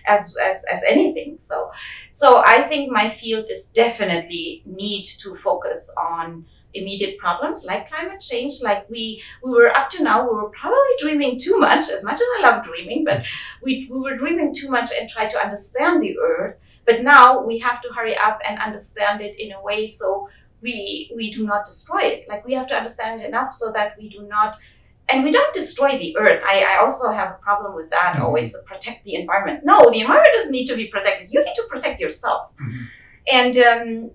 as 0.05 0.35
as, 0.49 0.57
as 0.71 0.81
anything. 0.95 1.39
So 1.41 1.71
so 2.11 2.43
I 2.45 2.63
think 2.63 2.91
my 2.91 3.09
field 3.09 3.45
is 3.49 3.69
definitely 3.69 4.61
need 4.65 5.05
to 5.23 5.35
focus 5.37 5.89
on 5.97 6.45
immediate 6.75 7.17
problems 7.19 7.65
like 7.65 7.87
climate 7.87 8.19
change 8.19 8.55
like 8.63 8.89
we 8.89 9.21
we 9.43 9.51
were 9.51 9.71
up 9.77 9.91
to 9.91 10.03
now 10.03 10.23
we 10.23 10.35
were 10.35 10.49
probably 10.49 10.95
dreaming 10.99 11.39
too 11.39 11.59
much 11.59 11.87
as 11.89 12.03
much 12.03 12.15
as 12.15 12.29
i 12.37 12.41
love 12.41 12.65
dreaming 12.65 13.03
but 13.03 13.21
we, 13.61 13.87
we 13.91 13.99
were 13.99 14.17
dreaming 14.17 14.51
too 14.55 14.69
much 14.69 14.89
and 14.99 15.07
try 15.07 15.29
to 15.29 15.37
understand 15.37 16.01
the 16.01 16.17
earth 16.17 16.55
but 16.85 17.03
now 17.03 17.43
we 17.43 17.59
have 17.59 17.81
to 17.81 17.89
hurry 17.95 18.17
up 18.17 18.39
and 18.47 18.59
understand 18.59 19.21
it 19.21 19.39
in 19.39 19.51
a 19.51 19.61
way 19.61 19.87
so 19.87 20.29
we 20.61 21.11
we 21.15 21.33
do 21.33 21.45
not 21.45 21.65
destroy 21.65 22.01
it 22.01 22.25
like 22.29 22.45
we 22.45 22.53
have 22.53 22.67
to 22.67 22.75
understand 22.75 23.21
it 23.21 23.27
enough 23.27 23.53
so 23.53 23.71
that 23.71 23.95
we 23.97 24.09
do 24.09 24.21
not 24.27 24.57
and 25.09 25.23
we 25.23 25.31
don't 25.31 25.53
destroy 25.53 25.97
the 25.97 26.15
earth. 26.17 26.41
I, 26.45 26.63
I 26.63 26.77
also 26.77 27.11
have 27.11 27.31
a 27.31 27.39
problem 27.41 27.75
with 27.75 27.89
that. 27.89 28.13
Mm-hmm. 28.13 28.23
Always 28.23 28.55
protect 28.65 29.03
the 29.03 29.15
environment. 29.15 29.65
No, 29.65 29.91
the 29.91 29.99
environment 29.99 30.29
doesn't 30.37 30.51
need 30.51 30.67
to 30.67 30.77
be 30.77 30.87
protected. 30.87 31.27
You 31.29 31.43
need 31.43 31.55
to 31.55 31.63
protect 31.69 31.99
yourself. 31.99 32.51
Mm-hmm. 32.55 32.83
And 33.31 33.57
um, 33.57 34.11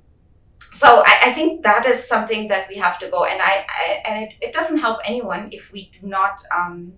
so 0.60 1.02
I, 1.06 1.30
I, 1.30 1.34
think 1.34 1.62
that 1.62 1.86
is 1.86 2.06
something 2.06 2.48
that 2.48 2.68
we 2.68 2.76
have 2.76 2.98
to 3.00 3.10
go 3.10 3.24
and 3.24 3.40
I, 3.40 3.64
I 3.68 4.02
and 4.04 4.24
it, 4.24 4.34
it 4.40 4.52
doesn't 4.52 4.78
help 4.78 5.00
anyone 5.04 5.48
if 5.50 5.72
we 5.72 5.90
do 6.00 6.06
not 6.06 6.42
um, 6.54 6.92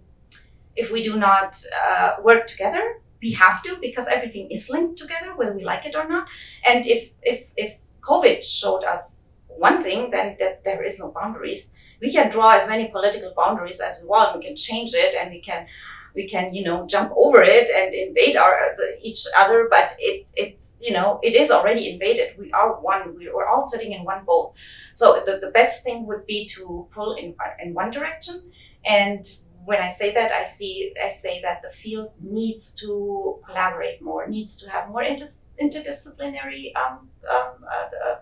if 0.77 0.91
we 0.91 1.03
do 1.03 1.17
not 1.17 1.63
uh, 1.85 2.15
work 2.23 2.49
together 2.49 3.01
we 3.23 3.33
have 3.33 3.63
to 3.63 3.77
because 3.81 4.07
everything 4.09 4.51
is 4.51 4.71
linked 4.71 4.99
together 4.99 5.35
whether 5.37 5.55
we 5.55 5.65
like 5.65 5.85
it 5.87 5.95
or 5.95 6.09
not. 6.09 6.27
And 6.67 6.87
if 6.87 7.11
if 7.23 7.47
if 7.57 7.77
covid 8.01 8.45
showed 8.45 8.85
us 8.85 9.35
one 9.49 9.83
thing 9.83 10.11
then 10.11 10.37
that 10.41 10.65
there 10.65 10.83
is 10.85 10.99
no 10.99 11.11
boundaries. 11.11 11.75
We 12.01 12.13
can 12.13 12.31
draw 12.31 12.51
as 12.51 12.69
many 12.69 12.89
political 12.89 13.33
boundaries 13.37 13.81
as 13.81 14.01
we 14.01 14.09
want. 14.09 14.39
We 14.39 14.45
can 14.45 14.57
change 14.57 14.95
it 14.95 15.15
and 15.15 15.31
we 15.31 15.41
can 15.41 15.67
we 16.15 16.29
can 16.29 16.55
you 16.55 16.65
know 16.65 16.87
jump 16.87 17.13
over 17.15 17.43
it 17.43 17.69
and 17.71 17.95
invade 17.95 18.37
our 18.37 18.77
each 19.03 19.25
other. 19.37 19.69
But 19.71 19.97
it 19.99 20.27
it's 20.35 20.77
you 20.81 20.93
know 20.93 21.21
it 21.23 21.35
is 21.35 21.51
already 21.51 21.91
invaded. 21.91 22.39
We 22.39 22.51
are 22.53 22.81
one 22.81 23.17
we're 23.17 23.47
all 23.47 23.69
sitting 23.69 23.93
in 23.93 24.05
one 24.05 24.25
boat. 24.25 24.55
So 24.95 25.23
the, 25.27 25.39
the 25.41 25.51
best 25.51 25.85
thing 25.85 26.07
would 26.07 26.27
be 26.27 26.49
to 26.57 26.89
pull 26.93 27.15
in 27.15 27.35
in 27.63 27.75
one 27.75 27.91
direction 27.91 28.51
and 28.85 29.29
when 29.65 29.81
I 29.83 29.93
say 29.93 30.13
that, 30.15 30.33
I 30.33 30.45
see 30.45 30.93
I 31.03 31.13
say 31.13 31.41
that 31.43 31.63
the 31.63 31.71
field 31.71 32.11
needs 32.21 32.75
to 32.77 33.41
collaborate 33.47 34.03
more, 34.03 34.27
needs 34.27 34.57
to 34.59 34.71
have 34.71 34.89
more 34.89 35.03
inter- 35.03 35.29
interdisciplinary 35.61 36.73
um, 36.77 37.09
um, 37.29 37.65
uh, 37.65 38.17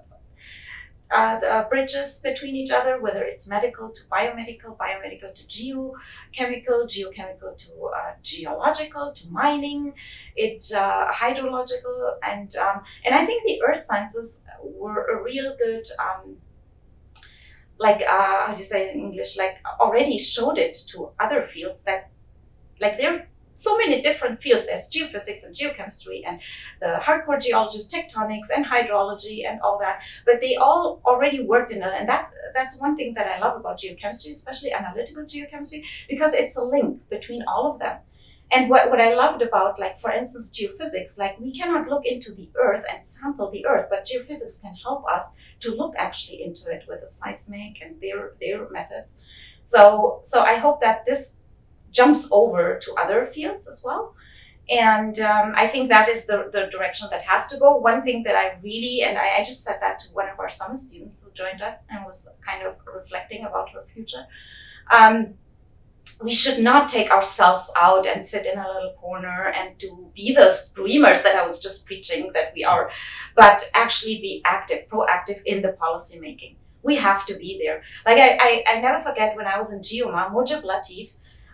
uh, 1.10 1.40
the 1.40 1.66
bridges 1.70 2.20
between 2.20 2.55
each 2.55 2.70
other, 2.70 3.01
whether 3.01 3.23
it's 3.23 3.48
medical 3.48 3.89
to 3.89 4.01
biomedical, 4.12 4.77
biomedical 4.77 5.35
to 5.35 5.43
geochemical, 5.44 6.86
geochemical 6.86 7.56
to 7.56 7.90
uh, 7.97 8.12
geological, 8.23 9.15
to 9.15 9.27
mining, 9.28 9.94
it 10.36 10.70
uh, 10.74 11.06
hydrological, 11.10 12.16
and 12.23 12.55
um, 12.56 12.82
and 13.05 13.15
I 13.15 13.24
think 13.24 13.43
the 13.47 13.62
earth 13.66 13.86
sciences 13.86 14.43
were 14.62 15.06
a 15.06 15.23
real 15.23 15.56
good. 15.56 15.86
Um, 15.98 16.36
like 17.78 18.02
uh, 18.02 18.46
how 18.46 18.52
do 18.55 18.59
you 18.60 18.66
say 18.66 18.90
in 18.92 19.00
English? 19.00 19.36
Like 19.36 19.56
already 19.80 20.18
showed 20.18 20.59
it 20.59 20.78
to 20.90 21.10
other 21.20 21.46
fields 21.52 21.84
that, 21.84 22.10
like 22.80 22.98
there 22.98 23.14
are 23.14 23.28
so 23.56 23.76
many 23.76 24.00
different 24.02 24.40
fields 24.40 24.66
as 24.72 24.88
geophysics 24.88 25.44
and 25.44 25.55
geochemistry 25.55 26.22
and 26.24 26.40
the 26.80 26.98
hardcore 27.02 27.42
geologists, 27.42 27.92
tectonics 27.92 28.50
and 28.55 28.64
hydrology 28.64 29.48
and 29.48 29.60
all 29.60 29.78
that. 29.80 30.00
But 30.24 30.40
they 30.40 30.55
all 30.56 31.00
already 31.05 31.42
worked 31.42 31.72
in 31.72 31.82
it, 31.82 31.92
and 31.98 32.09
that's 32.09 32.32
that's 32.55 32.78
one 32.80 32.96
thing 32.96 33.14
that 33.14 33.26
I 33.26 33.38
love 33.38 33.59
about 33.59 33.80
geochemistry, 33.80 34.32
especially 34.32 34.72
analytical 34.72 35.24
geochemistry, 35.24 35.82
because 36.09 36.34
it's 36.34 36.56
a 36.56 36.62
link 36.62 37.09
between 37.10 37.42
all 37.48 37.72
of 37.72 37.78
them. 37.80 37.98
And 38.50 38.70
what, 38.70 38.88
what 38.88 39.00
I 39.00 39.14
loved 39.14 39.42
about, 39.42 39.78
like, 39.78 40.00
for 40.00 40.10
instance, 40.10 40.58
geophysics, 40.58 41.18
like, 41.18 41.38
we 41.38 41.52
cannot 41.56 41.88
look 41.88 42.06
into 42.06 42.32
the 42.32 42.48
earth 42.56 42.84
and 42.90 43.06
sample 43.06 43.50
the 43.50 43.66
earth, 43.66 43.88
but 43.90 44.06
geophysics 44.06 44.62
can 44.62 44.74
help 44.74 45.04
us 45.06 45.26
to 45.60 45.74
look 45.74 45.94
actually 45.98 46.42
into 46.42 46.70
it 46.70 46.84
with 46.88 47.02
the 47.02 47.10
seismic 47.10 47.82
and 47.82 48.00
their, 48.00 48.32
their 48.40 48.68
methods. 48.70 49.10
So, 49.64 50.22
so 50.24 50.42
I 50.42 50.56
hope 50.56 50.80
that 50.80 51.04
this 51.04 51.40
jumps 51.90 52.28
over 52.32 52.80
to 52.82 52.94
other 52.94 53.26
fields 53.26 53.68
as 53.68 53.82
well. 53.84 54.14
and 54.70 55.18
um, 55.20 55.54
I 55.56 55.66
think 55.66 55.88
that 55.88 56.08
is 56.08 56.26
the, 56.26 56.50
the 56.52 56.66
direction 56.70 57.08
that 57.10 57.22
has 57.22 57.48
to 57.48 57.56
go. 57.58 57.76
One 57.76 58.02
thing 58.02 58.22
that 58.24 58.36
I 58.36 58.58
really, 58.62 59.02
and 59.02 59.16
I, 59.16 59.38
I, 59.38 59.44
just 59.44 59.64
said 59.64 59.78
that 59.80 60.00
to 60.00 60.08
one 60.12 60.28
of 60.28 60.38
our 60.38 60.50
summer 60.50 60.76
students 60.76 61.24
who 61.24 61.30
joined 61.32 61.62
us 61.62 61.78
and 61.88 62.04
was 62.04 62.28
kind 62.44 62.66
of 62.66 62.74
reflecting 62.94 63.46
about 63.46 63.70
her 63.70 63.84
future. 63.94 64.26
Um, 64.94 65.34
we 66.22 66.32
should 66.32 66.62
not 66.62 66.89
take 66.89 67.10
ourselves 67.10 67.70
out 67.76 68.06
and 68.06 68.24
sit 68.24 68.47
in 68.47 68.59
a 68.59 68.66
little 68.66 68.94
corner 69.01 69.52
and 69.56 69.78
to 69.80 70.10
be 70.14 70.35
those 70.35 70.68
dreamers 70.70 71.22
that 71.22 71.36
I 71.36 71.47
was 71.47 71.62
just 71.62 71.86
preaching 71.86 72.30
that 72.35 72.52
we 72.55 72.64
are, 72.64 72.90
but 73.36 73.62
actually 73.74 74.16
be 74.16 74.43
active, 74.44 74.89
proactive 74.89 75.40
in 75.44 75.62
the 75.62 75.72
policy 75.72 76.18
making. 76.18 76.56
We 76.82 76.97
have 76.97 77.26
to 77.26 77.36
be 77.36 77.60
there. 77.62 77.82
Like 78.06 78.18
I, 78.18 78.39
I, 78.40 78.64
I 78.76 78.80
never 78.80 79.02
forget 79.02 79.36
when 79.36 79.47
I 79.47 79.60
was 79.60 79.72
in 79.72 79.82
GEOMAR, 79.82 80.30
Mojib 80.32 80.62
Latif, 80.62 81.10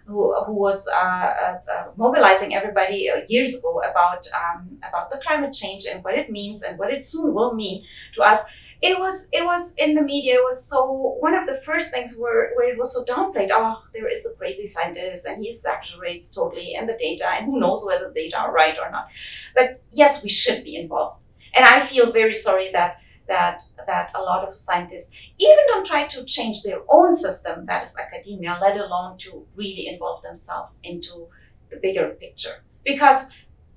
who, 0.07 0.35
who 0.45 0.53
was 0.53 0.87
uh, 0.87 0.97
uh, 0.97 1.59
uh, 1.73 1.85
mobilizing 1.97 2.55
everybody 2.55 3.09
uh, 3.09 3.21
years 3.29 3.57
ago 3.57 3.81
about 3.91 4.27
um, 4.35 4.79
about 4.87 5.11
the 5.11 5.19
climate 5.27 5.55
change 5.55 5.87
and 5.87 6.05
what 6.05 6.15
it 6.15 6.31
means 6.31 6.63
and 6.63 6.79
what 6.79 6.93
it 6.93 7.05
soon 7.07 7.33
will 7.35 7.55
mean 7.55 7.85
to 8.15 8.23
us. 8.23 8.41
It 8.89 8.99
was 8.99 9.31
it 9.33 9.45
was 9.47 9.75
in 9.79 9.95
the 9.95 10.03
media. 10.03 10.35
It 10.35 10.45
was 10.51 10.63
so 10.69 11.17
one 11.21 11.35
of 11.35 11.47
the 11.47 11.59
first 11.65 11.91
things 11.91 12.17
where, 12.19 12.53
where 12.55 12.69
it 12.71 12.79
was 12.79 12.93
so 12.95 13.03
downplayed. 13.05 13.49
Oh, 13.51 13.83
there 13.95 14.09
is 14.09 14.27
a 14.27 14.35
crazy 14.37 14.69
scientist 14.69 15.25
and 15.27 15.43
he 15.43 15.51
exaggerates 15.51 16.35
totally 16.35 16.75
and 16.75 16.87
the 16.89 16.97
data 16.99 17.27
and 17.27 17.47
who 17.47 17.59
knows 17.59 17.85
whether 17.87 18.09
the 18.09 18.15
data 18.15 18.37
are 18.39 18.53
right 18.53 18.77
or 18.79 18.91
not. 18.91 19.09
But 19.55 19.83
yes, 19.91 20.23
we 20.23 20.29
should 20.29 20.65
be 20.65 20.77
involved. 20.77 21.21
And 21.55 21.65
I 21.65 21.81
feel 21.87 22.13
very 22.13 22.35
sorry 22.35 22.71
that 22.73 22.99
that 23.27 23.65
that 23.87 24.11
a 24.15 24.21
lot 24.21 24.47
of 24.47 24.55
scientists 24.55 25.11
even 25.39 25.65
don't 25.69 25.87
try 25.87 26.07
to 26.09 26.25
change 26.25 26.63
their 26.63 26.81
own 26.91 27.15
system 27.17 27.65
that 27.65 27.87
is 27.87 27.97
academia 27.97 28.59
let 28.61 28.77
alone 28.77 29.17
to 29.17 29.47
really 29.57 29.87
involve 29.89 30.23
themselves 30.23 30.79
into 30.85 31.27
the 31.71 31.77
bigger 31.79 32.11
picture 32.21 32.63
because 32.85 33.31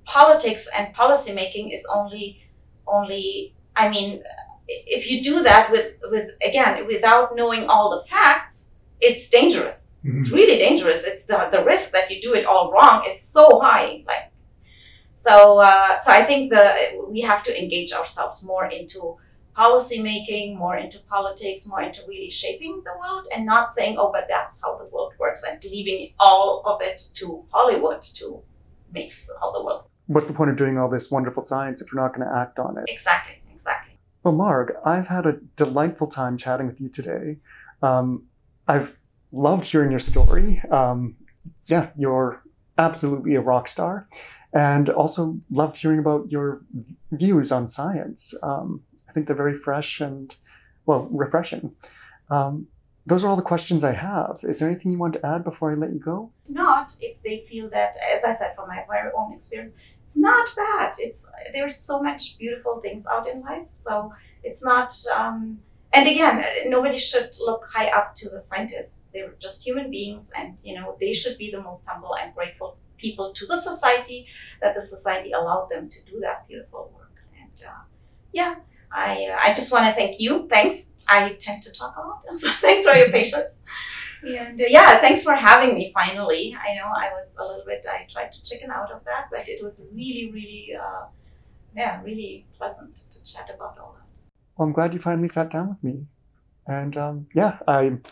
politics 0.04 0.68
and 0.76 0.92
policy 0.92 1.32
making 1.32 1.70
is 1.70 1.82
only 1.90 2.42
only 2.86 3.54
i 3.76 3.88
mean 3.88 4.22
if 4.68 5.10
you 5.10 5.22
do 5.22 5.42
that 5.42 5.70
with 5.70 5.94
with 6.10 6.30
again 6.46 6.86
without 6.86 7.34
knowing 7.34 7.68
all 7.68 7.90
the 7.90 8.08
facts 8.08 8.72
it's 9.00 9.28
dangerous 9.28 9.80
mm-hmm. 10.04 10.20
it's 10.20 10.30
really 10.30 10.58
dangerous 10.58 11.04
it's 11.04 11.24
the, 11.26 11.48
the 11.52 11.64
risk 11.64 11.92
that 11.92 12.10
you 12.10 12.20
do 12.20 12.34
it 12.34 12.44
all 12.44 12.72
wrong 12.72 13.04
is 13.08 13.20
so 13.20 13.60
high 13.62 14.02
like 14.06 14.30
so 15.16 15.58
uh, 15.58 15.98
so 16.00 16.12
i 16.12 16.22
think 16.22 16.50
the 16.50 16.64
we 17.08 17.20
have 17.20 17.42
to 17.42 17.62
engage 17.62 17.92
ourselves 17.92 18.44
more 18.44 18.66
into 18.66 19.16
policy 19.58 20.00
making, 20.00 20.56
more 20.56 20.76
into 20.76 21.00
politics, 21.10 21.66
more 21.66 21.82
into 21.82 22.00
really 22.06 22.30
shaping 22.30 22.80
the 22.84 22.92
world 23.00 23.26
and 23.34 23.44
not 23.44 23.74
saying, 23.74 23.96
oh, 23.98 24.12
but 24.12 24.26
that's 24.28 24.60
how 24.62 24.78
the 24.78 24.84
world 24.84 25.12
works 25.18 25.42
and 25.42 25.58
leaving 25.64 26.12
all 26.20 26.62
of 26.64 26.80
it 26.80 27.02
to 27.14 27.44
Hollywood 27.50 28.00
to 28.18 28.40
make 28.94 29.12
how 29.40 29.50
the 29.50 29.64
world 29.64 29.82
What's 30.06 30.26
the 30.26 30.32
point 30.32 30.50
of 30.50 30.56
doing 30.56 30.78
all 30.78 30.88
this 30.88 31.10
wonderful 31.10 31.42
science 31.42 31.82
if 31.82 31.92
we're 31.92 32.00
not 32.00 32.14
going 32.14 32.26
to 32.26 32.34
act 32.34 32.58
on 32.58 32.78
it? 32.78 32.84
Exactly. 32.86 33.42
Well, 34.28 34.36
Marg, 34.36 34.74
I've 34.84 35.08
had 35.08 35.24
a 35.24 35.38
delightful 35.56 36.06
time 36.06 36.36
chatting 36.36 36.66
with 36.66 36.82
you 36.82 36.90
today. 36.90 37.38
Um, 37.80 38.24
I've 38.66 38.98
loved 39.32 39.64
hearing 39.64 39.88
your 39.88 39.98
story. 39.98 40.60
Um, 40.70 41.16
yeah, 41.64 41.92
you're 41.96 42.42
absolutely 42.76 43.36
a 43.36 43.40
rock 43.40 43.68
star. 43.68 44.06
And 44.52 44.90
also 44.90 45.40
loved 45.50 45.78
hearing 45.78 45.98
about 45.98 46.30
your 46.30 46.60
views 47.10 47.50
on 47.50 47.66
science. 47.68 48.34
Um, 48.42 48.82
I 49.08 49.12
think 49.12 49.28
they're 49.28 49.34
very 49.34 49.54
fresh 49.54 49.98
and, 49.98 50.36
well, 50.84 51.08
refreshing. 51.10 51.74
Um, 52.28 52.66
those 53.06 53.24
are 53.24 53.28
all 53.28 53.36
the 53.36 53.40
questions 53.40 53.82
I 53.82 53.92
have. 53.92 54.40
Is 54.42 54.58
there 54.58 54.68
anything 54.68 54.92
you 54.92 54.98
want 54.98 55.14
to 55.14 55.24
add 55.24 55.42
before 55.42 55.72
I 55.72 55.74
let 55.74 55.94
you 55.94 56.00
go? 56.00 56.30
Not 56.50 56.94
if 57.00 57.22
they 57.22 57.46
feel 57.48 57.70
that, 57.70 57.94
as 58.14 58.24
I 58.24 58.34
said, 58.34 58.54
from 58.54 58.68
my 58.68 58.84
very 58.90 59.10
own 59.16 59.32
experience, 59.32 59.72
it's 60.08 60.16
not 60.16 60.48
bad. 60.56 60.94
It's 60.98 61.28
there's 61.52 61.76
so 61.76 62.00
much 62.02 62.38
beautiful 62.38 62.80
things 62.80 63.06
out 63.06 63.28
in 63.28 63.42
life, 63.42 63.66
so 63.76 64.10
it's 64.42 64.64
not. 64.64 64.94
Um, 65.14 65.58
and 65.92 66.08
again, 66.08 66.42
nobody 66.66 66.98
should 66.98 67.32
look 67.38 67.68
high 67.70 67.88
up 67.88 68.16
to 68.16 68.30
the 68.30 68.40
scientists. 68.40 69.00
They're 69.12 69.34
just 69.38 69.66
human 69.66 69.90
beings, 69.90 70.32
and 70.34 70.56
you 70.64 70.74
know 70.76 70.96
they 70.98 71.12
should 71.12 71.36
be 71.36 71.50
the 71.50 71.60
most 71.60 71.86
humble 71.86 72.16
and 72.16 72.34
grateful 72.34 72.78
people 72.96 73.34
to 73.34 73.44
the 73.44 73.58
society 73.58 74.26
that 74.62 74.74
the 74.74 74.80
society 74.80 75.32
allowed 75.32 75.68
them 75.70 75.90
to 75.90 75.98
do 76.10 76.20
that 76.20 76.48
beautiful 76.48 76.90
work. 76.96 77.12
And 77.38 77.66
uh, 77.68 77.82
yeah, 78.32 78.54
I, 78.90 79.26
uh, 79.26 79.36
I 79.44 79.52
just 79.52 79.70
want 79.70 79.84
to 79.88 79.94
thank 79.94 80.18
you. 80.18 80.48
Thanks. 80.48 80.88
I 81.06 81.36
tend 81.38 81.64
to 81.64 81.72
talk 81.72 81.94
a 81.98 82.00
lot, 82.00 82.22
so 82.40 82.50
thanks 82.62 82.88
for 82.88 82.96
your 82.96 83.10
patience. 83.10 83.52
And 84.22 84.60
uh, 84.60 84.64
yeah, 84.68 85.00
thanks 85.00 85.22
for 85.22 85.34
having 85.34 85.74
me 85.74 85.90
finally. 85.94 86.56
I 86.56 86.74
know 86.74 86.86
I 86.86 87.10
was 87.10 87.28
a 87.38 87.44
little 87.44 87.64
bit, 87.64 87.84
I 87.88 88.06
tried 88.10 88.32
to 88.32 88.42
chicken 88.42 88.70
out 88.70 88.90
of 88.90 89.04
that, 89.04 89.26
but 89.30 89.48
it 89.48 89.62
was 89.62 89.80
really, 89.92 90.30
really, 90.32 90.70
uh, 90.80 91.06
yeah, 91.76 92.02
really 92.02 92.46
pleasant 92.56 92.96
to 93.12 93.22
chat 93.32 93.50
about 93.54 93.78
all 93.78 93.96
that. 93.96 94.06
Well, 94.56 94.66
I'm 94.66 94.72
glad 94.72 94.94
you 94.94 95.00
finally 95.00 95.28
sat 95.28 95.50
down 95.50 95.68
with 95.68 95.84
me. 95.84 96.06
And 96.66 96.96
um, 96.96 97.26
yeah, 97.34 97.58
I'm 97.66 98.02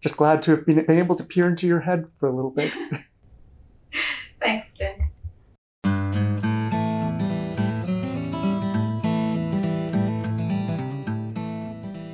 just 0.00 0.16
glad 0.16 0.42
to 0.42 0.50
have 0.52 0.66
been, 0.66 0.84
been 0.84 0.98
able 0.98 1.14
to 1.14 1.24
peer 1.24 1.48
into 1.48 1.66
your 1.66 1.80
head 1.80 2.06
for 2.16 2.28
a 2.28 2.32
little 2.32 2.50
bit. 2.50 2.76
thanks, 4.40 4.74
Dan. 4.74 5.08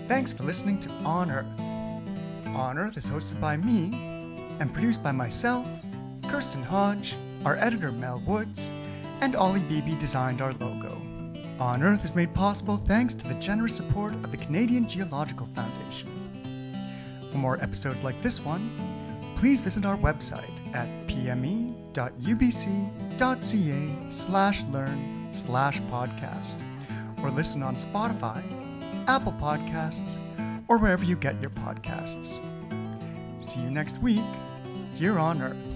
Thanks 0.09 0.33
for 0.33 0.43
listening 0.43 0.79
to 0.81 0.91
On 1.05 1.31
Earth. 1.31 1.70
On 2.61 2.77
Earth 2.77 2.99
is 2.99 3.09
hosted 3.09 3.41
by 3.41 3.57
me 3.57 3.91
and 4.61 4.71
produced 4.73 5.03
by 5.03 5.13
myself, 5.13 5.67
Kirsten 6.29 6.63
Hodge, 6.63 7.17
our 7.47 7.57
editor 7.57 7.91
Mel 7.91 8.23
Woods, 8.27 8.71
and 9.23 9.35
Ollie 9.35 9.61
Beebe 9.61 9.99
designed 9.99 10.43
our 10.43 10.53
logo. 10.53 11.01
On 11.59 11.83
Earth 11.83 12.05
is 12.05 12.15
made 12.15 12.35
possible 12.35 12.77
thanks 12.77 13.15
to 13.15 13.27
the 13.27 13.35
generous 13.41 13.75
support 13.75 14.13
of 14.13 14.31
the 14.31 14.37
Canadian 14.37 14.87
Geological 14.87 15.49
Foundation. 15.55 16.11
For 17.33 17.39
more 17.39 17.61
episodes 17.63 18.05
like 18.05 18.21
this 18.21 18.45
one, 18.45 18.71
please 19.37 19.63
visit 19.63 19.87
our 19.87 19.97
website 19.97 20.75
at 20.75 20.87
pme.ubc.ca 21.07 21.81
slash 24.11 24.63
learn 24.65 25.29
slash 25.33 25.81
podcast 25.83 26.57
or 27.23 27.31
listen 27.31 27.63
on 27.63 27.75
Spotify 27.75 28.43
Apple 29.07 29.33
Podcasts, 29.33 30.19
or 30.69 30.79
wherever 30.79 31.05
you 31.05 31.17
get 31.17 31.41
your 31.41 31.51
podcasts. 31.51 32.41
See 33.41 33.61
you 33.63 33.71
next 33.71 34.01
week 34.03 34.21
here 34.97 35.19
on 35.19 35.41
Earth. 35.41 35.70